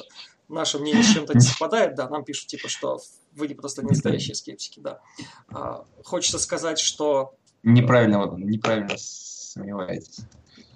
наше 0.47 0.79
мнение 0.79 1.03
с 1.03 1.13
чем-то 1.13 1.33
не 1.33 1.41
совпадает, 1.41 1.95
да, 1.95 2.09
нам 2.09 2.23
пишут, 2.23 2.47
типа, 2.47 2.69
что 2.69 2.99
вы 3.33 3.47
не 3.47 3.53
просто 3.53 3.83
не 3.83 3.89
настоящие 3.89 4.35
скептики, 4.35 4.79
да. 4.79 5.01
А, 5.49 5.85
хочется 6.03 6.39
сказать, 6.39 6.79
что... 6.79 7.35
Неправильно, 7.61 8.33
неправильно 8.37 8.95
сомневаетесь. 8.97 10.19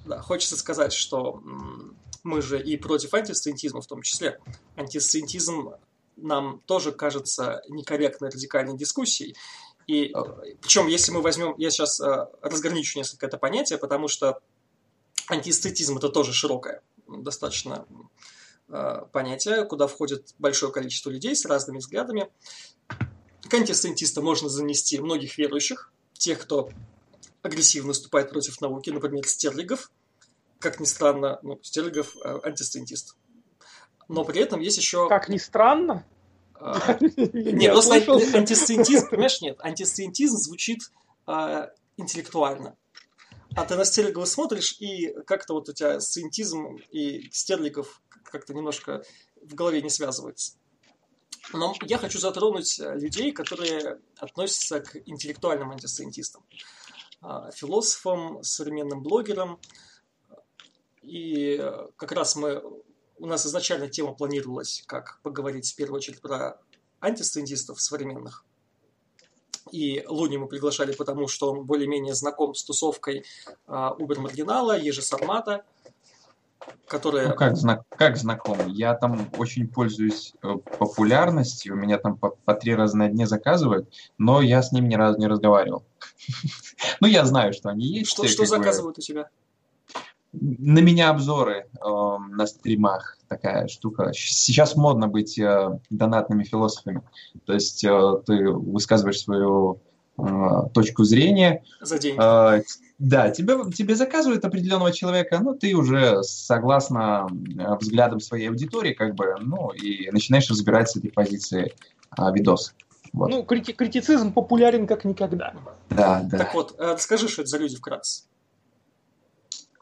Да, 0.06 0.22
хочется 0.22 0.58
сказать, 0.58 0.94
что 0.94 1.42
мы 2.24 2.42
же 2.42 2.62
и 2.62 2.78
против 2.78 3.14
антисциентизма 3.14 3.82
в 3.82 3.88
том 3.88 4.02
числе. 4.02 4.40
Антисциентизм 4.76 5.72
нам 6.18 6.62
тоже 6.66 6.92
кажется 6.92 7.62
некорректной 7.70 8.30
радикальной 8.30 8.78
дискуссией. 8.78 9.36
И 9.86 10.14
причем, 10.62 10.88
если 10.88 11.14
мы 11.14 11.22
возьмем, 11.22 11.56
я 11.58 11.70
сейчас 11.70 12.02
э, 12.02 12.28
разграничу 12.42 13.00
несколько 13.00 13.26
это 13.28 13.38
понятие, 13.38 13.78
потому 13.80 14.10
что 14.10 14.42
антиэстетизм 15.30 15.98
это 15.98 16.10
тоже 16.10 16.34
широкое 16.34 16.82
достаточно 17.08 17.86
Э, 17.86 18.37
понятие, 18.68 19.66
куда 19.66 19.88
входит 19.88 20.36
большое 20.40 20.72
количество 20.72 21.10
людей 21.10 21.36
с 21.36 21.46
разными 21.46 21.78
взглядами. 21.78 22.30
К 23.50 23.54
антисциентистам 23.54 24.26
можно 24.26 24.50
занести 24.50 25.00
многих 25.00 25.38
верующих, 25.38 25.92
тех, 26.14 26.40
кто 26.40 26.70
агрессивно 27.42 27.90
выступает 27.90 28.30
против 28.30 28.60
науки, 28.62 28.90
например, 28.90 29.26
Стерлигов. 29.28 29.92
Как 30.60 30.80
ни 30.80 30.86
странно, 30.86 31.40
ну, 31.44 31.60
Стерлигов 31.62 32.16
э, 32.24 32.40
антисциентист. 32.44 33.16
Но 34.08 34.24
при 34.24 34.42
этом 34.42 34.60
есть 34.60 34.78
еще... 34.78 35.08
Как 35.08 35.30
ни 35.30 35.38
странно? 35.38 36.06
А, 36.56 36.98
нет, 37.00 37.72
просто 37.72 37.96
антисциентизм, 37.96 39.10
понимаешь, 39.10 39.42
нет, 39.42 39.58
антисциентизм 39.60 40.38
звучит 40.38 40.92
а, 41.26 41.70
интеллектуально. 41.98 42.76
А 43.56 43.66
ты 43.66 43.76
на 43.76 43.86
Стерлигова 43.86 44.26
смотришь, 44.26 44.76
и 44.80 45.14
как-то 45.26 45.54
вот 45.54 45.70
у 45.70 45.74
тебя 45.74 46.00
сциентизм 46.00 46.78
и 46.92 47.30
Стерлигов 47.32 48.02
как-то 48.30 48.54
немножко 48.54 49.04
в 49.42 49.56
голове 49.56 49.82
не 49.82 49.90
связывается. 49.90 50.54
Но 51.54 51.74
я 51.84 51.98
хочу 51.98 52.20
затронуть 52.20 52.80
э, 52.80 52.98
людей, 52.98 53.32
которые 53.32 54.00
относятся 54.18 54.82
к 54.82 54.98
интеллектуальным 55.06 55.72
антисциентистам. 55.72 56.44
А, 57.22 57.52
философам, 57.52 58.44
современным 58.44 59.02
блогерам. 59.02 59.60
И 61.02 61.58
э, 61.60 61.88
как 61.96 62.12
раз 62.12 62.36
мы... 62.36 62.62
У 63.20 63.26
нас 63.26 63.46
изначально 63.48 63.88
тема 63.88 64.14
планировалась, 64.14 64.84
как 64.86 65.20
поговорить 65.24 65.72
в 65.72 65.76
первую 65.76 65.98
очередь 65.98 66.22
про 66.22 66.60
антисциентистов 67.00 67.82
современных. 67.82 68.46
И 69.72 70.04
Луни 70.08 70.38
мы 70.38 70.48
приглашали 70.48 70.94
потому, 70.94 71.28
что 71.28 71.52
он 71.52 71.66
более-менее 71.66 72.14
знаком 72.14 72.54
с 72.54 72.64
тусовкой 72.64 73.26
а, 73.66 73.94
Убер 73.94 74.20
Маргинала, 74.20 74.78
Ежи 74.78 75.02
Сармата, 75.02 75.66
которая... 76.88 77.30
Ну, 77.30 77.36
как, 77.36 77.56
знак, 77.58 77.84
как 77.90 78.18
знаком? 78.18 78.58
Я 78.68 78.94
там 78.96 79.30
очень 79.38 79.68
пользуюсь 79.68 80.34
э, 80.44 80.56
популярностью, 80.80 81.74
у 81.74 81.78
меня 81.78 81.98
там 81.98 82.18
по, 82.18 82.30
по 82.30 82.54
три 82.54 82.76
раза 82.76 82.98
на 82.98 83.10
дне 83.10 83.28
заказывают, 83.28 83.94
но 84.18 84.42
я 84.42 84.62
с 84.62 84.72
ним 84.72 84.88
ни 84.88 84.96
разу 84.96 85.20
не 85.20 85.28
разговаривал. 85.28 85.84
Ну, 87.00 87.08
я 87.08 87.26
знаю, 87.26 87.54
что 87.54 87.70
они 87.70 87.86
есть. 87.86 88.12
Что, 88.12 88.28
что 88.28 88.46
заказывают 88.46 88.98
у 88.98 89.02
тебя? 89.02 89.30
На 90.32 90.80
меня 90.80 91.10
обзоры 91.10 91.68
э, 91.74 91.88
на 92.30 92.46
стримах 92.46 93.18
такая 93.28 93.68
штука. 93.68 94.12
Сейчас 94.14 94.76
модно 94.76 95.08
быть 95.08 95.40
э, 95.40 95.80
донатными 95.90 96.44
философами. 96.44 97.02
То 97.46 97.54
есть 97.54 97.84
э, 97.84 98.22
ты 98.26 98.50
высказываешь 98.50 99.22
свою 99.22 99.80
э, 100.18 100.24
точку 100.74 101.04
зрения. 101.04 101.64
За 101.82 101.98
деньги. 101.98 102.20
Э, 102.22 102.62
да, 103.00 103.30
тебе, 103.30 103.58
тебе 103.72 103.96
заказывают 103.96 104.44
определенного 104.44 104.92
человека, 104.92 105.40
ну, 105.40 105.54
ты 105.54 105.76
уже 105.76 106.24
согласно 106.24 107.28
взглядам 107.80 108.20
своей 108.20 108.50
аудитории, 108.50 108.94
как 108.94 109.14
бы, 109.14 109.36
ну, 109.40 109.70
и 109.70 110.10
начинаешь 110.10 110.50
разбирать 110.50 110.90
с 110.90 110.96
этой 110.96 111.12
позиции 111.12 111.74
а, 112.10 112.32
видос. 112.32 112.74
Вот. 113.14 113.30
Ну, 113.30 113.44
крити- 113.44 113.74
критицизм 113.74 114.34
популярен 114.34 114.88
как 114.88 115.06
никогда. 115.06 115.54
Да, 115.90 116.22
да. 116.24 116.38
Так 116.38 116.54
вот, 116.56 116.76
э, 116.78 116.94
расскажи, 116.94 117.28
что 117.28 117.44
это 117.44 117.50
за 117.50 117.58
люди 117.60 117.76
вкратце. 117.76 118.24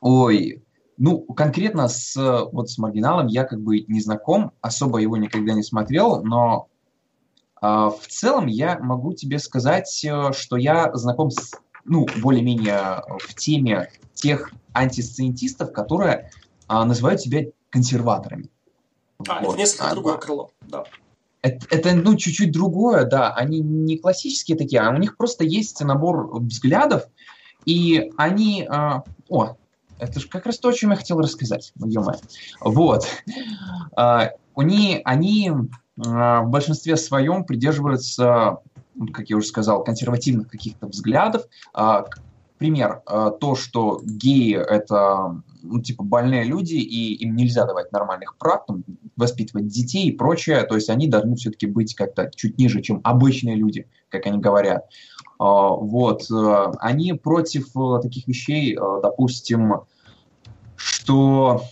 Ой, 0.02 0.62
ну, 0.98 1.22
конкретно 1.22 1.88
с, 1.88 2.16
вот 2.52 2.70
с 2.70 2.78
маргиналом 2.78 3.28
я 3.28 3.46
как 3.46 3.62
бы 3.62 3.80
не 3.88 4.02
знаком, 4.02 4.52
особо 4.62 5.00
его 5.00 5.18
никогда 5.18 5.54
не 5.54 5.64
смотрел, 5.64 6.22
но 6.24 6.68
э, 7.62 7.66
в 7.66 8.08
целом 8.10 8.48
я 8.48 8.78
могу 8.80 9.14
тебе 9.14 9.40
сказать, 9.40 10.04
э, 10.04 10.34
что 10.34 10.58
я 10.58 10.94
знаком 10.94 11.32
с 11.32 11.54
ну, 11.86 12.08
более-менее 12.22 13.04
в 13.20 13.34
теме 13.36 13.90
тех 14.14 14.52
антисциентистов, 14.74 15.72
которые 15.72 16.32
а, 16.68 16.84
называют 16.86 17.22
себя 17.22 17.44
консерваторами. 17.70 18.50
А, 19.28 19.42
вот. 19.42 19.50
это 19.50 19.58
несколько 19.58 19.88
а, 19.88 19.92
другое 19.92 20.18
крыло, 20.18 20.52
да. 20.62 20.84
Это, 21.42 21.66
это, 21.70 21.94
ну, 21.94 22.16
чуть-чуть 22.16 22.52
другое, 22.52 23.06
да. 23.06 23.34
Они 23.34 23.60
не 23.60 23.98
классические 23.98 24.58
такие, 24.58 24.82
а 24.82 24.90
у 24.90 24.98
них 24.98 25.16
просто 25.16 25.44
есть 25.44 25.80
набор 25.82 26.40
взглядов, 26.40 27.04
и 27.66 28.12
они... 28.18 28.68
А, 28.70 29.04
о, 29.30 29.56
это 30.00 30.20
же 30.20 30.28
как 30.28 30.46
раз 30.46 30.58
то, 30.58 30.70
о 30.70 30.74
чем 30.74 30.92
я 30.92 30.98
хотел 30.98 31.20
рассказать. 31.20 31.72
ё 31.84 32.04
Вот. 32.62 33.08
А, 33.96 34.32
они, 34.56 35.02
они 35.06 35.52
а, 36.06 36.42
в 36.42 36.50
большинстве 36.50 36.98
своем 36.98 37.46
придерживаются 37.46 38.60
как 39.14 39.30
я 39.30 39.38
уже 39.38 39.48
сказал, 39.48 39.84
консервативных 39.84 40.50
каких-то 40.50 40.88
взглядов. 40.88 41.44
А, 41.74 42.06
пример, 42.58 43.02
а, 43.06 43.32
то, 43.32 43.56
что 43.56 44.02
геи– 44.04 44.56
это 44.70 45.42
ну, 45.62 45.82
типа 45.82 46.04
больные 46.04 46.44
люди, 46.44 46.76
и 46.76 47.16
им 47.16 47.36
нельзя 47.36 47.66
давать 47.66 47.92
нормальных 47.92 48.38
прав, 48.38 48.66
там, 48.68 48.84
воспитывать 49.16 49.68
детей 49.68 50.10
и 50.10 50.12
прочее, 50.12 50.64
то 50.64 50.76
есть 50.76 50.90
они 50.90 51.08
должны 51.08 51.36
все-таки 51.36 51.66
быть 51.66 51.96
как-то 51.96 52.30
чуть 52.36 52.58
ниже, 52.58 52.82
чем 52.82 53.02
обычные 53.04 53.56
люди, 53.56 53.88
как 54.10 54.28
они 54.28 54.40
говорят. 54.40 54.86
А, 55.40 55.70
вот. 55.70 56.24
Они 56.80 57.14
против 57.14 57.68
таких 58.02 58.28
вещей, 58.28 58.78
допустим, 59.02 59.82
что 60.76 61.64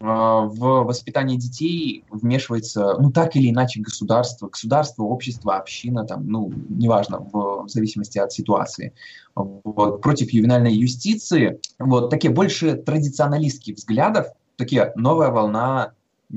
в 0.00 0.84
воспитание 0.84 1.36
детей 1.36 2.04
вмешивается, 2.10 2.96
ну, 3.00 3.10
так 3.10 3.34
или 3.34 3.50
иначе, 3.50 3.80
государство, 3.80 4.48
государство, 4.48 5.02
общество, 5.02 5.56
община, 5.56 6.04
там, 6.04 6.28
ну, 6.28 6.52
неважно, 6.68 7.18
в, 7.18 7.64
в 7.64 7.68
зависимости 7.68 8.18
от 8.18 8.32
ситуации. 8.32 8.92
Вот, 9.34 10.00
против 10.00 10.30
ювенальной 10.30 10.72
юстиции, 10.72 11.60
вот, 11.80 12.10
такие 12.10 12.32
больше 12.32 12.74
традиционалистских 12.74 13.76
взглядов, 13.76 14.28
такие 14.56 14.92
новая 14.94 15.30
волна 15.30 15.92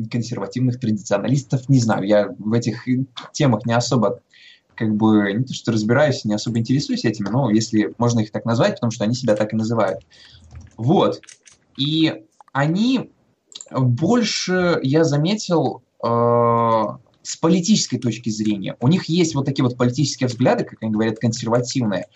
консервативных 0.09 0.79
традиционалистов, 0.79 1.69
не 1.69 1.79
знаю, 1.79 2.03
я 2.03 2.33
в 2.39 2.53
этих 2.53 2.87
темах 3.33 3.65
не 3.65 3.73
особо 3.73 4.21
как 4.73 4.95
бы 4.95 5.33
не 5.33 5.43
то 5.43 5.53
что 5.53 5.71
разбираюсь, 5.71 6.25
не 6.25 6.33
особо 6.33 6.57
интересуюсь 6.57 7.05
этими, 7.05 7.29
но 7.29 7.51
если 7.51 7.93
можно 7.99 8.21
их 8.21 8.31
так 8.31 8.45
назвать, 8.45 8.75
потому 8.75 8.89
что 8.89 9.03
они 9.03 9.13
себя 9.13 9.35
так 9.35 9.53
и 9.53 9.55
называют. 9.55 9.99
Вот. 10.77 11.21
И 11.77 12.23
они 12.51 13.11
больше 13.71 14.79
я 14.83 15.03
заметил 15.03 15.83
э, 16.03 16.07
с 17.23 17.37
политической 17.37 17.97
точки 17.97 18.29
зрения. 18.29 18.75
У 18.79 18.87
них 18.87 19.05
есть 19.05 19.35
вот 19.35 19.45
такие 19.45 19.63
вот 19.63 19.77
политические 19.77 20.27
взгляды, 20.27 20.63
как 20.63 20.81
они 20.81 20.91
говорят, 20.91 21.19
консервативные, 21.19 22.07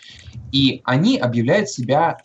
и 0.52 0.82
они 0.84 1.18
объявляют 1.18 1.68
себя 1.68 2.18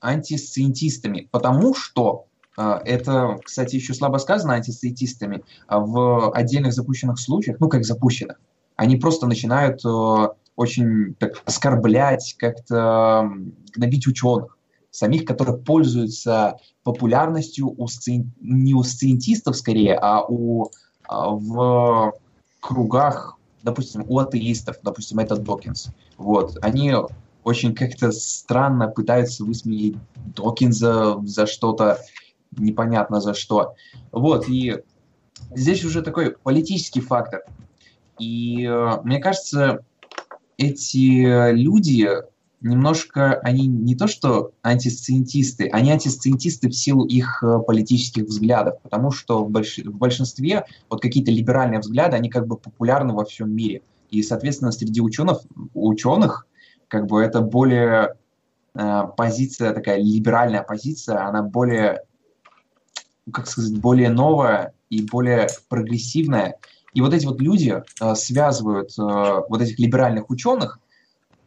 антисциентистами, 0.00 1.28
потому 1.30 1.74
что 1.74 2.26
э, 2.56 2.80
это, 2.84 3.38
кстати, 3.42 3.76
еще 3.76 3.94
слабо 3.94 4.18
сказано 4.18 4.54
антисциентистами 4.54 5.42
а 5.66 5.80
в 5.80 6.32
отдельных 6.32 6.72
запущенных 6.72 7.18
случаях, 7.18 7.58
ну 7.60 7.68
как 7.68 7.84
запущенных, 7.84 8.38
они 8.76 8.96
просто 8.96 9.26
начинают 9.26 9.84
э, 9.84 10.28
очень 10.56 11.14
так 11.14 11.42
оскорблять, 11.44 12.36
как-то 12.38 13.30
гнобить 13.74 14.06
ученых 14.06 14.56
самих, 14.94 15.24
которые 15.24 15.58
пользуются 15.58 16.58
популярностью 16.84 17.74
у 17.76 17.88
сци... 17.88 18.26
не 18.40 18.74
у 18.74 18.84
сциентистов 18.84 19.56
скорее, 19.56 19.96
а 19.96 20.22
у 20.22 20.70
а, 21.08 21.30
в 21.30 22.14
кругах, 22.60 23.36
допустим, 23.64 24.04
у 24.08 24.20
атеистов, 24.20 24.76
допустим, 24.84 25.18
это 25.18 25.34
Докинс. 25.34 25.88
Вот, 26.16 26.56
они 26.62 26.94
очень 27.42 27.74
как-то 27.74 28.12
странно 28.12 28.86
пытаются 28.86 29.42
высмеять 29.44 29.96
Докинза 30.14 31.20
за 31.24 31.46
что-то, 31.46 31.98
непонятно 32.56 33.20
за 33.20 33.34
что. 33.34 33.74
Вот, 34.12 34.48
и 34.48 34.80
здесь 35.56 35.84
уже 35.84 36.02
такой 36.02 36.36
политический 36.36 37.00
фактор. 37.00 37.42
И 38.20 38.64
э, 38.64 39.00
мне 39.02 39.18
кажется, 39.18 39.84
эти 40.56 41.50
люди, 41.50 42.08
немножко, 42.64 43.34
они 43.40 43.66
не 43.66 43.94
то 43.94 44.06
что 44.06 44.52
антисциентисты, 44.62 45.68
они 45.68 45.90
антисциентисты 45.92 46.68
в 46.68 46.74
силу 46.74 47.04
их 47.04 47.42
э, 47.42 47.58
политических 47.60 48.24
взглядов, 48.24 48.80
потому 48.82 49.10
что 49.10 49.44
в, 49.44 49.50
больш... 49.50 49.78
в 49.78 49.96
большинстве 49.96 50.64
вот 50.88 51.02
какие-то 51.02 51.30
либеральные 51.30 51.80
взгляды, 51.80 52.16
они 52.16 52.30
как 52.30 52.46
бы 52.46 52.56
популярны 52.56 53.12
во 53.12 53.24
всем 53.24 53.54
мире. 53.54 53.82
И, 54.10 54.22
соответственно, 54.22 54.72
среди 54.72 55.00
ученых, 55.00 55.42
ученых 55.74 56.46
как 56.88 57.06
бы 57.06 57.20
это 57.22 57.42
более 57.42 58.16
э, 58.74 59.02
позиция, 59.16 59.72
такая 59.72 59.98
либеральная 59.98 60.62
позиция, 60.62 61.26
она 61.26 61.42
более, 61.42 62.02
как 63.30 63.46
сказать, 63.46 63.78
более 63.78 64.08
новая 64.08 64.72
и 64.88 65.02
более 65.02 65.48
прогрессивная. 65.68 66.56
И 66.94 67.00
вот 67.02 67.12
эти 67.12 67.26
вот 67.26 67.40
люди 67.42 67.82
э, 68.00 68.14
связывают 68.14 68.90
э, 68.98 69.02
вот 69.02 69.60
этих 69.60 69.78
либеральных 69.78 70.30
ученых 70.30 70.78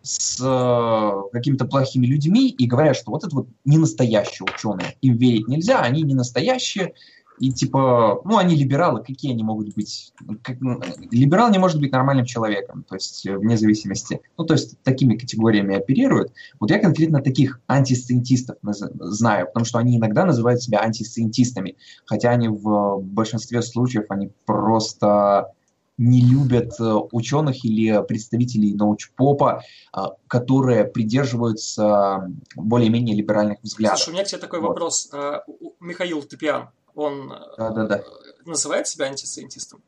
с 0.08 0.40
э, 0.42 1.30
какими-то 1.32 1.66
плохими 1.66 2.06
людьми 2.06 2.50
и 2.50 2.66
говорят, 2.66 2.96
что 2.96 3.12
вот 3.12 3.24
это 3.24 3.36
вот 3.36 3.48
не 3.66 3.78
настоящие 3.78 4.48
ученые, 4.54 4.96
им 5.02 5.18
верить 5.18 5.48
нельзя, 5.48 5.82
они 5.82 6.02
не 6.04 6.16
настоящие, 6.16 6.94
и 7.40 7.52
типа, 7.52 8.22
ну, 8.26 8.38
они 8.38 8.56
либералы, 8.56 9.04
какие 9.04 9.32
они 9.32 9.44
могут 9.44 9.76
быть? 9.76 10.14
Как, 10.42 10.60
ну, 10.60 10.82
либерал 11.12 11.52
не 11.52 11.60
может 11.60 11.80
быть 11.80 11.92
нормальным 11.92 12.26
человеком, 12.26 12.84
то 12.88 12.96
есть 12.96 13.26
э, 13.28 13.38
вне 13.38 13.58
зависимости. 13.58 14.22
Ну, 14.38 14.46
то 14.46 14.54
есть 14.56 14.82
такими 14.82 15.16
категориями 15.16 15.76
оперируют. 15.76 16.32
Вот 16.60 16.72
я 16.72 16.80
конкретно 16.80 17.22
таких 17.22 17.60
антисциентистов 17.68 18.58
знаю, 18.64 19.48
потому 19.48 19.66
что 19.66 19.78
они 19.78 19.98
иногда 19.98 20.26
называют 20.26 20.64
себя 20.64 20.80
антисциентистами, 20.80 21.76
хотя 22.06 22.32
они 22.32 22.48
в 22.48 23.02
большинстве 23.02 23.62
случаев, 23.62 24.06
они 24.10 24.32
просто 24.46 25.52
не 25.98 26.22
любят 26.22 26.80
э, 26.80 26.84
ученых 27.12 27.66
или 27.66 28.04
представителей 28.06 28.74
научпопа, 28.76 29.64
а, 29.92 30.12
которые 30.28 30.86
придерживаются 30.86 32.32
более-менее 32.56 33.16
либеральных 33.16 33.58
взглядов. 33.64 34.00
Слушай, 34.00 34.10
у 34.12 34.14
меня 34.14 34.24
к 34.24 34.28
тебе 34.28 34.40
такой 34.40 34.60
вот. 34.60 34.70
вопрос. 34.70 35.10
Э, 35.12 35.40
Михаил 35.80 36.22
Тупиан, 36.22 36.70
он 36.94 37.34
да, 37.58 37.72
да, 37.72 37.88
да. 37.88 38.04
называет 38.46 38.88
себя 38.88 39.08
антисциентистом? 39.08 39.82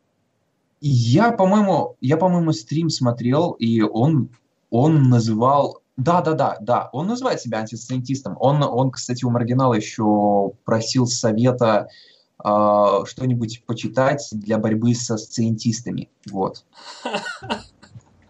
Я, 0.82 1.32
по-моему, 1.32 1.96
я, 2.02 2.18
по-моему, 2.18 2.54
стрим 2.54 2.90
смотрел, 2.90 3.52
и 3.52 3.82
он, 3.82 4.30
он 4.70 5.10
называл 5.10 5.82
Да, 5.98 6.22
да, 6.22 6.34
да, 6.34 6.58
да. 6.62 6.90
Он 6.94 7.08
называет 7.08 7.42
себя 7.42 7.60
антисциентистом. 7.60 8.38
Он, 8.40 8.64
он 8.64 8.90
кстати, 8.92 9.26
у 9.26 9.30
маргинала 9.30 9.74
еще 9.74 10.54
просил 10.64 11.06
совета 11.06 11.88
э, 11.88 12.19
что-нибудь 12.42 13.64
почитать 13.66 14.28
для 14.32 14.58
борьбы 14.58 14.96
со 14.96 15.18
сциентистами. 15.18 16.10
Вот. 16.30 16.64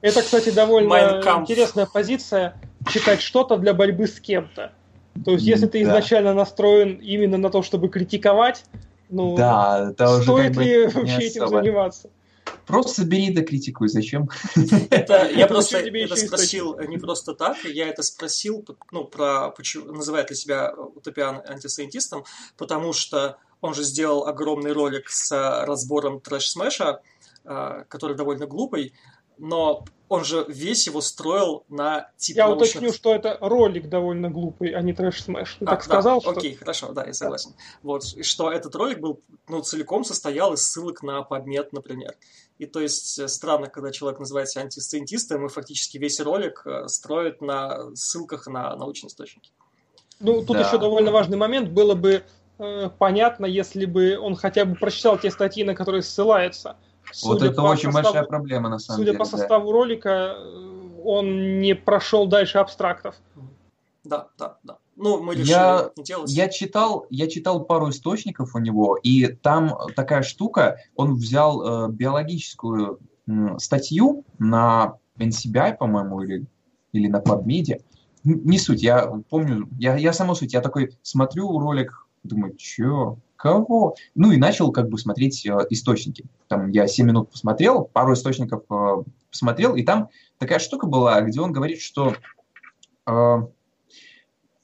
Это, 0.01 0.22
кстати, 0.22 0.49
довольно 0.49 1.22
интересная 1.39 1.86
позиция 1.86 2.60
читать 2.88 3.22
что-то 3.22 3.57
для 3.57 3.74
борьбы 3.74 4.07
с 4.07 4.20
кем-то. 4.20 4.74
То 5.26 5.32
есть, 5.32 5.45
если 5.45 5.68
ты 5.68 5.82
изначально 5.82 6.34
настроен 6.34 6.95
именно 6.95 7.38
на 7.38 7.49
то, 7.49 7.62
чтобы 7.62 7.89
критиковать, 7.89 8.64
ну, 9.10 9.36
да, 9.36 9.89
это 9.91 10.22
стоит 10.22 10.51
уже 10.51 10.64
ли 10.64 10.88
вообще 10.88 11.28
этим 11.28 11.47
заниматься? 11.47 12.10
Просто 12.66 13.03
бери 13.03 13.34
да 13.34 13.43
критикуй, 13.43 13.89
зачем? 13.89 14.30
Это 14.89 15.30
я 15.30 15.47
просто 15.47 15.80
это 15.80 16.16
спросил 16.16 16.80
не 16.80 16.97
просто 16.97 17.34
так, 17.34 17.57
я 17.66 17.88
это 17.88 18.03
спросил, 18.03 18.66
ну, 18.91 19.05
про, 19.05 19.49
почему, 19.49 19.91
называет 19.91 20.30
ли 20.30 20.36
себя 20.36 20.74
утопиан 20.74 21.41
антисайентистом, 21.47 22.24
потому 22.57 22.93
что 22.93 23.38
он 23.62 23.74
же 23.74 23.84
сделал 23.84 24.28
огромный 24.28 24.72
ролик 24.72 25.10
с 25.10 25.32
разбором 25.66 26.20
трэш-смэша, 26.20 27.01
а, 27.45 27.84
который 27.86 28.16
довольно 28.16 28.45
глупый, 28.45 28.93
но 29.38 29.86
он 30.10 30.26
же 30.26 30.43
весь 30.47 30.88
его 30.88 31.01
строил 31.01 31.64
на 31.70 32.12
типе 32.18 32.39
Я 32.39 32.47
научных... 32.47 32.70
уточню, 32.70 32.93
что 32.93 33.14
это 33.14 33.38
ролик 33.39 33.88
довольно 33.88 34.30
глупый, 34.30 34.72
а 34.72 34.82
не 34.82 34.93
trash 34.93 35.23
smash. 35.23 35.57
Ты 35.60 35.66
а, 35.66 35.70
так 35.70 35.80
да, 35.80 35.86
сказал, 35.86 36.22
что... 36.22 36.32
Окей, 36.32 36.55
хорошо, 36.55 36.91
да, 36.91 37.05
я 37.05 37.14
согласен. 37.14 37.51
Да. 37.51 37.64
Вот, 37.84 38.03
и 38.16 38.24
что 38.24 38.51
этот 38.51 38.76
ролик 38.76 38.99
был, 38.99 39.22
ну, 39.47 39.62
целиком 39.62 40.03
состоял 40.03 40.53
из 40.53 40.64
ссылок 40.64 41.03
на 41.03 41.22
PubMed, 41.22 41.74
например. 41.74 42.16
И 42.57 42.66
то 42.66 42.82
есть 42.82 43.20
э, 43.20 43.28
странно, 43.28 43.68
когда 43.68 43.91
человек 43.91 44.20
называется 44.20 44.60
антисциентистом, 44.60 45.45
и 45.45 45.49
фактически 45.49 45.97
весь 45.97 46.20
ролик 46.20 46.64
э, 46.66 46.88
строит 46.88 47.41
на 47.41 47.95
ссылках 47.95 48.47
на 48.47 48.76
научные 48.76 49.10
источники. 49.10 49.51
Ну, 50.20 50.43
тут 50.43 50.57
да. 50.57 50.68
еще 50.68 50.78
довольно 50.78 51.12
важный 51.12 51.38
момент. 51.38 51.70
Было 51.70 51.95
бы 51.95 52.26
э, 52.60 52.89
понятно, 52.97 53.45
если 53.45 53.86
бы 53.86 54.18
он 54.18 54.36
хотя 54.36 54.66
бы 54.66 54.76
прочитал 54.76 55.18
те 55.18 55.32
статьи, 55.32 55.64
на 55.64 55.76
которые 55.76 56.03
ссылается. 56.03 56.76
Судя 57.12 57.45
вот 57.45 57.51
это 57.51 57.62
очень 57.64 57.91
составу, 57.91 58.03
большая 58.03 58.24
проблема, 58.24 58.70
на 58.70 58.80
самом 58.80 58.99
судя 58.99 59.12
деле. 59.14 59.24
Судя 59.24 59.32
по 59.32 59.38
составу 59.38 59.68
да. 59.68 59.74
ролика, 59.74 60.38
он 61.03 61.60
не 61.60 61.74
прошел 61.74 62.28
дальше 62.28 62.60
абстрактов. 62.60 63.16
Да, 64.03 64.28
да, 64.38 64.57
да. 64.64 64.78
Ну, 64.95 65.24
мы 65.24 65.34
решили 65.34 65.51
я, 65.51 65.91
не 65.95 66.03
делать. 66.03 66.30
Я 66.32 66.49
читал, 66.49 67.05
я 67.10 67.28
читал 67.28 67.64
пару 67.64 67.89
источников 67.89 68.53
у 68.53 68.60
него, 68.60 68.97
и 69.01 69.28
там 69.28 69.78
такая 69.95 70.24
штука, 70.24 70.78
он 70.95 71.16
взял 71.16 71.88
э, 71.88 71.91
биологическую 71.91 72.99
э, 73.28 73.32
статью 73.60 74.26
на 74.39 74.97
NCBI, 75.18 75.78
по-моему, 75.78 76.22
или, 76.22 76.45
или 76.91 77.07
на 77.07 77.22
PubMed. 77.22 77.82
Не 78.26 78.60
суть, 78.60 78.84
я 78.84 79.07
помню, 79.30 79.70
я, 79.80 79.95
я 79.95 80.12
саму 80.12 80.36
суть, 80.36 80.53
я 80.53 80.60
такой 80.60 80.97
смотрю 81.01 81.57
ролик, 81.57 82.05
думаю, 82.24 82.55
чё, 82.55 83.17
кого? 83.36 83.95
Ну 84.15 84.32
и 84.32 84.38
начал 84.38 84.72
как 84.72 84.89
бы 84.89 84.97
смотреть 84.97 85.45
э, 85.45 85.57
источники. 85.70 86.26
Там 86.47 86.70
я 86.72 86.88
7 86.88 87.07
минут 87.07 87.32
посмотрел, 87.32 87.86
пару 87.86 88.13
источников 88.13 88.63
э, 88.70 89.03
посмотрел, 89.30 89.76
и 89.76 89.84
там 89.84 90.09
такая 90.38 90.59
штука 90.59 90.88
была, 90.88 91.22
где 91.22 91.39
он 91.39 91.53
говорит, 91.53 91.80
что 91.80 92.15
э, 93.07 93.38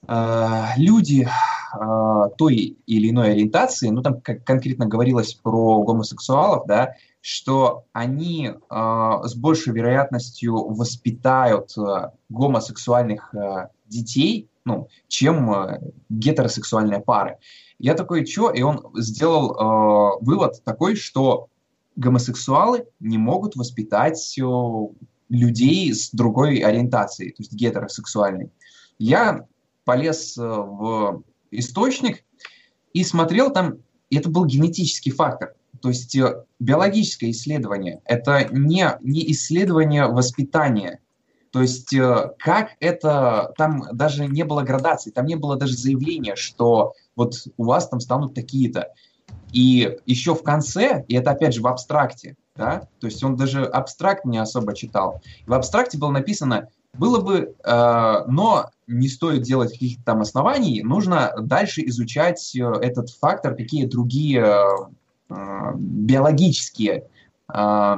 э, 0.08 0.64
люди 0.78 1.28
э, 1.28 2.30
той 2.38 2.78
или 2.86 3.10
иной 3.10 3.32
ориентации, 3.32 3.90
ну 3.90 4.02
там 4.02 4.20
как 4.22 4.44
конкретно 4.44 4.86
говорилось 4.86 5.34
про 5.34 5.84
гомосексуалов, 5.84 6.68
да, 6.68 6.96
что 7.22 7.86
они 7.94 8.52
э, 8.52 9.20
с 9.24 9.36
большей 9.36 9.74
вероятностью 9.74 10.54
воспитают 10.54 11.76
э, 11.78 12.12
гомосексуальных 12.30 13.34
э, 13.34 13.70
детей, 13.86 14.50
ну, 14.66 14.88
чем 15.08 15.54
э, 15.54 15.82
гетеросексуальные 16.10 17.00
пары. 17.00 17.38
Я 17.78 17.94
такой, 17.94 18.26
что? 18.26 18.50
И 18.50 18.62
он 18.62 18.82
сделал 18.96 19.52
э, 19.52 20.26
вывод 20.26 20.64
такой, 20.64 20.96
что 20.96 21.48
гомосексуалы 21.96 22.88
не 23.00 23.18
могут 23.18 23.56
воспитать 23.56 24.38
э, 24.38 24.44
людей 25.30 25.94
с 25.94 26.12
другой 26.12 26.58
ориентацией, 26.60 27.32
то 27.32 27.42
есть 27.42 27.54
гетеросексуальной. 27.54 28.52
Я 28.98 29.46
полез 29.84 30.38
э, 30.38 30.42
в 30.42 31.24
источник 31.52 32.24
и 32.94 33.04
смотрел 33.04 33.52
там, 33.52 33.78
это 34.10 34.30
был 34.30 34.46
генетический 34.46 35.12
фактор. 35.12 35.54
То 35.82 35.90
есть 35.90 36.16
э, 36.16 36.44
биологическое 36.60 37.32
исследование– 37.32 38.02
это 38.06 38.48
не, 38.52 38.88
не 39.02 39.32
исследование 39.32 40.08
воспитания. 40.08 41.00
То 41.56 41.62
есть 41.62 41.94
э, 41.94 42.32
как 42.38 42.72
это, 42.82 43.54
там 43.58 43.86
даже 43.94 44.28
не 44.28 44.44
было 44.44 44.64
градации, 44.64 45.10
там 45.10 45.26
не 45.26 45.36
было 45.36 45.56
даже 45.56 45.78
заявления, 45.78 46.36
что 46.36 46.92
вот 47.16 47.36
у 47.56 47.64
вас 47.64 47.88
там 47.88 48.02
станут 48.02 48.34
такие-то. 48.34 48.90
И 49.54 49.98
еще 50.06 50.36
в 50.36 50.44
конце, 50.44 51.06
и 51.08 51.16
это 51.16 51.32
опять 51.32 51.54
же 51.54 51.62
в 51.62 51.68
абстракте, 51.68 52.36
да, 52.58 52.90
то 53.00 53.08
есть 53.08 53.24
он 53.24 53.38
даже 53.38 53.64
абстракт 53.64 54.26
не 54.26 54.38
особо 54.38 54.76
читал. 54.76 55.22
В 55.48 55.54
абстракте 55.54 55.98
было 55.98 56.12
написано, 56.12 56.68
было 56.92 57.22
бы, 57.22 57.56
э, 57.64 58.24
но 58.28 58.70
не 58.86 59.08
стоит 59.08 59.44
делать 59.44 59.72
каких-то 59.72 60.04
там 60.04 60.20
оснований, 60.20 60.84
нужно 60.84 61.36
дальше 61.40 61.86
изучать 61.86 62.54
э, 62.54 62.66
этот 62.82 63.12
фактор, 63.12 63.56
какие 63.56 63.86
другие 63.86 64.46
э, 65.30 65.34
биологические 65.78 67.08
э, 67.54 67.96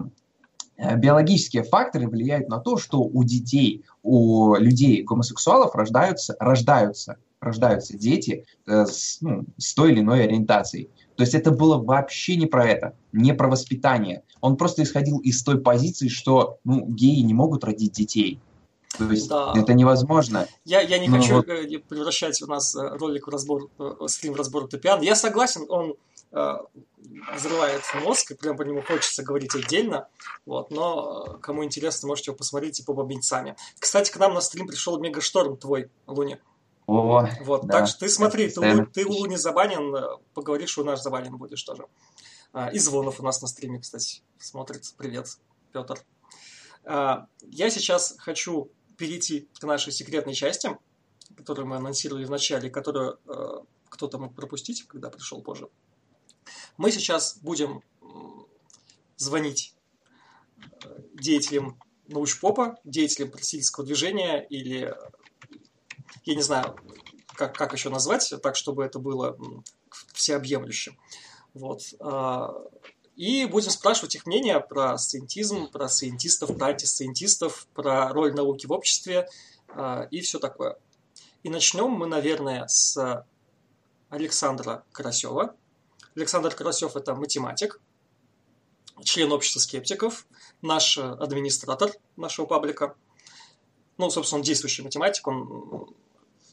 биологические 0.78 1.64
факторы 1.64 2.08
влияют 2.08 2.50
на 2.50 2.60
то, 2.60 2.78
что 2.78 3.02
у 3.02 3.24
детей, 3.24 3.84
у 4.04 4.56
людей 4.56 5.04
гомосексуалов 5.04 5.76
рождаются, 5.76 6.36
рождаются 6.40 7.18
рождаются 7.40 7.98
дети 7.98 8.46
э, 8.66 8.86
с, 8.86 9.20
ну, 9.22 9.46
с 9.58 9.74
той 9.74 9.92
или 9.92 10.02
иной 10.02 10.24
ориентацией. 10.24 10.90
То 11.16 11.24
есть 11.24 11.34
это 11.34 11.52
было 11.52 11.78
вообще 11.78 12.36
не 12.36 12.46
про 12.46 12.66
это, 12.66 12.96
не 13.12 13.34
про 13.34 13.48
воспитание. 13.48 14.24
Он 14.42 14.56
просто 14.56 14.84
исходил 14.84 15.20
из 15.20 15.44
той 15.44 15.60
позиции, 15.60 16.08
что 16.08 16.58
ну, 16.64 16.86
геи 16.86 17.22
не 17.22 17.34
могут 17.34 17.64
родить 17.64 17.94
детей. 17.94 18.40
То 18.98 19.12
есть 19.12 19.30
да. 19.30 19.54
это 19.56 19.74
невозможно. 19.74 20.48
Я, 20.66 20.82
я 20.82 20.98
не 20.98 21.08
Но 21.08 21.18
хочу 21.18 21.36
вот... 21.36 21.48
Э, 21.50 21.80
превращать 21.80 22.42
у 22.42 22.48
нас 22.48 22.76
э, 22.76 22.80
ролик 22.98 23.28
в 23.28 23.30
разбор, 23.30 23.70
стрим 24.08 24.34
в 24.34 24.36
разбор 24.36 24.68
Топиан. 24.68 25.02
Я 25.02 25.16
согласен, 25.16 25.66
он 25.70 25.96
э, 26.32 26.58
взрывает 27.34 27.82
мозг, 28.04 28.32
и 28.32 28.36
прям 28.36 28.58
по 28.58 28.64
нему 28.64 28.82
хочется 28.82 29.24
говорить 29.24 29.56
отдельно. 29.56 30.08
Вот, 30.46 30.72
но 30.72 31.38
кому 31.42 31.64
интересно, 31.64 32.08
можете 32.08 32.32
его 32.32 32.38
посмотреть 32.38 32.80
и 32.80 32.84
побомбить 32.84 33.24
сами. 33.24 33.56
Кстати, 33.80 34.12
к 34.12 34.18
нам 34.18 34.34
на 34.34 34.42
стрим 34.42 34.68
пришел 34.68 35.00
Мегашторм 35.00 35.58
твой, 35.58 35.90
Луни. 36.06 36.38
О, 36.86 37.28
вот, 37.42 37.66
да. 37.66 37.80
так 37.80 37.88
что 37.88 38.00
ты 38.00 38.10
смотри, 38.10 38.50
ты, 38.50 38.86
ты 38.86 39.06
у 39.06 39.12
Луни 39.12 39.36
забанен, 39.36 39.96
э, 39.96 40.18
поговоришь, 40.34 40.70
что 40.70 40.82
у 40.82 40.86
нас 40.86 41.04
забанен 41.04 41.36
будешь 41.38 41.64
тоже. 41.64 41.86
И 42.72 42.80
Звонов 42.80 43.20
у 43.20 43.24
нас 43.24 43.42
на 43.42 43.48
стриме, 43.48 43.80
кстати, 43.80 44.22
смотрит. 44.40 44.94
Привет, 44.98 45.38
Петр. 45.74 46.00
Я 46.86 47.70
сейчас 47.70 48.16
хочу 48.18 48.72
перейти 48.98 49.48
к 49.60 49.64
нашей 49.64 49.94
секретной 49.94 50.34
части, 50.34 50.78
которую 51.36 51.68
мы 51.68 51.78
анонсировали 51.78 52.26
в 52.26 52.32
начале, 52.32 52.70
которую 52.70 53.20
э, 53.28 53.60
кто-то 53.90 54.18
мог 54.18 54.36
пропустить, 54.36 54.88
когда 54.88 55.10
пришел 55.10 55.42
позже. 55.42 55.70
Мы 56.78 56.92
сейчас 56.92 57.38
будем 57.38 57.84
звонить 59.18 59.74
э, 60.84 61.00
деятелям 61.14 61.80
научпопа, 62.08 62.78
деятелям 62.84 63.32
просительского 63.32 63.86
движения 63.86 64.40
или 64.40 64.96
я 66.24 66.36
не 66.36 66.42
знаю, 66.42 66.76
как, 67.28 67.56
как 67.56 67.74
еще 67.74 67.90
назвать, 67.90 68.34
так, 68.44 68.56
чтобы 68.56 68.84
это 68.84 69.00
было 69.00 69.38
всеобъемлющим. 70.14 70.98
Вот. 71.54 71.82
А, 72.00 72.54
и 73.16 73.46
будем 73.46 73.72
спрашивать 73.72 74.16
их 74.16 74.26
мнение 74.26 74.60
про 74.60 74.98
сциентизм, 74.98 75.70
про 75.70 75.88
сциентистов, 75.88 76.56
про 76.58 76.68
антисциентистов, 76.68 77.68
про 77.74 78.10
роль 78.10 78.34
науки 78.34 78.66
в 78.66 78.72
обществе 78.72 79.28
а, 79.70 80.08
и 80.12 80.22
все 80.22 80.40
такое. 80.40 80.78
И 81.44 81.50
начнем 81.50 81.90
мы, 81.90 82.08
наверное, 82.08 82.68
с 82.68 83.26
Александра 84.10 84.84
Карасева. 84.92 85.56
Александр 86.16 86.54
Карасев– 86.54 86.96
это 86.96 87.16
математик, 87.16 87.80
член 89.04 89.32
общества 89.32 89.60
скептиков, 89.60 90.26
наш 90.62 90.98
администратор 90.98 91.92
нашего 92.16 92.46
паблика. 92.46 92.96
Ну, 93.98 94.10
собственно, 94.10 94.40
он 94.40 94.44
действующий 94.44 94.84
математик, 94.84 95.28
он 95.28 95.96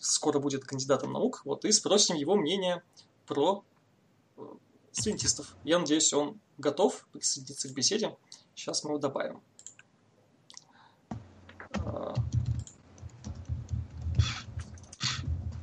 скоро 0.00 0.38
будет 0.38 0.64
кандидатом 0.64 1.12
наук, 1.12 1.42
вот, 1.44 1.64
и 1.64 1.72
спросим 1.72 2.16
его 2.16 2.36
мнение 2.36 2.82
про 3.26 3.64
э, 4.36 4.42
студентистов. 4.92 5.54
Я 5.64 5.78
надеюсь, 5.78 6.12
он 6.12 6.40
готов 6.58 7.06
присоединиться 7.12 7.68
к 7.68 7.72
беседе. 7.72 8.16
Сейчас 8.54 8.84
мы 8.84 8.90
его 8.90 8.98
добавим. 8.98 9.42
Э, 11.70 12.14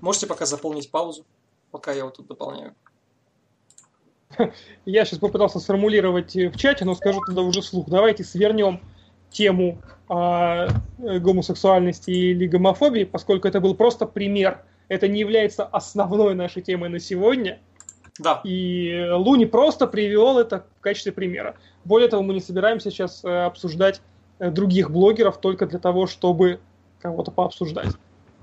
можете 0.01 0.27
пока 0.27 0.45
заполнить 0.45 0.89
паузу, 0.89 1.25
пока 1.69 1.91
я 1.93 2.05
вот 2.05 2.17
тут 2.17 2.27
дополняю. 2.27 2.75
Я 4.85 5.05
сейчас 5.05 5.19
попытался 5.19 5.59
сформулировать 5.59 6.35
в 6.35 6.57
чате, 6.57 6.85
но 6.85 6.95
скажу 6.95 7.21
тогда 7.25 7.41
уже 7.41 7.61
слух. 7.61 7.89
Давайте 7.89 8.23
свернем 8.23 8.79
тему 9.29 9.81
э, 10.09 10.67
гомосексуальности 10.99 12.11
или 12.11 12.47
гомофобии, 12.47 13.05
поскольку 13.05 13.47
это 13.47 13.59
был 13.59 13.75
просто 13.75 14.05
пример. 14.05 14.63
Это 14.89 15.07
не 15.07 15.21
является 15.21 15.63
основной 15.63 16.35
нашей 16.35 16.61
темой 16.61 16.89
на 16.89 16.99
сегодня. 16.99 17.59
Да. 18.19 18.41
И 18.43 19.07
Луни 19.11 19.45
просто 19.45 19.87
привел 19.87 20.37
это 20.37 20.65
в 20.77 20.81
качестве 20.81 21.11
примера. 21.11 21.55
Более 21.85 22.09
того, 22.09 22.23
мы 22.23 22.33
не 22.33 22.41
собираемся 22.41 22.91
сейчас 22.91 23.23
э, 23.23 23.45
обсуждать 23.45 24.01
э, 24.39 24.51
других 24.51 24.91
блогеров 24.91 25.39
только 25.39 25.65
для 25.65 25.79
того, 25.79 26.07
чтобы 26.07 26.59
кого-то 26.99 27.31
пообсуждать. 27.31 27.95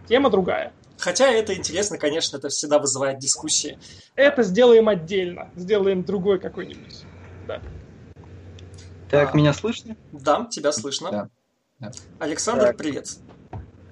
Тема 0.09 0.31
другая. 0.31 0.73
Хотя 0.99 1.31
это 1.31 1.55
интересно, 1.55 1.97
конечно, 1.97 2.37
это 2.37 2.49
всегда 2.49 2.79
вызывает 2.79 3.19
дискуссии. 3.19 3.79
Это 4.17 4.43
сделаем 4.43 4.89
отдельно. 4.89 5.51
Сделаем 5.55 6.03
другой 6.03 6.41
какой-нибудь. 6.41 7.05
Да. 7.47 7.63
Так, 9.09 9.35
а, 9.35 9.37
меня 9.37 9.53
слышно? 9.53 9.97
Да, 10.13 10.47
тебя 10.51 10.73
слышно. 10.73 11.11
Да. 11.11 11.31
да. 11.79 11.93
Александр, 12.19 12.67
так. 12.67 12.77
привет. 12.77 13.17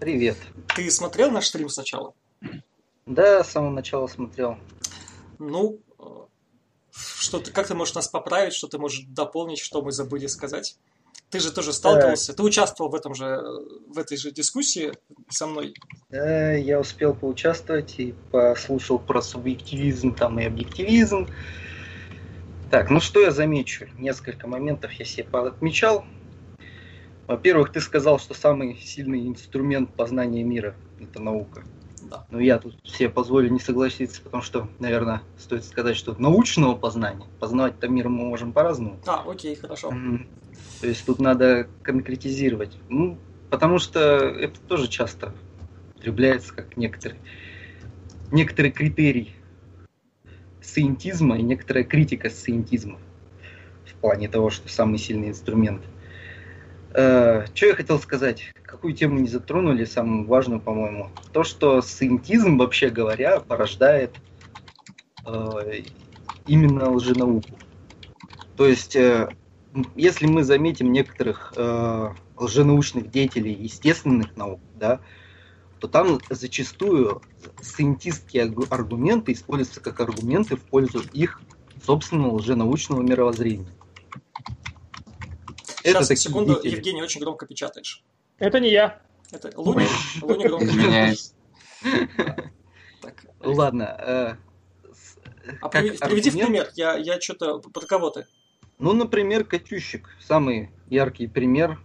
Привет. 0.01 0.37
Ты 0.75 0.91
смотрел 0.91 1.31
наш 1.31 1.47
стрим 1.47 1.69
сначала? 1.69 2.13
Да, 3.07 3.45
с 3.45 3.53
самого 3.53 3.71
начала 3.71 4.09
смотрел. 4.09 4.59
Ну, 5.39 5.79
э, 5.99 6.05
что 6.93 7.39
ты, 7.39 7.53
как 7.53 7.69
ты 7.69 7.75
можешь 7.75 7.95
нас 7.95 8.09
поправить, 8.09 8.53
что 8.53 8.67
ты 8.67 8.79
можешь 8.79 9.05
дополнить, 9.07 9.61
что 9.61 9.81
мы 9.81 9.93
забыли 9.93 10.27
сказать? 10.27 10.77
Ты 11.31 11.41
же 11.41 11.53
тоже 11.53 11.73
сталкивался, 11.73 12.35
ты 12.35 12.43
участвовал 12.43 12.91
в 12.91 12.95
этом 12.95 13.15
же, 13.15 13.43
в 13.89 13.99
этой 13.99 14.17
же 14.17 14.31
дискуссии 14.31 14.93
со 15.29 15.47
мной. 15.47 15.75
Да, 16.09 16.53
я 16.53 16.79
успел 16.79 17.15
поучаствовать 17.15 17.95
и 17.99 18.15
послушал 18.31 18.99
про 18.99 19.21
субъективизм 19.21 20.15
там 20.15 20.39
и 20.39 20.45
объективизм. 20.45 21.29
Так, 22.71 22.91
ну 22.91 23.01
что 23.01 23.21
я 23.21 23.31
замечу? 23.33 23.89
Несколько 23.99 24.47
моментов 24.47 24.93
я 24.93 25.05
себе 25.05 25.27
отмечал. 25.33 26.05
Во-первых, 27.27 27.73
ты 27.73 27.81
сказал, 27.81 28.21
что 28.21 28.35
самый 28.35 28.77
сильный 28.77 29.27
инструмент 29.27 29.93
познания 29.95 30.45
мира– 30.45 30.77
это 31.01 31.21
наука. 31.21 31.65
Да. 32.03 32.25
Но 32.31 32.41
я 32.41 32.59
тут 32.59 32.77
себе 32.85 33.09
позволю 33.09 33.51
не 33.51 33.59
согласиться, 33.59 34.23
потому 34.23 34.43
что, 34.43 34.69
наверное, 34.79 35.23
стоит 35.39 35.65
сказать, 35.65 35.97
что 35.97 36.15
научного 36.21 36.77
познания, 36.77 37.27
познавать-то 37.41 37.89
мир 37.89 38.09
мы 38.09 38.27
можем 38.27 38.53
по-разному. 38.53 38.99
А, 39.07 39.25
окей, 39.29 39.57
хорошо. 39.57 39.93
То 40.81 40.87
есть 40.87 41.05
тут 41.07 41.19
надо 41.19 41.69
конкретизировать. 41.83 42.77
Ну, 42.89 43.19
потому 43.51 43.79
что 43.79 44.01
это 44.01 44.61
тоже 44.61 44.89
часто 44.89 45.33
употребляется 45.95 46.55
как 46.55 46.77
некоторый, 46.77 47.19
некоторый 48.31 48.71
критерий 48.71 49.33
сcientisма 50.61 51.39
и 51.39 51.43
некоторая 51.43 51.85
критика 51.85 52.31
сcientisма 52.31 52.99
в 53.85 53.95
плане 53.95 54.29
того, 54.29 54.51
что 54.51 54.69
самый 54.69 54.99
сильный 54.99 55.29
инструмент. 55.29 55.83
Э, 56.93 57.47
что 57.55 57.67
я 57.67 57.75
хотел 57.75 57.99
сказать? 57.99 58.53
Какую 58.63 58.95
тему 58.95 59.19
не 59.19 59.29
затронули, 59.29 59.85
самую 59.85 60.27
важную, 60.27 60.61
по-моему. 60.61 61.11
То, 61.33 61.45
что 61.45 61.79
сcientism, 61.79 62.57
вообще 62.57 62.91
говоря, 62.91 63.41
порождает 63.41 64.15
э, 65.27 65.83
именно 66.47 66.91
лженауку. 66.91 67.59
То 68.57 68.67
есть, 68.67 68.97
э, 68.97 69.29
если 69.95 70.27
мы 70.27 70.45
заметим 70.45 70.93
некоторых 70.93 71.53
э, 71.57 72.15
лженаучных 72.37 73.11
деятелей 73.11 73.53
естественных 73.53 74.37
наук, 74.37 74.61
да, 74.75 75.01
то 75.79 75.89
там 75.89 76.21
зачастую 76.31 77.23
сciентистские 77.61 78.55
аргументы 78.71 79.33
используются 79.33 79.81
как 79.81 80.01
аргументы 80.01 80.57
в 80.57 80.63
пользу 80.63 81.03
их 81.13 81.41
собственного 81.85 82.37
лженаучного 82.37 83.03
мировоззрения. 83.03 83.69
Сейчас, 85.83 86.07
Это 86.07 86.17
секунду, 86.17 86.55
деятели. 86.55 86.77
Евгений, 86.77 87.03
очень 87.03 87.21
громко 87.21 87.47
печатаешь. 87.47 88.03
Это 88.39 88.59
не 88.59 88.71
я. 88.71 89.01
Это 89.31 89.53
Луни, 89.57 89.87
Луни 90.23 90.47
громко 90.47 90.67
Извиняюсь. 90.67 91.33
Ладно. 93.41 93.83
Э, 93.99 94.37
а 95.61 95.69
приведи 95.69 96.31
в 96.31 96.37
пример, 96.37 96.71
я, 96.75 96.97
я 96.97 97.21
что-то... 97.21 97.59
Про 97.59 97.87
кого 97.87 98.11
ты? 98.11 98.27
Ну, 98.79 98.93
например, 98.93 99.45
Катющик. 99.45 100.09
Самый 100.21 100.71
яркий 100.89 101.27
пример 101.27 101.79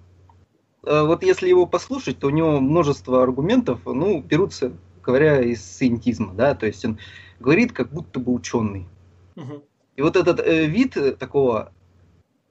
Э, 0.84 1.04
вот 1.04 1.24
если 1.24 1.48
его 1.48 1.66
послушать, 1.66 2.20
то 2.20 2.28
у 2.28 2.32
него 2.32 2.60
множество 2.60 3.24
аргументов, 3.24 3.82
ну, 3.86 4.22
берутся, 4.22 4.74
говоря, 5.04 5.42
из 5.42 5.62
сcientism, 5.62 6.36
да, 6.36 6.56
то 6.56 6.66
есть 6.66 6.84
он 6.86 6.98
говорит, 7.40 7.72
как 7.72 7.92
будто 7.92 8.20
бы 8.20 8.34
ученый. 8.34 8.88
Угу. 9.36 9.64
И 9.98 10.02
вот 10.02 10.16
этот 10.16 10.40
э, 10.40 10.66
вид 10.66 10.98
такого 11.20 11.74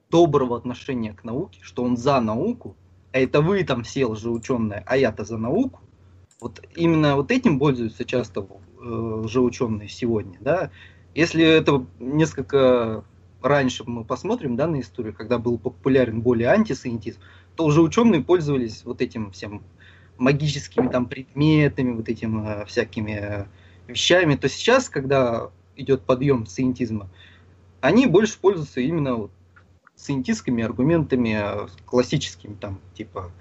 доброго 0.09 0.57
отношения 0.57 1.13
к 1.13 1.23
науке, 1.23 1.59
что 1.61 1.83
он 1.83 1.97
за 1.97 2.19
науку, 2.19 2.75
а 3.13 3.19
это 3.19 3.41
вы 3.41 3.63
там 3.63 3.83
все 3.83 4.05
лжеученые, 4.05 4.83
а 4.85 4.97
я-то 4.97 5.23
за 5.25 5.37
науку, 5.37 5.81
вот 6.39 6.61
именно 6.75 7.15
вот 7.15 7.31
этим 7.31 7.59
пользуются 7.59 8.05
часто 8.05 8.41
э, 8.41 8.83
лжеученые 8.83 9.89
сегодня, 9.89 10.37
да. 10.39 10.71
Если 11.13 11.43
это 11.43 11.85
несколько 11.99 13.03
раньше 13.41 13.83
мы 13.85 14.03
посмотрим, 14.03 14.55
да, 14.55 14.67
на 14.67 14.81
историю, 14.81 15.13
когда 15.13 15.37
был 15.37 15.57
популярен 15.57 16.21
более 16.21 16.49
антисемитизм, 16.49 17.19
то 17.55 17.65
уже 17.65 17.81
ученые 17.81 18.23
пользовались 18.23 18.83
вот 18.85 19.01
этим 19.01 19.31
всем 19.31 19.63
магическими 20.17 20.87
там 20.87 21.07
предметами, 21.07 21.91
вот 21.91 22.07
этим 22.09 22.45
э, 22.45 22.65
всякими 22.65 23.11
э, 23.11 23.45
вещами, 23.87 24.35
то 24.35 24.47
сейчас, 24.47 24.89
когда 24.89 25.49
идет 25.75 26.03
подъем 26.03 26.43
сcientism, 26.43 27.07
они 27.81 28.05
больше 28.07 28.37
пользуются 28.39 28.81
именно 28.81 29.15
вот 29.15 29.31
сcientистскими 29.95 30.63
аргументами, 30.63 31.37
э, 31.41 31.67
классическими 31.85 32.55
там, 32.55 32.79
типа 32.93 33.31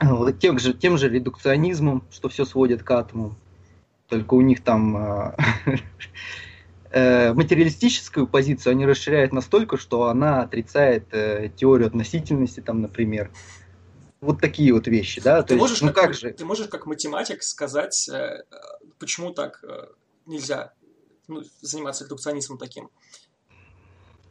э, 0.00 0.06
вот 0.06 0.38
тем 0.38 0.58
же, 0.58 0.74
тем 0.74 0.98
же 0.98 1.08
редукционизмом, 1.08 2.04
что 2.10 2.28
все 2.28 2.44
сводит 2.44 2.82
к 2.82 2.90
атому. 2.90 3.34
Только 4.08 4.34
у 4.34 4.40
них 4.40 4.62
там 4.62 4.96
э, 4.96 5.36
Э, 6.96 7.32
материалистическую 7.32 8.28
позицию 8.28 8.70
они 8.70 8.86
расширяют 8.86 9.32
настолько, 9.32 9.76
что 9.76 10.04
она 10.04 10.42
отрицает 10.42 11.12
э, 11.12 11.50
теорию 11.56 11.88
относительности, 11.88 12.60
там, 12.60 12.82
например. 12.82 13.32
Вот 14.20 14.40
такие 14.40 14.72
вот 14.72 14.86
вещи, 14.86 15.20
да. 15.20 15.42
Ты, 15.42 15.54
То 15.54 15.56
можешь, 15.56 15.78
есть, 15.78 15.82
ну, 15.82 15.92
как, 15.92 16.04
как 16.04 16.14
же? 16.14 16.32
ты 16.32 16.44
можешь 16.44 16.68
как 16.68 16.86
математик 16.86 17.42
сказать, 17.42 18.08
э, 18.08 18.44
почему 19.00 19.32
так 19.32 19.64
э, 19.64 19.86
нельзя 20.26 20.72
ну, 21.26 21.42
заниматься 21.60 22.04
редукционизмом 22.04 22.58
таким? 22.58 22.88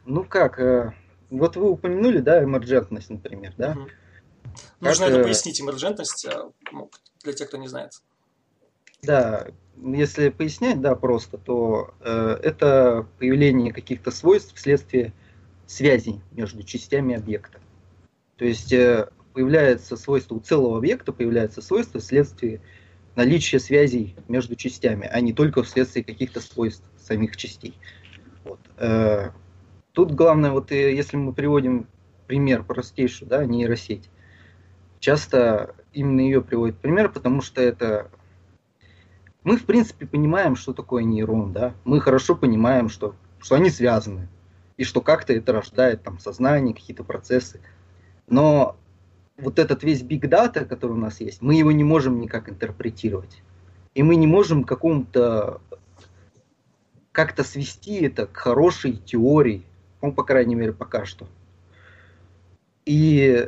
Ну 0.06 0.24
как, 0.24 0.58
э, 0.58 0.94
вот 1.28 1.56
вы 1.56 1.68
упомянули, 1.68 2.20
да, 2.20 2.42
эмерджентность, 2.42 3.10
например, 3.10 3.52
да? 3.58 3.72
Угу. 3.72 3.88
Нужно 4.80 5.06
как, 5.08 5.14
это 5.16 5.24
пояснить, 5.24 5.60
эмерджентность, 5.60 6.24
э, 6.24 6.50
ну, 6.72 6.90
для 7.24 7.34
тех, 7.34 7.48
кто 7.48 7.58
не 7.58 7.68
знает. 7.68 7.92
Да, 9.02 9.48
если 9.82 10.28
пояснять, 10.30 10.80
да, 10.80 10.94
просто, 10.94 11.38
то 11.38 11.94
э, 12.00 12.38
это 12.42 13.06
появление 13.18 13.72
каких-то 13.72 14.10
свойств 14.10 14.54
вследствие 14.54 15.12
связей 15.66 16.20
между 16.32 16.62
частями 16.62 17.16
объекта. 17.16 17.58
То 18.36 18.44
есть 18.44 18.72
э, 18.72 19.08
появляется 19.32 19.96
свойство 19.96 20.36
у 20.36 20.40
целого 20.40 20.78
объекта, 20.78 21.12
появляется 21.12 21.62
свойство 21.62 22.00
вследствие 22.00 22.60
наличия 23.16 23.58
связей 23.58 24.16
между 24.28 24.56
частями, 24.56 25.08
а 25.10 25.20
не 25.20 25.32
только 25.32 25.62
вследствие 25.62 26.04
каких-то 26.04 26.40
свойств 26.40 26.84
самих 26.98 27.36
частей. 27.36 27.78
Вот. 28.44 28.60
Э, 28.78 29.30
тут 29.92 30.12
главное, 30.12 30.50
вот 30.50 30.72
э, 30.72 30.94
если 30.94 31.16
мы 31.16 31.32
приводим 31.32 31.86
пример 32.26 32.64
простейший, 32.64 33.26
да, 33.26 33.44
нейросеть, 33.44 34.08
часто 34.98 35.74
именно 35.92 36.20
ее 36.20 36.42
приводит 36.42 36.78
пример, 36.78 37.10
потому 37.10 37.40
что 37.42 37.60
это 37.60 38.10
мы, 39.44 39.58
в 39.58 39.66
принципе, 39.66 40.06
понимаем, 40.06 40.56
что 40.56 40.72
такое 40.72 41.04
нейрон, 41.04 41.52
да, 41.52 41.74
мы 41.84 42.00
хорошо 42.00 42.34
понимаем, 42.34 42.88
что, 42.88 43.14
что 43.38 43.54
они 43.54 43.68
связаны, 43.68 44.26
и 44.78 44.84
что 44.84 45.02
как-то 45.02 45.34
это 45.34 45.52
рождает 45.52 46.02
там 46.02 46.18
сознание, 46.18 46.74
какие-то 46.74 47.04
процессы. 47.04 47.60
Но 48.26 48.76
вот 49.36 49.58
этот 49.58 49.84
весь 49.84 50.02
big 50.02 50.22
data, 50.22 50.64
который 50.64 50.92
у 50.92 50.96
нас 51.00 51.20
есть, 51.20 51.42
мы 51.42 51.54
его 51.54 51.72
не 51.72 51.84
можем 51.84 52.20
никак 52.20 52.48
интерпретировать. 52.48 53.42
И 53.94 54.02
мы 54.02 54.16
не 54.16 54.26
можем 54.26 54.64
какому-то 54.64 55.60
как-то 57.12 57.44
свести 57.44 58.02
это 58.02 58.26
к 58.26 58.36
хорошей 58.36 58.96
теории, 58.96 59.64
ну, 60.02 60.12
по 60.12 60.24
крайней 60.24 60.56
мере, 60.56 60.72
пока 60.72 61.04
что. 61.04 61.28
И 62.86 63.46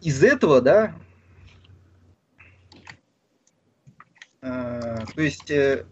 из 0.00 0.22
этого, 0.22 0.60
да, 0.60 0.94
Э, 4.40 4.87
то 5.06 5.22
есть 5.22 5.50
э, 5.50 5.84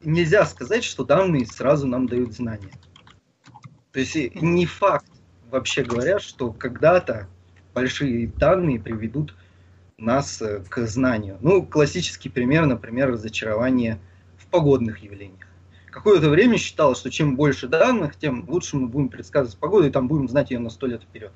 нельзя 0.00 0.44
сказать, 0.46 0.84
что 0.84 1.04
данные 1.04 1.46
сразу 1.46 1.86
нам 1.86 2.06
дают 2.06 2.32
знания. 2.32 2.72
То 3.92 4.00
есть 4.00 4.34
не 4.34 4.66
факт, 4.66 5.10
вообще 5.50 5.82
говоря, 5.82 6.18
что 6.18 6.52
когда-то 6.52 7.28
большие 7.74 8.28
данные 8.28 8.80
приведут 8.80 9.34
нас 9.98 10.40
э, 10.40 10.62
к 10.68 10.86
знанию. 10.86 11.38
Ну, 11.40 11.64
классический 11.64 12.28
пример, 12.28 12.66
например, 12.66 13.10
разочарование 13.10 13.98
в 14.36 14.46
погодных 14.46 15.02
явлениях. 15.02 15.46
Какое-то 15.90 16.30
время 16.30 16.58
считалось, 16.58 16.98
что 16.98 17.10
чем 17.10 17.34
больше 17.34 17.66
данных, 17.66 18.16
тем 18.16 18.44
лучше 18.48 18.76
мы 18.76 18.86
будем 18.86 19.08
предсказывать 19.08 19.58
погоду, 19.58 19.88
и 19.88 19.90
там 19.90 20.06
будем 20.06 20.28
знать 20.28 20.50
ее 20.50 20.58
на 20.58 20.70
сто 20.70 20.86
лет 20.86 21.02
вперед. 21.02 21.32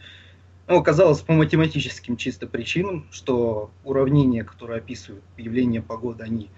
Ну, 0.68 0.78
оказалось 0.78 1.20
по 1.20 1.32
математическим 1.32 2.16
чисто 2.16 2.46
причинам, 2.46 3.06
что 3.10 3.70
уравнения, 3.84 4.44
которые 4.44 4.78
описывают 4.78 5.24
явление 5.36 5.82
погоды, 5.82 6.22
они 6.22 6.50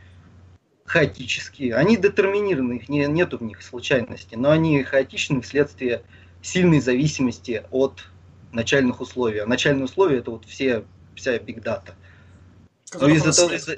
хаотические. 0.85 1.75
Они 1.75 1.97
детерминированы, 1.97 2.75
их 2.75 2.89
не, 2.89 3.07
нету 3.07 3.39
в 3.39 3.43
них 3.43 3.63
случайности, 3.63 4.35
но 4.35 4.51
они 4.51 4.83
хаотичны 4.83 5.41
вследствие 5.41 6.03
сильной 6.43 6.81
зависимости 6.81 7.63
от 7.71 8.05
начальных 8.53 9.01
условий. 9.01 9.39
А 9.39 9.47
начальные 9.47 9.85
условия 9.85 10.19
это 10.19 10.31
вот 10.31 10.45
все, 10.45 10.85
вся 11.15 11.37
big 11.39 11.63
data. 11.63 11.93
Ну, 13.01 13.09
из-за 13.09 13.33
того, 13.33 13.53
из 13.53 13.69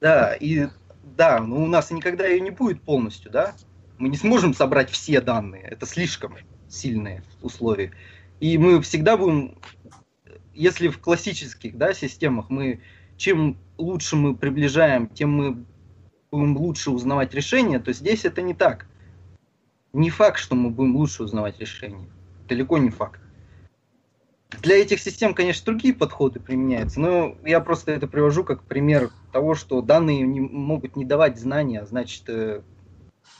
да, 0.00 0.34
и 0.34 0.68
да, 1.02 1.40
но 1.40 1.62
у 1.62 1.66
нас 1.66 1.90
никогда 1.90 2.26
ее 2.26 2.40
не 2.40 2.50
будет 2.50 2.82
полностью, 2.82 3.30
да? 3.30 3.54
Мы 3.98 4.08
не 4.08 4.16
сможем 4.16 4.52
собрать 4.52 4.90
все 4.90 5.20
данные, 5.20 5.62
это 5.62 5.86
слишком 5.86 6.36
сильные 6.68 7.22
условия. 7.40 7.92
И 8.40 8.58
мы 8.58 8.82
всегда 8.82 9.16
будем, 9.16 9.58
если 10.54 10.88
в 10.88 10.98
классических 10.98 11.78
да, 11.78 11.94
системах 11.94 12.50
мы, 12.50 12.82
чем 13.16 13.58
лучше 13.78 14.16
мы 14.16 14.36
приближаем, 14.36 15.08
тем 15.08 15.30
мы 15.30 15.64
будем 16.30 16.56
лучше 16.56 16.90
узнавать 16.90 17.34
решения, 17.34 17.78
то 17.78 17.92
здесь 17.92 18.24
это 18.24 18.42
не 18.42 18.54
так. 18.54 18.86
Не 19.92 20.10
факт, 20.10 20.38
что 20.38 20.54
мы 20.54 20.70
будем 20.70 20.96
лучше 20.96 21.22
узнавать 21.22 21.58
решения. 21.58 22.08
Далеко 22.48 22.78
не 22.78 22.90
факт. 22.90 23.20
Для 24.62 24.76
этих 24.76 25.00
систем, 25.00 25.34
конечно, 25.34 25.64
другие 25.64 25.92
подходы 25.92 26.38
применяются, 26.38 27.00
но 27.00 27.36
я 27.44 27.60
просто 27.60 27.92
это 27.92 28.06
привожу 28.06 28.44
как 28.44 28.62
пример 28.62 29.10
того, 29.32 29.54
что 29.54 29.82
данные 29.82 30.22
не, 30.22 30.40
могут 30.40 30.96
не 30.96 31.04
давать 31.04 31.38
знания, 31.38 31.80
а 31.80 31.86
значит... 31.86 32.28
Э, 32.28 32.62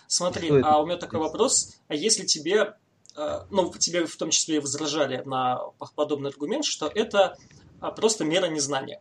Смотри, 0.08 0.50
а 0.62 0.80
у 0.80 0.86
меня 0.86 0.96
такой 0.96 1.20
вопрос. 1.20 1.80
А 1.88 1.94
если 1.94 2.24
тебе 2.24 2.74
Э, 3.16 3.44
ну, 3.50 3.72
тебе 3.72 4.06
в 4.06 4.16
том 4.16 4.30
числе 4.30 4.56
и 4.56 4.60
возражали 4.60 5.22
на 5.24 5.58
подобный 5.94 6.30
аргумент, 6.30 6.64
что 6.64 6.90
это 6.94 7.36
а, 7.80 7.90
просто 7.90 8.24
мера 8.24 8.46
незнания. 8.46 9.00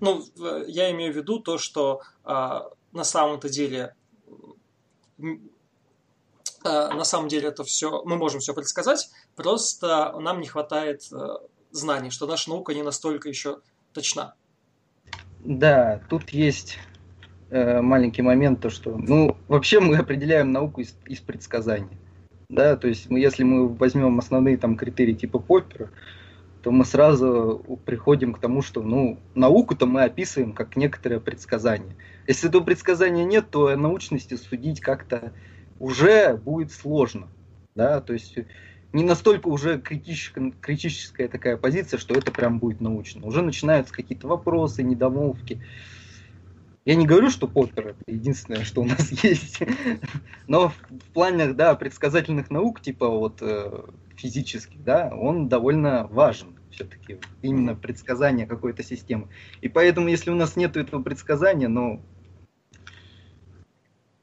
Ну, 0.00 0.22
я 0.66 0.90
имею 0.92 1.12
в 1.12 1.16
виду 1.16 1.40
то, 1.40 1.58
что 1.58 2.02
а, 2.24 2.68
на 2.92 3.04
самом-то 3.04 3.48
деле 3.48 3.94
а, 6.64 6.94
на 6.94 7.04
самом 7.04 7.28
деле 7.28 7.48
это 7.48 7.64
все, 7.64 8.02
мы 8.04 8.16
можем 8.16 8.40
все 8.40 8.54
предсказать, 8.54 9.10
просто 9.34 10.18
нам 10.20 10.40
не 10.40 10.46
хватает 10.46 11.02
знаний, 11.70 12.10
что 12.10 12.26
наша 12.26 12.50
наука 12.50 12.74
не 12.74 12.82
настолько 12.82 13.28
еще 13.28 13.60
точна. 13.92 14.34
Да, 15.40 16.00
тут 16.08 16.30
есть 16.30 16.78
э, 17.50 17.80
маленький 17.80 18.22
момент, 18.22 18.60
то 18.60 18.70
что, 18.70 18.96
ну, 18.96 19.36
вообще 19.46 19.78
мы 19.78 19.96
определяем 19.96 20.50
науку 20.50 20.80
из, 20.80 20.96
из 21.06 21.20
предсказаний. 21.20 21.98
Да, 22.48 22.76
то 22.76 22.88
есть 22.88 23.10
мы, 23.10 23.20
если 23.20 23.42
мы 23.44 23.68
возьмем 23.68 24.18
основные 24.18 24.56
там 24.56 24.76
критерии 24.76 25.14
типа 25.14 25.38
Поппера, 25.38 25.90
то 26.66 26.72
мы 26.72 26.84
сразу 26.84 27.78
приходим 27.84 28.32
к 28.32 28.40
тому, 28.40 28.60
что 28.60 28.82
ну, 28.82 29.20
науку-то 29.36 29.86
мы 29.86 30.02
описываем 30.02 30.52
как 30.52 30.74
некоторое 30.74 31.20
предсказание. 31.20 31.94
Если 32.26 32.48
этого 32.48 32.64
предсказания 32.64 33.24
нет, 33.24 33.48
то 33.52 33.68
о 33.68 33.76
научности 33.76 34.34
судить 34.34 34.80
как-то 34.80 35.32
уже 35.78 36.36
будет 36.36 36.72
сложно. 36.72 37.28
Да? 37.76 38.00
То 38.00 38.14
есть 38.14 38.38
не 38.92 39.04
настолько 39.04 39.46
уже 39.46 39.80
критическая, 39.80 40.52
критическая 40.60 41.28
такая 41.28 41.56
позиция, 41.56 41.98
что 41.98 42.16
это 42.16 42.32
прям 42.32 42.58
будет 42.58 42.80
научно. 42.80 43.24
Уже 43.24 43.42
начинаются 43.42 43.94
какие-то 43.94 44.26
вопросы, 44.26 44.82
недомолвки. 44.82 45.62
Я 46.84 46.96
не 46.96 47.06
говорю, 47.06 47.30
что 47.30 47.46
Поппер 47.46 47.90
это 47.90 48.02
единственное, 48.08 48.64
что 48.64 48.80
у 48.80 48.86
нас 48.86 49.12
есть, 49.22 49.60
но 50.48 50.70
в 50.70 50.74
планах, 51.14 51.54
да, 51.54 51.76
предсказательных 51.76 52.50
наук, 52.50 52.80
типа 52.80 53.08
вот 53.08 53.38
э, 53.40 53.84
физических, 54.16 54.82
да, 54.82 55.12
он 55.14 55.48
довольно 55.48 56.08
важен 56.08 56.55
все-таки, 56.76 57.18
именно 57.42 57.74
предсказание 57.74 58.46
какой-то 58.46 58.82
системы. 58.82 59.28
И 59.62 59.68
поэтому, 59.68 60.08
если 60.08 60.30
у 60.30 60.34
нас 60.34 60.54
нет 60.54 60.76
этого 60.76 61.02
предсказания, 61.02 61.68
ну, 61.68 62.02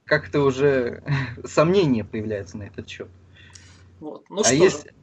как-то 0.05 0.41
уже 0.41 1.03
сомнения 1.43 2.05
появляются 2.05 2.57
на 2.57 2.63
этот 2.63 2.87
счет. 2.87 3.09
Вот. 3.99 4.29
Ну 4.29 4.41
а 4.41 4.43
что 4.43 4.53
есть... 4.53 4.83
же, 4.85 4.93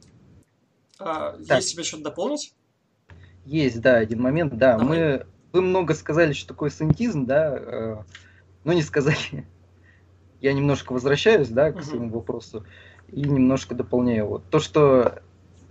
а, 0.99 1.37
есть 1.37 1.73
тебе 1.73 1.83
что-то 1.83 2.05
дополнить? 2.05 2.53
Есть, 3.45 3.81
да, 3.81 3.97
один 3.97 4.21
момент, 4.21 4.57
да. 4.57 4.77
Давай. 4.77 4.87
Мы 4.87 5.25
вы 5.51 5.61
много 5.61 5.93
сказали, 5.93 6.33
что 6.33 6.47
такое 6.47 6.69
сантизм, 6.69 7.25
да, 7.25 7.57
э, 7.57 7.97
но 8.63 8.73
не 8.73 8.81
сказали. 8.81 9.45
Я 10.41 10.53
немножко 10.53 10.93
возвращаюсь, 10.93 11.49
да, 11.49 11.71
к 11.71 11.83
своему 11.83 12.09
вопросу 12.09 12.65
и 13.09 13.21
немножко 13.21 13.75
дополняю 13.75 14.25
его. 14.25 14.37
То, 14.37 14.59
что 14.59 15.21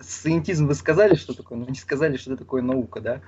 сантизм 0.01 0.67
вы 0.67 0.75
сказали, 0.75 1.15
что 1.15 1.35
такое, 1.35 1.59
но 1.59 1.67
не 1.67 1.75
сказали, 1.75 2.17
что 2.17 2.33
это 2.33 2.45
такое 2.45 2.63
наука, 2.63 3.01
да. 3.01 3.21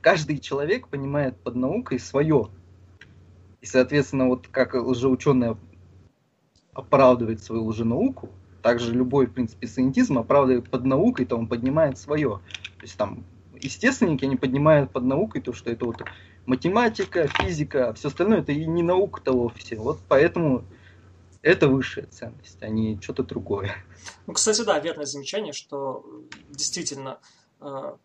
Каждый 0.00 0.38
человек 0.38 0.88
понимает 0.88 1.36
под 1.42 1.56
наукой 1.56 1.98
свое. 1.98 2.48
И, 3.60 3.66
соответственно, 3.66 4.28
вот 4.28 4.48
как 4.48 4.74
лжеученый 4.74 5.56
оправдывает 6.72 7.42
свою 7.42 7.66
лженауку, 7.66 8.30
также 8.62 8.92
любой, 8.94 9.26
в 9.26 9.32
принципе, 9.32 9.66
сcientизм 9.66 10.18
оправдывает 10.18 10.68
под 10.70 10.84
наукой, 10.84 11.26
то 11.26 11.36
он 11.36 11.46
поднимает 11.46 11.98
свое. 11.98 12.40
То 12.78 12.82
есть 12.82 12.96
там 12.96 13.24
естественники, 13.60 14.24
они 14.24 14.36
поднимают 14.36 14.90
под 14.90 15.04
наукой 15.04 15.42
то, 15.42 15.52
что 15.52 15.70
это 15.70 15.84
вот 15.84 16.02
математика, 16.46 17.28
физика, 17.28 17.88
а 17.90 17.92
все 17.92 18.08
остальное 18.08 18.40
это 18.40 18.52
и 18.52 18.64
не 18.66 18.82
наука-то 18.82 19.32
вовсе. 19.32 19.76
Вот 19.76 20.00
поэтому 20.08 20.64
это 21.42 21.68
высшая 21.68 22.06
ценность, 22.06 22.62
а 22.62 22.68
не 22.68 23.00
что-то 23.00 23.22
другое. 23.22 23.74
Ну, 24.26 24.34
кстати, 24.34 24.62
да, 24.62 24.78
верное 24.78 25.06
замечание, 25.06 25.52
что 25.52 26.04
действительно 26.50 27.18
э, 27.60 27.96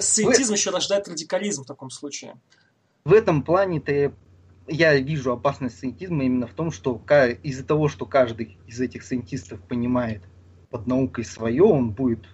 сcientизм 0.00 0.50
Вы... 0.50 0.56
еще 0.56 0.70
рождает 0.70 1.08
радикализм 1.08 1.64
в 1.64 1.66
таком 1.66 1.90
случае. 1.90 2.40
В 3.04 3.12
этом 3.12 3.42
плане-то 3.42 3.92
я, 3.92 4.12
я 4.66 4.98
вижу 4.98 5.32
опасность 5.32 5.78
сcientизма 5.78 6.24
именно 6.24 6.46
в 6.46 6.54
том, 6.54 6.70
что 6.70 7.02
из-за 7.42 7.64
того, 7.64 7.88
что 7.88 8.06
каждый 8.06 8.58
из 8.66 8.80
этих 8.80 9.02
сcientистов 9.02 9.60
понимает 9.60 10.22
под 10.70 10.86
наукой 10.86 11.24
свое, 11.24 11.62
он 11.62 11.90
будет 11.90 12.26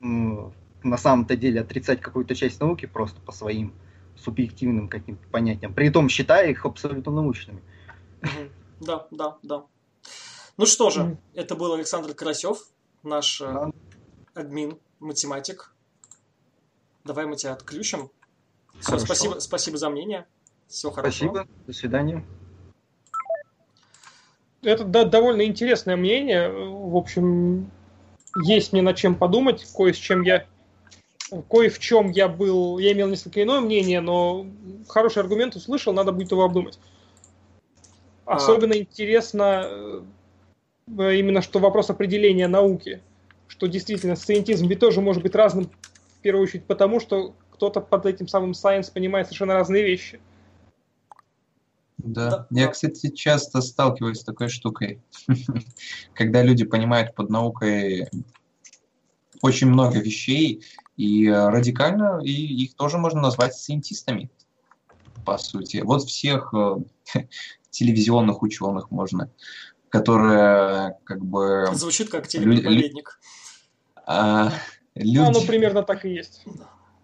на 0.00 0.96
самом-то 0.96 1.36
деле 1.36 1.60
отрицать 1.60 2.00
какую-то 2.00 2.34
часть 2.34 2.60
науки 2.60 2.86
просто 2.86 3.20
по 3.20 3.32
своим 3.32 3.74
субъективным 4.16 4.88
каким-то 4.88 5.26
понятиям, 5.28 5.72
при 5.74 5.88
этом 5.88 6.08
считая 6.08 6.50
их 6.50 6.64
абсолютно 6.66 7.12
научными. 7.12 7.62
Да, 8.80 9.06
да, 9.10 9.36
да. 9.42 9.64
Ну 10.56 10.66
что 10.66 10.90
же, 10.90 11.18
это 11.34 11.54
был 11.54 11.72
Александр 11.72 12.14
Карасев, 12.14 12.66
наш 13.02 13.40
э, 13.40 13.72
админ, 14.34 14.78
математик. 14.98 15.74
Давай 17.04 17.26
мы 17.26 17.36
тебя 17.36 17.52
отключим. 17.52 18.10
Все, 18.80 18.98
спасибо, 18.98 19.38
спасибо 19.38 19.78
за 19.78 19.90
мнение. 19.90 20.26
Всего 20.68 20.92
хорошего. 20.92 21.30
Спасибо, 21.30 21.48
до 21.66 21.72
свидания. 21.72 22.26
Это 24.62 24.84
да, 24.84 25.04
довольно 25.04 25.42
интересное 25.42 25.96
мнение. 25.96 26.50
В 26.50 26.96
общем, 26.96 27.70
есть 28.44 28.72
мне 28.72 28.82
над 28.82 28.96
чем 28.96 29.14
подумать, 29.16 29.66
кое 29.74 29.92
с 29.92 29.96
чем 29.96 30.22
я 30.22 30.46
кое 31.48 31.70
в 31.70 31.78
чем 31.78 32.10
я 32.10 32.28
был, 32.28 32.78
я 32.78 32.92
имел 32.92 33.08
несколько 33.08 33.42
иное 33.42 33.60
мнение, 33.60 34.00
но 34.00 34.46
хороший 34.88 35.22
аргумент 35.22 35.54
услышал, 35.54 35.92
надо 35.92 36.12
будет 36.12 36.32
его 36.32 36.44
обдумать. 36.44 36.78
А. 38.30 38.36
Особенно 38.36 38.74
а... 38.74 38.78
интересно 38.78 39.64
э, 39.66 40.02
именно, 40.86 41.42
что 41.42 41.58
вопрос 41.58 41.90
определения 41.90 42.46
науки, 42.46 43.02
что 43.48 43.66
действительно 43.66 44.14
сциентизм 44.14 44.68
ведь 44.68 44.78
тоже 44.78 45.00
может 45.00 45.20
быть 45.24 45.34
разным, 45.34 45.64
в 45.64 46.22
первую 46.22 46.44
очередь 46.44 46.64
потому, 46.64 47.00
что 47.00 47.34
кто-то 47.50 47.80
под 47.80 48.06
этим 48.06 48.28
самым 48.28 48.52
science 48.52 48.92
понимает 48.92 49.26
совершенно 49.26 49.54
разные 49.54 49.82
вещи. 49.82 50.20
Да. 51.98 52.30
да. 52.30 52.46
Я, 52.50 52.68
кстати, 52.68 53.10
часто 53.10 53.60
сталкиваюсь 53.62 54.20
с 54.20 54.24
такой 54.24 54.48
штукой, 54.48 55.02
когда 56.14 56.44
люди 56.44 56.64
понимают 56.64 57.16
под 57.16 57.30
наукой 57.30 58.08
очень 59.42 59.66
много 59.66 59.98
вещей, 59.98 60.62
и 60.96 61.26
э, 61.26 61.48
радикально 61.48 62.20
и 62.22 62.30
их 62.30 62.74
тоже 62.74 62.96
можно 62.96 63.20
назвать 63.20 63.56
сcientистами, 63.56 64.30
по 65.26 65.36
сути. 65.36 65.78
Вот 65.78 66.04
всех 66.04 66.54
э, 66.54 66.76
телевизионных 67.70 68.42
ученых 68.42 68.90
можно, 68.90 69.30
которые 69.88 70.98
как 71.04 71.24
бы... 71.24 71.66
Звучит 71.72 72.08
как 72.10 72.28
телепроповедник. 72.28 73.20
А, 74.06 74.52
люди... 74.94 75.18
Ну, 75.18 75.28
оно 75.28 75.40
примерно 75.42 75.82
так 75.82 76.04
и 76.04 76.10
есть. 76.10 76.44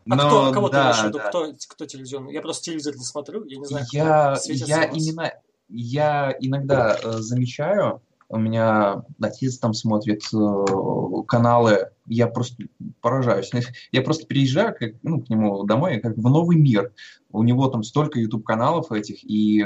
А 0.08 0.14
Но, 0.14 0.28
кто, 0.28 0.52
кого 0.52 0.68
да, 0.68 0.78
ты 0.78 0.86
имеешь 0.86 1.02
в 1.02 1.06
виду? 1.08 1.18
Да. 1.18 1.28
Кто, 1.28 1.52
кто 1.68 1.86
телевизионный? 1.86 2.32
Я 2.32 2.40
просто 2.40 2.64
телевизор 2.64 2.94
не 2.96 3.04
смотрю, 3.04 3.44
я 3.44 3.58
не 3.58 3.64
знаю, 3.64 3.86
я, 3.92 4.36
я 4.44 4.84
именно, 4.84 5.32
я 5.68 6.34
иногда 6.38 6.96
э, 7.02 7.12
замечаю, 7.18 8.02
у 8.28 8.38
меня 8.38 9.04
отец 9.20 9.58
там 9.58 9.72
смотрит 9.72 10.22
э, 10.32 11.22
каналы, 11.28 11.90
я 12.06 12.26
просто 12.26 12.64
поражаюсь. 13.00 13.50
Я 13.92 14.02
просто 14.02 14.26
приезжаю 14.26 14.74
как, 14.78 14.92
ну, 15.02 15.20
к 15.20 15.28
нему 15.28 15.64
домой, 15.64 16.00
как 16.00 16.16
в 16.16 16.28
новый 16.28 16.56
мир. 16.56 16.92
У 17.30 17.42
него 17.42 17.68
там 17.68 17.82
столько 17.82 18.18
YouTube 18.18 18.44
каналов 18.44 18.90
этих, 18.90 19.22
и, 19.22 19.64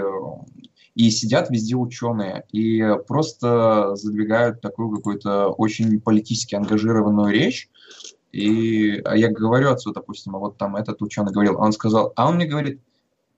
и 0.94 1.10
сидят 1.10 1.50
везде 1.50 1.76
ученые, 1.76 2.44
и 2.52 2.84
просто 3.06 3.94
задвигают 3.96 4.60
такую 4.60 4.90
какую-то 4.90 5.48
очень 5.48 6.00
политически 6.00 6.54
ангажированную 6.54 7.32
речь, 7.32 7.70
и 8.32 9.00
а 9.04 9.16
я 9.16 9.30
говорю 9.30 9.70
отцу, 9.70 9.92
допустим, 9.92 10.36
а 10.36 10.38
вот 10.38 10.56
там 10.56 10.76
этот 10.76 11.02
ученый 11.02 11.32
говорил, 11.32 11.58
он 11.58 11.72
сказал, 11.72 12.12
а 12.16 12.28
он 12.28 12.36
мне 12.36 12.46
говорит, 12.46 12.80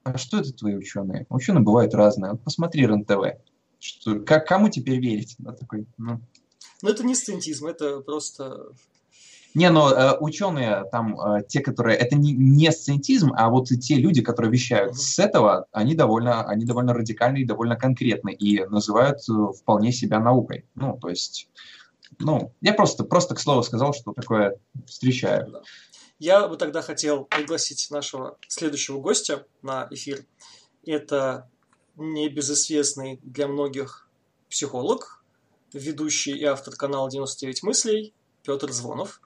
а 0.03 0.17
что 0.17 0.39
это 0.39 0.51
твои 0.51 0.75
ученые? 0.75 1.25
Ученые 1.29 1.63
бывают 1.63 1.93
разные. 1.93 2.31
Вот 2.31 2.43
посмотри 2.43 2.85
РЕН-ТВ. 2.85 3.39
Что, 3.79 4.19
как, 4.19 4.47
кому 4.47 4.69
теперь 4.69 4.99
верить? 4.99 5.35
Да, 5.39 5.53
такой, 5.53 5.87
ну. 5.97 6.19
ну, 6.81 6.89
это 6.89 7.03
не 7.03 7.15
стентизм, 7.15 7.67
это 7.67 8.01
просто... 8.01 8.67
Не, 9.53 9.69
но 9.69 9.91
э, 9.91 10.17
ученые 10.19 10.85
там, 10.91 11.19
э, 11.19 11.43
те, 11.47 11.59
которые... 11.59 11.97
Это 11.97 12.15
не, 12.15 12.33
не 12.33 12.71
сциентизм, 12.71 13.31
а 13.35 13.49
вот 13.49 13.67
те 13.67 13.95
люди, 13.95 14.21
которые 14.21 14.51
вещают 14.51 14.97
с 14.97 15.19
этого, 15.19 15.67
они 15.71 15.93
довольно, 15.93 16.43
они 16.45 16.65
довольно 16.65 16.93
радикальны 16.93 17.39
и 17.39 17.45
довольно 17.45 17.75
конкретны, 17.75 18.33
и 18.33 18.65
называют 18.65 19.19
э, 19.29 19.33
вполне 19.53 19.91
себя 19.91 20.19
наукой. 20.19 20.65
Ну, 20.75 20.97
то 20.99 21.09
есть... 21.09 21.49
Ну, 22.19 22.53
я 22.61 22.73
просто, 22.73 23.03
просто 23.03 23.35
к 23.35 23.39
слову 23.39 23.63
сказал, 23.63 23.93
что 23.93 24.13
такое 24.13 24.57
встречаю. 24.85 25.51
Да. 25.51 25.61
Я 26.19 26.47
бы 26.47 26.57
тогда 26.57 26.81
хотел 26.81 27.25
пригласить 27.25 27.87
нашего 27.89 28.37
следующего 28.47 29.01
гостя 29.01 29.45
на 29.61 29.87
эфир. 29.91 30.25
Это 30.85 31.49
небезызвестный 31.95 33.19
для 33.23 33.47
многих 33.47 34.09
психолог, 34.49 35.23
ведущий 35.73 36.37
и 36.37 36.43
автор 36.45 36.75
канала 36.75 37.09
99 37.09 37.63
мыслей 37.63 38.13
Петр 38.43 38.71
Звонов. 38.71 39.21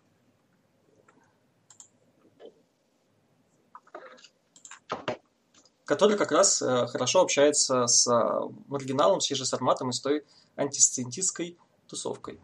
Который 5.88 6.18
как 6.18 6.32
раз 6.34 6.62
э, 6.62 6.86
хорошо 6.88 7.22
общается 7.22 7.88
с 7.88 8.06
э, 8.08 8.50
маргиналом, 8.68 9.22
с 9.22 9.30
же 9.30 9.46
форматом 9.46 9.90
и 9.90 9.94
с 9.94 10.02
той 10.02 10.26
антисциентистской 10.58 11.58
тусовкой. 11.88 12.40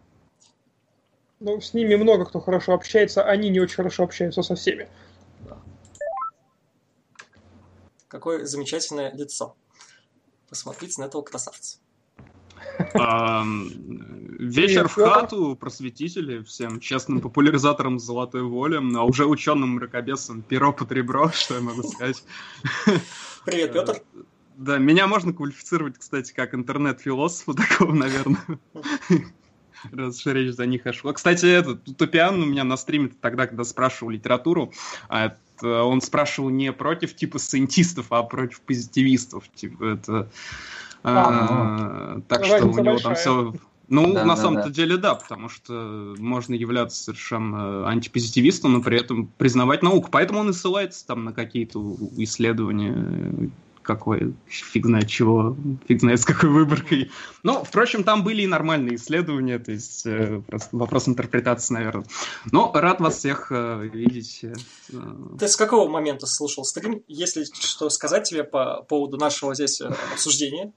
Ну, 1.42 1.60
с 1.60 1.74
ними 1.74 1.96
много 1.96 2.24
кто 2.24 2.40
хорошо 2.40 2.74
общается, 2.74 3.22
они 3.22 3.50
не 3.50 3.60
очень 3.60 3.76
хорошо 3.76 4.04
общаются 4.04 4.44
со 4.44 4.56
всеми. 4.56 4.88
Да. 5.42 5.62
Какое 8.08 8.46
замечательное 8.46 9.12
лицо. 9.12 9.58
Посмотрите 10.48 11.02
на 11.02 11.06
этого 11.06 11.22
красавца. 11.22 11.80
Вечер 14.40 14.88
в 14.88 14.94
хату, 14.96 15.56
просветители, 15.60 16.44
всем 16.44 16.80
честным 16.80 17.22
популяризаторам 17.22 18.00
золотой 18.00 18.44
воли, 18.44 18.80
а 18.96 19.04
уже 19.04 19.26
ученым 19.26 19.76
мракобесам 19.76 20.42
перо 20.42 20.74
под 20.74 20.92
ребро, 20.92 21.30
что 21.34 21.56
я 21.56 21.62
могу 21.62 21.84
сказать. 21.84 22.24
Привет, 23.46 23.74
Петр. 23.74 24.02
Да, 24.56 24.78
меня 24.78 25.08
можно 25.08 25.34
квалифицировать, 25.34 25.98
кстати, 25.98 26.32
как 26.32 26.54
интернет-философа 26.54 27.54
такого, 27.70 27.94
наверное 27.94 28.60
раз 29.92 30.26
речь 30.26 30.54
за 30.54 30.66
них 30.66 30.84
шла. 30.94 31.14
Кстати, 31.14 31.46
этот 31.46 31.88
Утопиан 31.88 32.42
у 32.42 32.46
меня 32.46 32.64
на 32.64 32.78
стриме 32.78 33.12
тогда, 33.22 33.48
когда 33.48 33.64
спрашивал 33.64 34.12
литературу, 34.12 34.72
а 35.10 35.36
он 35.62 36.02
спрашивал 36.02 36.50
не 36.50 36.72
против 36.72 37.16
типа 37.16 37.40
сcientистов, 37.40 38.08
а 38.10 38.24
против 38.24 38.62
позитивистов. 38.62 39.50
Типа 39.54 39.84
это... 39.86 40.30
А, 41.06 42.14
ну, 42.16 42.22
так 42.22 42.46
что 42.46 42.66
у 42.66 42.80
него 42.80 42.98
там 42.98 43.16
все... 43.16 43.54
Ну, 43.90 44.14
да, 44.14 44.24
на 44.24 44.36
да, 44.36 44.42
самом-то 44.42 44.68
да. 44.68 44.74
деле, 44.74 44.98
да, 44.98 45.16
потому 45.16 45.50
что 45.50 46.16
можно 46.18 46.54
являться 46.54 47.04
совершенно 47.04 47.88
антипозитивистом, 47.88 48.74
но 48.74 48.82
при 48.82 49.00
этом 49.00 49.28
признавать 49.38 49.84
науку. 49.84 50.10
Поэтому 50.12 50.40
он 50.40 50.50
и 50.50 50.54
ссылается 50.54 51.06
там 51.06 51.26
на 51.26 51.34
какие-то 51.34 51.98
исследования 52.18 53.52
какой, 53.84 54.34
фиг 54.48 54.86
знает 54.86 55.08
чего, 55.08 55.56
фиг 55.88 56.00
знает 56.00 56.22
с 56.22 56.26
какой 56.26 56.50
выборкой. 56.50 57.12
Но, 57.44 57.64
впрочем, 57.64 58.04
там 58.04 58.24
были 58.24 58.42
и 58.42 58.48
нормальные 58.48 58.96
исследования, 58.96 59.60
то 59.60 59.72
есть 59.72 60.06
э, 60.06 60.42
просто 60.48 60.76
вопрос 60.76 61.08
интерпретации, 61.08 61.74
наверное. 61.74 62.06
Но 62.52 62.72
рад 62.74 63.02
вас 63.02 63.18
всех 63.18 63.52
э, 63.52 63.90
видеть. 63.94 64.40
Э, 64.44 64.54
Ты 65.38 65.48
с 65.48 65.56
какого 65.56 65.90
момента 65.90 66.26
слушал 66.26 66.64
стрим? 66.64 67.04
Если 67.08 67.44
что 67.44 67.90
сказать 67.90 68.28
тебе 68.28 68.44
по 68.44 68.82
поводу 68.84 69.18
нашего 69.18 69.54
здесь 69.54 69.82
э, 69.82 69.94
обсуждения? 70.14 70.72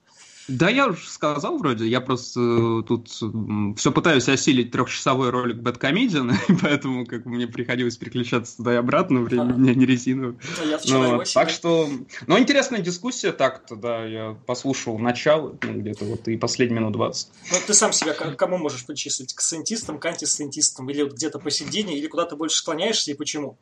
Да, 0.47 0.69
я 0.69 0.87
уже 0.87 1.07
сказал 1.09 1.57
вроде, 1.57 1.87
я 1.87 1.99
просто 1.99 2.39
э, 2.39 2.83
тут 2.87 3.09
все 3.09 3.91
пытаюсь 3.91 4.29
осилить 4.29 4.71
трехчасовой 4.71 5.29
ролик 5.29 5.57
Бэткомедиан, 5.57 6.31
поэтому 6.61 7.05
как 7.05 7.25
мне 7.25 7.47
приходилось 7.47 7.97
переключаться 7.97 8.57
туда 8.57 8.73
и 8.73 8.77
обратно, 8.77 9.21
время 9.21 9.55
у 9.55 9.57
меня 9.57 9.73
не 9.73 9.85
резиновое. 9.85 10.37
Ну, 10.85 11.21
так 11.33 11.49
что, 11.49 11.89
ну, 12.27 12.39
интересная 12.39 12.79
дискуссия 12.79 13.31
так-то, 13.31 13.75
да, 13.75 14.05
я 14.05 14.37
послушал 14.45 14.97
начало, 14.97 15.57
ну, 15.61 15.73
где-то 15.73 16.05
вот 16.05 16.27
и 16.27 16.37
последние 16.37 16.79
минут 16.79 16.93
20. 16.93 17.27
Ну, 17.51 17.57
ты 17.65 17.73
сам 17.73 17.91
себя 17.91 18.13
к 18.13 18.35
кому 18.35 18.57
можешь 18.57 18.85
причислить? 18.85 19.33
К 19.33 19.41
сcientистам, 19.41 19.99
к 19.99 20.05
антисcientистам? 20.05 20.89
Или 20.89 21.03
вот 21.03 21.13
где-то 21.13 21.39
посередине, 21.39 21.97
или 21.97 22.07
куда 22.07 22.25
ты 22.25 22.35
больше 22.35 22.57
склоняешься 22.57 23.11
и 23.11 23.15
почему? 23.15 23.57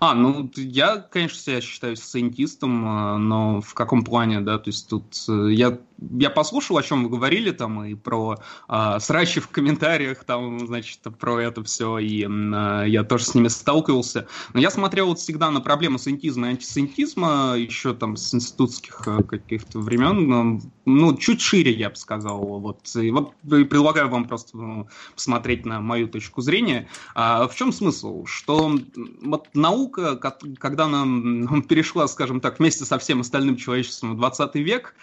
А, 0.00 0.14
ну, 0.14 0.50
я, 0.56 0.98
конечно, 0.98 1.38
себя 1.38 1.60
считаю 1.60 1.96
сcientистом, 1.96 2.86
а, 2.86 3.18
но 3.18 3.60
в 3.60 3.74
каком 3.74 4.04
плане, 4.04 4.40
да, 4.40 4.58
то 4.58 4.68
есть 4.68 4.88
тут 4.88 5.04
э, 5.28 5.52
я, 5.52 5.78
я 5.98 6.30
послушал, 6.30 6.78
о 6.78 6.82
чем 6.82 7.04
вы 7.04 7.10
говорили, 7.10 7.50
там, 7.50 7.84
и 7.84 7.94
про 7.94 8.36
а, 8.68 9.00
срачи 9.00 9.40
в 9.40 9.48
комментариях, 9.48 10.24
там, 10.24 10.66
значит, 10.66 11.00
про 11.18 11.40
это 11.40 11.62
все, 11.64 11.98
и 11.98 12.26
а, 12.26 12.84
я 12.84 13.04
тоже 13.04 13.24
с 13.24 13.34
ними 13.34 13.48
сталкивался, 13.48 14.26
но 14.52 14.60
я 14.60 14.70
смотрел 14.70 15.06
вот 15.06 15.18
всегда 15.18 15.50
на 15.50 15.60
проблему 15.60 15.98
сcientизма 15.98 16.48
и 16.48 16.50
антисcientизма, 16.50 17.54
еще 17.56 17.94
там 17.94 18.16
с 18.16 18.34
институтских 18.34 19.02
э, 19.06 19.22
каких-то 19.22 19.78
времен, 19.78 20.60
ну, 20.84 21.16
чуть 21.16 21.40
шире, 21.40 21.72
я 21.72 21.90
бы 21.90 21.96
сказал, 21.96 22.40
вот, 22.40 22.94
и 22.96 23.10
вот 23.10 23.32
предлагаю 23.42 24.08
вам 24.08 24.26
просто 24.26 24.56
ну, 24.56 24.88
посмотреть 25.14 25.64
на 25.64 25.80
мою 25.80 26.08
точку 26.08 26.42
зрения. 26.42 26.88
А, 27.14 27.48
в 27.48 27.54
чем 27.54 27.72
смысл? 27.72 28.24
Что 28.26 28.78
вот 29.22 29.48
наука, 29.54 30.16
когда 30.16 30.84
она 30.84 31.62
перешла, 31.62 32.06
скажем 32.08 32.40
так, 32.40 32.58
вместе 32.58 32.84
со 32.84 32.98
всем 32.98 33.20
остальным 33.20 33.56
человечеством 33.56 34.14
в 34.14 34.16
20 34.18 34.54
век, 34.56 34.94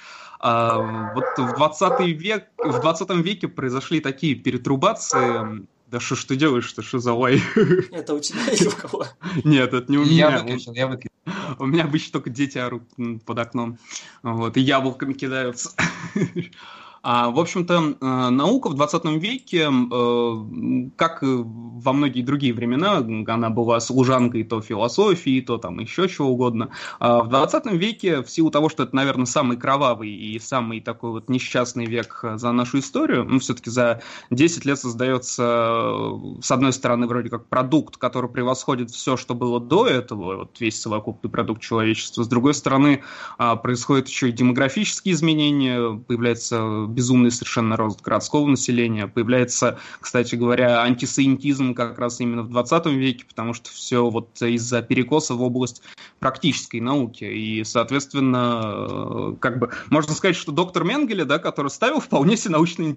а, 0.46 1.14
вот 1.14 1.24
в 1.38 1.56
20 1.56 2.02
век, 2.20 2.50
в 2.58 2.82
20 2.82 3.10
веке 3.12 3.48
произошли 3.48 4.02
такие 4.02 4.36
перетрубации, 4.36 5.66
да 5.88 6.02
что 6.02 6.16
ж 6.16 6.26
ты 6.26 6.36
делаешь, 6.36 6.66
что 6.66 6.82
что 6.82 7.00
за 7.00 7.14
лай? 7.14 7.42
Это 7.92 8.14
у 8.14 8.20
тебя 8.20 8.42
или 8.52 8.68
у 8.68 8.72
кого? 8.72 9.06
Нет, 9.46 9.74
это 9.74 9.90
не 9.90 9.98
у 9.98 10.04
меня. 10.04 10.32
Я 10.32 10.40
выключил, 10.40 10.74
я 10.74 10.88
выключил. 10.88 11.14
У 11.60 11.66
меня 11.66 11.86
обычно 11.86 12.12
только 12.12 12.30
дети 12.30 12.58
орут 12.58 12.84
под 13.26 13.40
окном. 13.40 13.78
Вот, 14.22 14.58
и 14.58 14.62
яблоками 14.62 15.14
кидаются. 15.14 15.72
А, 17.06 17.30
в 17.32 17.40
общем-то, 17.40 17.98
э, 18.00 18.30
наука 18.30 18.70
в 18.70 18.76
20 18.76 19.20
веке, 19.20 19.68
э, 19.70 20.90
как 20.96 21.20
во 21.22 21.92
многие 21.92 22.22
другие 22.22 22.54
времена, 22.54 22.98
она 23.28 23.50
была 23.50 23.82
служанкой 23.82 24.46
то 24.46 24.62
философии, 24.62 25.42
то 25.42 25.58
там 25.58 25.80
еще 25.80 26.08
чего 26.08 26.30
угодно. 26.30 26.70
А 27.00 27.22
в 27.22 27.28
20 27.28 27.74
веке, 27.74 28.24
в 28.24 28.30
силу 28.30 28.52
того, 28.52 28.70
что 28.70 28.84
это, 28.84 28.96
наверное, 28.96 29.26
самый 29.26 29.58
кровавый 29.58 30.12
и 30.12 30.40
самый 30.40 30.80
такой 30.80 31.12
вот 31.12 31.28
несчастный 31.28 31.86
век 31.86 32.24
за 32.36 32.54
нашу 32.54 32.80
историю, 32.80 33.26
ну, 33.26 33.40
все-таки 33.40 33.70
за 33.70 34.02
10 34.30 34.64
лет 34.64 34.80
создается, 34.80 36.14
с 36.42 36.52
одной 36.52 36.72
стороны, 36.72 37.08
вроде 37.08 37.30
как 37.30 37.48
продукт, 37.50 37.98
который 37.98 38.30
превосходит 38.30 38.92
все, 38.92 39.18
что 39.18 39.36
было 39.36 39.60
до 39.60 39.88
этого, 39.88 40.38
вот 40.38 40.62
весь 40.62 40.80
совокупный 40.80 41.30
продукт 41.30 41.62
человечества. 41.62 42.24
С 42.24 42.30
другой 42.30 42.54
стороны, 42.54 43.04
а, 43.38 43.58
происходят 43.58 44.08
еще 44.08 44.30
и 44.30 44.32
демографические 44.32 45.16
изменения, 45.16 46.00
появляется 46.08 46.93
безумный 46.94 47.32
совершенно 47.32 47.76
рост 47.76 48.02
городского 48.02 48.48
населения. 48.48 49.08
Появляется, 49.08 49.80
кстати 50.00 50.36
говоря, 50.36 50.82
антисемитизм 50.82 51.74
как 51.74 52.00
раз 52.00 52.20
именно 52.20 52.44
в 52.44 52.50
20 52.50 52.86
веке, 52.88 53.26
потому 53.28 53.54
что 53.54 53.70
все 53.70 54.10
вот 54.10 54.42
из-за 54.42 54.82
перекоса 54.82 55.34
в 55.34 55.42
область 55.42 55.82
практической 56.24 56.80
науки. 56.80 57.26
И, 57.26 57.66
соответственно, 57.66 58.62
э, 58.64 59.36
как 59.42 59.60
бы 59.60 59.72
можно 59.90 60.14
сказать, 60.14 60.38
что 60.38 60.54
доктор 60.54 60.86
Менгеле, 60.86 61.26
да, 61.26 61.38
который 61.38 61.68
ставил 61.68 62.00
вполне 62.00 62.38
себе 62.38 62.54
научные 62.54 62.94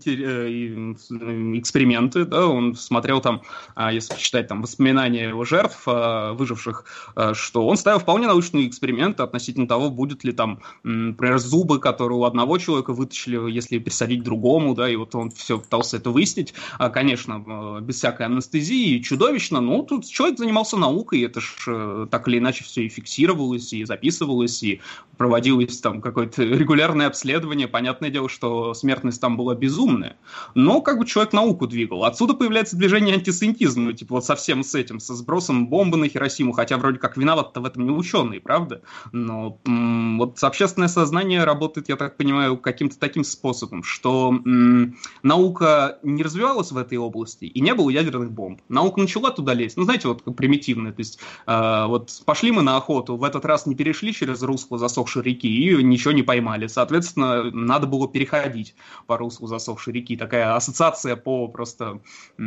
эксперименты, 1.59 2.25
да, 2.25 2.47
он 2.47 2.77
смотрел 2.77 3.21
там, 3.21 3.43
а, 3.75 3.93
если 3.93 4.15
почитать 4.15 4.47
там 4.47 4.63
воспоминания 4.63 5.31
его 5.31 5.45
жертв, 5.45 5.83
а, 5.87 6.35
выживших, 6.35 6.85
а, 7.17 7.35
что 7.35 7.67
он 7.67 7.77
ставил 7.77 7.99
вполне 7.99 8.29
научные 8.29 8.69
эксперименты 8.69 9.25
относительно 9.25 9.67
того, 9.67 9.91
будет 9.91 10.23
ли 10.23 10.31
там, 10.31 10.61
например, 10.85 11.39
зубы, 11.39 11.81
которые 11.81 12.19
у 12.19 12.25
одного 12.27 12.59
человека 12.59 12.93
вытащили, 12.93 13.51
если 13.51 13.79
пересадить 13.79 14.23
другому, 14.23 14.77
да, 14.77 14.89
и 14.89 14.95
вот 14.95 15.17
он 15.17 15.33
все 15.33 15.59
пытался 15.59 15.97
это 15.97 16.11
выяснить, 16.11 16.55
а, 16.79 16.91
конечно, 16.91 17.43
э, 17.45 17.81
без 17.81 17.97
всякой 17.97 18.27
анестезии, 18.27 19.01
чудовищно, 19.01 19.61
но 19.61 19.83
тут 19.83 20.07
человек 20.07 20.39
занимался 20.39 20.77
наукой, 20.77 21.23
это 21.23 21.41
ж 21.41 21.57
э, 21.67 22.07
так 22.09 22.29
или 22.29 22.39
иначе 22.39 22.63
все 22.63 22.87
фиксирует 22.87 23.16
фиксировалось 23.17 23.73
и 23.73 23.85
записывалось, 23.85 24.63
и 24.63 24.81
проводилось 25.17 25.81
там 25.81 26.01
какое-то 26.01 26.43
регулярное 26.45 27.07
обследование. 27.07 27.69
Понятное 27.69 28.11
дело, 28.11 28.29
что 28.29 28.75
смертность 28.75 29.21
там 29.21 29.37
была 29.37 29.55
безумная. 29.55 30.17
Но 30.55 30.81
как 30.81 30.99
бы 30.99 31.07
человек 31.07 31.33
науку 31.33 31.67
двигал. 31.67 32.05
Отсюда 32.05 32.35
появляется 32.35 32.77
движение 32.77 33.15
антисемитизма, 33.15 33.85
ну, 33.85 33.93
типа 33.93 34.17
вот 34.17 34.25
совсем 34.25 34.63
с 34.63 34.75
этим, 34.75 35.01
со 35.01 35.15
сбросом 35.15 35.69
бомбы 35.69 35.97
на 35.97 36.09
Хиросиму, 36.09 36.53
хотя 36.53 36.77
вроде 36.77 36.99
как 36.99 37.17
виноват-то 37.17 37.61
в 37.61 37.65
этом 37.65 37.85
не 37.85 37.91
ученые, 37.91 38.41
правда? 38.41 38.83
Но 39.13 39.59
вот 39.65 40.43
общественное 40.43 40.89
сознание 40.89 41.45
работает, 41.45 41.89
я 41.89 41.97
так 41.97 42.17
понимаю, 42.17 42.57
каким-то 42.59 42.99
таким 42.99 43.25
способом, 43.25 43.83
что 43.83 44.35
наука 45.23 45.99
не 46.03 46.23
развивалась 46.23 46.73
в 46.73 46.77
этой 46.77 46.99
области, 46.99 47.45
и 47.45 47.61
не 47.61 47.75
было 47.75 47.91
ядерных 47.91 48.31
бомб. 48.31 48.61
Наука 48.69 49.01
начала 49.01 49.31
туда 49.31 49.55
лезть, 49.55 49.77
ну, 49.77 49.85
знаете, 49.85 50.09
вот 50.09 50.23
примитивно, 50.37 50.93
то 50.93 51.01
есть 51.01 51.19
э, 51.47 51.85
вот 51.87 52.11
пошли 52.25 52.51
мы 52.53 52.63
на 52.63 52.77
охоту, 52.77 53.06
в 53.09 53.25
этот 53.25 53.45
раз 53.45 53.67
не 53.67 53.75
перешли 53.75 54.13
через 54.13 54.43
русло 54.43 54.79
засохшей 54.79 55.23
реки 55.23 55.49
и 55.49 55.83
ничего 55.83 56.13
не 56.13 56.23
поймали. 56.23 56.67
Соответственно, 56.67 57.51
надо 57.51 57.87
было 57.87 58.09
переходить 58.09 58.75
по 59.07 59.17
руслу 59.17 59.47
засохшей 59.47 59.93
реки. 59.93 60.17
Такая 60.17 60.55
ассоциация 60.55 61.17
по 61.17 61.49
просто 61.49 62.01
э, 62.39 62.43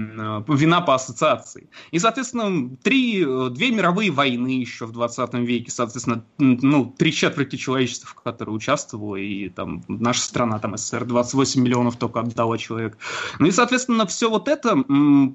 вина 0.48 0.82
по 0.82 0.96
ассоциации. 0.96 1.70
И, 1.92 2.00
соответственно, 2.00 2.76
три, 2.84 3.24
э, 3.26 3.50
две 3.50 3.72
мировые 3.72 4.12
войны 4.12 4.60
еще 4.60 4.86
в 4.86 4.92
20 4.92 5.34
веке, 5.36 5.72
соответственно, 5.72 6.26
ну, 6.38 6.94
три 6.98 7.12
четверти 7.12 7.56
человечества, 7.56 8.10
в 8.10 8.16
которой 8.16 8.52
участвовало, 8.52 9.16
и 9.16 9.50
там 9.50 9.84
наша 9.88 10.22
страна, 10.22 10.60
там 10.60 10.78
СССР, 10.78 11.06
28 11.06 11.62
миллионов 11.62 11.98
только 11.98 12.22
отдала 12.22 12.58
человек. 12.58 12.98
Ну 13.40 13.48
и, 13.48 13.52
соответственно, 13.52 14.06
все 14.06 14.30
вот 14.30 14.48
это 14.48 14.84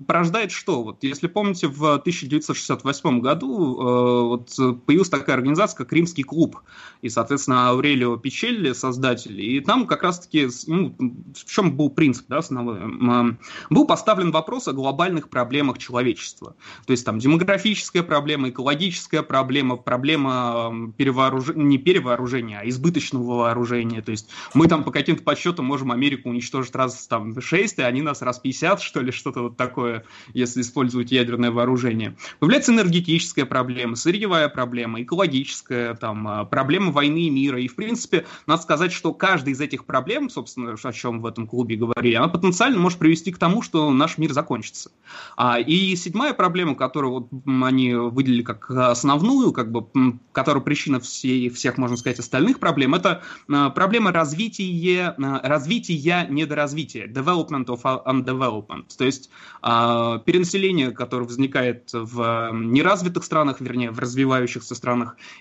порождает 0.07 0.51
что? 0.51 0.83
Вот, 0.83 1.03
если 1.03 1.27
помните, 1.27 1.69
в 1.69 1.95
1968 1.95 3.21
году 3.21 3.81
э, 3.81 4.23
вот, 4.23 4.85
появилась 4.87 5.09
такая 5.21 5.37
организация, 5.37 5.79
как 5.79 5.93
Римский 5.93 6.23
клуб, 6.23 6.59
и, 7.03 7.09
соответственно, 7.09 7.69
Аурелио 7.69 8.17
Пичелли, 8.17 8.73
создатель, 8.73 9.41
и 9.41 9.61
там 9.61 9.87
как 9.87 10.03
раз-таки, 10.03 10.49
ну, 10.67 10.97
в 11.35 11.45
чем 11.45 11.77
был 11.77 11.91
принцип, 11.91 12.27
да, 12.29 12.39
основной? 12.39 13.37
Был 13.71 13.87
поставлен 13.87 14.31
вопрос 14.31 14.69
о 14.69 14.73
глобальных 14.73 15.29
проблемах 15.29 15.79
человечества. 15.79 16.57
То 16.87 16.91
есть 16.93 17.05
там 17.05 17.19
демографическая 17.19 18.03
проблема, 18.03 18.51
экологическая 18.51 19.23
проблема, 19.23 19.77
проблема 19.77 20.93
перевооружения, 20.97 21.65
не 21.65 21.79
перевооружения, 21.79 22.61
а 22.61 22.69
избыточного 22.69 23.39
вооружения. 23.39 24.03
То 24.03 24.11
есть 24.11 24.31
мы 24.55 24.67
там 24.69 24.85
по 24.85 24.91
каким-то 24.91 25.23
подсчетам 25.23 25.67
можем 25.67 25.93
Америку 25.93 26.29
уничтожить 26.29 26.75
раз 26.75 27.07
там 27.07 27.41
6, 27.41 27.79
и 27.79 27.83
они 27.83 28.03
нас 28.03 28.23
раз 28.23 28.39
50, 28.39 28.81
что 28.81 29.01
ли, 29.01 29.13
что-то 29.13 29.43
вот 29.43 29.57
такое, 29.57 30.05
если 30.33 30.61
использовать 30.61 31.13
ядерное 31.13 31.51
вооружение. 31.51 32.17
Появляется 32.39 32.73
энергетическая 32.73 33.45
проблема, 33.45 33.97
сырьевая 33.97 34.49
проблема, 34.49 34.94
экологическая, 35.03 35.95
там, 35.95 36.27
а, 36.27 36.45
проблема 36.45 36.93
войны 36.93 37.27
и 37.27 37.31
мира. 37.31 37.61
И, 37.61 37.69
в 37.69 37.77
принципе, 37.77 38.27
надо 38.47 38.63
сказать, 38.63 38.93
что 38.93 39.13
каждая 39.13 39.55
из 39.55 39.61
этих 39.61 39.85
проблем, 39.85 40.31
собственно, 40.31 40.77
о 40.83 40.93
чем 40.93 41.21
в 41.21 41.27
этом 41.27 41.47
клубе 41.47 41.77
говорили, 41.77 42.15
она 42.15 42.29
потенциально 42.29 42.79
может 42.79 42.99
привести 42.99 43.33
к 43.33 43.39
тому, 43.39 43.63
что 43.63 43.91
наш 43.91 44.19
мир 44.19 44.33
закончится. 44.33 44.91
А, 45.37 45.59
и 45.59 45.97
седьмая 45.97 46.35
проблема, 46.35 46.75
которую 46.75 47.13
вот 47.13 47.29
они 47.65 47.95
выделили 47.95 48.43
как 48.43 48.71
основную, 48.71 49.53
как 49.53 49.71
бы, 49.71 49.87
которая 50.33 50.63
причина 50.63 51.01
всей, 51.01 51.49
всех, 51.49 51.79
можно 51.79 51.97
сказать, 51.97 52.19
остальных 52.19 52.61
проблем, 52.61 52.95
это 52.95 53.23
а, 53.51 53.71
проблема 53.71 54.13
развития, 54.13 55.15
развития 55.19 56.27
недоразвития, 56.29 57.07
development 57.07 57.67
of 57.67 57.83
undevelopment. 58.05 58.85
То 58.97 59.05
есть 59.05 59.31
перенаселение, 59.63 60.91
которое 60.91 61.25
возникает 61.25 61.91
в 61.93 62.51
неразвитых 62.53 63.25
странах, 63.25 63.61
вернее, 63.61 63.91
в 63.91 63.99
развивающихся 63.99 64.75
странах, 64.75 64.84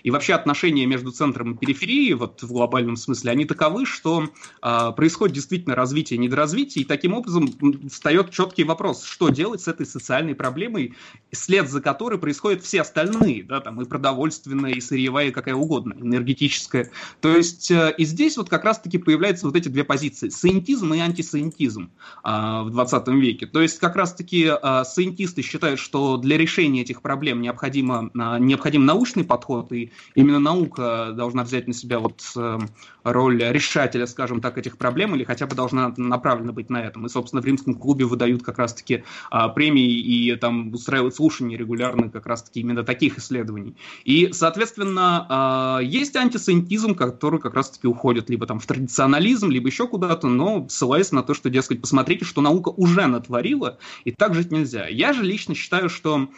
и 0.02 0.10
вообще 0.10 0.34
отношения 0.34 0.86
между 0.86 1.10
центром 1.10 1.52
и 1.52 1.58
периферией, 1.58 2.14
вот 2.14 2.42
в 2.42 2.48
глобальном 2.48 2.96
смысле, 2.96 3.30
они 3.30 3.44
таковы, 3.44 3.86
что 3.86 4.28
э, 4.62 4.92
происходит 4.96 5.34
действительно 5.34 5.74
развитие 5.74 6.18
недоразвитие, 6.18 6.84
и 6.84 6.86
таким 6.86 7.14
образом 7.14 7.48
встает 7.90 8.30
четкий 8.30 8.64
вопрос, 8.64 9.04
что 9.04 9.28
делать 9.28 9.60
с 9.60 9.68
этой 9.68 9.86
социальной 9.86 10.34
проблемой, 10.34 10.94
след 11.32 11.70
за 11.70 11.80
которой 11.80 12.18
происходят 12.18 12.62
все 12.62 12.80
остальные, 12.80 13.44
да, 13.44 13.60
там 13.60 13.80
и 13.80 13.84
продовольственная, 13.84 14.72
и 14.72 14.80
сырьевая, 14.80 15.28
и 15.28 15.30
какая 15.30 15.54
угодно, 15.54 15.94
энергетическая. 15.94 16.90
То 17.20 17.36
есть 17.36 17.70
э, 17.70 17.94
и 17.96 18.04
здесь 18.04 18.36
вот 18.36 18.48
как 18.48 18.64
раз-таки 18.64 18.98
появляются 18.98 19.46
вот 19.46 19.56
эти 19.56 19.68
две 19.68 19.84
позиции, 19.84 20.28
саентизм 20.28 20.92
и 20.94 20.98
антисаентизм 20.98 21.90
э, 22.24 22.28
в 22.28 22.70
20 22.70 23.08
веке. 23.08 23.46
То 23.46 23.60
есть 23.60 23.78
как 23.78 23.96
раз-таки 23.96 24.50
э, 24.50 24.84
саентисты 24.84 25.42
считают, 25.42 25.80
что 25.80 26.16
для 26.16 26.36
решения 26.36 26.82
этих 26.82 27.02
проблем 27.02 27.40
необходимо, 27.40 28.10
э, 28.14 28.38
необходим 28.40 28.84
научный 28.84 29.24
подход, 29.34 29.72
и 29.72 29.90
именно 30.14 30.38
наука 30.38 31.12
должна 31.12 31.42
взять 31.42 31.66
на 31.66 31.74
себя 31.74 31.98
вот 31.98 32.22
э, 32.36 32.58
роль 33.02 33.42
решателя, 33.42 34.06
скажем 34.06 34.40
так, 34.40 34.58
этих 34.58 34.78
проблем, 34.78 35.14
или 35.14 35.24
хотя 35.24 35.46
бы 35.46 35.56
должна 35.56 35.92
направлена 35.96 36.52
быть 36.52 36.70
на 36.70 36.78
этом. 36.78 37.06
И, 37.06 37.08
собственно, 37.08 37.42
в 37.42 37.44
римском 37.44 37.74
клубе 37.74 38.04
выдают 38.04 38.44
как 38.44 38.58
раз-таки 38.58 39.02
а, 39.30 39.48
премии 39.48 39.90
и 39.90 40.36
там 40.36 40.72
устраивают 40.72 41.16
слушания 41.16 41.58
регулярно 41.58 42.08
как 42.08 42.26
раз-таки 42.26 42.60
именно 42.60 42.84
таких 42.84 43.18
исследований. 43.18 43.76
И, 44.04 44.30
соответственно, 44.32 45.26
а, 45.28 45.78
есть 45.80 46.14
антисемитизм, 46.14 46.94
который 46.94 47.40
как 47.40 47.54
раз-таки 47.54 47.88
уходит 47.88 48.30
либо 48.30 48.46
там 48.46 48.60
в 48.60 48.66
традиционализм, 48.66 49.50
либо 49.50 49.66
еще 49.68 49.88
куда-то, 49.88 50.28
но 50.28 50.68
ссылаясь 50.68 51.10
на 51.10 51.22
то, 51.22 51.34
что, 51.34 51.50
дескать, 51.50 51.80
посмотрите, 51.80 52.24
что 52.24 52.40
наука 52.40 52.68
уже 52.68 53.06
натворила, 53.06 53.78
и 54.04 54.12
так 54.12 54.34
жить 54.34 54.52
нельзя. 54.52 54.86
Я 54.86 55.12
же 55.12 55.22
лично 55.22 55.54
считаю, 55.54 55.88
что, 55.88 56.28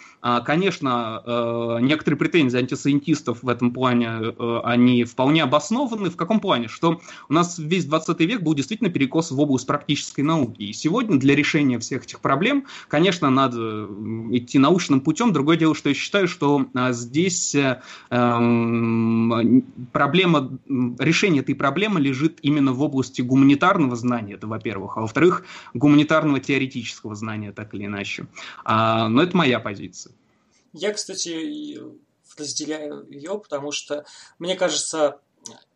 конечно, 0.41 1.23
а, 1.25 1.79
некоторые 1.79 2.19
претензии 2.19 2.59
антисемитистов 2.59 3.43
в 3.43 3.49
этом 3.49 3.71
плане, 3.73 4.09
а, 4.09 4.61
они 4.65 5.05
вполне 5.05 5.43
обоснованы. 5.43 6.11
В 6.11 6.17
каком 6.17 6.41
плане? 6.41 6.67
что 6.69 7.01
у 7.29 7.33
нас 7.33 7.59
весь 7.59 7.85
20 7.85 8.21
век 8.21 8.43
был 8.43 8.55
действительно 8.55 8.91
перекос 8.91 9.31
в 9.31 9.41
область 9.41 9.67
практической 9.67 10.23
науки. 10.23 10.63
И 10.63 10.73
сегодня 10.73 11.19
для 11.19 11.37
решения 11.37 11.79
всех 11.79 12.05
этих 12.05 12.21
проблем, 12.21 12.67
конечно, 12.89 13.31
надо 13.31 13.89
идти 14.33 14.59
научным 14.59 15.01
путем. 15.01 15.33
Другое 15.33 15.57
дело, 15.57 15.75
что 15.75 15.91
я 15.91 15.95
считаю, 15.95 16.27
что 16.27 16.67
а, 16.75 16.93
здесь 16.93 17.55
э, 17.55 17.81
проблема, 19.93 20.59
решение 20.99 21.43
этой 21.43 21.55
проблемы 21.55 22.01
лежит 22.01 22.39
именно 22.43 22.73
в 22.73 22.83
области 22.83 23.23
гуманитарного 23.23 23.95
знания, 23.97 24.35
это 24.35 24.47
во-первых, 24.47 24.97
а 24.97 25.03
во-вторых, 25.03 25.45
гуманитарного 25.75 26.41
теоретического 26.41 27.15
знания, 27.15 27.53
так 27.53 27.75
или 27.75 27.87
иначе. 27.87 28.27
А, 28.65 29.09
но 29.09 29.23
это 29.23 29.37
моя 29.37 29.61
позиция. 29.61 30.16
Я, 30.77 30.93
кстати, 30.93 31.81
разделяю 32.37 33.11
ее, 33.11 33.39
потому 33.39 33.73
что, 33.73 34.05
мне 34.39 34.57
кажется, 34.57 35.21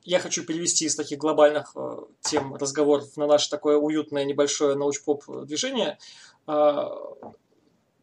я 0.02 0.20
хочу 0.20 0.44
перевести 0.44 0.85
из 0.85 0.94
таких 0.94 1.18
глобальных 1.18 1.72
э, 1.74 1.97
тем 2.20 2.55
разговоров 2.55 3.16
на 3.16 3.27
наше 3.27 3.48
такое 3.48 3.78
уютное 3.78 4.24
небольшое 4.24 4.77
научпоп 4.77 5.24
движение. 5.47 5.98
Э, 6.47 6.85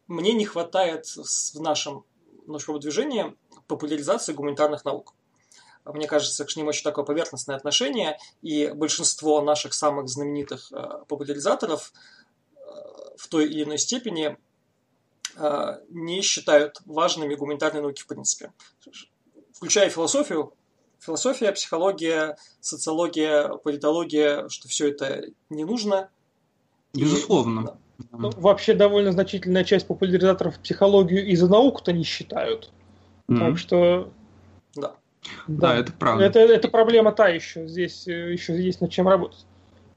мне 0.08 0.32
не 0.32 0.44
хватает 0.44 1.06
в 1.06 1.60
нашем 1.60 2.04
научпоп 2.48 2.80
движении 2.80 3.36
популяризации 3.68 4.32
гуманитарных 4.32 4.84
наук. 4.84 5.14
Мне 5.84 6.08
кажется, 6.08 6.44
к 6.44 6.56
ним 6.56 6.66
очень 6.66 6.82
такое 6.82 7.04
поверхностное 7.04 7.54
отношение, 7.54 8.18
и 8.42 8.72
большинство 8.74 9.40
наших 9.40 9.72
самых 9.72 10.08
знаменитых 10.08 10.72
э, 10.72 11.04
популяризаторов 11.06 11.92
в 13.16 13.28
той 13.28 13.46
или 13.46 13.62
иной 13.62 13.78
степени 13.78 14.36
не 15.90 16.22
считают 16.22 16.80
важными 16.86 17.34
гуманитарные 17.34 17.82
науки 17.82 18.02
в 18.02 18.06
принципе. 18.06 18.52
Включая 19.52 19.90
философию, 19.90 20.52
философия, 21.00 21.52
психология, 21.52 22.36
социология, 22.60 23.48
политология, 23.48 24.48
что 24.48 24.68
все 24.68 24.88
это 24.90 25.24
не 25.50 25.64
нужно. 25.64 26.10
Безусловно. 26.94 27.78
И, 27.98 28.02
ну, 28.12 28.30
вообще 28.36 28.74
довольно 28.74 29.12
значительная 29.12 29.64
часть 29.64 29.86
популяризаторов 29.86 30.58
психологию 30.60 31.26
и 31.26 31.34
за 31.36 31.48
науку-то 31.48 31.92
не 31.92 32.04
считают. 32.04 32.72
Mm-hmm. 33.28 33.38
Так 33.38 33.58
что... 33.58 34.12
Да. 34.74 34.94
Да, 35.46 35.74
да 35.74 35.76
это 35.76 35.92
правда. 35.92 36.24
Это, 36.24 36.38
это 36.38 36.68
проблема 36.68 37.12
та 37.12 37.28
еще. 37.28 37.66
Здесь 37.66 38.06
э, 38.06 38.32
еще 38.32 38.60
есть 38.62 38.80
над 38.80 38.90
чем 38.92 39.08
работать. 39.08 39.44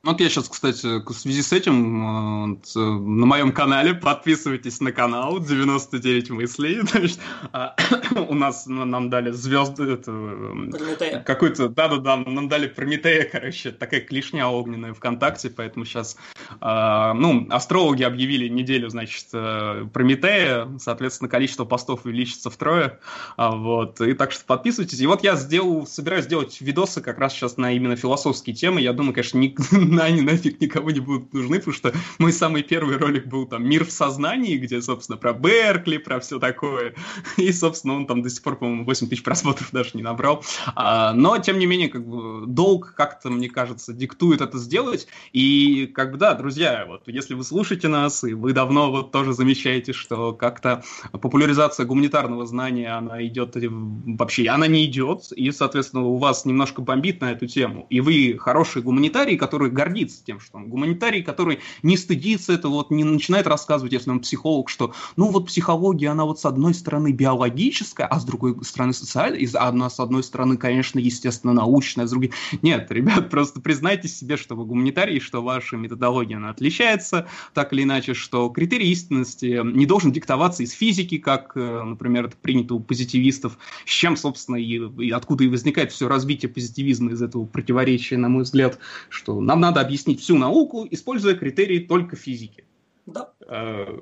Вот 0.04 0.20
я 0.20 0.30
сейчас, 0.30 0.50
кстати, 0.50 1.00
в 1.08 1.14
связи 1.14 1.44
с 1.44 1.54
этим 1.54 2.54
вот, 2.54 2.76
на 2.76 3.26
моем 3.28 3.52
канале 3.52 3.94
подписывайтесь 3.94 4.82
на 4.82 4.92
канал 4.92 5.40
99 5.40 6.32
мыслей. 6.32 6.82
Значит, 6.92 7.20
а, 7.54 7.76
у 8.28 8.34
нас 8.34 8.66
ну, 8.66 8.84
нам 8.86 9.12
дали 9.12 9.30
звезды. 9.30 9.84
Это, 9.84 11.22
какой-то, 11.24 11.70
да-да-да, 11.70 12.18
нам 12.18 12.50
дали 12.50 12.66
Прометея, 12.68 13.30
короче, 13.32 13.72
такая 13.72 14.02
клешня 14.02 14.50
огненная 14.50 14.96
ВКонтакте, 14.96 15.52
поэтому 15.52 15.86
сейчас, 15.86 16.18
а, 16.62 17.14
ну, 17.14 17.46
астрологи 17.52 18.02
объявили 18.02 18.48
неделю, 18.48 18.90
значит, 18.90 19.28
э, 19.34 19.86
Прометея, 19.94 20.68
соответственно, 20.80 21.30
количество 21.30 21.66
постов 21.66 22.06
увеличится 22.06 22.50
втрое, 22.50 23.00
а, 23.38 23.52
вот, 23.52 24.02
и 24.02 24.14
так 24.14 24.32
что 24.32 24.46
подписывайтесь. 24.46 25.00
И 25.00 25.06
вот 25.06 25.24
я 25.24 25.36
сделал, 25.36 25.86
собираюсь 25.86 26.26
сделать 26.26 26.60
видосы 26.60 27.02
как 27.02 27.20
раз 27.20 27.34
сейчас 27.34 27.58
на 27.58 27.72
именно 27.72 27.96
философские 27.96 28.56
темы. 28.56 28.82
Я 28.82 28.94
думаю, 28.94 29.14
конечно, 29.14 29.38
не 29.38 29.56
на 29.92 30.04
они 30.12 30.22
нафиг 30.22 30.60
никому 30.62 30.90
не 30.90 31.00
будут 31.00 31.34
нужны, 31.34 31.58
потому 31.60 31.76
что 31.76 31.94
мой 32.20 32.34
самый 32.34 32.64
первый 32.64 32.98
ролик 32.98 33.28
был 33.28 33.46
там 33.46 33.68
«Мир 33.68 33.86
в 33.86 33.92
сознании», 33.92 34.58
где, 34.58 34.82
собственно, 34.82 35.18
про 35.18 35.34
Беркли, 35.34 35.98
про 35.98 36.20
все 36.20 36.40
такое. 36.40 36.96
И, 37.38 37.52
собственно, 37.52 37.96
он 37.96 38.08
там 38.08 38.22
до 38.22 38.30
сих 38.30 38.42
пор, 38.42 38.58
по-моему, 38.58 38.86
8 38.86 39.08
тысяч 39.10 39.24
просмотров 39.24 39.70
даже 39.72 39.92
не 39.94 40.04
набрал. 40.04 40.44
А, 40.76 41.14
но, 41.14 41.38
тем 41.38 41.60
не 41.60 41.66
менее, 41.66 41.90
как 41.90 42.06
бы 42.06 42.46
долг 42.48 42.94
как-то, 42.96 43.30
мне 43.30 43.50
кажется, 43.50 43.94
диктует 43.94 44.42
это 44.42 44.58
сделать. 44.58 45.08
И, 45.34 45.88
как 45.88 46.12
бы, 46.12 46.18
да, 46.18 46.34
друзья, 46.34 46.86
вот 46.88 47.04
если 47.08 47.34
вы 47.34 47.44
слушаете 47.44 47.88
нас, 47.88 48.24
и 48.24 48.34
вы 48.34 48.54
давно 48.54 48.92
вот 48.92 49.12
тоже 49.12 49.34
замечаете, 49.34 49.94
что 49.94 50.34
как-то 50.34 50.84
популяризация 51.12 51.86
гуманитарного 51.86 52.46
знания, 52.46 52.96
она 52.96 53.26
идет 53.26 53.56
вообще, 53.56 54.48
она 54.48 54.68
не 54.68 54.86
идет, 54.86 55.32
и, 55.36 55.52
соответственно, 55.52 56.04
у 56.04 56.18
вас 56.18 56.46
немножко 56.46 56.82
бомбит 56.82 57.22
на 57.22 57.32
эту 57.32 57.48
тему. 57.48 57.88
И 57.90 58.02
вы 58.02 58.38
хороший 58.40 58.82
гуманитарий, 58.82 59.38
который 59.38 59.70
гордится 59.82 60.24
тем, 60.24 60.40
что 60.40 60.58
он 60.58 60.68
гуманитарий, 60.68 61.24
который 61.24 61.60
не 61.82 61.98
стыдится 61.98 62.54
этого, 62.54 62.74
вот 62.74 62.92
не 62.92 63.04
начинает 63.04 63.48
рассказывать, 63.48 63.94
если 63.94 64.12
он 64.12 64.20
психолог, 64.20 64.70
что, 64.70 64.94
ну, 65.16 65.32
вот 65.32 65.48
психология, 65.48 66.10
она 66.10 66.26
вот 66.26 66.40
с 66.40 66.46
одной 66.46 66.76
стороны 66.76 67.12
биологическая, 67.12 68.06
а 68.06 68.20
с 68.20 68.26
другой 68.26 68.56
стороны 68.64 68.94
социальная, 68.94 69.40
и 69.40 69.48
одна 69.56 69.90
с 69.90 70.00
одной 70.00 70.24
стороны, 70.24 70.58
конечно, 70.58 71.00
естественно, 71.00 71.54
научная, 71.54 72.06
с 72.06 72.12
другой... 72.12 72.32
Нет, 72.62 72.92
ребят, 72.92 73.30
просто 73.32 73.60
признайте 73.60 74.08
себе, 74.08 74.38
что 74.38 74.56
вы 74.56 74.66
гуманитарий, 74.66 75.20
что 75.20 75.42
ваша 75.42 75.78
методология, 75.78 76.38
она 76.38 76.50
отличается, 76.52 77.28
так 77.56 77.74
или 77.74 77.82
иначе, 77.82 78.14
что 78.14 78.50
критерий 78.50 78.92
истинности 78.92 79.62
не 79.64 79.88
должен 79.88 80.12
диктоваться 80.12 80.62
из 80.62 80.74
физики, 80.74 81.18
как, 81.18 81.54
э, 81.56 81.84
например, 81.84 82.26
это 82.26 82.38
принято 82.38 82.76
у 82.76 82.80
позитивистов, 82.80 83.58
с 83.86 83.90
чем, 83.90 84.16
собственно, 84.16 84.58
и, 84.58 84.80
и 85.04 85.10
откуда 85.10 85.44
и 85.44 85.48
возникает 85.48 85.92
все 85.92 86.08
развитие 86.08 86.50
позитивизма 86.50 87.14
из 87.14 87.22
этого 87.22 87.46
противоречия, 87.46 88.18
на 88.18 88.30
мой 88.30 88.44
взгляд, 88.44 88.78
что 89.10 89.42
нам 89.42 89.60
надо 89.60 89.71
объяснить 89.80 90.22
всю 90.22 90.38
науку, 90.38 90.86
используя 90.92 91.36
критерии 91.36 91.80
только 91.80 92.16
физики. 92.16 92.66
Да. 93.06 93.32
Э, 93.48 94.00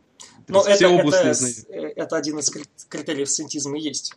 Но 0.47 0.63
это, 0.65 0.85
это, 0.85 1.73
это 1.73 2.17
один 2.17 2.39
из 2.39 2.49
критериев 2.89 3.29
сциентизма 3.29 3.77
есть. 3.77 4.15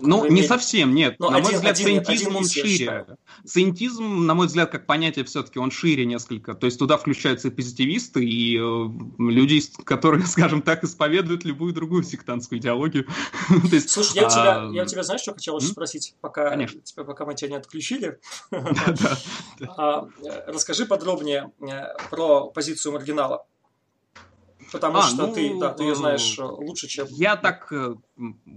Ну, 0.00 0.26
не 0.26 0.42
совсем, 0.42 0.94
нет. 0.94 1.16
Но 1.18 1.30
на 1.30 1.38
один, 1.38 1.50
мой 1.50 1.54
взгляд, 1.54 1.78
один, 1.78 1.98
сcientism 1.98 2.12
один 2.12 2.36
он 2.36 2.48
шире. 2.48 3.06
Сcientism, 3.44 4.02
на 4.02 4.34
мой 4.34 4.46
взгляд, 4.46 4.70
как 4.70 4.86
понятие 4.86 5.24
все-таки 5.24 5.58
он 5.58 5.70
шире 5.70 6.04
несколько. 6.06 6.54
То 6.54 6.66
есть 6.66 6.78
туда 6.78 6.96
включаются 6.96 7.48
и 7.48 7.50
позитивисты, 7.50 8.24
и 8.24 8.56
э, 8.56 8.88
люди, 9.18 9.62
которые, 9.84 10.22
скажем 10.26 10.62
так, 10.62 10.84
исповедуют 10.84 11.44
любую 11.44 11.72
другую 11.72 12.02
сектантскую 12.02 12.58
идеологию. 12.60 13.06
есть, 13.72 13.90
Слушай, 13.90 14.16
я, 14.16 14.26
а... 14.26 14.30
тебя, 14.30 14.80
я 14.82 14.86
тебя, 14.86 15.02
знаешь, 15.02 15.22
что 15.22 15.32
хотел 15.32 15.58
еще 15.58 15.68
спросить, 15.68 16.14
пока, 16.20 16.50
Конечно. 16.50 16.80
Тебя, 16.80 17.04
пока 17.04 17.24
мы 17.24 17.34
тебя 17.34 17.50
не 17.50 17.56
отключили? 17.56 18.18
А, 19.78 20.08
э, 20.22 20.50
расскажи 20.50 20.86
подробнее 20.86 21.50
э, 21.60 21.96
про 22.10 22.48
позицию 22.48 22.92
маргинала. 22.92 23.46
Потому 24.72 24.98
а, 24.98 25.02
что 25.02 25.26
ну, 25.26 25.32
ты, 25.32 25.58
да, 25.58 25.72
ты 25.72 25.84
ее 25.84 25.94
знаешь 25.94 26.38
э, 26.38 26.42
лучше, 26.42 26.88
чем... 26.88 27.06
Я 27.10 27.36
так, 27.36 27.70
э, 27.72 27.94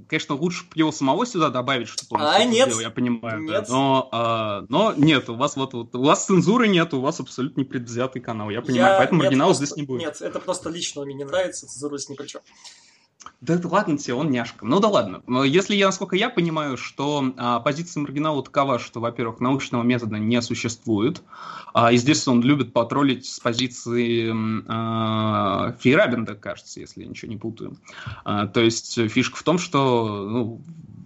конечно, 0.08 0.36
лучше 0.36 0.66
его 0.74 0.92
самого 0.92 1.26
сюда 1.26 1.50
добавить, 1.50 1.88
чтобы 1.88 2.16
он 2.16 2.22
а, 2.22 2.44
нет. 2.44 2.68
сделал, 2.68 2.82
я 2.82 2.90
понимаю. 2.90 3.42
Нет. 3.42 3.66
Да. 3.68 3.74
Но, 3.74 4.10
а, 4.12 4.66
но 4.70 4.94
нет, 4.96 5.30
у 5.30 5.36
вас 5.36 5.56
вот, 5.56 5.74
вот 5.74 5.96
у 5.96 6.04
вас 6.04 6.26
цензуры 6.26 6.68
нет, 6.68 6.94
у 6.94 7.02
вас 7.02 7.20
абсолютно 7.20 7.62
непредвзятый 7.62 8.22
канал, 8.22 8.50
я 8.50 8.62
понимаю, 8.62 8.94
я, 8.94 8.98
поэтому 8.98 9.22
оригинала 9.22 9.54
здесь 9.54 9.76
не 9.76 9.84
будет. 9.84 10.02
Нет, 10.02 10.22
это 10.22 10.40
просто 10.40 10.70
лично 10.70 11.06
мне 11.06 11.14
не 11.14 11.26
нравится, 11.26 11.68
цензура 11.68 11.98
здесь 11.98 12.10
ни 12.10 12.16
при 12.16 12.28
чем. 12.28 12.42
Да 13.42 13.60
ладно 13.64 13.98
тебе, 13.98 14.16
он 14.16 14.32
няшка. 14.32 14.66
Ну 14.66 14.80
да 14.80 14.90
ладно. 14.90 15.22
Если 15.46 15.76
я, 15.76 15.88
насколько 15.88 16.16
я 16.16 16.30
понимаю, 16.30 16.76
что 16.78 17.34
а, 17.38 17.60
позиция 17.62 18.02
маргинала 18.02 18.44
такова, 18.44 18.80
что, 18.80 19.00
во-первых, 19.00 19.40
научного 19.40 19.84
метода 19.84 20.18
не 20.18 20.42
существует, 20.42 21.22
а, 21.74 21.92
и 21.92 21.98
здесь 21.98 22.28
он 22.28 22.42
любит 22.42 22.74
потроллить 22.74 23.26
с 23.26 23.40
позиции 23.40 24.34
а, 24.68 25.74
Фейрабенда, 25.80 26.36
кажется, 26.36 26.80
если 26.80 27.04
я 27.04 27.08
ничего 27.08 27.32
не 27.32 27.38
путаю. 27.38 27.78
А, 28.26 28.48
то 28.48 28.60
есть 28.60 28.96
фишка 29.10 29.38
в 29.38 29.44
том, 29.44 29.58
что 29.58 30.28
ну, 30.30 30.62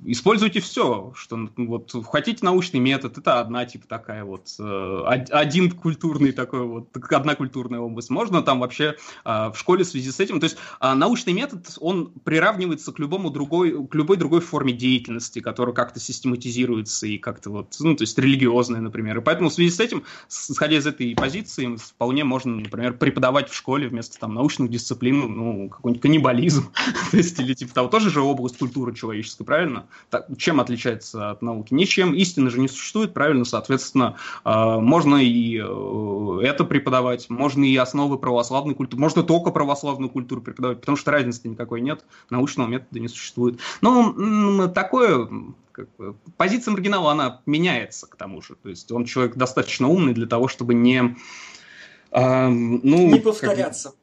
используйте 0.06 0.60
все, 0.60 1.14
что 1.16 1.38
ну, 1.38 1.50
вот 1.58 1.92
хотите 2.06 2.44
научный 2.46 2.80
метод, 2.80 3.18
это 3.18 3.40
одна 3.40 3.66
типа 3.66 3.88
такая 3.88 4.24
вот 4.24 4.54
э, 4.60 5.04
один 5.32 5.72
культурный 5.72 6.32
такой 6.32 6.66
вот 6.66 6.90
одна 7.12 7.36
культурная 7.36 7.80
область. 7.80 8.10
Можно 8.10 8.42
там 8.42 8.60
вообще 8.60 8.96
а, 9.24 9.52
в 9.52 9.58
школе 9.58 9.84
в 9.84 9.88
связи 9.88 10.12
с 10.12 10.20
этим, 10.20 10.40
то 10.40 10.46
есть 10.46 10.58
а, 10.80 10.96
научный 10.96 11.34
метод 11.34 11.78
он 11.80 12.12
приравнивается 12.24 12.92
к 12.92 13.00
любому 13.00 13.30
другой 13.30 13.88
к 13.88 13.96
любой 13.96 14.18
другой 14.18 14.42
форме 14.42 14.74
деятельности, 14.74 15.40
которая 15.40 15.74
как-то 15.74 16.00
систематизируется 16.00 17.08
и 17.08 17.18
как-то 17.18 17.50
вот 17.50 17.76
ну 17.80 17.96
то 17.96 18.04
есть 18.04 18.18
религиозная, 18.18 18.82
например. 18.82 19.20
И 19.20 19.22
поэтому 19.22 19.50
в 19.50 19.54
связи 19.54 19.72
с 19.72 19.80
этим, 19.80 20.04
исходя 20.30 20.78
из 20.78 20.88
этой 20.88 21.16
позиции, 21.16 21.76
вполне 21.76 22.24
можно, 22.24 22.56
например, 22.56 22.94
преподавать 22.94 23.50
в 23.50 23.56
школе 23.56 23.88
вместо 23.88 24.20
там 24.20 24.34
научных 24.34 24.70
дисциплин, 24.70 25.20
ну 25.20 25.70
какой-нибудь 25.70 26.02
каннибализм, 26.02 26.72
то 27.12 27.18
есть 27.18 27.40
или 27.40 27.54
типа 27.54 27.74
того 27.74 27.88
тоже 27.90 28.10
же 28.10 28.22
область 28.22 28.58
культуры 28.58 28.94
человеческой, 28.94 29.44
правильно? 29.44 29.86
Так, 30.10 30.28
чем 30.38 30.60
отличается 30.60 31.32
от 31.32 31.42
науки? 31.42 31.74
Ничем. 31.74 32.14
Истины 32.14 32.50
же 32.50 32.60
не 32.60 32.68
существует, 32.68 33.14
правильно? 33.14 33.46
Соответственно, 33.46 34.18
э, 34.46 34.50
можно 34.80 35.18
и 35.18 35.58
э, 35.58 36.40
это 36.44 36.64
преподавать, 36.64 37.30
можно 37.30 37.64
и 37.64 37.76
основы 37.76 38.18
православной 38.18 38.76
культуры, 38.76 39.02
можно 39.02 39.24
только 39.24 39.52
православную 39.52 40.10
культуру 40.10 40.42
преподавать, 40.42 40.80
потому 40.80 40.98
что 40.98 41.12
разницы 41.12 41.48
никакой 41.48 41.82
нет, 41.82 42.06
научного 42.30 42.68
метода 42.68 43.00
не 43.00 43.08
существует. 43.08 43.60
Но 43.82 44.68
такое 44.68 45.30
как 45.74 45.88
бы, 45.98 46.16
позиция 46.38 46.72
маргинала, 46.72 47.12
она 47.12 47.42
меняется 47.46 48.08
к 48.08 48.16
тому 48.16 48.42
же. 48.42 48.56
То 48.56 48.70
есть 48.70 48.92
он 48.92 49.06
человек 49.06 49.36
достаточно 49.36 49.88
умный 49.88 50.14
для 50.14 50.28
того, 50.28 50.48
чтобы 50.48 50.74
не... 50.74 51.16
Э, 52.12 52.48
ну, 52.48 53.12
не 53.12 53.20
повторяться. 53.20 53.90
Как, 53.90 53.98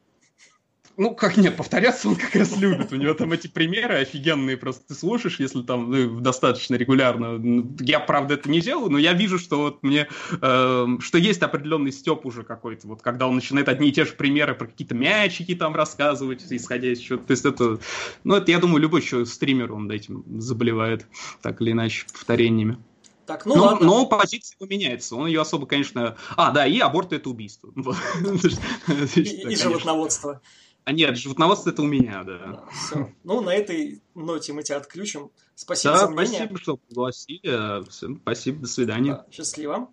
ну, 1.01 1.15
как 1.15 1.39
нет, 1.39 1.57
повторяться 1.57 2.11
он 2.11 2.17
как 2.17 2.35
раз 2.35 2.55
любит. 2.59 2.93
У 2.93 2.97
него 2.97 3.15
там 3.15 3.33
эти 3.33 3.47
примеры 3.47 3.95
офигенные, 3.95 4.59
просто 4.59 4.89
ты 4.89 4.95
слушаешь, 4.95 5.41
если 5.41 5.63
там 5.63 5.91
ну, 5.91 6.21
достаточно 6.21 6.75
регулярно. 6.75 7.41
Я, 7.81 8.01
правда, 8.01 8.35
это 8.35 8.51
не 8.51 8.61
делаю, 8.61 8.91
но 8.91 8.99
я 8.99 9.15
вижу, 9.15 9.39
что 9.39 9.63
вот 9.63 9.83
мне, 9.83 10.09
э, 10.31 10.87
что 11.01 11.17
есть 11.17 11.41
определенный 11.41 11.91
степ 11.91 12.27
уже 12.27 12.43
какой-то, 12.43 12.87
вот 12.87 13.01
когда 13.01 13.29
он 13.29 13.37
начинает 13.37 13.71
одни 13.71 13.89
и 13.89 13.93
те 13.93 14.05
же 14.05 14.13
примеры 14.13 14.55
про 14.55 14.67
какие-то 14.67 14.95
мячики 14.95 15.55
там 15.55 15.75
рассказывать, 15.75 16.45
исходя 16.51 16.93
из 16.93 16.99
чего-то. 16.99 17.29
То 17.29 17.31
есть 17.31 17.47
это, 17.47 17.79
ну, 18.23 18.35
это, 18.35 18.51
я 18.51 18.59
думаю, 18.59 18.83
любой 18.83 19.01
еще 19.01 19.25
стример, 19.25 19.73
он 19.73 19.91
этим 19.91 20.23
заболевает, 20.39 21.07
так 21.41 21.63
или 21.63 21.73
иначе, 21.73 22.05
повторениями. 22.13 22.77
Так, 23.25 23.47
ну 23.47 23.57
но, 23.57 23.65
ладно. 23.65 23.87
но 23.87 24.07
позиция 24.07 24.59
поменяется. 24.59 25.15
Он 25.17 25.29
ее 25.29 25.41
особо, 25.41 25.65
конечно... 25.65 26.17
А, 26.37 26.51
да, 26.51 26.67
и 26.67 26.79
аборт– 26.81 27.13
это 27.15 27.31
убийство. 27.31 27.73
И 29.15 29.55
животноводство. 29.55 30.43
А 30.85 30.93
нет, 30.93 31.17
животноводство 31.17 31.71
это 31.71 31.83
у 31.83 31.87
меня, 31.87 32.25
да. 32.25 32.39
да 32.39 32.65
все. 32.73 33.13
Ну, 33.23 33.41
на 33.41 33.55
этой 33.55 34.03
ноте 34.15 34.53
мы 34.53 34.63
тебя 34.63 34.79
отключим. 34.79 35.31
Спасибо 35.55 35.95
да, 35.95 36.01
за 36.01 36.09
мнение. 36.09 36.39
спасибо, 36.39 36.59
что 36.59 36.77
пригласили. 36.77 37.89
Всем 37.91 38.21
спасибо, 38.23 38.61
до 38.63 38.69
свидания. 38.69 39.13
Да, 39.13 39.27
счастливо. 39.31 39.91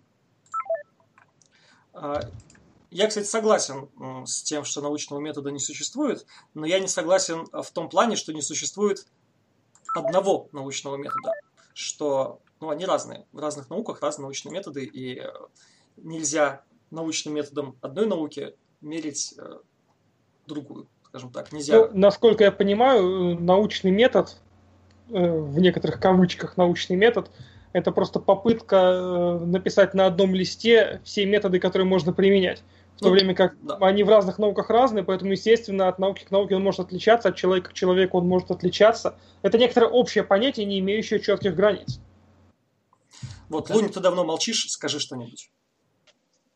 А, 1.92 2.20
я, 2.90 3.06
кстати, 3.06 3.26
согласен 3.26 3.88
с 4.26 4.42
тем, 4.42 4.64
что 4.64 4.80
научного 4.80 5.20
метода 5.20 5.50
не 5.50 5.58
существует, 5.58 6.26
но 6.54 6.64
я 6.64 6.80
не 6.80 6.88
согласен 6.88 7.46
в 7.52 7.70
том 7.72 7.88
плане, 7.88 8.16
что 8.16 8.32
не 8.32 8.42
существует 8.42 9.06
одного 9.94 10.48
научного 10.52 10.96
метода, 10.96 11.32
что 11.74 12.40
ну, 12.60 12.70
они 12.70 12.86
разные. 12.86 13.26
В 13.32 13.38
разных 13.38 13.70
науках 13.70 14.00
разные 14.00 14.22
научные 14.24 14.52
методы, 14.52 14.84
и 14.84 15.20
э, 15.20 15.28
нельзя 15.96 16.64
научным 16.90 17.34
методом 17.34 17.76
одной 17.80 18.06
науки 18.06 18.54
мерить 18.80 19.34
э, 19.36 19.58
другую, 20.48 20.88
скажем 21.04 21.30
так, 21.30 21.52
нельзя. 21.52 21.76
Ну, 21.76 21.90
насколько 21.92 22.44
я 22.44 22.50
понимаю, 22.52 23.38
научный 23.38 23.92
метод, 23.92 24.36
э, 25.10 25.30
в 25.30 25.60
некоторых 25.60 26.00
кавычках 26.00 26.56
научный 26.56 26.96
метод, 26.96 27.30
это 27.72 27.92
просто 27.92 28.18
попытка 28.18 28.76
э, 28.76 29.44
написать 29.44 29.94
на 29.94 30.06
одном 30.06 30.34
листе 30.34 31.00
все 31.04 31.26
методы, 31.26 31.60
которые 31.60 31.86
можно 31.86 32.12
применять. 32.12 32.62
В 32.96 33.00
то 33.00 33.06
ну, 33.06 33.12
время 33.12 33.32
как 33.32 33.54
да. 33.62 33.76
они 33.76 34.02
в 34.02 34.08
разных 34.08 34.38
науках 34.38 34.70
разные, 34.70 35.04
поэтому, 35.04 35.30
естественно, 35.30 35.86
от 35.86 36.00
науки 36.00 36.24
к 36.24 36.32
науке 36.32 36.56
он 36.56 36.64
может 36.64 36.80
отличаться, 36.80 37.28
от 37.28 37.36
человека 37.36 37.70
к 37.70 37.72
человеку 37.74 38.18
он 38.18 38.26
может 38.26 38.50
отличаться. 38.50 39.16
Это 39.42 39.56
некоторое 39.56 39.86
общее 39.86 40.24
понятие, 40.24 40.66
не 40.66 40.80
имеющее 40.80 41.20
четких 41.20 41.54
границ. 41.54 42.00
Вот, 43.48 43.70
Лунь, 43.70 43.88
ты 43.88 44.00
давно 44.00 44.24
молчишь, 44.24 44.66
скажи 44.68 44.98
что-нибудь. 44.98 45.50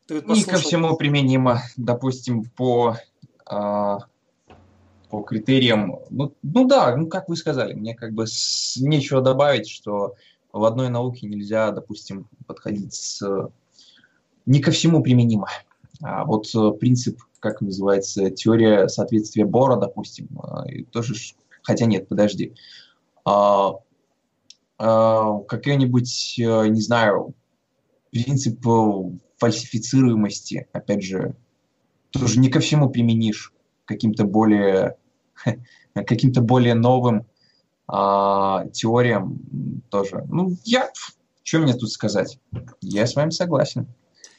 И 0.09 0.43
ко 0.43 0.57
всему 0.57 0.97
применимо, 0.97 1.61
допустим, 1.77 2.43
по 2.43 2.97
по 3.45 5.21
критериям, 5.27 5.99
ну, 6.09 6.33
ну 6.41 6.67
да, 6.67 6.95
ну 6.95 7.07
как 7.07 7.29
вы 7.29 7.35
сказали, 7.35 7.73
мне 7.73 7.93
как 7.93 8.13
бы 8.13 8.25
с, 8.25 8.77
нечего 8.77 9.21
добавить, 9.21 9.69
что 9.69 10.15
в 10.51 10.63
одной 10.63 10.89
науке 10.89 11.27
нельзя, 11.27 11.71
допустим, 11.71 12.27
подходить 12.47 12.93
с 12.93 13.21
не 14.45 14.59
ко 14.59 14.71
всему 14.71 15.01
применимо. 15.01 15.47
А 16.01 16.25
вот 16.25 16.47
э, 16.55 16.71
принцип, 16.79 17.21
как 17.39 17.61
называется, 17.61 18.29
теория 18.29 18.87
соответствия 18.87 19.45
Бора, 19.45 19.77
допустим, 19.77 20.27
э, 20.67 20.83
тоже, 20.91 21.13
хотя 21.61 21.85
нет, 21.85 22.07
подожди, 22.07 22.53
а, 23.25 23.75
а, 24.77 25.39
какой-нибудь, 25.39 26.35
э, 26.39 26.67
не 26.67 26.81
знаю, 26.81 27.33
принцип 28.11 28.59
фальсифицируемости, 29.37 30.67
опять 30.73 31.03
же, 31.03 31.35
тоже 32.13 32.39
не 32.39 32.49
ко 32.49 32.59
всему 32.59 32.89
применишь 32.89 33.51
каким-то 33.85 34.23
более 34.23 34.97
каким-то 35.93 36.41
более 36.41 36.75
новым 36.75 37.25
а, 37.87 38.67
теориям 38.69 39.83
тоже. 39.89 40.23
Ну, 40.29 40.55
я, 40.63 40.91
что 41.43 41.59
мне 41.59 41.73
тут 41.73 41.91
сказать? 41.91 42.39
Я 42.81 43.05
с 43.05 43.15
вами 43.15 43.31
согласен. 43.31 43.87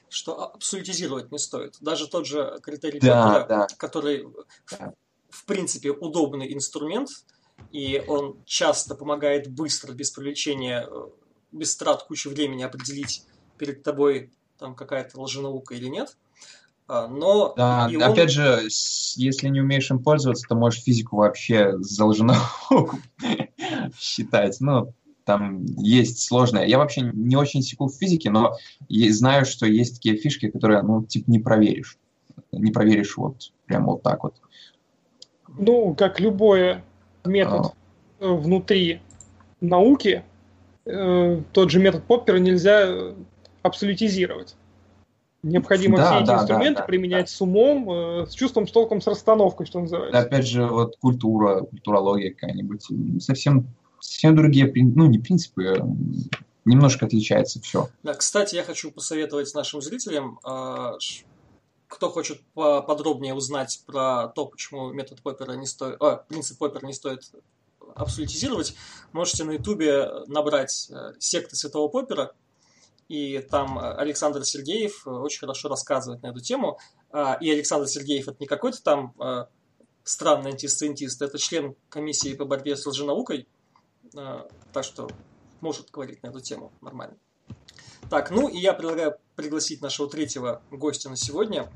Что 0.08 0.52
абсолютизировать 0.54 1.32
не 1.32 1.38
стоит. 1.38 1.76
Даже 1.80 2.08
тот 2.08 2.26
же 2.26 2.58
критерий, 2.62 3.00
да, 3.00 3.40
который, 3.40 3.48
да. 3.48 3.66
который 3.76 4.28
да. 4.70 4.94
В, 5.30 5.38
в 5.38 5.44
принципе 5.44 5.90
удобный 5.90 6.54
инструмент, 6.54 7.10
и 7.72 8.02
он 8.06 8.38
часто 8.46 8.94
помогает 8.94 9.50
быстро, 9.52 9.92
без 9.92 10.10
привлечения, 10.10 10.86
э, 10.88 11.08
без 11.50 11.76
трат 11.76 12.04
кучи 12.04 12.28
времени 12.28 12.62
определить 12.62 13.24
перед 13.58 13.82
тобой 13.82 14.30
там 14.58 14.74
какая-то 14.74 15.20
лженаука 15.20 15.74
или 15.74 15.88
нет. 15.88 16.16
А, 16.86 17.08
но 17.08 17.54
да, 17.56 17.88
он... 17.88 18.02
опять 18.02 18.30
же, 18.30 18.60
если 19.16 19.48
не 19.48 19.60
умеешь 19.60 19.90
им 19.90 20.02
пользоваться, 20.02 20.46
то 20.48 20.54
можешь 20.54 20.82
физику 20.82 21.16
вообще 21.16 21.78
за 21.78 22.04
лженауку 22.04 22.98
считать. 23.98 24.60
Ну, 24.60 24.92
там 25.24 25.64
есть 25.64 26.26
сложное. 26.26 26.66
Я 26.66 26.78
вообще 26.78 27.00
не 27.00 27.36
очень 27.36 27.62
секу 27.62 27.86
в 27.86 27.94
физике, 27.94 28.30
но 28.30 28.56
знаю, 28.88 29.46
что 29.46 29.66
есть 29.66 29.96
такие 29.96 30.16
фишки, 30.16 30.50
которые, 30.50 30.82
ну, 30.82 31.04
типа, 31.04 31.30
не 31.30 31.38
проверишь. 31.38 31.98
Не 32.52 32.70
проверишь 32.70 33.16
вот 33.16 33.52
прям 33.66 33.86
вот 33.86 34.02
так 34.02 34.22
вот. 34.22 34.34
Ну, 35.48 35.94
как 35.94 36.20
любой 36.20 36.82
метод 37.24 37.72
а. 38.20 38.26
внутри 38.26 39.00
науки, 39.60 40.22
э, 40.84 41.42
тот 41.52 41.70
же 41.70 41.80
метод 41.80 42.04
Поппера 42.04 42.36
нельзя 42.36 43.14
абсолютизировать. 43.62 44.56
Необходимо 45.44 45.98
да, 45.98 46.06
все 46.06 46.22
эти 46.22 46.26
да, 46.26 46.34
инструменты 46.40 46.80
да, 46.80 46.86
применять 46.86 47.26
да. 47.26 47.32
с 47.32 47.40
умом, 47.42 47.90
э, 47.90 48.26
с 48.26 48.32
чувством, 48.32 48.66
с 48.66 48.72
толком, 48.72 49.02
с 49.02 49.06
расстановкой, 49.06 49.66
что 49.66 49.80
называется. 49.80 50.18
Опять 50.18 50.46
же, 50.46 50.66
вот 50.66 50.96
культура, 50.96 51.60
культурология 51.60 52.32
какая-нибудь, 52.32 52.82
совсем, 53.22 53.68
совсем 54.00 54.34
другие, 54.34 54.72
ну, 54.74 55.04
не 55.06 55.18
принципы, 55.18 55.76
а 55.78 55.86
немножко 56.64 57.04
отличается 57.04 57.60
все. 57.60 57.90
Да, 58.02 58.14
кстати, 58.14 58.54
я 58.54 58.62
хочу 58.62 58.90
посоветовать 58.90 59.54
нашим 59.54 59.82
зрителям, 59.82 60.40
а, 60.44 60.94
кто 61.88 62.08
хочет 62.08 62.40
подробнее 62.54 63.34
узнать 63.34 63.82
про 63.86 64.28
то, 64.28 64.46
почему 64.46 64.92
метод 64.92 65.20
Поппера 65.20 65.52
не 65.52 65.66
стоит, 65.66 65.96
а, 66.00 66.24
принцип 66.26 66.56
Поппера 66.56 66.86
не 66.86 66.94
стоит 66.94 67.20
абсолютизировать, 67.94 68.74
можете 69.12 69.44
на 69.44 69.52
ютубе 69.52 70.08
набрать 70.26 70.88
э, 70.90 71.12
секты 71.18 71.54
Святого 71.54 71.88
Поппера, 71.88 72.32
и 73.08 73.38
там 73.40 73.78
э, 73.78 73.94
Александр 73.94 74.44
Сергеев 74.44 75.06
э, 75.06 75.10
очень 75.10 75.40
хорошо 75.40 75.68
рассказывает 75.68 76.22
на 76.22 76.28
эту 76.28 76.40
тему. 76.40 76.78
А, 77.10 77.34
и 77.34 77.50
Александр 77.50 77.86
Сергеев 77.86 78.28
это 78.28 78.36
не 78.40 78.46
какой-то 78.46 78.82
там 78.82 79.14
э, 79.20 79.46
странный 80.02 80.52
антисциентист, 80.52 81.20
это 81.22 81.38
член 81.38 81.76
комиссии 81.88 82.34
по 82.34 82.44
борьбе 82.44 82.76
с 82.76 82.86
лженаукой, 82.86 83.48
так 84.72 84.84
что 84.84 85.08
может 85.60 85.90
говорить 85.90 86.22
на 86.22 86.28
эту 86.28 86.40
тему 86.40 86.72
нормально. 86.82 87.16
Так, 88.10 88.30
ну 88.30 88.48
и 88.48 88.58
я 88.58 88.74
предлагаю 88.74 89.16
пригласить 89.34 89.80
нашего 89.80 90.10
третьего 90.10 90.62
гостя 90.70 91.08
на 91.08 91.16
сегодня. 91.16 91.72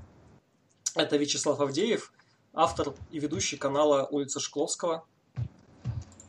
Это 0.94 1.16
Вячеслав 1.16 1.59
Авдеев, 1.59 2.12
автор 2.52 2.94
и 3.10 3.18
ведущий 3.18 3.56
канала 3.56 4.06
«Улица 4.10 4.40
Шкловского». 4.40 5.06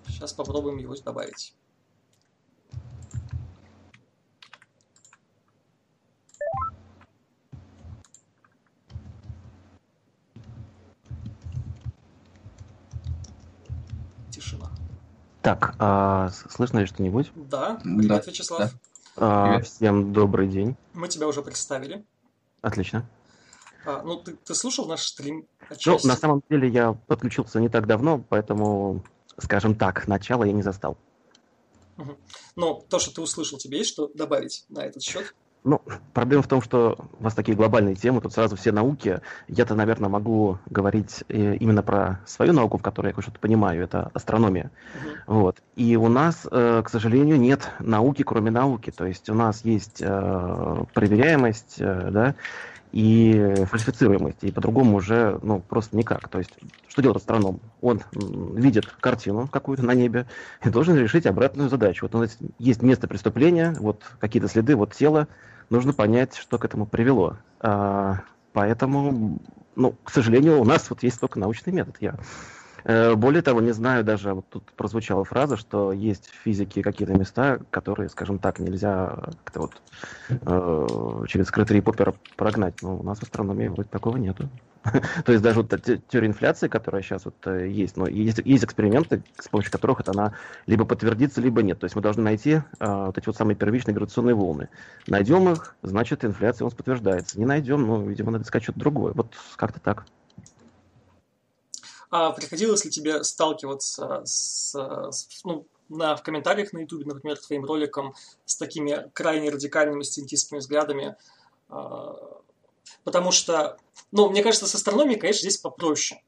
Сейчас 0.07 0.31
попробуем 0.31 0.77
его 0.77 0.95
добавить. 0.95 1.53
Так, 15.41 15.75
а, 15.79 16.29
слышно 16.49 16.79
ли 16.79 16.85
что-нибудь? 16.85 17.31
Да, 17.35 17.79
привет, 17.81 18.07
да. 18.07 18.19
Вячеслав. 18.25 18.59
Да. 18.59 18.79
А, 19.15 19.47
привет. 19.53 19.67
Всем 19.67 20.13
добрый 20.13 20.47
день. 20.47 20.75
Мы 20.93 21.07
тебя 21.07 21.27
уже 21.27 21.41
представили. 21.41 22.05
Отлично. 22.61 23.09
А, 23.85 24.01
ну, 24.03 24.17
ты, 24.17 24.35
ты 24.35 24.53
слушал 24.53 24.85
наш 24.85 25.03
стрим? 25.03 25.47
Отчасти? 25.69 26.05
Ну, 26.05 26.13
на 26.13 26.19
самом 26.19 26.43
деле 26.49 26.67
я 26.67 26.91
подключился 26.91 27.61
не 27.61 27.69
так 27.69 27.87
давно, 27.87 28.21
поэтому, 28.27 29.01
скажем 29.37 29.75
так, 29.75 30.07
начало 30.07 30.43
я 30.43 30.51
не 30.51 30.61
застал. 30.61 30.97
Угу. 31.97 32.17
Но 32.57 32.85
то, 32.89 32.99
что 32.99 33.13
ты 33.13 33.21
услышал, 33.21 33.57
тебе 33.57 33.77
есть 33.77 33.91
что 33.91 34.09
добавить 34.13 34.65
на 34.67 34.79
этот 34.79 35.03
счет? 35.03 35.33
Ну, 35.63 35.81
проблема 36.13 36.41
в 36.41 36.47
том, 36.47 36.61
что 36.61 36.97
у 37.19 37.23
вас 37.23 37.33
такие 37.33 37.55
глобальные 37.55 37.95
темы, 37.95 38.21
тут 38.21 38.31
сразу 38.33 38.55
все 38.55 38.71
науки. 38.71 39.19
Я-то, 39.47 39.75
наверное, 39.75 40.09
могу 40.09 40.57
говорить 40.69 41.25
э, 41.27 41.55
именно 41.55 41.83
про 41.83 42.21
свою 42.25 42.53
науку, 42.53 42.77
в 42.77 42.81
которой 42.81 43.07
я 43.07 43.13
кое-что 43.13 43.31
понимаю, 43.39 43.83
это 43.83 44.09
астрономия. 44.13 44.71
Uh-huh. 44.71 45.09
Вот. 45.27 45.57
И 45.75 45.97
у 45.97 46.07
нас, 46.07 46.47
э, 46.49 46.81
к 46.83 46.89
сожалению, 46.89 47.39
нет 47.39 47.69
науки, 47.79 48.23
кроме 48.23 48.51
науки. 48.51 48.91
То 48.91 49.05
есть 49.05 49.29
у 49.29 49.33
нас 49.33 49.65
есть 49.65 50.01
э, 50.01 50.83
проверяемость, 50.93 51.75
да, 51.79 52.35
и 52.91 53.65
фальсифицируемость. 53.65 54.43
И 54.43 54.51
по-другому 54.51 54.97
уже, 54.97 55.39
ну, 55.43 55.59
просто 55.59 55.95
никак. 55.95 56.27
То 56.29 56.39
есть, 56.39 56.51
что 56.87 57.01
делает 57.01 57.17
астроном? 57.17 57.59
Он 57.81 58.01
видит 58.11 58.85
картину 58.99 59.47
какую-то 59.47 59.83
на 59.83 59.93
небе 59.93 60.25
и 60.63 60.69
должен 60.69 60.97
решить 60.97 61.25
обратную 61.25 61.69
задачу. 61.69 62.05
Вот 62.05 62.15
у 62.15 62.19
нас 62.19 62.37
есть 62.57 62.81
место 62.81 63.07
преступления, 63.07 63.75
вот 63.79 64.03
какие-то 64.19 64.47
следы, 64.47 64.75
вот 64.75 64.93
тело, 64.93 65.27
нужно 65.69 65.93
понять, 65.93 66.35
что 66.35 66.57
к 66.57 66.65
этому 66.65 66.85
привело. 66.85 67.37
А, 67.59 68.21
поэтому, 68.53 69.39
ну, 69.75 69.95
к 70.03 70.09
сожалению, 70.09 70.59
у 70.59 70.65
нас 70.65 70.89
вот 70.89 71.03
есть 71.03 71.19
только 71.19 71.39
научный 71.39 71.73
метод. 71.73 71.95
Я 71.99 72.15
более 72.85 73.41
того, 73.41 73.61
не 73.61 73.71
знаю 73.71 74.03
даже, 74.03 74.33
вот 74.33 74.47
тут 74.49 74.71
прозвучала 74.73 75.23
фраза, 75.23 75.57
что 75.57 75.91
есть 75.91 76.29
в 76.29 76.43
физике 76.43 76.81
какие-то 76.81 77.13
места, 77.13 77.59
которые, 77.69 78.09
скажем 78.09 78.39
так, 78.39 78.59
нельзя 78.59 79.17
как-то 79.43 79.61
вот 79.61 79.81
э, 80.29 81.25
через 81.27 81.47
скрытый 81.47 81.81
поппер 81.81 82.13
прогнать. 82.35 82.81
Но 82.81 82.97
у 82.97 83.03
нас 83.03 83.19
в 83.19 83.23
астрономии 83.23 83.67
вроде 83.67 83.89
такого 83.89 84.17
нету. 84.17 84.49
То 85.25 85.31
есть 85.31 85.43
даже 85.43 85.61
вот 85.61 85.69
теория 86.07 86.27
инфляции, 86.27 86.67
которая 86.67 87.01
сейчас 87.01 87.25
вот 87.25 87.35
э, 87.45 87.69
есть, 87.69 87.97
но 87.97 88.07
есть, 88.07 88.39
есть 88.45 88.63
эксперименты, 88.63 89.23
с 89.37 89.49
помощью 89.49 89.71
которых 89.71 89.99
это 89.99 90.11
она 90.11 90.33
либо 90.67 90.85
подтвердится, 90.85 91.41
либо 91.41 91.61
нет. 91.61 91.79
То 91.79 91.85
есть 91.85 91.95
мы 91.95 92.01
должны 92.01 92.23
найти 92.23 92.51
э, 92.51 92.61
вот 92.79 93.17
эти 93.17 93.25
вот 93.25 93.35
самые 93.35 93.55
первичные 93.55 93.93
гравитационные 93.93 94.35
волны. 94.35 94.69
Найдем 95.07 95.49
их, 95.49 95.75
значит 95.81 96.23
инфляция 96.23 96.65
у 96.65 96.67
нас 96.67 96.75
подтверждается. 96.75 97.39
Не 97.39 97.45
найдем, 97.45 97.85
ну, 97.85 98.07
видимо, 98.07 98.31
надо 98.31 98.43
искать 98.43 98.63
что-то 98.63 98.79
другое. 98.79 99.13
Вот 99.13 99.33
как-то 99.57 99.79
так. 99.79 100.05
А 102.09 102.31
приходилось 102.31 102.85
ли 102.85 102.91
тебе 102.91 103.23
сталкиваться 103.23 104.21
с, 104.25 104.73
с 104.73 105.43
ну, 105.43 105.67
на, 105.89 106.15
в 106.15 106.23
комментариях 106.23 106.73
на 106.73 106.79
YouTube, 106.79 107.05
например, 107.05 107.37
к 107.37 107.45
твоим 107.45 107.65
роликам 107.65 108.15
с 108.45 108.57
такими 108.57 109.09
крайне 109.13 109.49
радикальными 109.49 110.03
сciентистскими 110.03 110.59
взглядами? 110.59 111.15
А, 111.69 112.15
потому 113.03 113.31
что, 113.31 113.77
ну, 114.11 114.29
мне 114.29 114.41
кажется, 114.41 114.67
с 114.67 114.75
астрономией, 114.75 115.19
конечно, 115.19 115.41
здесь 115.41 115.57
попроще. 115.57 116.21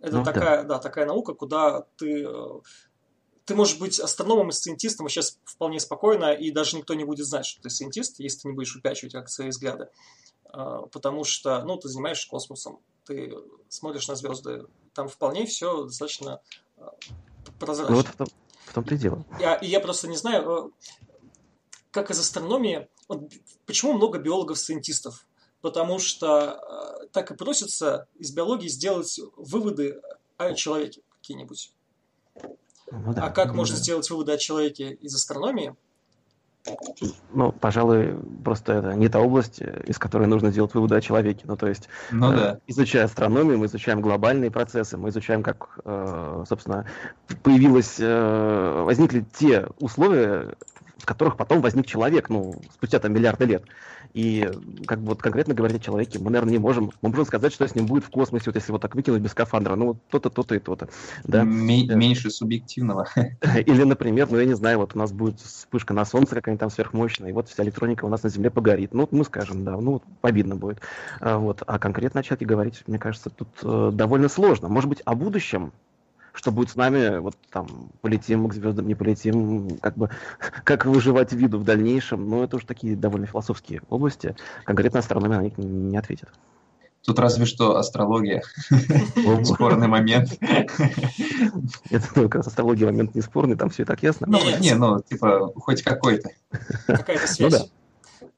Это 0.00 0.18
ну, 0.18 0.24
такая, 0.24 0.62
да. 0.62 0.74
да, 0.74 0.78
такая 0.78 1.06
наука, 1.06 1.34
куда 1.34 1.86
ты 1.96 2.26
ты 3.48 3.54
можешь 3.54 3.78
быть 3.78 3.98
астрономом 3.98 4.50
и 4.50 4.52
сциентистом 4.52 5.08
сейчас 5.08 5.38
вполне 5.42 5.80
спокойно, 5.80 6.34
и 6.34 6.50
даже 6.50 6.76
никто 6.76 6.92
не 6.92 7.04
будет 7.04 7.24
знать, 7.24 7.46
что 7.46 7.62
ты 7.62 7.70
сcientist, 7.70 8.16
если 8.18 8.40
ты 8.40 8.48
не 8.48 8.54
будешь 8.54 8.76
упячивать 8.76 9.14
как 9.14 9.30
свои 9.30 9.48
взгляды. 9.48 9.88
А, 10.44 10.82
потому 10.82 11.24
что, 11.24 11.62
ну, 11.64 11.78
ты 11.78 11.88
занимаешься 11.88 12.28
космосом, 12.28 12.80
ты 13.06 13.34
смотришь 13.70 14.06
на 14.06 14.16
звезды, 14.16 14.66
там 14.98 15.06
вполне 15.06 15.46
все 15.46 15.84
достаточно 15.84 16.40
а, 16.76 16.90
прозрачно. 17.60 17.94
Ну, 17.94 17.96
вот 17.98 18.08
в, 18.08 18.16
том, 18.16 18.26
в 18.64 18.74
том-то 18.74 18.96
и 18.96 18.98
дело. 18.98 19.24
Я, 19.38 19.54
и 19.54 19.68
я 19.68 19.78
просто 19.78 20.08
не 20.08 20.16
знаю, 20.16 20.74
э, 20.74 20.88
как 21.92 22.10
из 22.10 22.18
астрономии, 22.18 22.88
вот, 23.06 23.32
почему 23.64 23.92
много 23.92 24.18
биологов-сcientистов? 24.18 25.24
Потому 25.60 26.00
что 26.00 26.98
э, 27.00 27.06
так 27.12 27.30
и 27.30 27.36
просится 27.36 28.08
из 28.18 28.32
биологии 28.32 28.66
сделать 28.66 29.20
выводы 29.36 30.02
о 30.36 30.52
человеке 30.54 31.02
какие-нибудь. 31.20 31.72
Ну, 32.90 33.14
да, 33.14 33.26
а 33.26 33.30
как 33.30 33.50
ну, 33.50 33.54
можно 33.54 33.76
да. 33.76 33.80
сделать 33.80 34.10
выводы 34.10 34.32
о 34.32 34.36
человеке 34.36 34.94
из 34.94 35.14
астрономии? 35.14 35.76
Ну, 37.32 37.52
пожалуй, 37.52 38.16
просто 38.44 38.74
это 38.74 38.94
не 38.94 39.08
та 39.08 39.20
область, 39.20 39.60
из 39.60 39.98
которой 39.98 40.26
нужно 40.26 40.50
делать 40.50 40.74
выводы 40.74 40.96
о 40.96 41.00
человеке. 41.00 41.44
Ну, 41.44 41.56
то 41.56 41.68
есть, 41.68 41.88
ну, 42.10 42.32
э, 42.32 42.36
да. 42.36 42.58
изучая 42.66 43.04
астрономию, 43.04 43.58
мы 43.58 43.66
изучаем 43.66 44.00
глобальные 44.00 44.50
процессы, 44.50 44.96
мы 44.96 45.10
изучаем, 45.10 45.42
как, 45.42 45.78
э, 45.84 46.44
собственно, 46.48 46.86
появилось, 47.42 47.96
э, 47.98 48.82
возникли 48.84 49.24
те 49.38 49.68
условия, 49.78 50.54
в 50.98 51.06
которых 51.06 51.36
потом 51.36 51.60
возник 51.60 51.86
человек, 51.86 52.28
ну, 52.28 52.54
спустя 52.72 52.98
там 52.98 53.12
миллиарды 53.12 53.44
лет. 53.44 53.64
И 54.14 54.50
как 54.86 55.00
бы 55.00 55.08
вот 55.08 55.22
конкретно 55.22 55.54
говорить 55.54 55.80
о 55.80 55.84
человеке 55.84 56.18
мы, 56.18 56.30
наверное, 56.30 56.52
не 56.52 56.58
можем. 56.58 56.92
Мы 57.02 57.10
можем 57.10 57.26
сказать, 57.26 57.52
что 57.52 57.66
с 57.66 57.74
ним 57.74 57.86
будет 57.86 58.04
в 58.04 58.10
космосе, 58.10 58.44
вот 58.46 58.56
если 58.56 58.72
вот 58.72 58.80
так 58.80 58.94
выкинуть 58.94 59.20
без 59.20 59.30
скафандра, 59.30 59.74
ну, 59.76 59.86
вот 59.86 59.98
то-то, 60.10 60.30
то-то 60.30 60.54
и 60.54 60.58
то-то. 60.58 60.88
Да? 61.24 61.42
Меньше 61.42 62.30
субъективного. 62.30 63.08
Или, 63.66 63.84
например, 63.84 64.28
ну, 64.30 64.38
я 64.38 64.44
не 64.44 64.54
знаю, 64.54 64.78
вот 64.78 64.94
у 64.94 64.98
нас 64.98 65.12
будет 65.12 65.40
вспышка 65.40 65.94
на 65.94 66.04
Солнце 66.04 66.34
какая-нибудь 66.34 66.60
там 66.60 66.70
сверхмощная, 66.70 67.30
и 67.30 67.32
вот 67.32 67.48
вся 67.48 67.62
электроника 67.62 68.04
у 68.04 68.08
нас 68.08 68.22
на 68.22 68.30
Земле 68.30 68.50
погорит. 68.50 68.94
Ну, 68.94 69.08
мы 69.10 69.24
скажем, 69.24 69.64
да, 69.64 69.76
ну, 69.76 70.02
обидно 70.22 70.56
будет. 70.56 70.80
А, 71.20 71.38
вот. 71.38 71.62
А 71.66 71.78
конкретно 71.78 72.20
о 72.20 72.22
человеке 72.22 72.46
говорить, 72.46 72.82
мне 72.86 72.98
кажется, 72.98 73.30
тут 73.30 73.48
э, 73.62 73.90
довольно 73.92 74.28
сложно. 74.28 74.68
Может 74.68 74.88
быть, 74.88 75.02
о 75.04 75.14
будущем 75.14 75.72
что 76.38 76.52
будет 76.52 76.70
с 76.70 76.76
нами, 76.76 77.18
вот 77.18 77.34
там, 77.50 77.90
полетим 78.00 78.46
к 78.48 78.54
звездам, 78.54 78.86
не 78.86 78.94
полетим, 78.94 79.76
как 79.78 79.96
бы, 79.96 80.08
как 80.64 80.86
выживать 80.86 81.32
виду 81.32 81.58
в 81.58 81.64
дальнейшем, 81.64 82.28
но 82.28 82.44
это 82.44 82.56
уже 82.56 82.66
такие 82.66 82.94
довольно 82.94 83.26
философские 83.26 83.82
области. 83.90 84.36
Конкретно 84.64 85.00
астрономия 85.00 85.38
на 85.38 85.42
них 85.42 85.58
не 85.58 85.96
ответит. 85.96 86.28
Тут 87.04 87.18
разве 87.18 87.44
что 87.44 87.76
астрология. 87.76 88.42
Спорный 89.44 89.88
момент. 89.88 90.30
Это 91.90 92.06
ну, 92.14 92.22
как 92.24 92.36
раз 92.36 92.46
астрология 92.46 92.86
момент 92.86 93.14
не 93.14 93.20
спорный, 93.20 93.56
там 93.56 93.70
все 93.70 93.82
и 93.82 93.86
так 93.86 94.02
ясно. 94.02 94.26
Ну, 94.30 94.38
не, 94.60 94.74
ну, 94.74 95.00
типа, 95.00 95.52
хоть 95.56 95.82
какой-то. 95.82 96.30
Какая-то 96.86 97.22
ну 97.22 97.50
связь. 97.50 97.70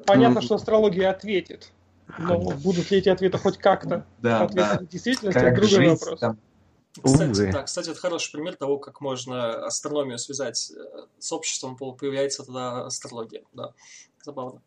Понятно, 0.06 0.40
что 0.40 0.54
астрология 0.54 1.10
ответит. 1.10 1.72
Но 2.18 2.38
будут 2.38 2.90
ли 2.90 2.98
эти 2.98 3.08
ответы 3.08 3.38
хоть 3.38 3.58
как-то 3.58 4.04
да, 4.20 4.48
да. 4.52 4.80
действительно, 4.90 5.30
это 5.30 5.54
другой 5.54 5.88
вопрос. 5.90 6.20
Кстати, 7.02 7.52
да, 7.52 7.62
кстати, 7.62 7.90
это 7.90 8.00
хороший 8.00 8.32
пример 8.32 8.56
того, 8.56 8.78
как 8.78 9.00
можно 9.00 9.64
астрономию 9.64 10.18
связать 10.18 10.72
э, 10.72 11.06
с 11.18 11.32
обществом, 11.32 11.76
появляется 11.76 12.44
тогда 12.44 12.86
астрология. 12.86 13.44
Да, 13.52 13.74
забавно. 14.22 14.60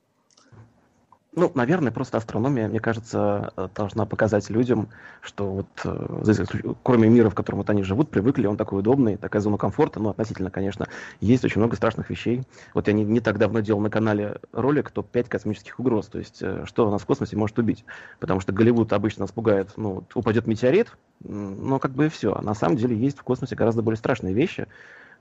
Ну, 1.35 1.51
наверное, 1.55 1.91
просто 1.91 2.17
астрономия, 2.17 2.67
мне 2.67 2.79
кажется, 2.79 3.51
э, 3.57 3.67
должна 3.73 4.05
показать 4.05 4.51
людям, 4.51 4.89
что 5.21 5.49
вот, 5.49 5.67
э, 5.83 6.73
кроме 6.83 7.09
мира, 7.09 7.31
в 7.31 7.35
котором 7.35 7.57
вот 7.59 7.71
они 7.71 7.81
живут, 7.81 8.11
привыкли, 8.11 8.45
он 8.45 8.55
такой 8.55 8.79
удобный, 8.79 9.17
такая 9.17 9.41
зона 9.41 9.57
комфорта, 9.57 9.99
ну, 9.99 10.09
относительно, 10.09 10.51
конечно, 10.51 10.87
есть 11.21 11.43
очень 11.43 11.59
много 11.59 11.75
страшных 11.75 12.11
вещей. 12.11 12.43
Вот 12.75 12.87
я 12.87 12.93
не, 12.93 13.03
не 13.03 13.19
так 13.19 13.39
давно 13.39 13.61
делал 13.61 13.81
на 13.81 13.89
канале 13.89 14.37
ролик 14.51 14.91
«Топ-5 14.91 15.27
космических 15.27 15.79
угроз», 15.79 16.05
то 16.07 16.19
есть, 16.19 16.37
э, 16.43 16.65
что 16.65 16.91
нас 16.91 17.01
в 17.01 17.05
космосе 17.07 17.35
может 17.35 17.57
убить. 17.57 17.83
Потому 18.19 18.39
что 18.39 18.53
Голливуд 18.53 18.93
обычно 18.93 19.21
нас 19.21 19.31
пугает, 19.31 19.71
ну, 19.75 20.03
упадет 20.13 20.45
метеорит, 20.45 20.95
ну, 21.21 21.79
как 21.79 21.93
бы 21.93 22.05
и 22.05 22.09
все. 22.09 22.35
А 22.35 22.43
на 22.43 22.53
самом 22.53 22.77
деле 22.77 22.95
есть 22.95 23.17
в 23.17 23.23
космосе 23.23 23.55
гораздо 23.55 23.81
более 23.81 23.97
страшные 23.97 24.35
вещи, 24.35 24.67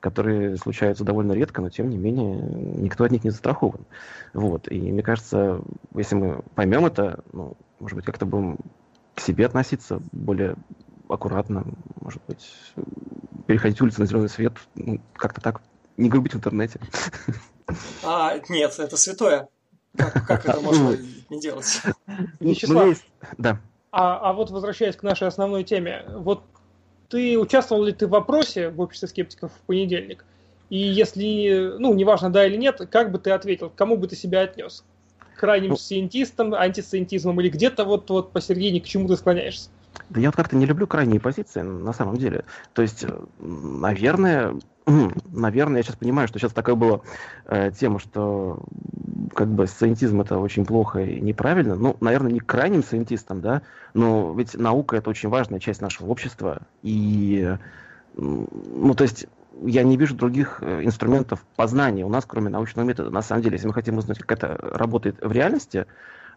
которые 0.03 0.57
случаются 0.57 1.05
довольно 1.05 1.33
редко, 1.33 1.63
но 1.63 1.71
тем 1.71 1.89
не 1.89 1.97
менее 1.97 2.37
никто 2.37 3.05
от 3.05 3.13
них 3.13 3.23
не 3.23 3.31
застрахован. 3.31 3.87
Вот. 4.35 4.71
И 4.71 4.93
мне 4.93 5.03
кажется, 5.03 5.63
если 5.95 6.17
мы 6.17 6.43
поймем 6.57 6.85
это, 6.85 7.23
ну, 7.33 7.57
может 7.79 7.95
быть, 7.95 8.05
как-то 8.05 8.27
будем 8.27 8.59
к 9.15 9.21
себе 9.21 9.47
относиться 9.47 10.03
более 10.11 10.57
аккуратно, 11.09 11.65
может 12.01 12.21
быть, 12.27 12.53
переходить 13.47 13.81
улицу 13.81 14.01
на 14.01 14.07
зеленый 14.07 14.29
свет, 14.29 14.55
ну, 14.75 15.01
как-то 15.15 15.41
так, 15.41 15.63
не 15.97 16.09
грубить 16.09 16.35
в 16.35 16.39
интернете. 16.39 16.81
А, 18.03 18.35
нет, 18.49 18.75
это 18.79 18.97
святое. 18.97 19.49
Как, 19.97 20.27
как 20.27 20.47
это 20.47 20.61
можно 20.61 20.97
не 21.31 21.41
делать? 21.41 21.81
Вячеслав, 22.41 22.99
да. 23.39 23.61
А, 23.93 24.31
а 24.31 24.33
вот 24.33 24.51
возвращаясь 24.51 24.97
к 24.97 25.05
нашей 25.05 25.29
основной 25.29 25.63
теме, 25.63 26.05
вот 26.09 26.43
ты 27.13 27.39
участвовал 27.39 27.85
ли 27.85 27.93
ты 27.93 28.07
в 28.07 28.11
вопросе 28.11 28.71
в 28.71 28.81
обществе 28.81 29.07
скептиков 29.07 29.53
в 29.53 29.67
понедельник? 29.67 30.25
И 30.71 30.79
если, 30.79 31.75
ну, 31.79 31.93
неважно, 31.93 32.31
да 32.31 32.47
или 32.47 32.57
нет, 32.57 32.81
как 32.91 33.13
бы 33.13 33.19
ты 33.19 33.33
ответил, 33.33 33.69
к 33.69 33.75
кому 33.75 33.99
бы 33.99 34.09
ты 34.09 34.17
себя 34.17 34.41
отнес? 34.41 34.83
Крайним 35.37 35.71
ну, 35.71 35.77
сcientистом, 35.77 36.55
антисциентизмом 36.55 37.39
или 37.43 37.51
где-то 37.51 37.85
вот, 37.85 38.09
вот 38.09 38.33
посередине 38.33 38.81
к 38.81 38.87
чему 38.87 39.09
ты 39.09 39.17
склоняешься? 39.17 39.69
Да 40.09 40.23
я 40.23 40.29
вот 40.29 40.37
как-то 40.37 40.57
не 40.57 40.65
люблю 40.65 40.87
крайние 40.87 41.21
позиции, 41.21 41.61
на 41.61 41.93
самом 41.93 42.17
деле. 42.17 42.47
То 42.73 42.81
есть, 42.81 43.05
наверное, 43.39 44.55
наверное, 45.33 45.79
я 45.79 45.83
сейчас 45.83 45.97
понимаю, 45.97 46.29
что 46.29 46.39
сейчас 46.39 46.53
такая 46.53 46.75
была 46.75 47.01
э, 47.47 47.71
тема, 47.73 47.99
что 47.99 48.63
как 49.35 49.49
бы 49.49 49.67
сциентизм 49.67 50.21
это 50.21 50.39
очень 50.39 50.67
плохо 50.67 51.01
и 51.01 51.21
неправильно. 51.21 51.75
Ну, 51.75 51.97
наверное, 52.01 52.33
не 52.33 52.41
крайним 52.41 52.83
сcientистом, 52.83 53.41
да, 53.41 53.63
но 53.95 54.35
ведь 54.35 54.55
наука 54.55 54.97
это 54.97 55.11
очень 55.11 55.29
важная 55.29 55.61
часть 55.61 55.81
нашего 55.81 56.09
общества. 56.09 56.63
И, 56.83 57.57
ну, 58.17 58.95
то 58.95 59.05
есть 59.05 59.27
я 59.65 59.83
не 59.83 59.97
вижу 59.97 60.15
других 60.15 60.59
э, 60.63 60.85
инструментов 60.85 61.45
познания 61.57 62.05
у 62.05 62.09
нас, 62.09 62.25
кроме 62.27 62.51
научного 62.51 62.87
метода. 62.87 63.11
На 63.11 63.23
самом 63.23 63.43
деле, 63.43 63.55
если 63.55 63.69
мы 63.69 63.75
хотим 63.75 63.99
узнать, 63.99 64.19
как 64.19 64.33
это 64.33 64.57
работает 64.61 65.17
в 65.21 65.31
реальности, 65.31 65.87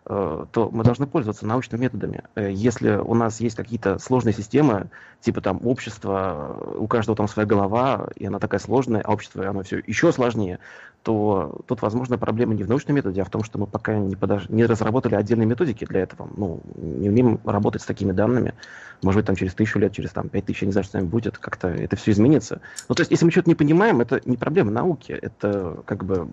то 0.08 0.70
мы 0.72 0.84
должны 0.84 1.08
пользоваться 1.08 1.48
научными 1.48 1.82
методами. 1.82 2.24
Э, 2.36 2.52
если 2.52 2.92
у 2.92 3.16
нас 3.16 3.40
есть 3.40 3.56
какие-то 3.56 3.98
сложные 3.98 4.34
системы, 4.34 4.90
типа 5.22 5.42
там 5.42 5.60
общество, 5.66 6.58
э, 6.62 6.78
у 6.78 6.88
каждого 6.88 7.16
там 7.16 7.28
своя 7.28 7.48
голова, 7.48 8.10
и 8.16 8.26
она 8.26 8.38
такая 8.38 8.60
сложная, 8.60 9.02
а 9.02 9.12
общество, 9.12 9.48
оно 9.48 9.64
все 9.64 9.82
еще 9.88 10.12
сложнее, 10.12 10.60
то 11.02 11.60
тут, 11.68 11.82
возможно, 11.82 12.20
проблема 12.20 12.54
не 12.54 12.64
в 12.64 12.70
научном 12.70 12.96
методе, 12.96 13.22
а 13.22 13.26
в 13.26 13.32
том, 13.32 13.44
что 13.44 13.58
мы 13.58 13.66
пока 13.66 13.96
не, 13.98 14.16
подож... 14.16 14.48
не 14.50 14.66
разработали 14.66 15.16
отдельные 15.16 15.48
методики 15.48 15.86
для 15.86 16.02
этого. 16.02 16.30
Ну, 16.38 16.62
не 16.76 17.10
умеем 17.10 17.40
работать 17.44 17.82
с 17.82 17.86
такими 17.86 18.12
данными. 18.12 18.54
Может 19.02 19.20
быть, 19.20 19.26
там 19.26 19.36
через 19.36 19.56
тысячу 19.56 19.80
лет, 19.80 19.92
через 19.92 20.12
там 20.12 20.30
пять 20.30 20.46
тысяч, 20.46 20.62
я 20.62 20.68
не 20.68 20.72
знаю, 20.72 20.86
что 20.86 21.00
с 21.00 21.04
будет, 21.04 21.40
как-то 21.40 21.68
это 21.68 21.96
все 21.96 22.12
изменится. 22.12 22.62
Ну, 22.90 22.96
то 22.96 23.02
есть, 23.02 23.12
если 23.12 23.26
мы 23.26 23.32
что-то 23.32 23.50
не 23.50 23.56
понимаем, 23.56 24.02
это 24.02 24.22
не 24.26 24.38
проблема 24.38 24.70
науки, 24.72 25.12
это 25.12 25.82
как 25.86 26.06
бы 26.06 26.28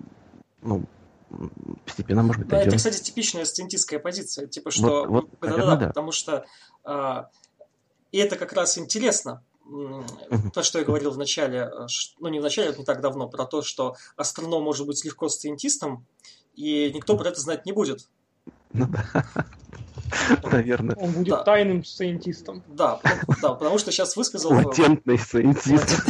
ну, 0.62 0.85
постепенно, 1.85 2.23
может 2.23 2.43
быть, 2.43 2.51
да, 2.51 2.63
Это, 2.63 2.77
кстати, 2.77 3.03
типичная 3.03 3.45
сциентистская 3.45 3.99
позиция. 3.99 4.47
Типа, 4.47 4.71
что... 4.71 5.05
Вот, 5.05 5.09
вот, 5.09 5.31
да, 5.41 5.49
наверное, 5.49 5.77
да, 5.77 5.87
Потому 5.89 6.13
что... 6.13 6.45
А, 6.85 7.29
и 8.11 8.19
это 8.19 8.37
как 8.37 8.53
раз 8.53 8.79
интересно. 8.79 9.43
То, 10.53 10.63
что 10.63 10.79
я 10.79 10.85
говорил 10.85 11.13
в 11.13 11.19
начале, 11.19 11.59
э, 11.61 11.87
ну 12.19 12.29
не 12.29 12.41
в 12.41 12.43
начале, 12.43 12.71
а 12.71 12.77
не 12.77 12.85
так 12.85 13.01
давно, 13.01 13.29
про 13.29 13.47
то, 13.47 13.63
что 13.63 13.97
астроном 14.17 14.63
может 14.65 14.87
быть 14.87 15.03
легко 15.05 15.29
сциентистом, 15.29 16.05
и 16.55 16.91
никто 16.93 17.17
про 17.17 17.29
это 17.29 17.41
знать 17.41 17.65
не 17.65 17.73
будет. 17.73 18.09
Ну 18.73 18.87
да. 18.89 19.25
Наверное. 20.51 20.97
Он 20.97 21.13
будет 21.13 21.31
да. 21.31 21.43
тайным 21.43 21.85
сциентистом. 21.85 22.63
Да, 22.69 23.01
да, 23.41 23.55
потому 23.55 23.79
что 23.79 23.93
сейчас 23.93 24.17
высказал... 24.17 24.53
Латентный 24.53 25.19
сциентист. 25.19 26.05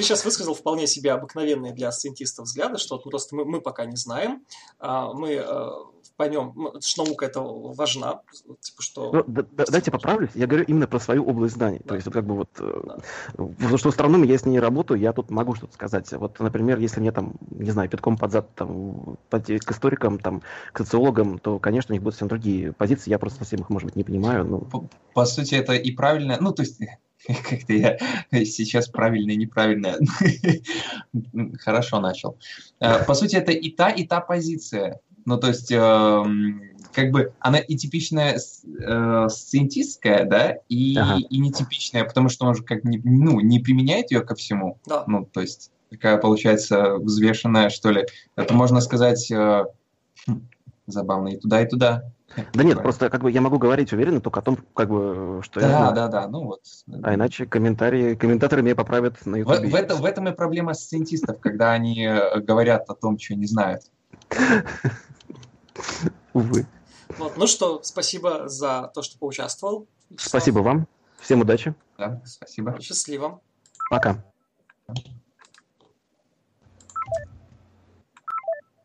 Ты 0.00 0.04
сейчас 0.04 0.24
высказал 0.24 0.54
вполне 0.54 0.86
себе 0.86 1.12
обыкновенные 1.12 1.74
для 1.74 1.92
сциентистов 1.92 2.46
взгляды, 2.46 2.78
что 2.78 2.94
вот 2.94 3.04
просто 3.04 3.36
мы, 3.36 3.44
мы 3.44 3.60
пока 3.60 3.84
не 3.84 3.96
знаем, 3.96 4.46
а, 4.78 5.12
мы 5.12 5.32
э, 5.32 5.70
поймем, 6.16 6.54
что 6.80 7.04
наука 7.04 7.26
это 7.26 7.42
важна, 7.42 8.22
типа 8.62 8.80
что... 8.80 9.12
Ну, 9.12 9.24
да, 9.26 9.44
да, 9.52 9.64
дайте 9.68 9.90
поправлюсь, 9.90 10.30
я 10.34 10.46
говорю 10.46 10.64
именно 10.64 10.86
про 10.86 11.00
свою 11.00 11.26
область 11.26 11.56
знаний, 11.56 11.80
да. 11.80 11.88
то 11.88 11.94
есть 11.96 12.06
вот 12.06 12.14
как 12.14 12.24
бы 12.24 12.34
вот, 12.34 12.48
э, 12.60 12.80
да. 12.82 12.96
потому 13.36 13.76
что 13.76 13.90
астрономия, 13.90 14.26
я 14.30 14.38
с 14.38 14.46
ней 14.46 14.58
работаю, 14.58 14.98
я 14.98 15.12
тут 15.12 15.30
могу 15.30 15.54
что-то 15.54 15.74
сказать. 15.74 16.10
Вот, 16.12 16.40
например, 16.40 16.78
если 16.78 17.00
мне 17.00 17.12
там, 17.12 17.34
не 17.50 17.70
знаю, 17.70 17.90
пятком 17.90 18.16
под 18.16 18.32
зад 18.32 18.54
там, 18.54 19.18
к 19.28 19.70
историкам, 19.70 20.18
там, 20.18 20.40
к 20.72 20.78
социологам, 20.78 21.38
то, 21.38 21.58
конечно, 21.58 21.92
у 21.92 21.94
них 21.94 22.02
будут 22.02 22.14
совсем 22.14 22.28
другие 22.28 22.72
позиции, 22.72 23.10
я 23.10 23.18
просто 23.18 23.40
совсем 23.40 23.60
их, 23.60 23.68
может 23.68 23.84
быть, 23.84 23.96
не 23.96 24.04
понимаю. 24.04 24.46
Но... 24.46 24.60
По, 24.60 24.88
по 25.12 25.26
сути, 25.26 25.56
это 25.56 25.74
и 25.74 25.92
правильно, 25.92 26.38
ну, 26.40 26.52
то 26.52 26.62
есть 26.62 26.80
как-то 27.48 27.72
я 27.72 27.98
сейчас 28.44 28.88
правильно 28.88 29.32
и 29.32 29.36
неправильно 29.36 29.96
хорошо 31.60 32.00
начал. 32.00 32.38
Э, 32.80 33.04
по 33.04 33.14
сути, 33.14 33.36
это 33.36 33.52
и 33.52 33.70
та, 33.70 33.90
и 33.90 34.06
та 34.06 34.20
позиция. 34.20 35.00
Ну, 35.26 35.38
то 35.38 35.48
есть, 35.48 35.70
эм, 35.70 36.62
как 36.92 37.10
бы 37.10 37.32
она 37.40 37.58
и 37.58 37.76
типичная 37.76 38.38
э, 38.38 39.28
сциентистская, 39.28 40.24
да, 40.24 40.56
и, 40.68 40.96
ага. 40.96 41.18
и 41.28 41.38
нетипичная, 41.38 42.04
потому 42.04 42.30
что 42.30 42.46
он 42.46 42.54
же 42.54 42.62
как 42.62 42.84
не, 42.84 42.98
ну, 43.04 43.40
не 43.40 43.58
применяет 43.60 44.10
ее 44.10 44.22
ко 44.22 44.34
всему. 44.34 44.78
Да. 44.86 45.04
Ну, 45.06 45.26
то 45.26 45.40
есть, 45.40 45.70
такая 45.90 46.16
получается 46.16 46.94
взвешенная, 46.94 47.68
что 47.68 47.90
ли. 47.90 48.06
Это 48.34 48.54
можно 48.54 48.80
сказать 48.80 49.30
э, 49.30 49.64
хм, 50.26 50.48
забавно 50.86 51.28
и 51.28 51.36
туда, 51.36 51.62
и 51.62 51.68
туда. 51.68 52.04
Да 52.52 52.64
нет, 52.64 52.82
просто 52.82 53.10
как 53.10 53.22
бы 53.22 53.30
я 53.30 53.40
могу 53.40 53.58
говорить 53.58 53.92
уверенно 53.92 54.20
только 54.20 54.40
о 54.40 54.42
том, 54.42 54.58
как 54.74 54.88
бы, 54.88 55.40
что 55.42 55.60
да, 55.60 55.66
я 55.66 55.72
знаю. 55.72 55.94
Да, 55.94 56.08
да, 56.08 56.28
ну 56.28 56.44
вот. 56.44 56.62
А 57.02 57.14
иначе 57.14 57.46
комментарии, 57.46 58.14
комментаторы 58.14 58.62
меня 58.62 58.74
поправят 58.74 59.24
на 59.26 59.36
YouTube. 59.36 59.56
В, 59.56 59.70
в, 59.70 59.74
это, 59.74 59.96
в 59.96 60.04
этом 60.04 60.28
и 60.28 60.32
проблема 60.32 60.74
сциентистов, 60.74 61.40
когда 61.40 61.72
они 61.72 62.04
э, 62.04 62.40
говорят 62.40 62.88
о 62.88 62.94
том, 62.94 63.18
что 63.18 63.34
не 63.34 63.46
знают. 63.46 63.82
Увы. 66.32 66.66
Вот, 67.18 67.36
ну 67.36 67.46
что, 67.46 67.82
спасибо 67.82 68.48
за 68.48 68.90
то, 68.94 69.02
что 69.02 69.18
поучаствовал. 69.18 69.86
Спасибо 70.16 70.60
вам. 70.60 70.86
Всем 71.18 71.40
удачи. 71.40 71.74
Да, 71.98 72.22
спасибо. 72.24 72.80
Счастливо. 72.80 73.40
Пока. 73.90 74.24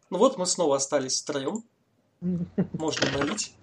Ну 0.09 0.17
вот 0.17 0.38
мы 0.38 0.45
снова 0.45 0.77
остались 0.77 1.22
втроем. 1.22 1.63
Можно 2.73 3.11
налить. 3.18 3.56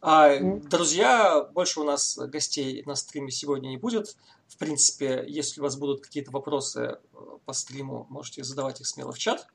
А, 0.00 0.38
друзья, 0.40 1.48
больше 1.52 1.80
у 1.80 1.84
нас 1.84 2.18
гостей 2.18 2.82
на 2.86 2.96
стриме 2.96 3.30
сегодня 3.30 3.68
не 3.68 3.76
будет. 3.76 4.16
В 4.48 4.58
принципе, 4.58 5.24
если 5.26 5.60
у 5.60 5.62
вас 5.62 5.76
будут 5.76 6.02
какие-то 6.02 6.32
вопросы 6.32 6.80
э, 6.80 6.98
по 7.44 7.52
стриму, 7.52 8.06
можете 8.10 8.42
задавать 8.42 8.80
их 8.80 8.86
смело 8.86 9.12
в 9.12 9.18
чат. 9.18 9.46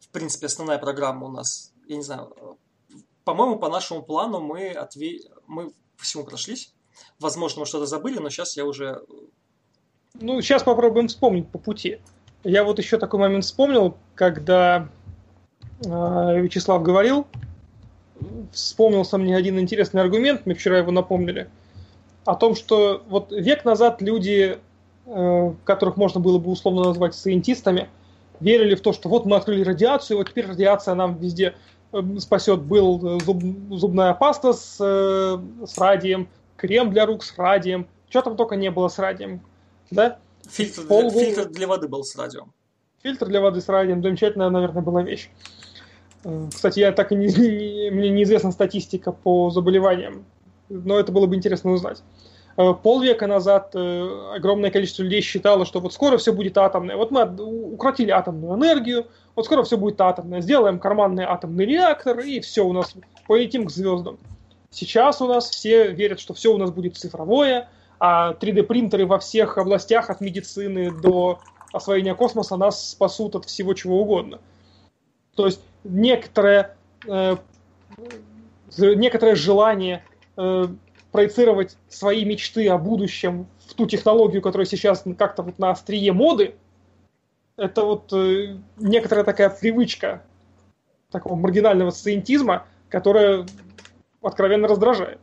В 0.00 0.08
принципе, 0.08 0.46
основная 0.46 0.78
программа 0.78 1.26
у 1.26 1.30
нас, 1.30 1.72
я 1.86 1.96
не 1.96 2.02
знаю, 2.02 2.34
э, 2.36 2.96
по-моему, 3.24 3.58
по 3.58 3.68
нашему 3.68 4.02
плану 4.02 4.40
мы, 4.40 4.70
отве... 4.70 5.20
мы 5.46 5.72
всему 5.98 6.24
прошлись. 6.24 6.74
Возможно, 7.20 7.60
мы 7.60 7.66
что-то 7.66 7.86
забыли, 7.86 8.18
но 8.18 8.30
сейчас 8.30 8.56
я 8.56 8.64
уже... 8.64 9.02
Э, 9.08 9.14
ну, 10.14 10.40
сейчас 10.40 10.62
попробуем 10.62 11.08
вспомнить 11.08 11.50
по 11.50 11.58
пути. 11.58 12.00
Я 12.44 12.64
вот 12.64 12.78
еще 12.78 12.98
такой 12.98 13.20
момент 13.20 13.44
вспомнил, 13.44 13.98
когда 14.14 14.88
Вячеслав 15.80 16.82
говорил, 16.82 17.26
вспомнился 18.52 19.18
мне 19.18 19.36
один 19.36 19.58
интересный 19.58 20.02
аргумент, 20.02 20.46
мне 20.46 20.54
вчера 20.54 20.78
его 20.78 20.90
напомнили, 20.90 21.48
о 22.24 22.34
том, 22.34 22.54
что 22.54 23.02
вот 23.08 23.32
век 23.32 23.64
назад 23.64 24.02
люди, 24.02 24.58
э, 25.06 25.52
которых 25.64 25.96
можно 25.96 26.20
было 26.20 26.38
бы 26.38 26.50
условно 26.50 26.84
назвать 26.84 27.14
сcientистами, 27.14 27.88
верили 28.40 28.74
в 28.74 28.80
то, 28.80 28.92
что 28.92 29.08
вот 29.08 29.24
мы 29.24 29.36
открыли 29.36 29.62
радиацию, 29.62 30.18
вот 30.18 30.28
теперь 30.28 30.46
радиация 30.46 30.94
нам 30.94 31.16
везде 31.18 31.54
э, 31.92 32.02
спасет. 32.18 32.60
Был 32.62 33.20
зуб, 33.20 33.42
зубная 33.70 34.14
паста 34.14 34.52
с, 34.52 34.76
э, 34.80 35.38
с 35.66 35.78
радием, 35.78 36.28
крем 36.56 36.90
для 36.90 37.06
рук 37.06 37.24
с 37.24 37.36
радием, 37.38 37.86
что 38.10 38.22
там 38.22 38.36
только 38.36 38.56
не 38.56 38.70
было 38.70 38.88
с 38.88 38.98
радием, 38.98 39.40
да? 39.90 40.18
Фильтр, 40.48 40.82
Пол... 40.82 41.10
для, 41.10 41.24
фильтр 41.24 41.48
для 41.48 41.66
воды 41.66 41.88
был 41.88 42.04
с 42.04 42.16
радиом. 42.16 42.52
Фильтр 43.02 43.26
для 43.26 43.40
воды 43.40 43.60
с 43.60 43.68
радием, 43.68 44.02
замечательная, 44.02 44.50
наверное, 44.50 44.82
была 44.82 45.02
вещь. 45.02 45.30
Кстати, 46.52 46.80
я 46.80 46.92
так 46.92 47.12
и 47.12 47.14
не, 47.16 47.26
не, 47.26 47.90
мне 47.90 48.10
неизвестна 48.10 48.52
статистика 48.52 49.12
по 49.12 49.50
заболеваниям, 49.50 50.24
но 50.68 50.98
это 50.98 51.12
было 51.12 51.26
бы 51.26 51.34
интересно 51.34 51.72
узнать. 51.72 52.02
Э, 52.56 52.74
полвека 52.74 53.26
назад 53.26 53.70
э, 53.74 54.34
огромное 54.34 54.70
количество 54.70 55.04
людей 55.04 55.20
считало, 55.20 55.64
что 55.64 55.80
вот 55.80 55.92
скоро 55.92 56.18
все 56.18 56.32
будет 56.32 56.58
атомное. 56.58 56.96
Вот 56.96 57.10
мы 57.10 57.24
укротили 57.72 58.10
атомную 58.10 58.58
энергию, 58.58 59.06
вот 59.36 59.46
скоро 59.46 59.62
все 59.62 59.76
будет 59.76 60.00
атомное. 60.00 60.40
Сделаем 60.40 60.80
карманный 60.80 61.24
атомный 61.24 61.64
реактор, 61.64 62.18
и 62.18 62.40
все 62.40 62.66
у 62.66 62.72
нас 62.72 62.94
полетим 63.28 63.64
к 63.66 63.70
звездам. 63.70 64.18
Сейчас 64.70 65.22
у 65.22 65.28
нас 65.28 65.48
все 65.48 65.92
верят, 65.92 66.18
что 66.18 66.34
все 66.34 66.52
у 66.52 66.58
нас 66.58 66.70
будет 66.70 66.96
цифровое, 66.96 67.68
а 68.00 68.32
3D-принтеры 68.32 69.06
во 69.06 69.18
всех 69.18 69.56
областях, 69.56 70.10
от 70.10 70.20
медицины 70.20 70.90
до 70.90 71.38
освоения 71.72 72.14
космоса, 72.14 72.56
нас 72.56 72.90
спасут 72.90 73.36
от 73.36 73.44
всего 73.44 73.72
чего 73.74 74.02
угодно. 74.02 74.40
То 75.36 75.46
есть 75.46 75.60
некоторое, 75.88 76.76
э, 77.06 77.36
некоторое 78.78 79.34
желание 79.34 80.04
э, 80.36 80.66
проецировать 81.10 81.76
свои 81.88 82.24
мечты 82.24 82.68
о 82.68 82.78
будущем 82.78 83.46
в 83.66 83.74
ту 83.74 83.86
технологию, 83.86 84.42
которая 84.42 84.66
сейчас 84.66 85.04
как-то 85.18 85.42
вот 85.42 85.58
на 85.58 85.70
острие 85.70 86.12
моды, 86.12 86.54
это 87.56 87.84
вот 87.84 88.12
э, 88.12 88.56
некоторая 88.76 89.24
такая 89.24 89.50
привычка 89.50 90.22
такого 91.10 91.34
маргинального 91.34 91.90
сциентизма, 91.90 92.66
которая 92.88 93.46
откровенно 94.22 94.68
раздражает. 94.68 95.18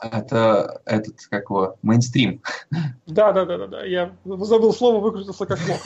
Это 0.00 0.82
этот, 0.84 1.16
как 1.30 1.48
его, 1.50 1.76
мейнстрим. 1.82 2.42
Да, 3.06 3.32
да, 3.32 3.44
да, 3.44 3.58
да, 3.58 3.66
да. 3.66 3.84
Я 3.84 4.12
забыл 4.24 4.72
слово, 4.72 5.00
выкрутился 5.00 5.46
как 5.46 5.58
мог. 5.66 5.80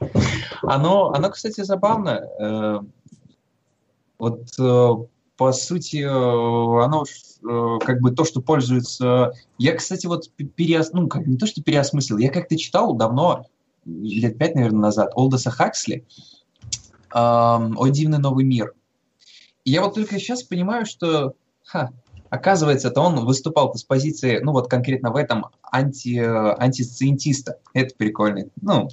Оно, 0.62 1.10
оно, 1.10 1.30
кстати, 1.30 1.62
забавно. 1.62 2.20
Э, 2.40 2.80
вот 4.18 4.48
э, 4.58 4.90
по 5.36 5.52
сути, 5.52 5.98
э, 5.98 6.84
оно 6.84 7.04
как 7.80 8.00
бы 8.00 8.10
то, 8.10 8.24
что 8.24 8.42
пользуется... 8.42 9.32
Я, 9.58 9.76
кстати, 9.76 10.06
вот 10.06 10.30
переос... 10.34 10.92
ну, 10.92 11.06
как, 11.08 11.26
не 11.26 11.36
то, 11.36 11.46
что 11.46 11.62
переосмыслил, 11.62 12.18
я 12.18 12.30
как-то 12.30 12.56
читал 12.56 12.94
давно, 12.94 13.46
лет 13.84 14.36
пять, 14.38 14.56
наверное, 14.56 14.80
назад, 14.80 15.12
Олдоса 15.14 15.50
Хаксли 15.50 16.04
«О 17.10 17.86
дивный 17.88 18.18
новый 18.18 18.44
мир». 18.44 18.74
И 19.64 19.70
я 19.70 19.82
вот 19.82 19.94
только 19.94 20.18
сейчас 20.18 20.42
понимаю, 20.42 20.84
что 20.84 21.34
ха, 21.64 21.90
оказывается, 22.30 22.88
это 22.88 23.00
он 23.00 23.24
выступал 23.24 23.74
с 23.74 23.84
позиции, 23.84 24.40
ну 24.42 24.52
вот 24.52 24.68
конкретно 24.68 25.10
в 25.10 25.16
этом, 25.16 25.46
анти, 25.62 26.18
антисциентиста. 26.18 27.58
Это 27.72 27.94
прикольно. 27.96 28.46
Ну, 28.60 28.88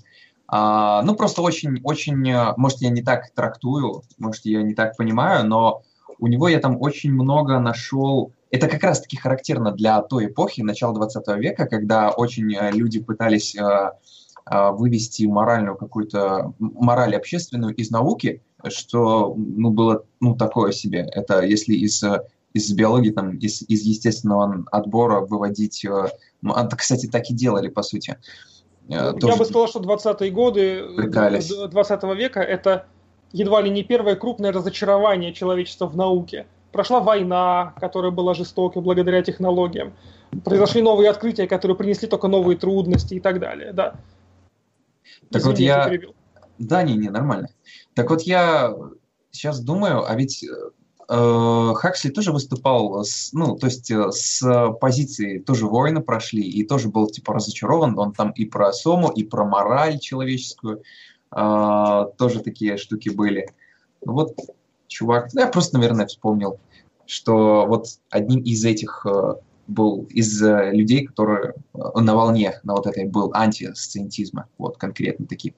а, 0.47 1.01
ну, 1.03 1.15
просто 1.15 1.41
очень, 1.41 1.81
очень, 1.83 2.29
э, 2.29 2.53
может, 2.57 2.81
я 2.81 2.89
не 2.89 3.01
так 3.01 3.31
трактую, 3.33 4.03
может, 4.17 4.45
я 4.45 4.61
не 4.61 4.75
так 4.75 4.95
понимаю, 4.95 5.45
но 5.45 5.81
у 6.19 6.27
него 6.27 6.47
я 6.47 6.59
там 6.59 6.81
очень 6.81 7.11
много 7.11 7.59
нашел... 7.59 8.31
Это 8.51 8.67
как 8.67 8.83
раз-таки 8.83 9.17
характерно 9.17 9.71
для 9.71 10.01
той 10.01 10.27
эпохи, 10.27 10.61
начала 10.61 10.93
20 10.93 11.27
века, 11.37 11.65
когда 11.65 12.11
очень 12.11 12.53
э, 12.53 12.71
люди 12.71 12.99
пытались 12.99 13.55
э, 13.55 13.91
вывести 14.47 15.25
моральную 15.25 15.75
какую-то, 15.75 16.53
мораль 16.59 17.15
общественную 17.15 17.73
из 17.73 17.89
науки, 17.89 18.43
что, 18.67 19.33
ну, 19.35 19.71
было, 19.71 20.03
ну, 20.19 20.35
такое 20.35 20.71
себе. 20.71 20.99
Это 20.99 21.41
если 21.41 21.73
из 21.73 22.03
из 22.53 22.71
биологии, 22.71 23.09
там, 23.11 23.31
из, 23.31 23.63
из 23.63 23.81
естественного 23.81 24.63
отбора 24.71 25.19
выводить... 25.19 25.85
Кстати, 26.77 27.07
так 27.07 27.29
и 27.29 27.33
делали, 27.33 27.67
по 27.67 27.83
сути. 27.83 28.11
Э, 28.11 28.15
тоже... 28.89 29.33
Я 29.33 29.35
бы 29.37 29.45
сказал, 29.45 29.67
что 29.67 29.79
20-е 29.79 30.31
годы 30.31 30.83
Пытались. 30.95 31.49
20 31.49 32.03
века 32.15 32.41
это 32.41 32.85
едва 33.31 33.61
ли 33.61 33.69
не 33.69 33.83
первое 33.83 34.15
крупное 34.15 34.51
разочарование 34.51 35.33
человечества 35.33 35.87
в 35.87 35.95
науке. 35.95 36.47
Прошла 36.71 36.99
война, 36.99 37.73
которая 37.79 38.11
была 38.11 38.33
жестокой 38.33 38.81
благодаря 38.81 39.21
технологиям. 39.21 39.93
Произошли 40.43 40.81
новые 40.81 41.09
открытия, 41.09 41.47
которые 41.47 41.77
принесли 41.77 42.07
только 42.07 42.27
новые 42.27 42.57
трудности 42.57 43.15
и 43.15 43.19
так 43.19 43.39
далее. 43.39 43.71
Да. 43.73 43.95
Так 45.31 45.41
Извини, 45.41 45.47
вот 45.51 45.59
я... 45.59 45.99
Да, 46.57 46.83
не, 46.83 46.95
не, 46.95 47.09
нормально. 47.09 47.47
Так 47.93 48.09
вот 48.09 48.21
я 48.21 48.73
сейчас 49.31 49.59
думаю, 49.61 50.09
а 50.09 50.15
ведь 50.15 50.43
Э, 50.43 50.71
Хаксли 51.07 52.09
тоже 52.09 52.31
выступал, 52.31 53.03
с, 53.03 53.31
ну, 53.33 53.55
то 53.57 53.67
есть 53.67 53.91
э, 53.91 54.11
с 54.11 54.71
позиции 54.81 55.39
тоже 55.39 55.67
воина 55.67 56.01
прошли, 56.01 56.41
и 56.41 56.63
тоже 56.65 56.89
был 56.89 57.07
типа 57.07 57.33
разочарован, 57.33 57.97
он 57.99 58.13
там 58.13 58.31
и 58.31 58.45
про 58.45 58.73
Сому, 58.73 59.09
и 59.11 59.23
про 59.23 59.45
мораль 59.45 59.99
человеческую, 59.99 60.81
э, 61.31 62.05
тоже 62.17 62.39
такие 62.39 62.77
штуки 62.77 63.09
были. 63.09 63.49
Вот, 64.01 64.35
чувак, 64.87 65.33
ну, 65.33 65.41
я 65.41 65.47
просто, 65.47 65.77
наверное, 65.77 66.07
вспомнил, 66.07 66.59
что 67.05 67.65
вот 67.67 67.87
одним 68.09 68.41
из 68.41 68.63
этих 68.65 69.05
э, 69.05 69.35
был 69.67 70.07
из 70.09 70.41
э, 70.41 70.71
людей, 70.71 71.05
которые 71.05 71.53
э, 71.73 71.99
на 71.99 72.15
волне, 72.15 72.59
на 72.63 72.73
вот 72.73 72.87
этой 72.87 73.05
был 73.05 73.31
антисциентизма, 73.33 74.47
вот 74.57 74.77
конкретно 74.77 75.25
такие. 75.27 75.53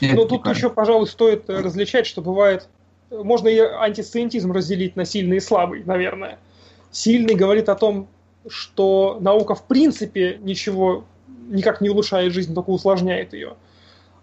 Ну, 0.00 0.26
тут 0.26 0.46
еще, 0.46 0.70
пожалуй, 0.70 1.06
стоит 1.06 1.48
различать, 1.48 2.06
что 2.06 2.22
бывает 2.22 2.68
можно 3.12 3.48
и 3.48 3.58
антисциентизм 3.58 4.52
разделить 4.52 4.96
на 4.96 5.04
сильный 5.04 5.36
и 5.36 5.40
слабый, 5.40 5.84
наверное. 5.84 6.38
Сильный 6.90 7.34
говорит 7.34 7.68
о 7.68 7.74
том, 7.74 8.08
что 8.48 9.18
наука 9.20 9.54
в 9.54 9.64
принципе 9.64 10.38
ничего 10.40 11.04
никак 11.48 11.80
не 11.80 11.90
улучшает 11.90 12.32
жизнь, 12.32 12.54
только 12.54 12.70
усложняет 12.70 13.34
ее. 13.34 13.54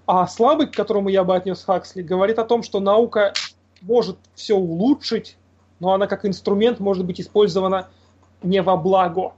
А 0.06 0.28
слабый, 0.28 0.68
к 0.68 0.76
которому 0.76 1.10
я 1.10 1.24
бы 1.24 1.36
отнес 1.36 1.64
Хаксли, 1.64 2.02
говорит 2.02 2.40
о 2.40 2.46
том, 2.46 2.64
что 2.64 2.80
наука 2.80 3.34
может 3.82 4.18
все 4.34 4.56
улучшить, 4.56 5.38
но 5.80 5.94
она 5.94 6.08
как 6.08 6.26
инструмент 6.26 6.80
может 6.80 7.06
быть 7.06 7.22
использована 7.22 7.88
не 8.42 8.62
во 8.62 8.76
благо. 8.76 9.34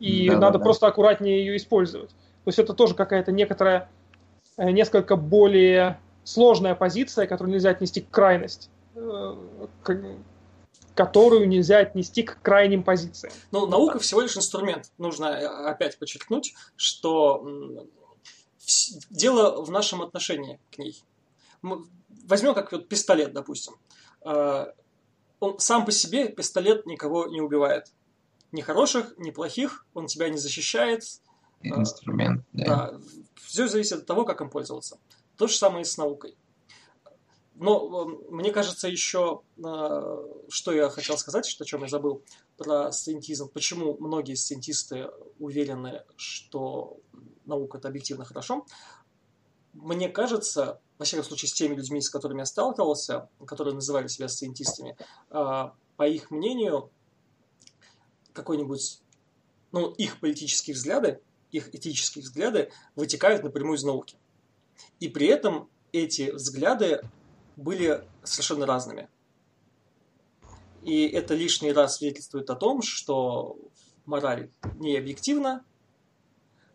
И 0.00 0.28
да, 0.28 0.38
надо 0.38 0.58
да, 0.58 0.64
просто 0.64 0.86
аккуратнее 0.86 1.38
ее 1.38 1.56
использовать. 1.56 2.10
То 2.10 2.48
есть 2.48 2.58
это 2.58 2.72
тоже 2.72 2.94
какая-то 2.94 3.32
некоторая, 3.32 3.88
э, 4.56 4.70
несколько 4.70 5.16
более 5.16 5.98
сложная 6.24 6.74
позиция, 6.74 7.26
которую 7.26 7.52
нельзя 7.54 7.70
отнести 7.70 8.00
к 8.00 8.10
крайности 8.10 8.68
которую 10.94 11.48
нельзя 11.48 11.78
отнести 11.78 12.22
к 12.22 12.40
крайним 12.40 12.84
позициям. 12.84 13.32
Ну, 13.50 13.66
наука 13.66 13.98
всего 13.98 14.20
лишь 14.20 14.36
инструмент. 14.36 14.92
Нужно 14.98 15.26
э, 15.26 15.46
опять 15.46 15.98
подчеркнуть, 15.98 16.54
что 16.76 17.86
дело 19.10 19.62
в 19.62 19.70
нашем 19.70 20.02
отношении 20.02 20.60
к 20.70 20.78
ней. 20.78 21.02
Возьмем 21.62 22.54
как 22.54 22.72
вот 22.72 22.88
пистолет, 22.88 23.32
допустим. 23.32 23.74
Э, 24.24 24.66
он 25.40 25.58
сам 25.58 25.84
по 25.84 25.92
себе, 25.92 26.28
пистолет, 26.28 26.86
никого 26.86 27.26
не 27.26 27.40
убивает. 27.40 27.92
Ни 28.52 28.60
хороших, 28.60 29.14
ни 29.18 29.30
плохих, 29.30 29.84
он 29.94 30.06
тебя 30.06 30.28
не 30.28 30.38
защищает. 30.38 31.02
Э, 31.62 31.68
инструмент, 31.68 32.44
да. 32.52 32.64
да. 32.64 33.00
Все 33.34 33.66
зависит 33.66 34.00
от 34.00 34.06
того, 34.06 34.24
как 34.24 34.40
им 34.40 34.48
пользоваться. 34.48 34.98
То 35.36 35.48
же 35.48 35.56
самое 35.56 35.82
и 35.82 35.84
с 35.84 35.98
наукой. 35.98 36.36
Но 37.54 38.06
мне 38.30 38.50
кажется, 38.50 38.88
еще, 38.88 39.42
э, 39.58 40.26
что 40.48 40.72
я 40.72 40.88
хотел 40.88 41.16
сказать, 41.16 41.46
что 41.46 41.62
о 41.62 41.66
чем 41.66 41.82
я 41.82 41.88
забыл, 41.88 42.22
про 42.56 42.90
сциентизм. 42.90 43.48
Почему 43.48 43.96
многие 43.98 44.34
сциентисты 44.34 45.10
уверены, 45.38 46.02
что 46.16 46.98
наука 47.46 47.78
это 47.78 47.88
объективно 47.88 48.24
хорошо. 48.24 48.66
мне 49.72 50.08
кажется, 50.08 50.80
во 50.98 51.04
всяком 51.04 51.24
случае, 51.24 51.48
с 51.48 51.52
теми 51.52 51.74
людьми, 51.74 52.00
с 52.00 52.08
которыми 52.08 52.40
я 52.40 52.46
сталкивался, 52.46 53.28
которые 53.46 53.74
называли 53.74 54.06
себя 54.06 54.28
сциентистами, 54.28 54.96
а, 55.30 55.74
по 55.96 56.06
их 56.06 56.30
мнению, 56.30 56.90
какой-нибудь, 58.32 59.00
ну, 59.72 59.90
их 59.92 60.20
политические 60.20 60.74
взгляды, 60.74 61.20
их 61.50 61.74
этические 61.74 62.22
взгляды 62.22 62.72
вытекают 62.96 63.42
напрямую 63.42 63.76
из 63.76 63.84
науки. 63.84 64.16
И 65.00 65.08
при 65.08 65.26
этом 65.26 65.68
эти 65.92 66.30
взгляды 66.30 67.02
были 67.56 68.04
совершенно 68.22 68.66
разными. 68.66 69.08
И 70.82 71.06
это 71.06 71.34
лишний 71.34 71.72
раз 71.72 71.96
свидетельствует 71.96 72.50
о 72.50 72.56
том, 72.56 72.82
что 72.82 73.56
мораль 74.04 74.50
не 74.78 74.96
объективна, 74.96 75.64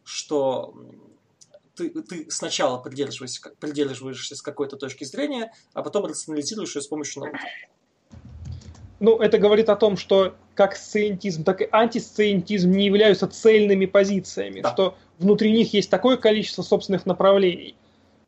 что 0.04 0.74
ты, 1.76 1.90
ты 1.90 2.30
сначала 2.30 2.80
придерживаешься, 2.80 3.52
придерживаешься 3.60 4.36
с 4.36 4.42
какой-то 4.42 4.78
точки 4.78 5.04
зрения, 5.04 5.54
а 5.74 5.84
потом 5.84 6.06
рационализируешь 6.06 6.76
ее 6.76 6.82
с 6.82 6.88
помощью 6.88 7.24
науки. 7.24 7.40
Ну, 9.00 9.18
это 9.18 9.38
говорит 9.38 9.70
о 9.70 9.78
том, 9.78 9.96
что 9.96 10.36
как 10.56 10.76
сциентизм, 10.76 11.46
так 11.46 11.62
и 11.62 11.70
антисциентизм 11.72 12.72
не 12.72 12.86
являются 12.86 13.28
цельными 13.28 13.86
позициями, 13.86 14.60
да. 14.60 14.74
что 14.74 14.98
внутри 15.20 15.54
них 15.54 15.74
есть 15.74 15.90
такое 15.90 16.18
количество 16.18 16.64
собственных 16.64 17.06
направлений, 17.06 17.76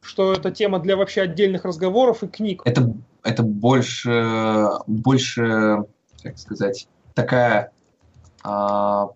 что 0.01 0.33
это 0.33 0.51
тема 0.51 0.79
для 0.79 0.97
вообще 0.97 1.21
отдельных 1.21 1.65
разговоров 1.65 2.23
и 2.23 2.27
книг. 2.27 2.61
Это, 2.65 2.93
это 3.23 3.43
больше, 3.43 4.69
больше, 4.87 5.85
как 6.23 6.37
сказать, 6.37 6.87
такая 7.13 7.71
а, 8.43 9.09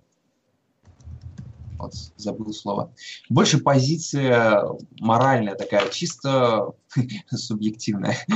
вот 1.77 1.93
забыл 2.15 2.53
слово. 2.53 2.93
Больше 3.29 3.59
позиция 3.59 4.63
моральная 4.99 5.55
такая, 5.55 5.89
чисто 5.89 6.73
субъективная. 7.29 8.17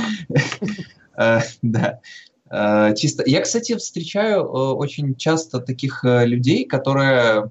Э, 1.16 1.40
да. 1.60 2.00
Э, 2.50 2.94
чисто. 2.94 3.24
Я, 3.26 3.42
кстати, 3.42 3.76
встречаю 3.76 4.42
э, 4.42 4.46
очень 4.46 5.16
часто 5.16 5.58
таких 5.60 6.00
людей, 6.02 6.64
которые 6.64 7.50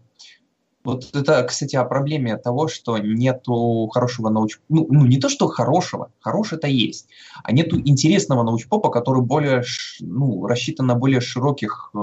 вот 0.90 1.10
это, 1.14 1.44
кстати, 1.44 1.76
о 1.76 1.86
проблеме 1.86 2.38
того, 2.38 2.68
что 2.68 2.98
нету 2.98 3.90
хорошего 3.94 4.30
науч... 4.30 4.60
Ну, 4.70 4.88
ну, 4.90 5.06
не 5.06 5.20
то, 5.20 5.30
что 5.30 5.48
хорошего, 5.48 6.11
хорошее-то 6.20 6.68
есть, 6.68 7.07
а 7.44 7.52
нету 7.52 7.80
интересного 7.80 8.44
научпопа, 8.44 8.90
который 8.90 9.22
более, 9.22 9.64
ну, 9.99 10.45
рассчитан 10.45 10.88
на 10.88 10.95
более 10.95 11.22
широких, 11.22 11.94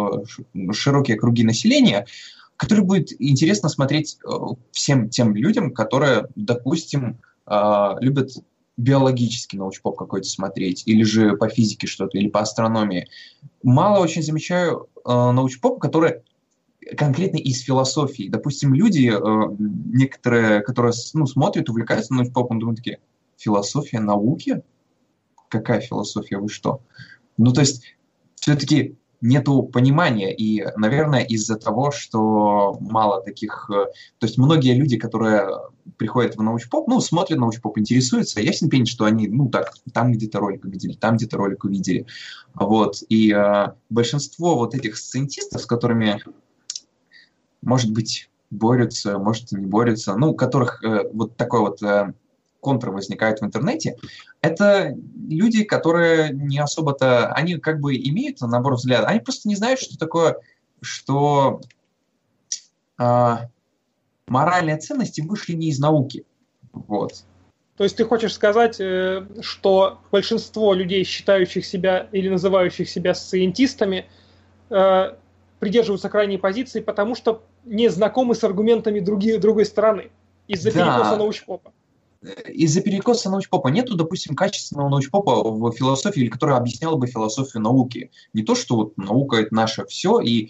широкие 0.73 1.17
круги 1.17 1.45
населения, 1.45 2.07
который 2.57 2.85
будет 2.85 3.13
интересно 3.21 3.69
смотреть 3.69 4.19
э, 4.25 4.29
всем 4.73 5.11
тем 5.11 5.35
людям, 5.35 5.73
которые, 5.73 6.29
допустим, 6.35 7.21
э, 7.47 7.91
любят 8.01 8.31
биологический 8.77 9.57
научпоп 9.59 9.97
какой-то 9.97 10.29
смотреть, 10.29 10.83
или 10.87 11.03
же 11.03 11.37
по 11.37 11.49
физике 11.49 11.87
что-то, 11.87 12.19
или 12.19 12.29
по 12.29 12.41
астрономии. 12.41 13.09
Мало 13.63 14.01
очень 14.01 14.23
замечаю 14.23 14.89
э, 15.05 15.11
научпоп, 15.11 15.81
который 15.81 16.23
конкретно 16.97 17.39
из 17.39 17.61
философии. 17.63 18.29
Допустим, 18.29 18.75
люди, 18.75 19.13
некоторые, 19.97 20.61
которые 20.61 20.93
ну, 21.15 21.27
смотрят, 21.27 21.69
увлекаются 21.69 22.15
научпопом, 22.15 22.59
думают 22.59 22.79
такие, 22.79 22.99
философия 23.37 24.01
науки? 24.01 24.63
Какая 25.49 25.81
философия, 25.81 26.39
вы 26.39 26.49
что? 26.49 26.81
Ну, 27.37 27.53
то 27.53 27.61
есть, 27.61 27.83
все-таки 28.37 28.97
нету 29.21 29.63
понимания, 29.63 30.35
и, 30.35 30.65
наверное, 30.77 31.25
из-за 31.25 31.57
того, 31.57 31.91
что 31.91 32.77
мало 32.81 33.23
таких... 33.23 33.71
Э, 33.71 33.87
то 34.19 34.27
есть 34.27 34.39
многие 34.39 34.75
люди, 34.75 34.99
которые 34.99 35.49
приходят 35.97 36.37
в 36.37 36.43
научпоп, 36.43 36.87
ну, 36.89 37.01
смотрят 37.01 37.39
научпоп, 37.39 37.79
интересуются, 37.79 38.41
ясен 38.41 38.69
пень, 38.69 38.87
что 38.87 39.05
они, 39.05 39.29
ну, 39.29 39.49
так, 39.49 39.75
там 39.93 40.13
где-то 40.13 40.39
ролик 40.39 40.65
увидели, 40.65 40.93
там 40.95 41.17
где-то 41.17 41.37
ролик 41.39 41.65
увидели. 41.65 42.07
Вот, 42.55 43.03
и 43.09 43.33
э, 43.33 43.73
большинство 43.91 44.57
вот 44.57 44.75
этих 44.75 44.97
сциентистов, 44.97 45.63
с 45.63 45.67
которыми, 45.67 46.21
может 47.67 47.93
быть, 47.93 48.31
борются, 48.51 49.19
может, 49.19 49.53
не 49.53 49.67
борются, 49.67 50.17
ну, 50.17 50.31
у 50.31 50.35
которых 50.35 50.83
э, 50.83 51.11
вот 51.13 51.37
такой 51.37 51.61
вот... 51.61 51.83
Э, 51.83 52.13
контр 52.67 52.91
возникает 52.91 53.41
в 53.41 53.45
интернете, 53.45 53.97
это 54.41 54.97
люди, 55.29 55.63
которые 55.63 56.31
не 56.33 56.59
особо-то, 56.59 57.33
они 57.33 57.59
как 57.59 57.79
бы 57.79 57.95
имеют 57.95 58.41
набор 58.41 58.75
взглядов, 58.75 59.09
они 59.09 59.21
просто 59.21 59.49
не 59.49 59.55
знают, 59.55 59.79
что 59.79 59.97
такое, 59.97 60.39
что 60.81 61.61
э, 62.99 63.37
моральные 64.27 64.79
ценности 64.79 65.21
вышли 65.21 65.53
не 65.53 65.69
из 65.69 65.79
науки. 65.79 66.25
Вот. 66.73 67.25
То 67.77 67.85
есть 67.85 67.97
ты 67.97 68.05
хочешь 68.05 68.35
сказать, 68.35 68.81
э, 68.81 69.25
что 69.43 70.01
большинство 70.11 70.75
людей, 70.75 71.05
считающих 71.05 71.65
себя 71.65 72.09
или 72.11 72.29
называющих 72.29 72.89
себя 72.89 73.15
сциентистами, 73.15 74.07
э, 74.71 75.15
придерживаются 75.61 76.09
крайней 76.09 76.39
позиции, 76.39 76.81
потому 76.81 77.15
что 77.15 77.45
не 77.67 77.89
знакомы 77.89 78.35
с 78.35 78.43
аргументами 78.45 79.01
други, 79.01 79.37
другой 79.37 79.67
стороны 79.67 80.11
из-за 80.49 80.73
да. 80.73 80.81
перекоса 80.81 81.17
научпопа 81.17 81.73
из-за 82.49 82.81
перекоса 82.81 83.31
научпопа 83.31 83.69
нету, 83.69 83.97
допустим, 83.97 84.35
качественного 84.35 84.89
научпопа 84.89 85.43
в 85.43 85.73
философии, 85.73 86.21
или 86.21 86.29
который 86.29 86.57
объяснял 86.57 86.97
бы 86.99 87.07
философию 87.07 87.63
науки. 87.63 88.11
Не 88.33 88.43
то, 88.43 88.55
что 88.55 88.77
вот 88.77 88.97
наука 88.97 89.37
это 89.37 89.55
наше 89.55 89.85
все, 89.87 90.21
и 90.21 90.47
э, 90.47 90.49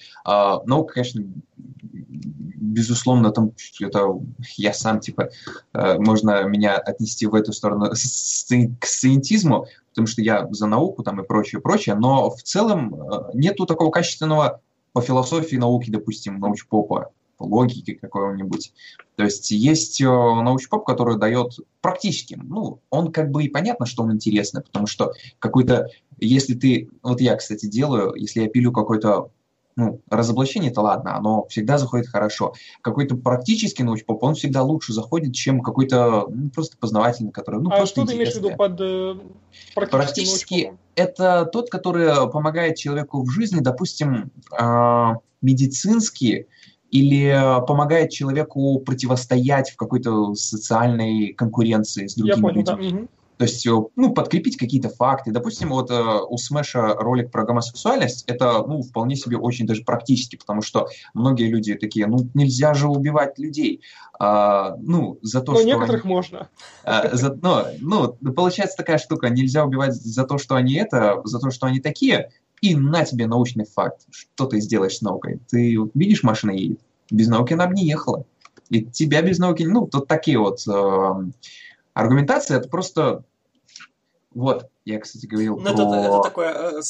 наука, 0.64 0.94
конечно, 0.94 1.24
безусловно, 1.56 3.30
там 3.30 3.52
это 3.80 4.18
я 4.56 4.72
сам, 4.72 5.00
типа, 5.00 5.30
э, 5.72 5.98
можно 5.98 6.44
меня 6.44 6.76
отнести 6.76 7.26
в 7.26 7.34
эту 7.34 7.52
сторону 7.52 7.90
к 7.90 8.86
сциентизму, 8.86 9.66
потому 9.90 10.06
что 10.06 10.22
я 10.22 10.46
за 10.50 10.66
науку 10.66 11.02
там 11.02 11.20
и 11.20 11.26
прочее, 11.26 11.60
прочее, 11.60 11.94
но 11.94 12.30
в 12.30 12.42
целом 12.42 12.94
э, 12.94 13.30
нету 13.34 13.66
такого 13.66 13.90
качественного 13.90 14.60
по 14.96 15.02
философии 15.02 15.56
науки, 15.56 15.90
допустим, 15.90 16.40
научпопа 16.40 17.10
логики 17.38 17.92
какой-нибудь. 17.92 18.72
То 19.16 19.24
есть 19.24 19.50
есть 19.50 20.00
э, 20.00 20.06
научпоп, 20.06 20.86
который 20.86 21.18
дает 21.18 21.58
практически, 21.82 22.38
ну, 22.42 22.80
он 22.88 23.12
как 23.12 23.30
бы 23.30 23.44
и 23.44 23.50
понятно, 23.50 23.84
что 23.84 24.04
он 24.04 24.14
интересный, 24.14 24.62
потому 24.62 24.86
что 24.86 25.12
какой-то, 25.38 25.90
если 26.18 26.54
ты, 26.54 26.88
вот 27.02 27.20
я, 27.20 27.36
кстати, 27.36 27.66
делаю, 27.66 28.14
если 28.14 28.40
я 28.40 28.48
пилю 28.48 28.72
какой-то 28.72 29.30
ну, 29.76 30.00
разоблачение, 30.10 30.70
это 30.70 30.80
ладно, 30.80 31.16
оно 31.16 31.46
всегда 31.48 31.76
заходит 31.76 32.08
хорошо. 32.08 32.54
Какой-то 32.80 33.16
практический 33.16 33.82
научпоп, 33.82 34.22
он 34.22 34.34
всегда 34.34 34.62
лучше 34.62 34.94
заходит, 34.94 35.34
чем 35.34 35.60
какой-то 35.60 36.26
ну, 36.28 36.50
просто 36.50 36.78
познавательный, 36.78 37.30
который... 37.30 37.60
Ну, 37.60 37.70
а 37.70 37.84
что 37.84 38.06
ты 38.06 38.14
имеешь 38.14 38.32
в 38.32 38.36
виду 38.36 38.56
под 38.56 38.80
э, 38.80 39.16
практически 39.74 40.72
это 40.94 41.44
тот, 41.52 41.70
который 41.70 42.30
помогает 42.30 42.76
человеку 42.76 43.22
в 43.22 43.30
жизни, 43.30 43.60
допустим, 43.60 44.30
э, 44.58 45.14
медицинский, 45.42 46.46
или 46.90 47.26
э, 47.26 47.66
помогает 47.66 48.10
человеку 48.10 48.78
противостоять 48.80 49.70
в 49.70 49.76
какой-то 49.76 50.34
социальной 50.34 51.34
конкуренции 51.34 52.06
с 52.06 52.14
другими 52.14 52.40
понял, 52.40 52.60
людьми. 52.60 52.90
Да. 52.92 53.08
То 53.38 53.44
есть, 53.44 53.66
э, 53.66 53.70
ну, 53.96 54.12
подкрепить 54.12 54.56
какие-то 54.56 54.88
факты. 54.88 55.30
Допустим, 55.30 55.70
вот 55.70 55.90
э, 55.90 56.20
у 56.28 56.36
Смеша 56.38 56.94
ролик 56.94 57.30
про 57.30 57.44
гомосексуальность, 57.44 58.24
это, 58.26 58.64
ну, 58.66 58.82
вполне 58.82 59.16
себе 59.16 59.36
очень 59.36 59.66
даже 59.66 59.84
практически, 59.84 60.36
потому 60.36 60.62
что 60.62 60.88
многие 61.14 61.48
люди 61.48 61.74
такие, 61.74 62.06
ну, 62.06 62.18
нельзя 62.34 62.74
же 62.74 62.88
убивать 62.88 63.38
людей. 63.38 63.82
А, 64.18 64.76
ну, 64.78 65.18
за 65.22 65.42
то, 65.42 65.52
Но 65.52 65.58
что... 65.58 65.66
некоторых 65.66 66.04
они, 66.04 66.14
можно. 66.14 66.48
А, 66.84 67.14
за, 67.14 67.34
ну, 67.34 68.16
ну, 68.20 68.32
получается 68.32 68.76
такая 68.76 68.98
штука, 68.98 69.28
нельзя 69.28 69.64
убивать 69.64 69.94
за 69.94 70.24
то, 70.24 70.38
что 70.38 70.54
они 70.54 70.74
это, 70.74 71.20
за 71.24 71.38
то, 71.38 71.50
что 71.50 71.66
они 71.66 71.80
такие, 71.80 72.30
и 72.62 72.74
на 72.74 73.04
тебе 73.04 73.26
научный 73.26 73.66
факт. 73.66 74.06
Что 74.10 74.46
ты 74.46 74.60
сделаешь 74.60 74.96
с 74.96 75.02
наукой? 75.02 75.40
Ты 75.48 75.76
видишь, 75.94 76.22
машина 76.22 76.52
едет? 76.52 76.80
Без 77.10 77.28
науки 77.28 77.52
она 77.52 77.66
бы 77.66 77.74
не 77.74 77.86
ехала. 77.86 78.24
И 78.70 78.82
тебя 78.82 79.22
без 79.22 79.38
науки... 79.38 79.62
Ну, 79.62 79.86
тут 79.86 80.08
такие 80.08 80.38
вот 80.38 80.66
э, 80.66 81.10
аргументации, 81.96 82.56
это 82.56 82.68
просто... 82.68 83.24
Вот, 84.34 84.68
я, 84.84 85.00
кстати, 85.00 85.24
говорил 85.24 85.56
ну, 85.56 85.62
про... 85.62 85.70
это, 85.72 85.94
это 85.94 86.20
такое... 86.22 86.52
Э, 86.52 86.80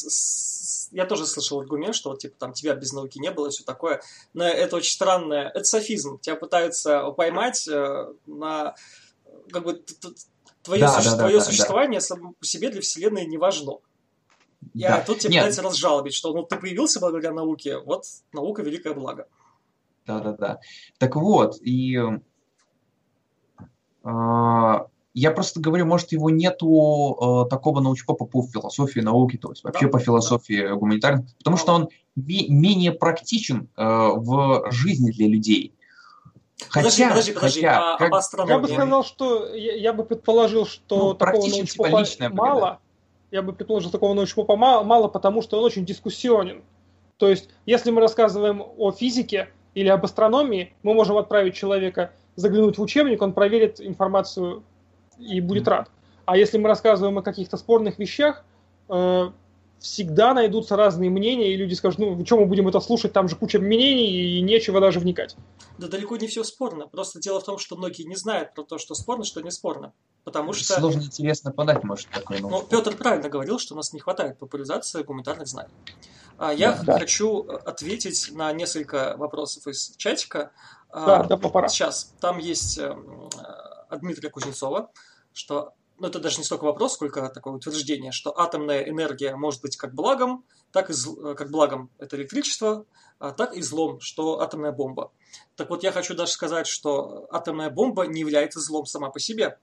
я 0.90 1.06
тоже 1.06 1.26
слышал 1.26 1.60
аргумент, 1.60 1.94
что 1.94 2.10
вот, 2.10 2.18
типа, 2.18 2.34
там, 2.38 2.52
тебя 2.52 2.74
без 2.74 2.92
науки 2.92 3.18
не 3.18 3.30
было 3.30 3.46
и 3.46 3.50
все 3.50 3.62
такое. 3.62 4.02
Но 4.34 4.44
это 4.44 4.76
очень 4.76 4.92
странное... 4.92 5.48
Это 5.50 5.62
софизм. 5.62 6.18
Тебя 6.18 6.34
пытаются 6.34 7.10
поймать 7.12 7.68
э, 7.68 8.12
на... 8.26 8.74
Как 9.52 9.62
бы 9.62 9.80
твое, 10.62 10.80
да, 10.80 10.88
суще... 10.88 11.10
да, 11.10 11.18
твое 11.18 11.38
да, 11.38 11.44
существование 11.44 12.00
да. 12.00 12.06
само 12.06 12.32
по 12.32 12.44
себе 12.44 12.70
для 12.70 12.80
Вселенной 12.80 13.26
не 13.26 13.38
важно. 13.38 13.78
И 14.74 14.82
да. 14.82 15.04
тут 15.06 15.20
тебе 15.20 15.34
пытаются 15.34 15.62
разжалобить, 15.62 16.14
что 16.14 16.32
ну, 16.32 16.42
ты 16.42 16.56
появился 16.56 16.98
благодаря 16.98 17.32
науке, 17.32 17.78
вот 17.78 18.06
наука 18.32 18.62
великое 18.62 18.92
благо. 18.94 19.28
Да-да-да. 20.04 20.58
Так 20.98 21.14
вот, 21.14 21.60
и 21.60 21.96
э, 21.96 22.08
я 25.18 25.30
просто 25.30 25.60
говорю, 25.60 25.86
может, 25.86 26.12
его 26.12 26.28
нету 26.28 27.46
э, 27.46 27.48
такого 27.48 27.80
научпопа 27.80 28.26
по 28.26 28.42
философии 28.42 29.00
науки, 29.00 29.38
то 29.38 29.48
есть 29.48 29.64
вообще 29.64 29.86
да, 29.86 29.92
по 29.92 29.98
философии 29.98 30.68
да. 30.68 30.74
гуманитарной, 30.74 31.24
потому 31.38 31.56
что 31.56 31.72
он 31.72 31.88
менее 32.14 32.92
практичен 32.92 33.70
э, 33.76 33.82
в 33.82 34.70
жизни 34.70 35.10
для 35.12 35.26
людей. 35.26 35.72
Хотя, 36.68 37.08
подожди, 37.08 37.32
подожди, 37.32 37.60
хотя, 37.62 37.94
а, 37.94 37.98
как... 37.98 38.12
астрономии... 38.12 38.52
Я 38.52 38.58
бы 38.58 38.68
сказал, 38.68 39.04
что 39.04 39.54
я, 39.54 39.74
я 39.76 39.92
бы 39.94 40.04
предположил, 40.04 40.66
что 40.66 40.96
ну, 40.98 41.14
такого 41.14 41.46
научпопа 41.46 42.04
типа 42.04 42.34
мало. 42.34 42.80
Я 43.30 43.40
бы 43.40 43.54
предположил, 43.54 43.90
такого 43.90 44.12
научпопа 44.12 44.56
мало, 44.56 44.84
мало, 44.84 45.08
потому 45.08 45.40
что 45.40 45.58
он 45.58 45.64
очень 45.64 45.86
дискуссионен. 45.86 46.62
То 47.16 47.30
есть, 47.30 47.48
если 47.64 47.90
мы 47.90 48.02
рассказываем 48.02 48.62
о 48.76 48.92
физике 48.92 49.48
или 49.74 49.88
об 49.88 50.04
астрономии, 50.04 50.74
мы 50.82 50.92
можем 50.92 51.16
отправить 51.16 51.54
человека 51.54 52.12
заглянуть 52.34 52.76
в 52.76 52.82
учебник, 52.82 53.22
он 53.22 53.32
проверит 53.32 53.80
информацию 53.80 54.62
и 55.18 55.40
будет 55.40 55.68
рад. 55.68 55.90
А 56.24 56.36
если 56.36 56.58
мы 56.58 56.68
рассказываем 56.68 57.18
о 57.18 57.22
каких-то 57.22 57.56
спорных 57.56 57.98
вещах, 57.98 58.44
э, 58.88 59.30
всегда 59.78 60.34
найдутся 60.34 60.76
разные 60.76 61.10
мнения, 61.10 61.52
и 61.52 61.56
люди 61.56 61.74
скажут, 61.74 62.00
ну, 62.00 62.24
чем 62.24 62.40
мы 62.40 62.46
будем 62.46 62.66
это 62.68 62.80
слушать, 62.80 63.12
там 63.12 63.28
же 63.28 63.36
куча 63.36 63.58
мнений, 63.58 64.38
и 64.38 64.40
нечего 64.40 64.80
даже 64.80 64.98
вникать. 64.98 65.36
Да 65.78 65.88
далеко 65.88 66.16
не 66.16 66.26
все 66.26 66.42
спорно. 66.44 66.88
Просто 66.88 67.20
дело 67.20 67.40
в 67.40 67.44
том, 67.44 67.58
что 67.58 67.76
многие 67.76 68.02
не 68.02 68.16
знают 68.16 68.54
про 68.54 68.62
то, 68.62 68.78
что 68.78 68.94
спорно, 68.94 69.24
что 69.24 69.40
не 69.42 69.50
спорно. 69.50 69.92
Потому 70.24 70.52
что... 70.52 70.74
Сложно 70.80 71.02
интересно 71.02 71.52
подать, 71.52 71.84
может, 71.84 72.08
такой 72.08 72.40
Ну, 72.40 72.62
Петр 72.68 72.96
правильно 72.96 73.28
говорил, 73.28 73.58
что 73.58 73.74
у 73.74 73.76
нас 73.76 73.92
не 73.92 74.00
хватает 74.00 74.38
популяризации 74.38 75.02
гуманитарных 75.02 75.46
знаний. 75.46 75.70
А 76.38 76.52
я 76.52 76.72
да, 76.82 76.98
хочу 76.98 77.44
да. 77.44 77.56
ответить 77.58 78.30
на 78.32 78.52
несколько 78.52 79.14
вопросов 79.16 79.66
из 79.68 79.94
чатика. 79.96 80.50
Да, 80.92 81.20
а, 81.20 81.24
да, 81.24 81.36
пора. 81.36 81.68
Сейчас. 81.68 82.12
Там 82.20 82.38
есть 82.38 82.78
эм, 82.78 83.30
от 83.88 84.00
Дмитрия 84.00 84.30
Кузнецова, 84.30 84.90
что 85.36 85.74
ну, 85.98 86.08
это 86.08 86.18
даже 86.18 86.38
не 86.38 86.44
столько 86.44 86.64
вопрос, 86.64 86.94
сколько 86.94 87.28
такое 87.28 87.54
утверждение, 87.54 88.12
что 88.12 88.38
атомная 88.38 88.82
энергия 88.82 89.34
может 89.36 89.62
быть 89.62 89.76
как 89.76 89.94
благом, 89.94 90.44
так 90.72 90.90
и 90.90 90.92
зл, 90.92 91.34
как 91.34 91.50
благом 91.50 91.90
это 91.98 92.16
электричество, 92.16 92.84
а 93.18 93.32
так 93.32 93.54
и 93.54 93.62
злом, 93.62 94.00
что 94.00 94.40
атомная 94.40 94.72
бомба. 94.72 95.12
Так 95.54 95.70
вот, 95.70 95.82
я 95.82 95.92
хочу 95.92 96.14
даже 96.14 96.32
сказать, 96.32 96.66
что 96.66 97.26
атомная 97.30 97.70
бомба 97.70 98.06
не 98.06 98.20
является 98.20 98.60
злом 98.60 98.84
сама 98.86 99.10
по 99.10 99.20
себе. 99.20 99.58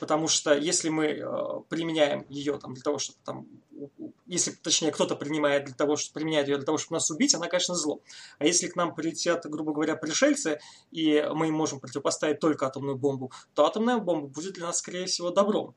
Потому 0.00 0.28
что 0.28 0.54
если 0.54 0.88
мы 0.88 1.06
э, 1.06 1.24
применяем 1.68 2.26
ее 2.28 2.58
там, 2.58 2.74
для 2.74 2.82
того, 2.82 2.98
чтобы 2.98 3.18
там, 3.24 3.46
если, 4.26 4.50
точнее, 4.50 4.92
кто-то 4.92 5.16
принимает 5.16 5.64
для 5.66 5.74
того, 5.74 5.96
чтобы 5.96 6.14
применяет 6.14 6.48
ее 6.48 6.56
для 6.56 6.66
того, 6.66 6.78
чтобы 6.78 6.96
нас 6.96 7.10
убить, 7.10 7.34
она, 7.34 7.46
конечно, 7.46 7.74
зло. 7.74 8.00
А 8.38 8.44
если 8.44 8.66
к 8.68 8.76
нам 8.76 8.94
прилетят, 8.94 9.44
грубо 9.46 9.72
говоря, 9.72 9.96
пришельцы, 9.96 10.58
и 10.90 11.24
мы 11.32 11.48
им 11.48 11.54
можем 11.54 11.80
противопоставить 11.80 12.40
только 12.40 12.66
атомную 12.66 12.96
бомбу, 12.96 13.32
то 13.54 13.66
атомная 13.66 13.98
бомба 13.98 14.28
будет 14.28 14.54
для 14.54 14.66
нас, 14.66 14.78
скорее 14.78 15.06
всего, 15.06 15.30
добром. 15.30 15.74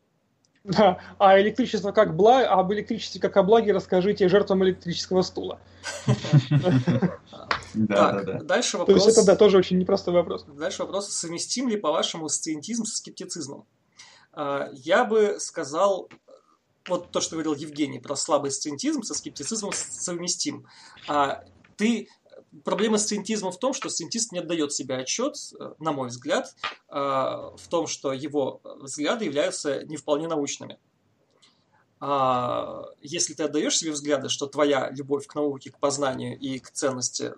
Да, 0.64 1.00
а 1.18 1.40
электричество 1.40 1.94
как 1.94 2.16
благо, 2.16 2.50
об 2.50 2.74
электричестве 2.74 3.22
как 3.22 3.38
о 3.38 3.44
благе 3.44 3.72
расскажите 3.72 4.28
жертвам 4.28 4.66
электрического 4.66 5.22
стула. 5.22 5.60
Да, 7.74 8.12
да, 8.12 8.24
да. 8.24 8.40
Дальше 8.44 8.78
вопрос. 8.78 9.04
То 9.04 9.08
есть 9.08 9.18
это 9.18 9.28
да, 9.28 9.36
тоже 9.36 9.58
очень 9.58 9.78
непростой 9.78 10.14
вопрос. 10.14 10.46
Дальше 10.46 10.84
вопрос: 10.84 11.10
совместим 11.10 11.70
ли, 11.70 11.78
по-вашему, 11.78 12.28
сциентизм 12.28 12.86
со 12.86 12.98
скептицизмом? 12.98 13.66
А, 14.38 14.70
я 14.72 15.04
бы 15.04 15.38
сказал, 15.40 16.10
вот 16.88 17.12
то, 17.12 17.22
что 17.22 17.36
говорил 17.36 17.56
Евгений 17.56 18.00
про 18.00 18.16
слабый 18.16 18.52
сциентизм 18.52 19.02
со 19.02 19.16
скептицизмом 19.16 19.72
совместим. 19.74 20.68
А 21.08 21.44
ты 21.76 22.08
Проблема 22.64 22.98
сциентизма 22.98 23.52
в 23.52 23.60
том, 23.60 23.74
что 23.74 23.90
сциентист 23.90 24.32
не 24.32 24.40
отдает 24.40 24.72
себе 24.72 24.96
отчет, 24.96 25.36
на 25.80 25.92
мой 25.92 26.08
взгляд, 26.08 26.56
а, 26.88 27.56
в 27.58 27.68
том, 27.68 27.88
что 27.88 28.14
его 28.14 28.62
взгляды 28.64 29.26
являются 29.26 29.84
не 29.84 29.98
вполне 29.98 30.28
научными. 30.28 30.80
Если 33.02 33.34
ты 33.34 33.44
отдаешь 33.44 33.78
себе 33.78 33.92
взгляды, 33.92 34.30
что 34.30 34.46
твоя 34.46 34.90
любовь 34.92 35.28
к 35.28 35.36
науке, 35.36 35.72
к 35.72 35.80
познанию 35.80 36.40
и 36.40 36.60
к 36.60 36.72
ценности, 36.72 37.34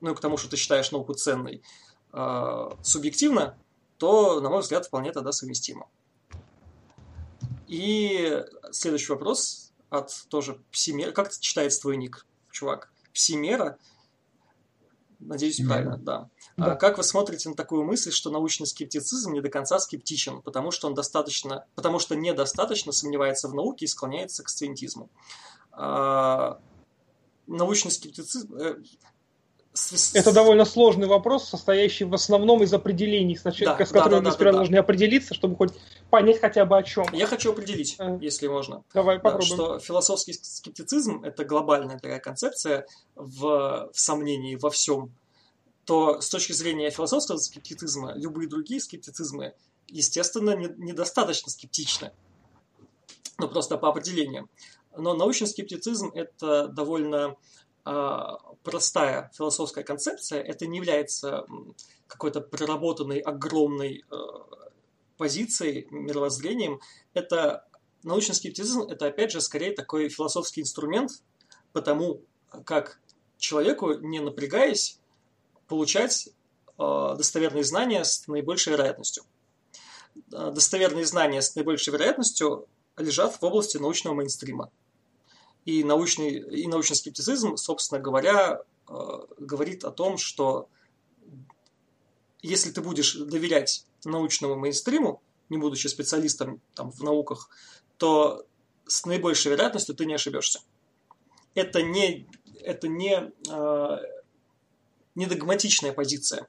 ну 0.00 0.12
и 0.12 0.14
к 0.14 0.20
тому, 0.20 0.36
что 0.36 0.50
ты 0.50 0.56
считаешь 0.56 0.92
науку 0.92 1.14
ценной, 1.14 1.62
субъективно, 2.82 3.58
то, 3.96 4.40
на 4.40 4.50
мой 4.50 4.60
взгляд, 4.60 4.86
вполне 4.86 5.12
тогда 5.12 5.32
совместимо. 5.32 5.88
И 7.70 8.44
следующий 8.72 9.12
вопрос 9.12 9.72
от 9.90 10.26
тоже 10.28 10.60
Псимера. 10.72 11.12
Как 11.12 11.30
читается 11.38 11.82
твой 11.82 11.96
ник, 11.96 12.26
чувак? 12.50 12.90
Псимера? 13.14 13.78
Надеюсь, 15.20 15.54
Псимера. 15.54 15.72
правильно, 15.74 15.96
да. 15.98 16.28
да. 16.56 16.72
А 16.72 16.74
как 16.74 16.98
вы 16.98 17.04
смотрите 17.04 17.48
на 17.48 17.54
такую 17.54 17.84
мысль, 17.84 18.10
что 18.10 18.30
научный 18.30 18.66
скептицизм 18.66 19.32
не 19.32 19.40
до 19.40 19.50
конца 19.50 19.78
скептичен, 19.78 20.42
потому 20.42 20.72
что 20.72 20.88
он 20.88 20.94
достаточно, 20.94 21.64
потому 21.76 22.00
что 22.00 22.16
недостаточно 22.16 22.90
сомневается 22.90 23.46
в 23.46 23.54
науке 23.54 23.84
и 23.84 23.88
склоняется 23.88 24.42
к 24.42 24.48
сциентизму? 24.48 25.08
А, 25.70 26.60
научный 27.46 27.92
скептицизм, 27.92 28.52
э, 29.92 30.18
это 30.18 30.32
довольно 30.32 30.64
сложный 30.64 31.06
вопрос, 31.06 31.48
состоящий 31.48 32.04
в 32.04 32.14
основном 32.14 32.62
из 32.62 32.72
определений, 32.72 33.36
с, 33.36 33.42
да, 33.42 33.52
с 33.52 33.90
которыми 33.90 34.10
да, 34.10 34.20
да, 34.20 34.20
мы 34.22 34.32
сперва 34.32 34.52
да, 34.52 34.58
должны 34.58 34.76
да. 34.76 34.80
определиться, 34.80 35.34
чтобы 35.34 35.56
хоть 35.56 35.72
понять 36.10 36.40
хотя 36.40 36.64
бы 36.64 36.78
о 36.78 36.82
чем. 36.82 37.06
Я 37.12 37.26
хочу 37.26 37.52
определить, 37.52 37.96
а. 37.98 38.18
если 38.20 38.48
можно. 38.48 38.82
Давай 38.94 39.18
попробуем. 39.18 39.54
Что 39.54 39.78
философский 39.78 40.32
скептицизм– 40.32 41.22
это 41.24 41.44
глобальная 41.44 41.98
такая 41.98 42.20
концепция 42.20 42.86
в, 43.14 43.90
в 43.92 44.00
сомнении 44.00 44.56
во 44.56 44.70
всем. 44.70 45.12
То 45.84 46.20
с 46.20 46.28
точки 46.28 46.52
зрения 46.52 46.90
философского 46.90 47.38
скептицизма, 47.38 48.12
любые 48.14 48.48
другие 48.48 48.80
скептицизмы, 48.80 49.54
естественно, 49.88 50.54
не, 50.56 50.68
недостаточно 50.76 51.50
скептичны. 51.50 52.12
Ну, 53.38 53.48
просто 53.48 53.78
по 53.78 53.88
определениям. 53.88 54.48
Но 54.96 55.14
научный 55.14 55.46
скептицизм– 55.46 56.10
это 56.14 56.68
довольно 56.68 57.36
простая 58.62 59.30
философская 59.36 59.84
концепция, 59.84 60.42
это 60.42 60.66
не 60.66 60.78
является 60.78 61.46
какой-то 62.06 62.40
проработанной 62.40 63.20
огромной 63.20 64.04
э, 64.10 64.16
позицией, 65.16 65.86
мировоззрением. 65.90 66.80
Это 67.14 67.64
научный 68.02 68.34
скептицизм, 68.34 68.82
это 68.82 69.06
опять 69.06 69.30
же 69.32 69.40
скорее 69.40 69.72
такой 69.72 70.08
философский 70.08 70.60
инструмент, 70.60 71.10
потому 71.72 72.22
как 72.64 73.00
человеку, 73.38 73.94
не 73.94 74.20
напрягаясь, 74.20 74.98
получать 75.68 76.28
э, 76.78 77.14
достоверные 77.16 77.64
знания 77.64 78.04
с 78.04 78.26
наибольшей 78.26 78.72
вероятностью. 78.72 79.24
Э, 80.32 80.50
достоверные 80.52 81.06
знания 81.06 81.42
с 81.42 81.54
наибольшей 81.54 81.92
вероятностью 81.92 82.66
лежат 82.96 83.40
в 83.40 83.42
области 83.44 83.76
научного 83.76 84.14
мейнстрима. 84.14 84.70
И 85.64 85.84
научный, 85.84 86.38
и 86.38 86.66
научный 86.66 86.96
скептицизм, 86.96 87.56
собственно 87.56 88.00
говоря, 88.00 88.62
э, 88.88 88.92
говорит 89.38 89.84
о 89.84 89.90
том, 89.90 90.16
что 90.16 90.68
если 92.42 92.70
ты 92.70 92.80
будешь 92.80 93.14
доверять 93.14 93.84
научному 94.04 94.56
мейнстриму, 94.56 95.22
не 95.50 95.58
будучи 95.58 95.88
специалистом 95.88 96.60
там, 96.74 96.90
в 96.90 97.02
науках, 97.02 97.50
то 97.98 98.46
с 98.86 99.04
наибольшей 99.04 99.52
вероятностью 99.52 99.94
ты 99.94 100.06
не 100.06 100.14
ошибешься. 100.14 100.60
Это 101.54 101.82
не, 101.82 102.26
это 102.62 102.88
не, 102.88 103.30
э, 103.50 103.98
не 105.14 105.26
догматичная 105.26 105.92
позиция. 105.92 106.48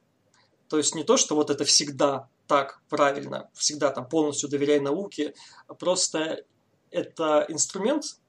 То 0.70 0.78
есть 0.78 0.96
не 0.96 1.04
то, 1.04 1.18
что 1.18 1.36
вот 1.36 1.50
это 1.50 1.66
всегда 1.66 2.30
так 2.48 2.82
правильно, 2.90 3.50
всегда 3.54 3.92
там 3.92 4.08
полностью 4.08 4.50
доверяй 4.50 4.80
науке, 4.80 5.34
а 5.68 5.74
просто 5.74 6.44
это 6.90 7.46
инструмент, 7.50 8.20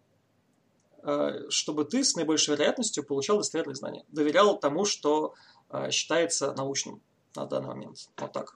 чтобы 1.49 1.85
ты 1.85 2.05
с 2.05 2.15
наибольшей 2.15 2.55
вероятностью 2.55 3.05
получал 3.05 3.39
достоверные 3.39 3.74
знания. 3.74 4.05
Доверял 4.09 4.59
тому, 4.59 4.85
что 4.85 5.35
э, 5.69 5.91
считается 5.91 6.53
научным 6.55 7.03
на 7.35 7.47
данный 7.47 7.69
момент. 7.69 7.97
Вот 8.16 8.33
так. 8.33 8.55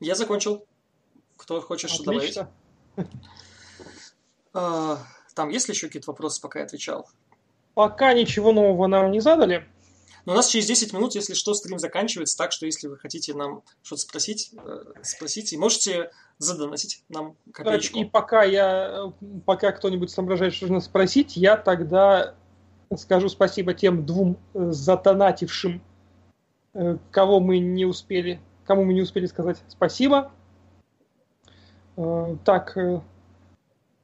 Я 0.00 0.14
закончил. 0.14 0.66
Кто 1.36 1.60
хочет 1.60 1.90
что 1.90 2.04
добавить? 2.04 2.38
Э, 4.54 4.96
там 5.34 5.48
есть 5.48 5.68
ли 5.68 5.74
еще 5.74 5.88
какие-то 5.88 6.10
вопросы, 6.12 6.40
пока 6.40 6.60
я 6.60 6.64
отвечал? 6.64 7.08
Пока 7.74 8.12
ничего 8.14 8.52
нового 8.52 8.86
нам 8.86 9.10
не 9.10 9.20
задали. 9.20 9.68
Но 10.26 10.32
у 10.32 10.36
нас 10.36 10.48
через 10.48 10.66
10 10.66 10.92
минут, 10.92 11.14
если 11.14 11.34
что, 11.34 11.54
стрим 11.54 11.78
заканчивается, 11.78 12.36
так 12.36 12.52
что 12.52 12.66
если 12.66 12.88
вы 12.88 12.96
хотите 12.96 13.34
нам 13.34 13.62
что-то 13.82 14.02
спросить, 14.02 14.52
спросите. 15.02 15.56
И 15.56 15.58
можете 15.58 16.10
задонатить 16.38 17.04
нам 17.08 17.36
копеечку. 17.52 17.98
И 17.98 18.04
пока 18.04 18.42
я, 18.42 19.12
пока 19.44 19.72
кто-нибудь 19.72 20.10
соображает, 20.10 20.54
что 20.54 20.66
нужно 20.66 20.80
спросить, 20.80 21.36
я 21.36 21.56
тогда 21.56 22.34
скажу 22.96 23.28
спасибо 23.28 23.74
тем 23.74 24.06
двум 24.06 24.38
э, 24.54 24.70
задонатившим, 24.70 25.82
э, 26.74 26.96
кого 27.10 27.40
мы 27.40 27.58
не 27.58 27.84
успели, 27.84 28.40
кому 28.64 28.84
мы 28.84 28.94
не 28.94 29.02
успели 29.02 29.26
сказать 29.26 29.62
спасибо. 29.68 30.32
Э, 31.96 32.36
так, 32.44 32.76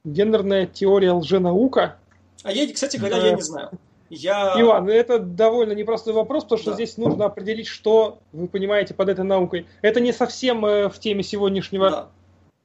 гендерная 0.03 0.65
теория 0.67 1.11
лженаука. 1.13 1.97
А 2.43 2.51
я, 2.51 2.71
кстати 2.71 2.97
говоря, 2.97 3.17
я 3.17 3.33
не 3.33 3.41
знаю. 3.41 3.71
Я... 4.11 4.53
Иван, 4.61 4.89
это 4.89 5.19
довольно 5.19 5.71
непростой 5.71 6.13
вопрос, 6.13 6.43
потому 6.43 6.59
что 6.59 6.71
да. 6.71 6.75
здесь 6.75 6.97
нужно 6.97 7.25
определить, 7.25 7.67
что 7.67 8.19
вы 8.31 8.47
понимаете 8.47 8.93
под 8.93 9.09
этой 9.09 9.25
наукой. 9.25 9.65
Это 9.81 9.99
не 9.99 10.13
совсем 10.13 10.61
в 10.61 10.93
теме 10.99 11.23
сегодняшнего 11.23 11.89
да 11.89 12.09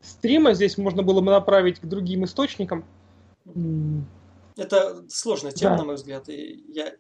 стрима. 0.07 0.55
Здесь 0.55 0.79
можно 0.79 1.03
было 1.03 1.21
бы 1.21 1.31
направить 1.31 1.81
к 1.81 1.87
другим 1.87 2.25
источникам. 2.25 2.85
Это 4.57 5.05
сложная 5.09 5.53
тема, 5.53 5.73
да. 5.73 5.79
на 5.79 5.85
мой 5.85 5.95
взгляд. 5.97 6.29
И 6.29 6.65
я... 6.73 6.93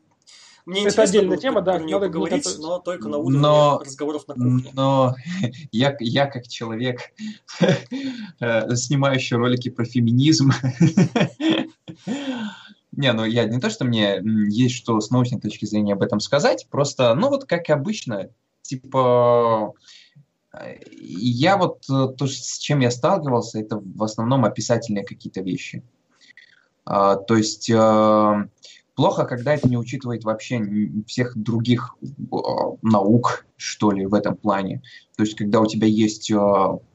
Мне 0.66 0.84
это 0.84 1.02
отдельная 1.02 1.36
тема, 1.36 1.62
да, 1.62 1.74
про 1.74 1.84
нее 1.84 1.94
надо 1.96 2.06
поговорить, 2.08 2.44
но 2.58 2.80
только 2.80 3.08
на 3.08 3.18
уровне 3.18 3.38
но, 3.38 3.78
разговоров 3.78 4.26
на 4.26 4.34
кухне. 4.34 4.72
Но 4.74 5.14
я, 5.70 5.96
я 6.00 6.26
как 6.26 6.48
человек, 6.48 7.12
э, 8.40 8.74
снимающий 8.74 9.36
ролики 9.36 9.68
про 9.68 9.84
феминизм, 9.84 10.50
не, 12.96 13.12
ну 13.12 13.24
я 13.24 13.44
не 13.44 13.60
то, 13.60 13.70
что 13.70 13.84
мне 13.84 14.20
есть 14.48 14.74
что 14.74 15.00
с 15.00 15.10
научной 15.10 15.40
точки 15.40 15.64
зрения 15.64 15.92
об 15.92 16.02
этом 16.02 16.20
сказать, 16.20 16.66
просто, 16.70 17.14
ну 17.14 17.28
вот 17.28 17.44
как 17.44 17.70
обычно, 17.70 18.30
типа, 18.62 19.74
я 21.00 21.56
вот 21.56 21.84
э, 21.90 22.08
то, 22.16 22.26
с 22.26 22.58
чем 22.58 22.80
я 22.80 22.90
сталкивался, 22.90 23.60
это 23.60 23.80
в 23.82 24.02
основном 24.02 24.44
описательные 24.44 25.04
какие-то 25.04 25.40
вещи. 25.40 25.82
А, 26.84 27.16
то 27.16 27.36
есть 27.36 27.70
а, 27.70 28.48
плохо, 28.94 29.24
когда 29.24 29.54
это 29.54 29.68
не 29.68 29.76
учитывает 29.76 30.24
вообще 30.24 30.62
всех 31.06 31.36
других 31.36 31.96
а, 32.32 32.76
наук, 32.82 33.46
что 33.56 33.90
ли, 33.90 34.06
в 34.06 34.14
этом 34.14 34.36
плане. 34.36 34.82
То 35.16 35.24
есть 35.24 35.36
когда 35.36 35.60
у 35.60 35.66
тебя 35.66 35.86
есть 35.86 36.32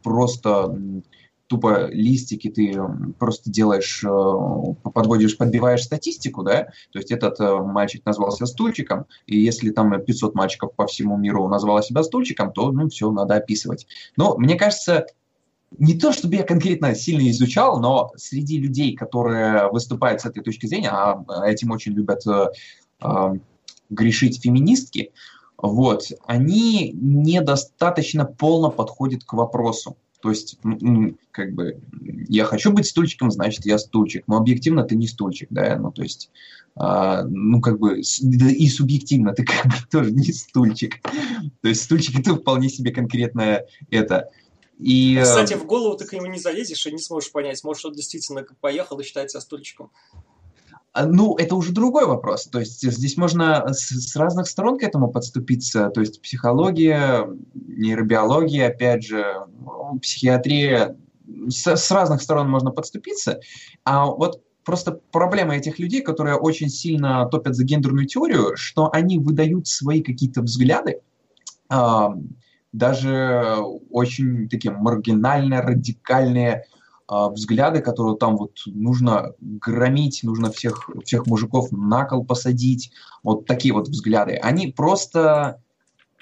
просто 0.01 1.03
тупо 1.51 1.89
листики 1.91 2.49
ты 2.49 2.81
просто 3.19 3.51
делаешь, 3.51 4.05
э, 4.05 4.89
подводишь, 4.93 5.37
подбиваешь 5.37 5.83
статистику, 5.83 6.43
да, 6.43 6.69
то 6.93 6.99
есть 6.99 7.11
этот 7.11 7.41
э, 7.41 7.57
мальчик 7.57 8.05
назвался 8.05 8.45
стульчиком, 8.45 9.05
и 9.25 9.37
если 9.37 9.71
там 9.71 10.01
500 10.01 10.33
мальчиков 10.33 10.73
по 10.73 10.87
всему 10.87 11.17
миру 11.17 11.49
назвало 11.49 11.83
себя 11.83 12.03
стульчиком, 12.03 12.53
то, 12.53 12.71
ну, 12.71 12.87
все, 12.87 13.11
надо 13.11 13.35
описывать. 13.35 13.85
Но 14.15 14.37
мне 14.37 14.55
кажется, 14.55 15.07
не 15.77 15.99
то, 15.99 16.13
чтобы 16.13 16.35
я 16.35 16.43
конкретно 16.43 16.95
сильно 16.95 17.29
изучал, 17.31 17.81
но 17.81 18.11
среди 18.15 18.57
людей, 18.57 18.95
которые 18.95 19.69
выступают 19.71 20.21
с 20.21 20.25
этой 20.25 20.41
точки 20.41 20.67
зрения, 20.67 20.91
а 20.91 21.21
этим 21.45 21.71
очень 21.71 21.91
любят 21.91 22.25
э, 22.27 22.45
э, 23.03 23.33
грешить 23.89 24.41
феминистки, 24.41 25.11
вот, 25.57 26.05
они 26.25 26.93
недостаточно 26.93 28.23
полно 28.23 28.71
подходят 28.71 29.25
к 29.25 29.33
вопросу. 29.33 29.97
То 30.21 30.29
есть, 30.29 30.57
как 31.31 31.53
бы, 31.53 31.79
я 32.27 32.45
хочу 32.45 32.71
быть 32.71 32.85
стульчиком, 32.85 33.31
значит, 33.31 33.65
я 33.65 33.77
стульчик. 33.77 34.23
Но 34.27 34.37
объективно 34.37 34.83
ты 34.83 34.95
не 34.95 35.07
стульчик, 35.07 35.47
да, 35.49 35.77
ну, 35.77 35.91
то 35.91 36.03
есть, 36.03 36.29
а, 36.75 37.23
ну, 37.23 37.59
как 37.59 37.79
бы, 37.79 37.99
и 37.99 38.69
субъективно 38.69 39.33
ты 39.33 39.43
как 39.45 39.65
бы 39.65 39.73
тоже 39.89 40.11
не 40.11 40.31
стульчик. 40.31 41.01
То 41.61 41.69
есть, 41.69 41.83
стульчик 41.83 42.19
это 42.19 42.35
вполне 42.35 42.69
себе 42.69 42.91
конкретное 42.91 43.65
это. 43.89 44.29
И, 44.77 45.17
а, 45.17 45.23
Кстати, 45.23 45.53
в 45.53 45.65
голову 45.65 45.97
ты 45.97 46.05
к 46.05 46.13
нему 46.13 46.27
не 46.27 46.39
залезешь 46.39 46.85
и 46.85 46.91
не 46.91 46.99
сможешь 46.99 47.31
понять, 47.31 47.63
может, 47.63 47.85
он 47.85 47.93
действительно 47.93 48.45
поехал 48.61 48.99
и 48.99 49.03
считает 49.03 49.31
себя 49.31 49.41
стульчиком. 49.41 49.91
А, 50.93 51.05
ну, 51.05 51.35
это 51.37 51.55
уже 51.55 51.71
другой 51.71 52.05
вопрос. 52.05 52.45
То 52.45 52.59
есть 52.59 52.81
здесь 52.81 53.17
можно 53.17 53.73
с, 53.73 54.15
разных 54.15 54.47
сторон 54.47 54.77
к 54.77 54.83
этому 54.83 55.09
подступиться. 55.09 55.89
То 55.89 56.01
есть 56.01 56.21
психология, 56.21 57.27
нейробиология, 57.53 58.67
опять 58.67 59.05
же, 59.05 59.25
психиатрия. 60.01 60.97
С, 61.47 61.65
с 61.65 61.91
разных 61.91 62.21
сторон 62.21 62.49
можно 62.49 62.71
подступиться. 62.71 63.39
А 63.85 64.05
вот 64.05 64.41
просто 64.65 64.99
проблема 65.11 65.55
этих 65.55 65.79
людей, 65.79 66.01
которые 66.01 66.35
очень 66.35 66.69
сильно 66.69 67.25
топят 67.25 67.55
за 67.55 67.63
гендерную 67.63 68.05
теорию, 68.05 68.57
что 68.57 68.89
они 68.91 69.17
выдают 69.17 69.67
свои 69.67 70.01
какие-то 70.01 70.41
взгляды, 70.41 70.99
даже 72.73 73.57
очень 73.89 74.49
такие 74.49 74.71
маргинальные, 74.71 75.61
радикальные, 75.61 76.65
взгляды, 77.11 77.81
которые 77.81 78.17
там 78.17 78.37
вот 78.37 78.59
нужно 78.65 79.33
громить, 79.39 80.21
нужно 80.23 80.49
всех, 80.51 80.89
всех 81.03 81.27
мужиков 81.27 81.71
на 81.71 82.05
кол 82.05 82.23
посадить, 82.23 82.91
вот 83.21 83.45
такие 83.45 83.73
вот 83.73 83.89
взгляды, 83.89 84.35
они 84.35 84.67
просто 84.67 85.61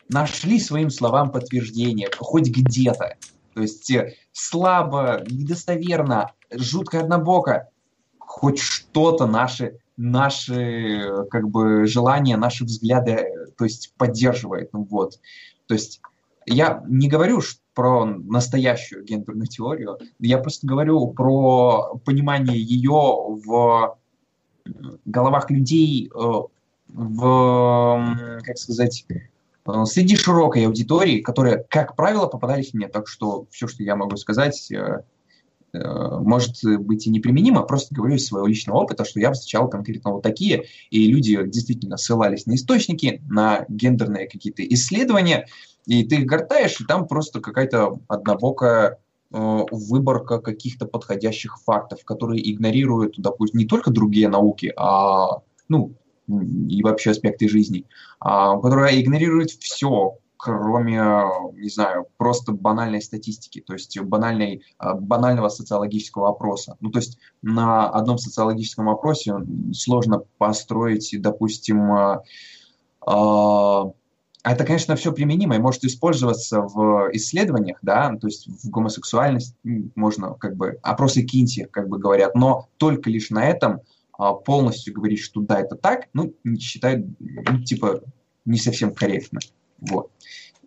нашли 0.09 0.59
своим 0.59 0.89
словам 0.89 1.31
подтверждение, 1.31 2.09
хоть 2.17 2.49
где-то. 2.49 3.17
То 3.53 3.61
есть 3.61 3.91
э, 3.91 4.15
слабо, 4.31 5.23
недостоверно, 5.29 6.31
жутко 6.51 7.01
однобоко, 7.01 7.69
хоть 8.17 8.59
что-то 8.59 9.27
наши, 9.27 9.77
наши 9.95 11.25
как 11.29 11.49
бы 11.49 11.85
желания, 11.85 12.37
наши 12.37 12.63
взгляды, 12.65 13.27
то 13.57 13.65
есть 13.65 13.93
поддерживает. 13.97 14.73
Ну, 14.73 14.87
вот. 14.89 15.19
То 15.67 15.75
есть 15.75 16.01
я 16.49 16.83
не 16.87 17.07
говорю 17.07 17.41
про 17.73 18.05
настоящую 18.05 19.05
гендерную 19.05 19.47
теорию, 19.47 19.99
я 20.19 20.37
просто 20.39 20.67
говорю 20.67 21.07
про 21.07 21.99
понимание 22.03 22.59
ее 22.59 22.91
в 22.91 23.97
головах 25.05 25.49
людей, 25.49 26.09
э, 26.13 26.31
в, 26.87 28.39
как 28.43 28.57
сказать, 28.57 29.05
э, 29.09 29.85
среди 29.85 30.15
широкой 30.15 30.65
аудитории, 30.65 31.21
которые, 31.21 31.65
как 31.69 31.95
правило, 31.95 32.27
попадались 32.27 32.73
мне. 32.73 32.87
Так 32.87 33.07
что 33.07 33.47
все, 33.51 33.67
что 33.67 33.83
я 33.83 33.95
могу 33.95 34.17
сказать, 34.17 34.71
э, 34.71 35.03
может 35.71 36.63
быть 36.63 37.05
и 37.05 37.11
неприменимо, 37.11 37.61
просто 37.61 37.93
говорю 37.93 38.15
из 38.15 38.25
своего 38.25 38.47
личного 38.47 38.79
опыта, 38.79 39.05
что 39.05 39.19
я 39.19 39.31
встречал 39.31 39.69
конкретно 39.69 40.13
вот 40.13 40.23
такие, 40.23 40.65
и 40.89 41.05
люди 41.05 41.39
действительно 41.45 41.97
ссылались 41.97 42.47
на 42.47 42.55
источники, 42.55 43.21
на 43.29 43.65
гендерные 43.69 44.27
какие-то 44.27 44.63
исследования, 44.63 45.45
и 45.85 46.03
ты 46.03 46.17
их 46.17 46.25
гортаешь, 46.25 46.79
и 46.79 46.85
там 46.85 47.07
просто 47.07 47.41
какая-то 47.41 47.99
однобокая 48.07 48.99
э, 49.31 49.59
выборка 49.71 50.39
каких-то 50.39 50.85
подходящих 50.85 51.59
фактов, 51.63 52.03
которые 52.05 52.49
игнорируют, 52.51 53.15
допустим, 53.17 53.59
не 53.59 53.65
только 53.65 53.91
другие 53.91 54.29
науки, 54.29 54.73
а, 54.75 55.41
ну, 55.67 55.93
и 56.27 56.83
вообще 56.83 57.11
аспекты 57.11 57.49
жизни, 57.49 57.85
а, 58.19 58.57
которая 58.59 58.99
игнорирует 59.01 59.51
все, 59.51 60.17
кроме, 60.39 61.01
не 61.55 61.69
знаю, 61.69 62.05
просто 62.17 62.53
банальной 62.53 63.01
статистики, 63.01 63.59
то 63.59 63.73
есть 63.73 63.99
банальной, 63.99 64.63
э, 64.81 64.93
банального 64.93 65.49
социологического 65.49 66.29
опроса. 66.29 66.77
Ну, 66.79 66.91
то 66.91 66.99
есть 66.99 67.17
на 67.41 67.89
одном 67.89 68.17
социологическом 68.17 68.87
опросе 68.87 69.35
сложно 69.73 70.23
построить, 70.37 71.13
допустим, 71.19 71.93
э, 71.93 72.19
а 73.05 73.91
это, 74.51 74.63
конечно, 74.63 74.95
все 74.95 75.11
применимо 75.11 75.55
и 75.55 75.59
может 75.59 75.83
использоваться 75.83 76.61
в 76.61 77.09
исследованиях, 77.13 77.79
да, 77.81 78.15
то 78.15 78.27
есть 78.27 78.47
в 78.47 78.69
гомосексуальность 78.69 79.55
можно 79.95 80.33
как 80.33 80.55
бы 80.55 80.79
опросы 80.81 81.23
Кинти, 81.23 81.67
как 81.69 81.89
бы 81.89 81.99
говорят, 81.99 82.35
но 82.35 82.69
только 82.77 83.09
лишь 83.09 83.29
на 83.29 83.45
этом 83.45 83.81
а, 84.17 84.33
полностью 84.33 84.93
говорить, 84.93 85.19
что 85.19 85.41
да, 85.41 85.59
это 85.59 85.75
так, 85.75 86.07
ну, 86.13 86.33
считают, 86.59 87.05
ну, 87.19 87.63
типа, 87.63 88.01
не 88.45 88.57
совсем 88.57 88.93
корректно. 88.93 89.39
Вот. 89.79 90.11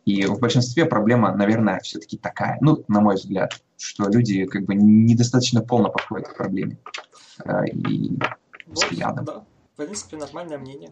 И 0.04 0.26
в 0.26 0.38
большинстве 0.40 0.84
проблема, 0.84 1.34
наверное, 1.34 1.78
все-таки 1.80 2.16
такая, 2.18 2.58
ну, 2.60 2.84
на 2.88 3.00
мой 3.00 3.14
взгляд, 3.14 3.62
что 3.76 4.08
люди 4.08 4.46
как 4.46 4.64
бы 4.64 4.74
недостаточно 4.74 5.60
полно 5.60 5.90
подходят 5.90 6.28
к 6.28 6.36
проблеме 6.36 6.78
э, 7.44 7.66
и 7.66 8.18
взглядам. 8.66 9.24
Да, 9.24 9.44
в 9.74 9.76
принципе, 9.76 10.16
нормальное 10.16 10.58
мнение. 10.58 10.90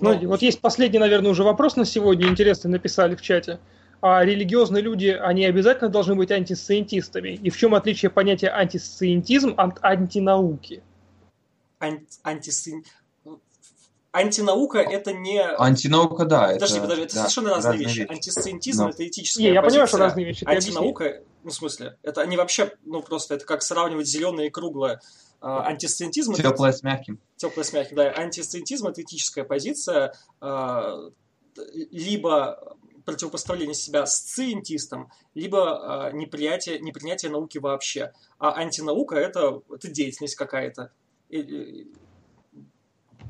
Ну, 0.00 0.28
вот 0.28 0.42
есть 0.42 0.60
последний, 0.60 0.98
наверное, 0.98 1.30
уже 1.30 1.44
вопрос 1.44 1.76
на 1.76 1.84
сегодня, 1.84 2.28
интересный, 2.28 2.70
написали 2.70 3.14
в 3.14 3.22
чате. 3.22 3.60
А 4.00 4.24
религиозные 4.24 4.82
люди, 4.82 5.06
они 5.08 5.46
обязательно 5.46 5.88
должны 5.88 6.14
быть 6.14 6.30
антисциентистами? 6.30 7.30
И 7.30 7.48
в 7.50 7.56
чем 7.56 7.74
отличие 7.74 8.10
понятия 8.10 8.48
антисциентизм 8.48 9.54
от 9.56 9.82
антинауки? 9.82 10.82
Ан- 11.78 12.06
Антинаука 14.14 14.78
это 14.78 15.12
не... 15.12 15.42
Антинаука, 15.42 16.24
да. 16.24 16.52
Подожди, 16.52 16.76
это, 16.76 16.82
подожди, 16.82 17.04
это 17.04 17.14
да, 17.14 17.20
совершенно 17.22 17.50
разные, 17.50 17.70
разные 17.72 17.86
вещи. 17.86 17.98
вещи. 17.98 18.12
Антисциентизм 18.12 18.84
Но. 18.84 18.90
это 18.90 19.08
этическая 19.08 19.42
Не, 19.44 19.52
я 19.52 19.60
позиция. 19.60 19.70
понимаю, 19.70 19.88
что 19.88 19.98
разные 19.98 20.26
вещи. 20.26 20.44
Антинаука, 20.44 21.22
ну, 21.42 21.50
в 21.50 21.54
смысле, 21.54 21.96
это 22.02 22.20
они 22.20 22.36
вообще, 22.36 22.72
ну, 22.84 23.02
просто, 23.02 23.34
это 23.34 23.44
как 23.44 23.62
сравнивать 23.62 24.06
зеленое 24.06 24.46
и 24.46 24.50
круглое. 24.50 25.00
А, 25.44 25.66
антисциентизм... 25.66 26.32
Теплое 26.32 26.70
это, 26.70 26.78
с 26.78 26.82
мягким. 26.82 27.20
Теплое 27.36 27.64
с 27.64 27.72
мягким, 27.74 27.96
да. 27.96 28.10
Антисциентизм– 28.12 28.86
это 28.88 29.02
этическая 29.02 29.44
позиция, 29.44 30.14
а, 30.40 31.10
либо 31.90 32.76
противопоставление 33.04 33.74
себя 33.74 34.06
с 34.06 34.16
сциентистом, 34.16 35.12
либо 35.34 36.06
а, 36.06 36.12
неприятие, 36.12 36.78
непринятие 36.78 37.30
науки 37.30 37.58
вообще. 37.58 38.14
А 38.38 38.54
антинаука 38.54 39.16
это, 39.16 39.60
это 39.70 39.88
деятельность 39.88 40.34
какая-то. 40.34 40.92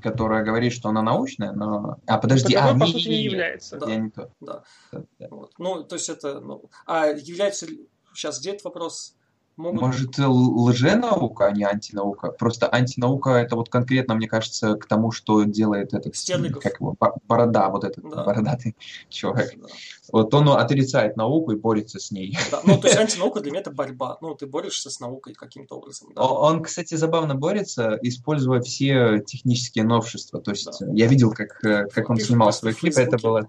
Которая 0.01 0.45
говорит, 0.45 0.73
что 0.73 0.91
она 0.91 1.03
научная, 1.03 1.51
но... 1.51 1.99
А, 2.07 2.19
подожди, 2.19 2.55
а, 2.55 2.75
не, 2.75 2.79
по 2.79 2.85
не, 2.85 2.93
не, 2.93 3.09
не 3.09 3.23
является. 3.23 3.77
Да, 3.77 3.91
я 3.91 3.97
не 3.97 4.11
то. 4.11 4.31
Да. 4.41 4.63
да. 4.93 5.03
да. 5.19 5.29
Вот. 5.31 5.53
Ну, 5.59 5.83
то 5.83 5.97
есть 5.97 6.09
это... 6.09 6.39
Ну, 6.39 6.71
а 6.87 7.09
является... 7.09 7.67
Сейчас, 8.15 8.39
где 8.39 8.51
этот 8.51 8.67
вопрос? 8.67 9.17
Могут... 9.57 9.81
Может, 9.81 10.19
лженаука, 10.19 11.47
а 11.47 11.53
не 11.53 11.63
антинаука? 11.63 12.33
Просто 12.33 12.69
антинаука 12.73 13.31
это 13.31 13.55
вот 13.55 13.69
конкретно, 13.69 14.17
мне 14.17 14.27
кажется, 14.27 14.75
к 14.75 14.87
тому, 14.87 15.13
что 15.13 15.45
делает 15.45 15.95
этот... 15.95 16.17
Стерлигов. 16.17 16.61
Как 16.61 16.81
его? 16.81 16.97
Борода, 17.29 17.69
вот 17.69 17.85
этот 17.85 18.09
да. 18.11 18.25
бородатый 18.25 18.77
человек. 19.09 19.53
Да. 19.57 19.69
Вот 20.13 20.35
он 20.35 20.49
отрицает 20.49 21.17
науку 21.17 21.53
и 21.53 21.57
борется 21.57 22.01
с 22.01 22.11
ней. 22.11 22.37
Да. 22.51 22.63
Ну, 22.65 22.79
то 22.79 22.89
есть 22.89 22.99
антинаука 23.01 23.41
для 23.41 23.53
меня 23.53 23.61
это 23.61 23.71
борьба. 23.71 24.19
Ну, 24.21 24.35
ты 24.35 24.47
борешься 24.47 24.91
с 24.91 24.99
наукой 24.99 25.35
каким-то 25.35 25.77
образом. 25.77 26.09
Да? 26.17 26.23
Он, 26.23 26.61
кстати, 26.61 26.97
забавно 26.97 27.37
борется, 27.37 27.97
используя 28.03 28.61
все 28.61 29.21
технические 29.21 29.85
новшества. 29.85 30.41
То 30.41 30.51
есть 30.51 30.81
да. 30.81 30.87
я 30.93 31.07
видел, 31.07 31.31
как, 31.31 31.65
э, 31.65 31.87
как 31.93 32.11
он 32.11 32.17
снимал 32.17 32.53
свой 32.53 32.75
клип, 32.75 32.97
это 32.97 33.19
было... 33.19 33.49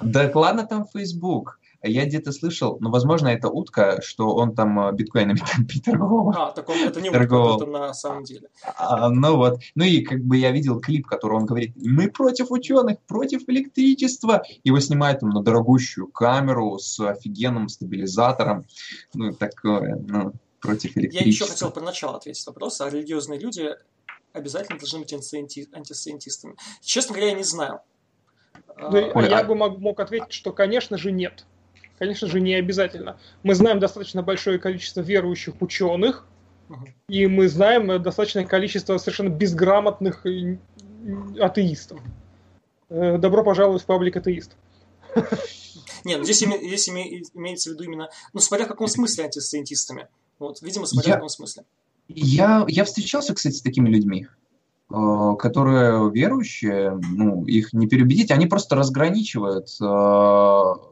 Да 0.00 0.28
ладно 0.34 0.66
там 0.66 0.84
Facebook. 0.92 1.60
Я 1.82 2.06
где-то 2.06 2.30
слышал, 2.30 2.76
но, 2.80 2.90
возможно, 2.90 3.28
это 3.28 3.48
утка, 3.48 4.00
что 4.02 4.34
он 4.36 4.54
там 4.54 4.78
э, 4.88 4.92
биткоинами 4.92 5.38
там 5.56 5.66
приторговал. 5.66 6.30
А, 6.36 6.52
так 6.52 6.68
он, 6.68 6.78
это 6.78 7.00
не 7.00 7.10
утка, 7.10 7.24
это 7.24 7.66
на 7.66 7.92
самом 7.92 8.22
деле. 8.22 8.48
А, 8.76 9.08
ну 9.08 9.36
вот. 9.36 9.60
Ну 9.74 9.84
и 9.84 10.02
как 10.02 10.22
бы 10.22 10.36
я 10.36 10.52
видел 10.52 10.80
клип, 10.80 11.06
который 11.06 11.36
он 11.36 11.46
говорит, 11.46 11.74
мы 11.76 12.08
против 12.08 12.52
ученых, 12.52 13.00
против 13.08 13.48
электричества. 13.48 14.44
Его 14.62 14.78
снимают 14.78 15.20
там 15.20 15.30
на 15.30 15.42
дорогущую 15.42 16.06
камеру 16.06 16.78
с 16.78 17.00
офигенным 17.00 17.68
стабилизатором. 17.68 18.64
Ну, 19.14 19.32
такое, 19.32 19.96
ну, 19.96 20.32
против 20.60 20.96
электричества. 20.96 21.24
Я 21.24 21.26
еще 21.26 21.46
хотел 21.46 21.70
про 21.72 21.80
начало 21.80 22.16
ответить 22.16 22.46
вопрос. 22.46 22.80
А 22.80 22.88
религиозные 22.88 23.40
люди 23.40 23.70
обязательно 24.32 24.78
должны 24.78 25.00
быть 25.00 25.12
антисциентистами? 25.12 26.54
Честно 26.80 27.14
говоря, 27.14 27.32
я 27.32 27.36
не 27.36 27.44
знаю. 27.44 27.80
Ну, 28.78 28.98
а 28.98 29.18
Ой, 29.18 29.28
я 29.28 29.40
а... 29.40 29.44
бы 29.44 29.54
мог, 29.54 29.78
мог 29.78 30.00
ответить, 30.00 30.32
что, 30.32 30.52
конечно 30.52 30.96
же, 30.96 31.12
нет. 31.12 31.44
Конечно 32.02 32.26
же, 32.26 32.40
не 32.40 32.54
обязательно. 32.54 33.16
Мы 33.44 33.54
знаем 33.54 33.78
достаточно 33.78 34.24
большое 34.24 34.58
количество 34.58 35.02
верующих 35.02 35.54
ученых, 35.62 36.26
и 37.06 37.28
мы 37.28 37.46
знаем 37.46 38.02
достаточное 38.02 38.44
количество 38.44 38.98
совершенно 38.98 39.28
безграмотных 39.28 40.26
атеистов. 41.38 42.00
Э, 42.88 43.18
добро 43.18 43.44
пожаловать 43.44 43.82
в 43.82 43.86
паблик 43.86 44.16
атеист. 44.16 44.56
Нет, 46.04 46.18
ну 46.18 46.24
здесь, 46.24 46.38
здесь 46.38 46.88
имеется 46.88 47.70
в 47.70 47.74
виду 47.74 47.84
именно, 47.84 48.08
ну, 48.32 48.40
смотря 48.40 48.64
в 48.64 48.68
каком 48.68 48.88
смысле 48.88 49.26
антисциентистами. 49.26 50.08
Вот, 50.40 50.60
видимо, 50.60 50.86
смотря 50.86 51.10
я, 51.10 51.14
в 51.14 51.18
каком 51.18 51.28
смысле. 51.28 51.62
Я, 52.08 52.64
я 52.66 52.82
встречался, 52.82 53.32
кстати, 53.32 53.54
с 53.54 53.62
такими 53.62 53.88
людьми, 53.88 54.26
э, 54.90 55.36
которые 55.38 56.10
верующие, 56.10 56.98
ну, 57.00 57.44
их 57.44 57.72
не 57.72 57.86
переубедить, 57.86 58.32
они 58.32 58.46
просто 58.46 58.74
разграничивают 58.74 59.68
э, 59.80 60.91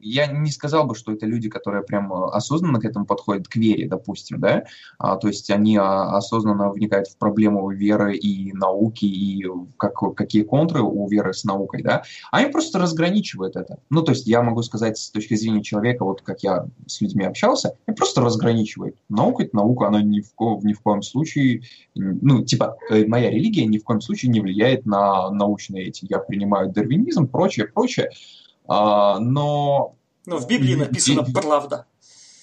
я 0.00 0.26
не 0.26 0.50
сказал 0.50 0.86
бы, 0.86 0.94
что 0.94 1.12
это 1.12 1.26
люди, 1.26 1.48
которые 1.48 1.82
прям 1.82 2.12
э, 2.12 2.30
осознанно 2.32 2.80
к 2.80 2.84
этому 2.84 3.06
подходят, 3.06 3.48
к 3.48 3.56
вере, 3.56 3.88
допустим, 3.88 4.40
да, 4.40 4.64
а, 4.98 5.16
то 5.16 5.28
есть 5.28 5.50
они 5.50 5.76
а, 5.76 6.16
осознанно 6.16 6.70
вникают 6.70 7.08
в 7.08 7.16
проблему 7.16 7.68
веры 7.70 8.16
и 8.16 8.52
науки, 8.52 9.04
и 9.04 9.46
как, 9.76 9.94
какие 10.14 10.42
контры 10.42 10.82
у 10.82 11.08
веры 11.08 11.34
с 11.34 11.44
наукой, 11.44 11.82
да, 11.82 12.02
они 12.30 12.50
просто 12.50 12.78
разграничивают 12.78 13.56
это. 13.56 13.78
Ну, 13.90 14.02
то 14.02 14.12
есть 14.12 14.26
я 14.26 14.42
могу 14.42 14.62
сказать 14.62 14.98
с 14.98 15.10
точки 15.10 15.34
зрения 15.34 15.62
человека, 15.62 16.04
вот 16.04 16.22
как 16.22 16.42
я 16.42 16.66
с 16.86 17.00
людьми 17.00 17.24
общался, 17.24 17.74
они 17.86 17.96
просто 17.96 18.20
разграничивают. 18.20 18.96
Наука– 19.08 19.42
это 19.44 19.56
наука, 19.56 19.88
она 19.88 20.02
ни 20.02 20.20
в, 20.20 20.34
ко, 20.34 20.60
ни 20.62 20.72
в 20.72 20.80
коем 20.80 21.02
случае, 21.02 21.62
ну, 21.94 22.44
типа, 22.44 22.76
э, 22.90 23.04
моя 23.06 23.30
религия 23.30 23.66
ни 23.66 23.78
в 23.78 23.84
коем 23.84 24.00
случае 24.00 24.30
не 24.30 24.40
влияет 24.40 24.86
на 24.86 25.30
научные 25.30 25.88
эти. 25.88 26.06
Я 26.08 26.18
принимаю 26.18 26.70
дарвинизм, 26.70 27.26
прочее, 27.26 27.66
прочее, 27.66 28.10
а, 28.10 28.39
но... 28.70 29.96
Но 30.26 30.38
в 30.38 30.46
Библии 30.46 30.76
написано 30.76 31.24
«правда». 31.24 31.86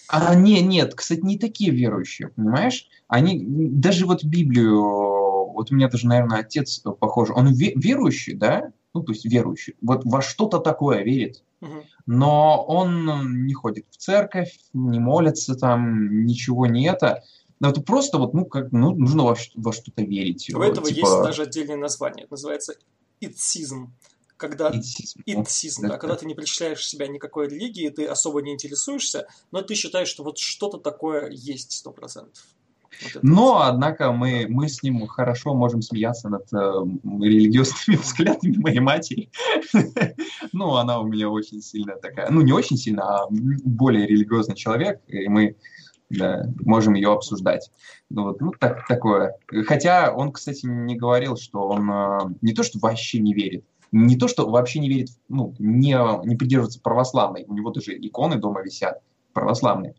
А, 0.09 0.35
не, 0.35 0.61
нет, 0.61 0.95
кстати, 0.95 1.19
не 1.19 1.37
такие 1.37 1.71
верующие, 1.71 2.29
понимаешь? 2.29 2.87
Они, 3.07 3.43
даже 3.45 4.05
вот 4.05 4.23
Библию, 4.23 5.51
вот 5.51 5.71
у 5.71 5.75
меня 5.75 5.89
даже, 5.89 6.07
наверное, 6.07 6.39
отец 6.39 6.79
похож, 6.79 7.29
он 7.29 7.53
верующий, 7.53 8.33
да? 8.33 8.71
Ну, 8.93 9.03
то 9.03 9.11
есть 9.11 9.25
верующий, 9.25 9.75
вот 9.81 10.05
во 10.05 10.21
что-то 10.21 10.59
такое 10.59 11.03
верит, 11.03 11.43
угу. 11.61 11.83
но 12.05 12.63
он 12.63 13.45
не 13.45 13.53
ходит 13.53 13.85
в 13.91 13.97
церковь, 13.97 14.57
не 14.73 14.99
молится 14.99 15.55
там, 15.55 16.25
ничего 16.25 16.65
не 16.65 16.87
это. 16.87 17.23
Но 17.59 17.69
это 17.69 17.81
просто 17.81 18.17
вот, 18.17 18.33
ну, 18.33 18.45
как, 18.45 18.71
ну, 18.71 18.95
нужно 18.95 19.23
во, 19.23 19.35
во 19.55 19.73
что-то 19.73 20.03
верить. 20.03 20.53
У 20.53 20.61
этого 20.61 20.87
типа... 20.87 21.05
есть 21.05 21.21
даже 21.21 21.43
отдельное 21.43 21.77
название, 21.77 22.23
это 22.23 22.33
называется 22.33 22.75
ицизм 23.19 23.93
когда 24.37 24.71
итсизм 25.25 25.81
да, 25.83 25.89
да, 25.89 25.97
когда 25.97 26.15
ты 26.15 26.25
не 26.25 26.35
причисляешь 26.35 26.85
себя 26.85 27.07
никакой 27.07 27.47
религии, 27.47 27.89
ты 27.89 28.05
особо 28.05 28.41
не 28.41 28.53
интересуешься, 28.53 29.27
но 29.51 29.61
ты 29.61 29.75
считаешь, 29.75 30.07
что 30.07 30.23
вот 30.23 30.37
что-то 30.37 30.77
такое 30.77 31.29
есть 31.29 31.71
сто 31.71 31.91
процентов. 31.91 32.43
Вот 33.13 33.23
но, 33.23 33.61
однако, 33.61 34.11
мы, 34.11 34.47
мы 34.49 34.69
с 34.69 34.81
ним 34.81 35.05
хорошо 35.07 35.53
можем 35.53 35.81
смеяться 35.81 36.29
над 36.29 36.51
э, 36.53 36.57
религиозными 37.03 37.97
взглядами 38.01 38.57
моей 38.57 38.79
матери. 38.79 39.29
ну, 40.53 40.75
она 40.75 40.99
у 40.99 41.05
меня 41.05 41.29
очень 41.29 41.61
сильно 41.61 41.95
такая, 41.97 42.29
ну, 42.31 42.41
не 42.41 42.53
очень 42.53 42.77
сильно, 42.77 43.03
а 43.03 43.27
более 43.29 44.07
религиозный 44.07 44.55
человек, 44.55 45.01
и 45.07 45.27
мы 45.27 45.57
да, 46.09 46.45
можем 46.61 46.93
ее 46.93 47.11
обсуждать. 47.11 47.69
Ну, 48.09 48.23
вот, 48.23 48.41
ну 48.41 48.51
так, 48.57 48.87
такое. 48.87 49.35
Хотя 49.65 50.13
он, 50.13 50.31
кстати, 50.31 50.65
не 50.65 50.95
говорил, 50.95 51.35
что 51.35 51.67
он 51.67 51.91
э, 51.91 52.19
не 52.41 52.53
то, 52.53 52.63
что 52.63 52.79
вообще 52.79 53.19
не 53.19 53.33
верит, 53.33 53.65
не 53.91 54.17
то, 54.17 54.27
что 54.27 54.49
вообще 54.49 54.79
не 54.79 54.89
верит, 54.89 55.09
ну, 55.29 55.53
не, 55.59 55.97
не 56.25 56.35
придерживается 56.35 56.81
православной, 56.81 57.45
у 57.47 57.53
него 57.53 57.71
даже 57.71 57.97
иконы 57.97 58.37
дома 58.37 58.61
висят 58.61 59.01
православные. 59.33 59.95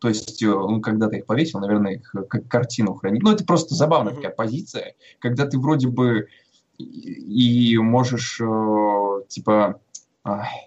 То 0.00 0.08
есть 0.08 0.42
э, 0.42 0.50
он 0.50 0.80
когда-то 0.80 1.16
их 1.16 1.26
повесил, 1.26 1.60
наверное, 1.60 1.94
их 1.94 2.14
как 2.28 2.48
картину 2.48 2.94
хранит. 2.94 3.22
Ну, 3.22 3.32
это 3.32 3.44
просто 3.44 3.74
забавная 3.74 4.14
такая 4.14 4.32
позиция, 4.32 4.94
когда 5.18 5.46
ты 5.46 5.58
вроде 5.58 5.88
бы 5.88 6.28
и 6.78 7.76
можешь, 7.78 8.40
э, 8.40 9.22
типа, 9.28 9.80
ай, 10.24 10.66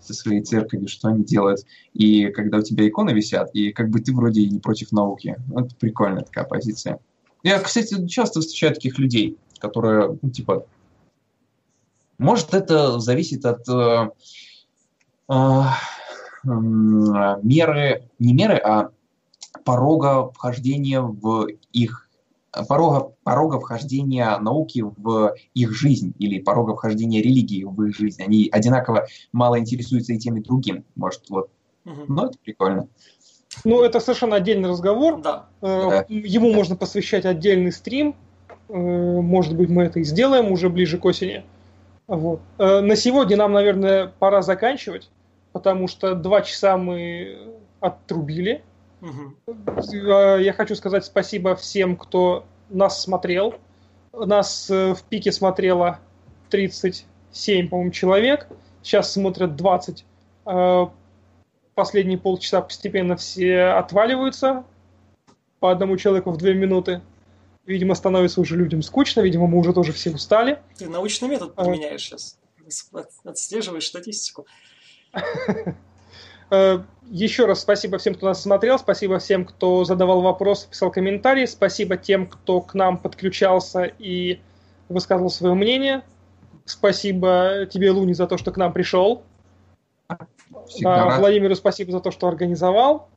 со 0.00 0.14
своей 0.14 0.42
церковью, 0.42 0.88
что 0.88 1.08
они 1.08 1.24
делают. 1.24 1.60
И 1.92 2.28
когда 2.28 2.58
у 2.58 2.62
тебя 2.62 2.86
иконы 2.86 3.10
висят, 3.10 3.50
и 3.54 3.72
как 3.72 3.90
бы 3.90 4.00
ты 4.00 4.14
вроде 4.14 4.42
и 4.42 4.48
не 4.48 4.60
против 4.60 4.92
науки. 4.92 5.36
Ну, 5.48 5.64
это 5.64 5.74
прикольная 5.74 6.22
такая 6.22 6.44
позиция. 6.44 7.00
Я, 7.42 7.58
кстати, 7.58 8.06
часто 8.06 8.40
встречаю 8.40 8.74
таких 8.74 8.98
людей, 8.98 9.36
которые, 9.58 10.16
ну, 10.22 10.30
типа, 10.30 10.66
может, 12.18 12.54
это 12.54 12.98
зависит 12.98 13.44
от 13.44 13.68
э, 13.68 14.10
э, 15.28 15.62
меры, 16.44 18.08
не 18.18 18.32
меры, 18.34 18.56
а 18.56 18.90
порога 19.64 20.30
вхождения 20.30 21.00
в 21.00 21.48
их 21.72 22.08
порога, 22.64 23.12
порога 23.22 23.60
вхождения 23.60 24.38
науки 24.38 24.84
в 24.96 25.34
их 25.54 25.72
жизнь 25.72 26.14
или 26.18 26.38
порога 26.38 26.74
вхождения 26.74 27.20
религии 27.20 27.64
в 27.64 27.82
их 27.82 27.96
жизнь. 27.96 28.22
Они 28.22 28.48
одинаково 28.50 29.06
мало 29.32 29.58
интересуются 29.58 30.12
и 30.12 30.18
тем, 30.18 30.36
и 30.36 30.42
другим. 30.42 30.84
Может, 30.94 31.28
вот. 31.28 31.50
Угу. 31.84 32.04
Ну, 32.08 32.26
это 32.26 32.38
прикольно. 32.38 32.88
Ну, 33.64 33.82
это 33.82 34.00
совершенно 34.00 34.36
отдельный 34.36 34.68
разговор. 34.68 35.20
Да. 35.20 35.46
Э, 35.60 35.88
да. 35.90 36.06
Ему 36.08 36.52
можно 36.52 36.76
посвящать 36.76 37.24
отдельный 37.24 37.72
стрим. 37.72 38.14
Э, 38.68 38.74
может 38.74 39.56
быть, 39.56 39.68
мы 39.68 39.84
это 39.84 40.00
и 40.00 40.04
сделаем 40.04 40.50
уже 40.52 40.68
ближе 40.68 40.98
к 40.98 41.04
осени. 41.04 41.44
Вот. 42.06 42.40
Э, 42.58 42.80
на 42.80 42.96
сегодня 42.96 43.36
нам, 43.36 43.52
наверное, 43.52 44.12
пора 44.18 44.42
заканчивать, 44.42 45.10
потому 45.52 45.88
что 45.88 46.14
два 46.14 46.42
часа 46.42 46.76
мы 46.76 47.52
отрубили. 47.80 48.62
Угу. 49.02 49.52
Я 49.92 50.52
хочу 50.56 50.74
сказать 50.74 51.04
спасибо 51.04 51.56
всем, 51.56 51.96
кто 51.96 52.44
нас 52.70 53.02
смотрел. 53.02 53.54
Нас 54.12 54.70
э, 54.70 54.94
в 54.94 55.02
пике 55.02 55.32
смотрело 55.32 55.98
37, 56.50 57.68
по-моему, 57.68 57.90
человек. 57.90 58.48
Сейчас 58.82 59.12
смотрят 59.12 59.56
20. 59.56 60.04
Последние 61.74 62.18
полчаса 62.18 62.62
постепенно 62.62 63.16
все 63.16 63.64
отваливаются 63.64 64.64
по 65.58 65.72
одному 65.72 65.96
человеку 65.96 66.30
в 66.30 66.36
две 66.36 66.54
минуты. 66.54 67.02
Видимо, 67.66 67.94
становится 67.94 68.40
уже 68.40 68.56
людям 68.56 68.80
скучно, 68.82 69.20
видимо, 69.20 69.48
мы 69.48 69.58
уже 69.58 69.72
тоже 69.72 69.92
все 69.92 70.10
устали. 70.10 70.60
Ты 70.78 70.88
научный 70.88 71.28
метод 71.28 71.52
а. 71.56 71.64
применяешь 71.64 72.02
сейчас. 72.02 72.38
Отслеживаешь 73.24 73.86
статистику. 73.86 74.46
Э, 76.48 76.78
еще 77.10 77.46
раз 77.46 77.62
спасибо 77.62 77.98
всем, 77.98 78.14
кто 78.14 78.26
нас 78.26 78.40
смотрел, 78.40 78.78
спасибо 78.78 79.18
всем, 79.18 79.44
кто 79.44 79.82
задавал 79.82 80.20
вопросы, 80.20 80.68
писал 80.70 80.92
комментарии, 80.92 81.44
спасибо 81.44 81.96
тем, 81.96 82.28
кто 82.28 82.60
к 82.60 82.74
нам 82.74 82.98
подключался 82.98 83.82
и 83.82 84.38
высказывал 84.88 85.30
свое 85.30 85.54
мнение. 85.54 86.04
Спасибо 86.64 87.66
тебе, 87.68 87.90
Луни, 87.90 88.12
за 88.12 88.28
то, 88.28 88.38
что 88.38 88.52
к 88.52 88.56
нам 88.58 88.72
пришел. 88.72 89.24
Всегда 90.68 91.18
Владимиру 91.18 91.56
спасибо 91.56 91.90
за 91.90 91.98
то, 91.98 92.12
что 92.12 92.28
организовал. 92.28 93.08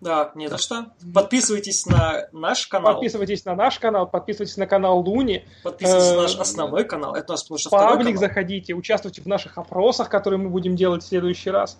Да, 0.00 0.30
не 0.34 0.48
за 0.48 0.58
что. 0.58 0.86
Подписывайтесь 1.12 1.84
на 1.86 2.28
наш 2.32 2.66
канал. 2.68 2.94
Подписывайтесь 2.94 3.44
на 3.44 3.54
наш 3.54 3.78
канал, 3.78 4.06
подписывайтесь 4.06 4.56
на 4.56 4.66
канал 4.66 5.00
Луни. 5.00 5.44
Подписывайтесь 5.64 6.10
на 6.10 6.22
наш 6.22 6.36
э, 6.36 6.40
основной 6.40 6.84
канал. 6.84 7.14
Это 7.14 7.32
у 7.32 7.34
нас 7.34 7.42
потому 7.42 7.58
что 7.58 7.70
Паблик 7.70 8.16
заходите, 8.18 8.74
участвуйте 8.74 9.22
в 9.22 9.26
наших 9.26 9.58
опросах, 9.58 10.08
которые 10.08 10.38
мы 10.38 10.50
будем 10.50 10.76
делать 10.76 11.02
в 11.02 11.06
следующий 11.06 11.50
раз. 11.50 11.78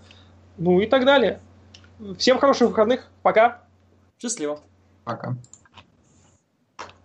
Ну 0.57 0.81
и 0.81 0.87
так 0.87 1.05
далее. 1.05 1.41
Всем 2.19 2.39
хороших 2.39 2.69
выходных. 2.69 3.09
Пока. 3.23 3.63
Счастливо. 4.19 4.61
Пока. 5.05 5.37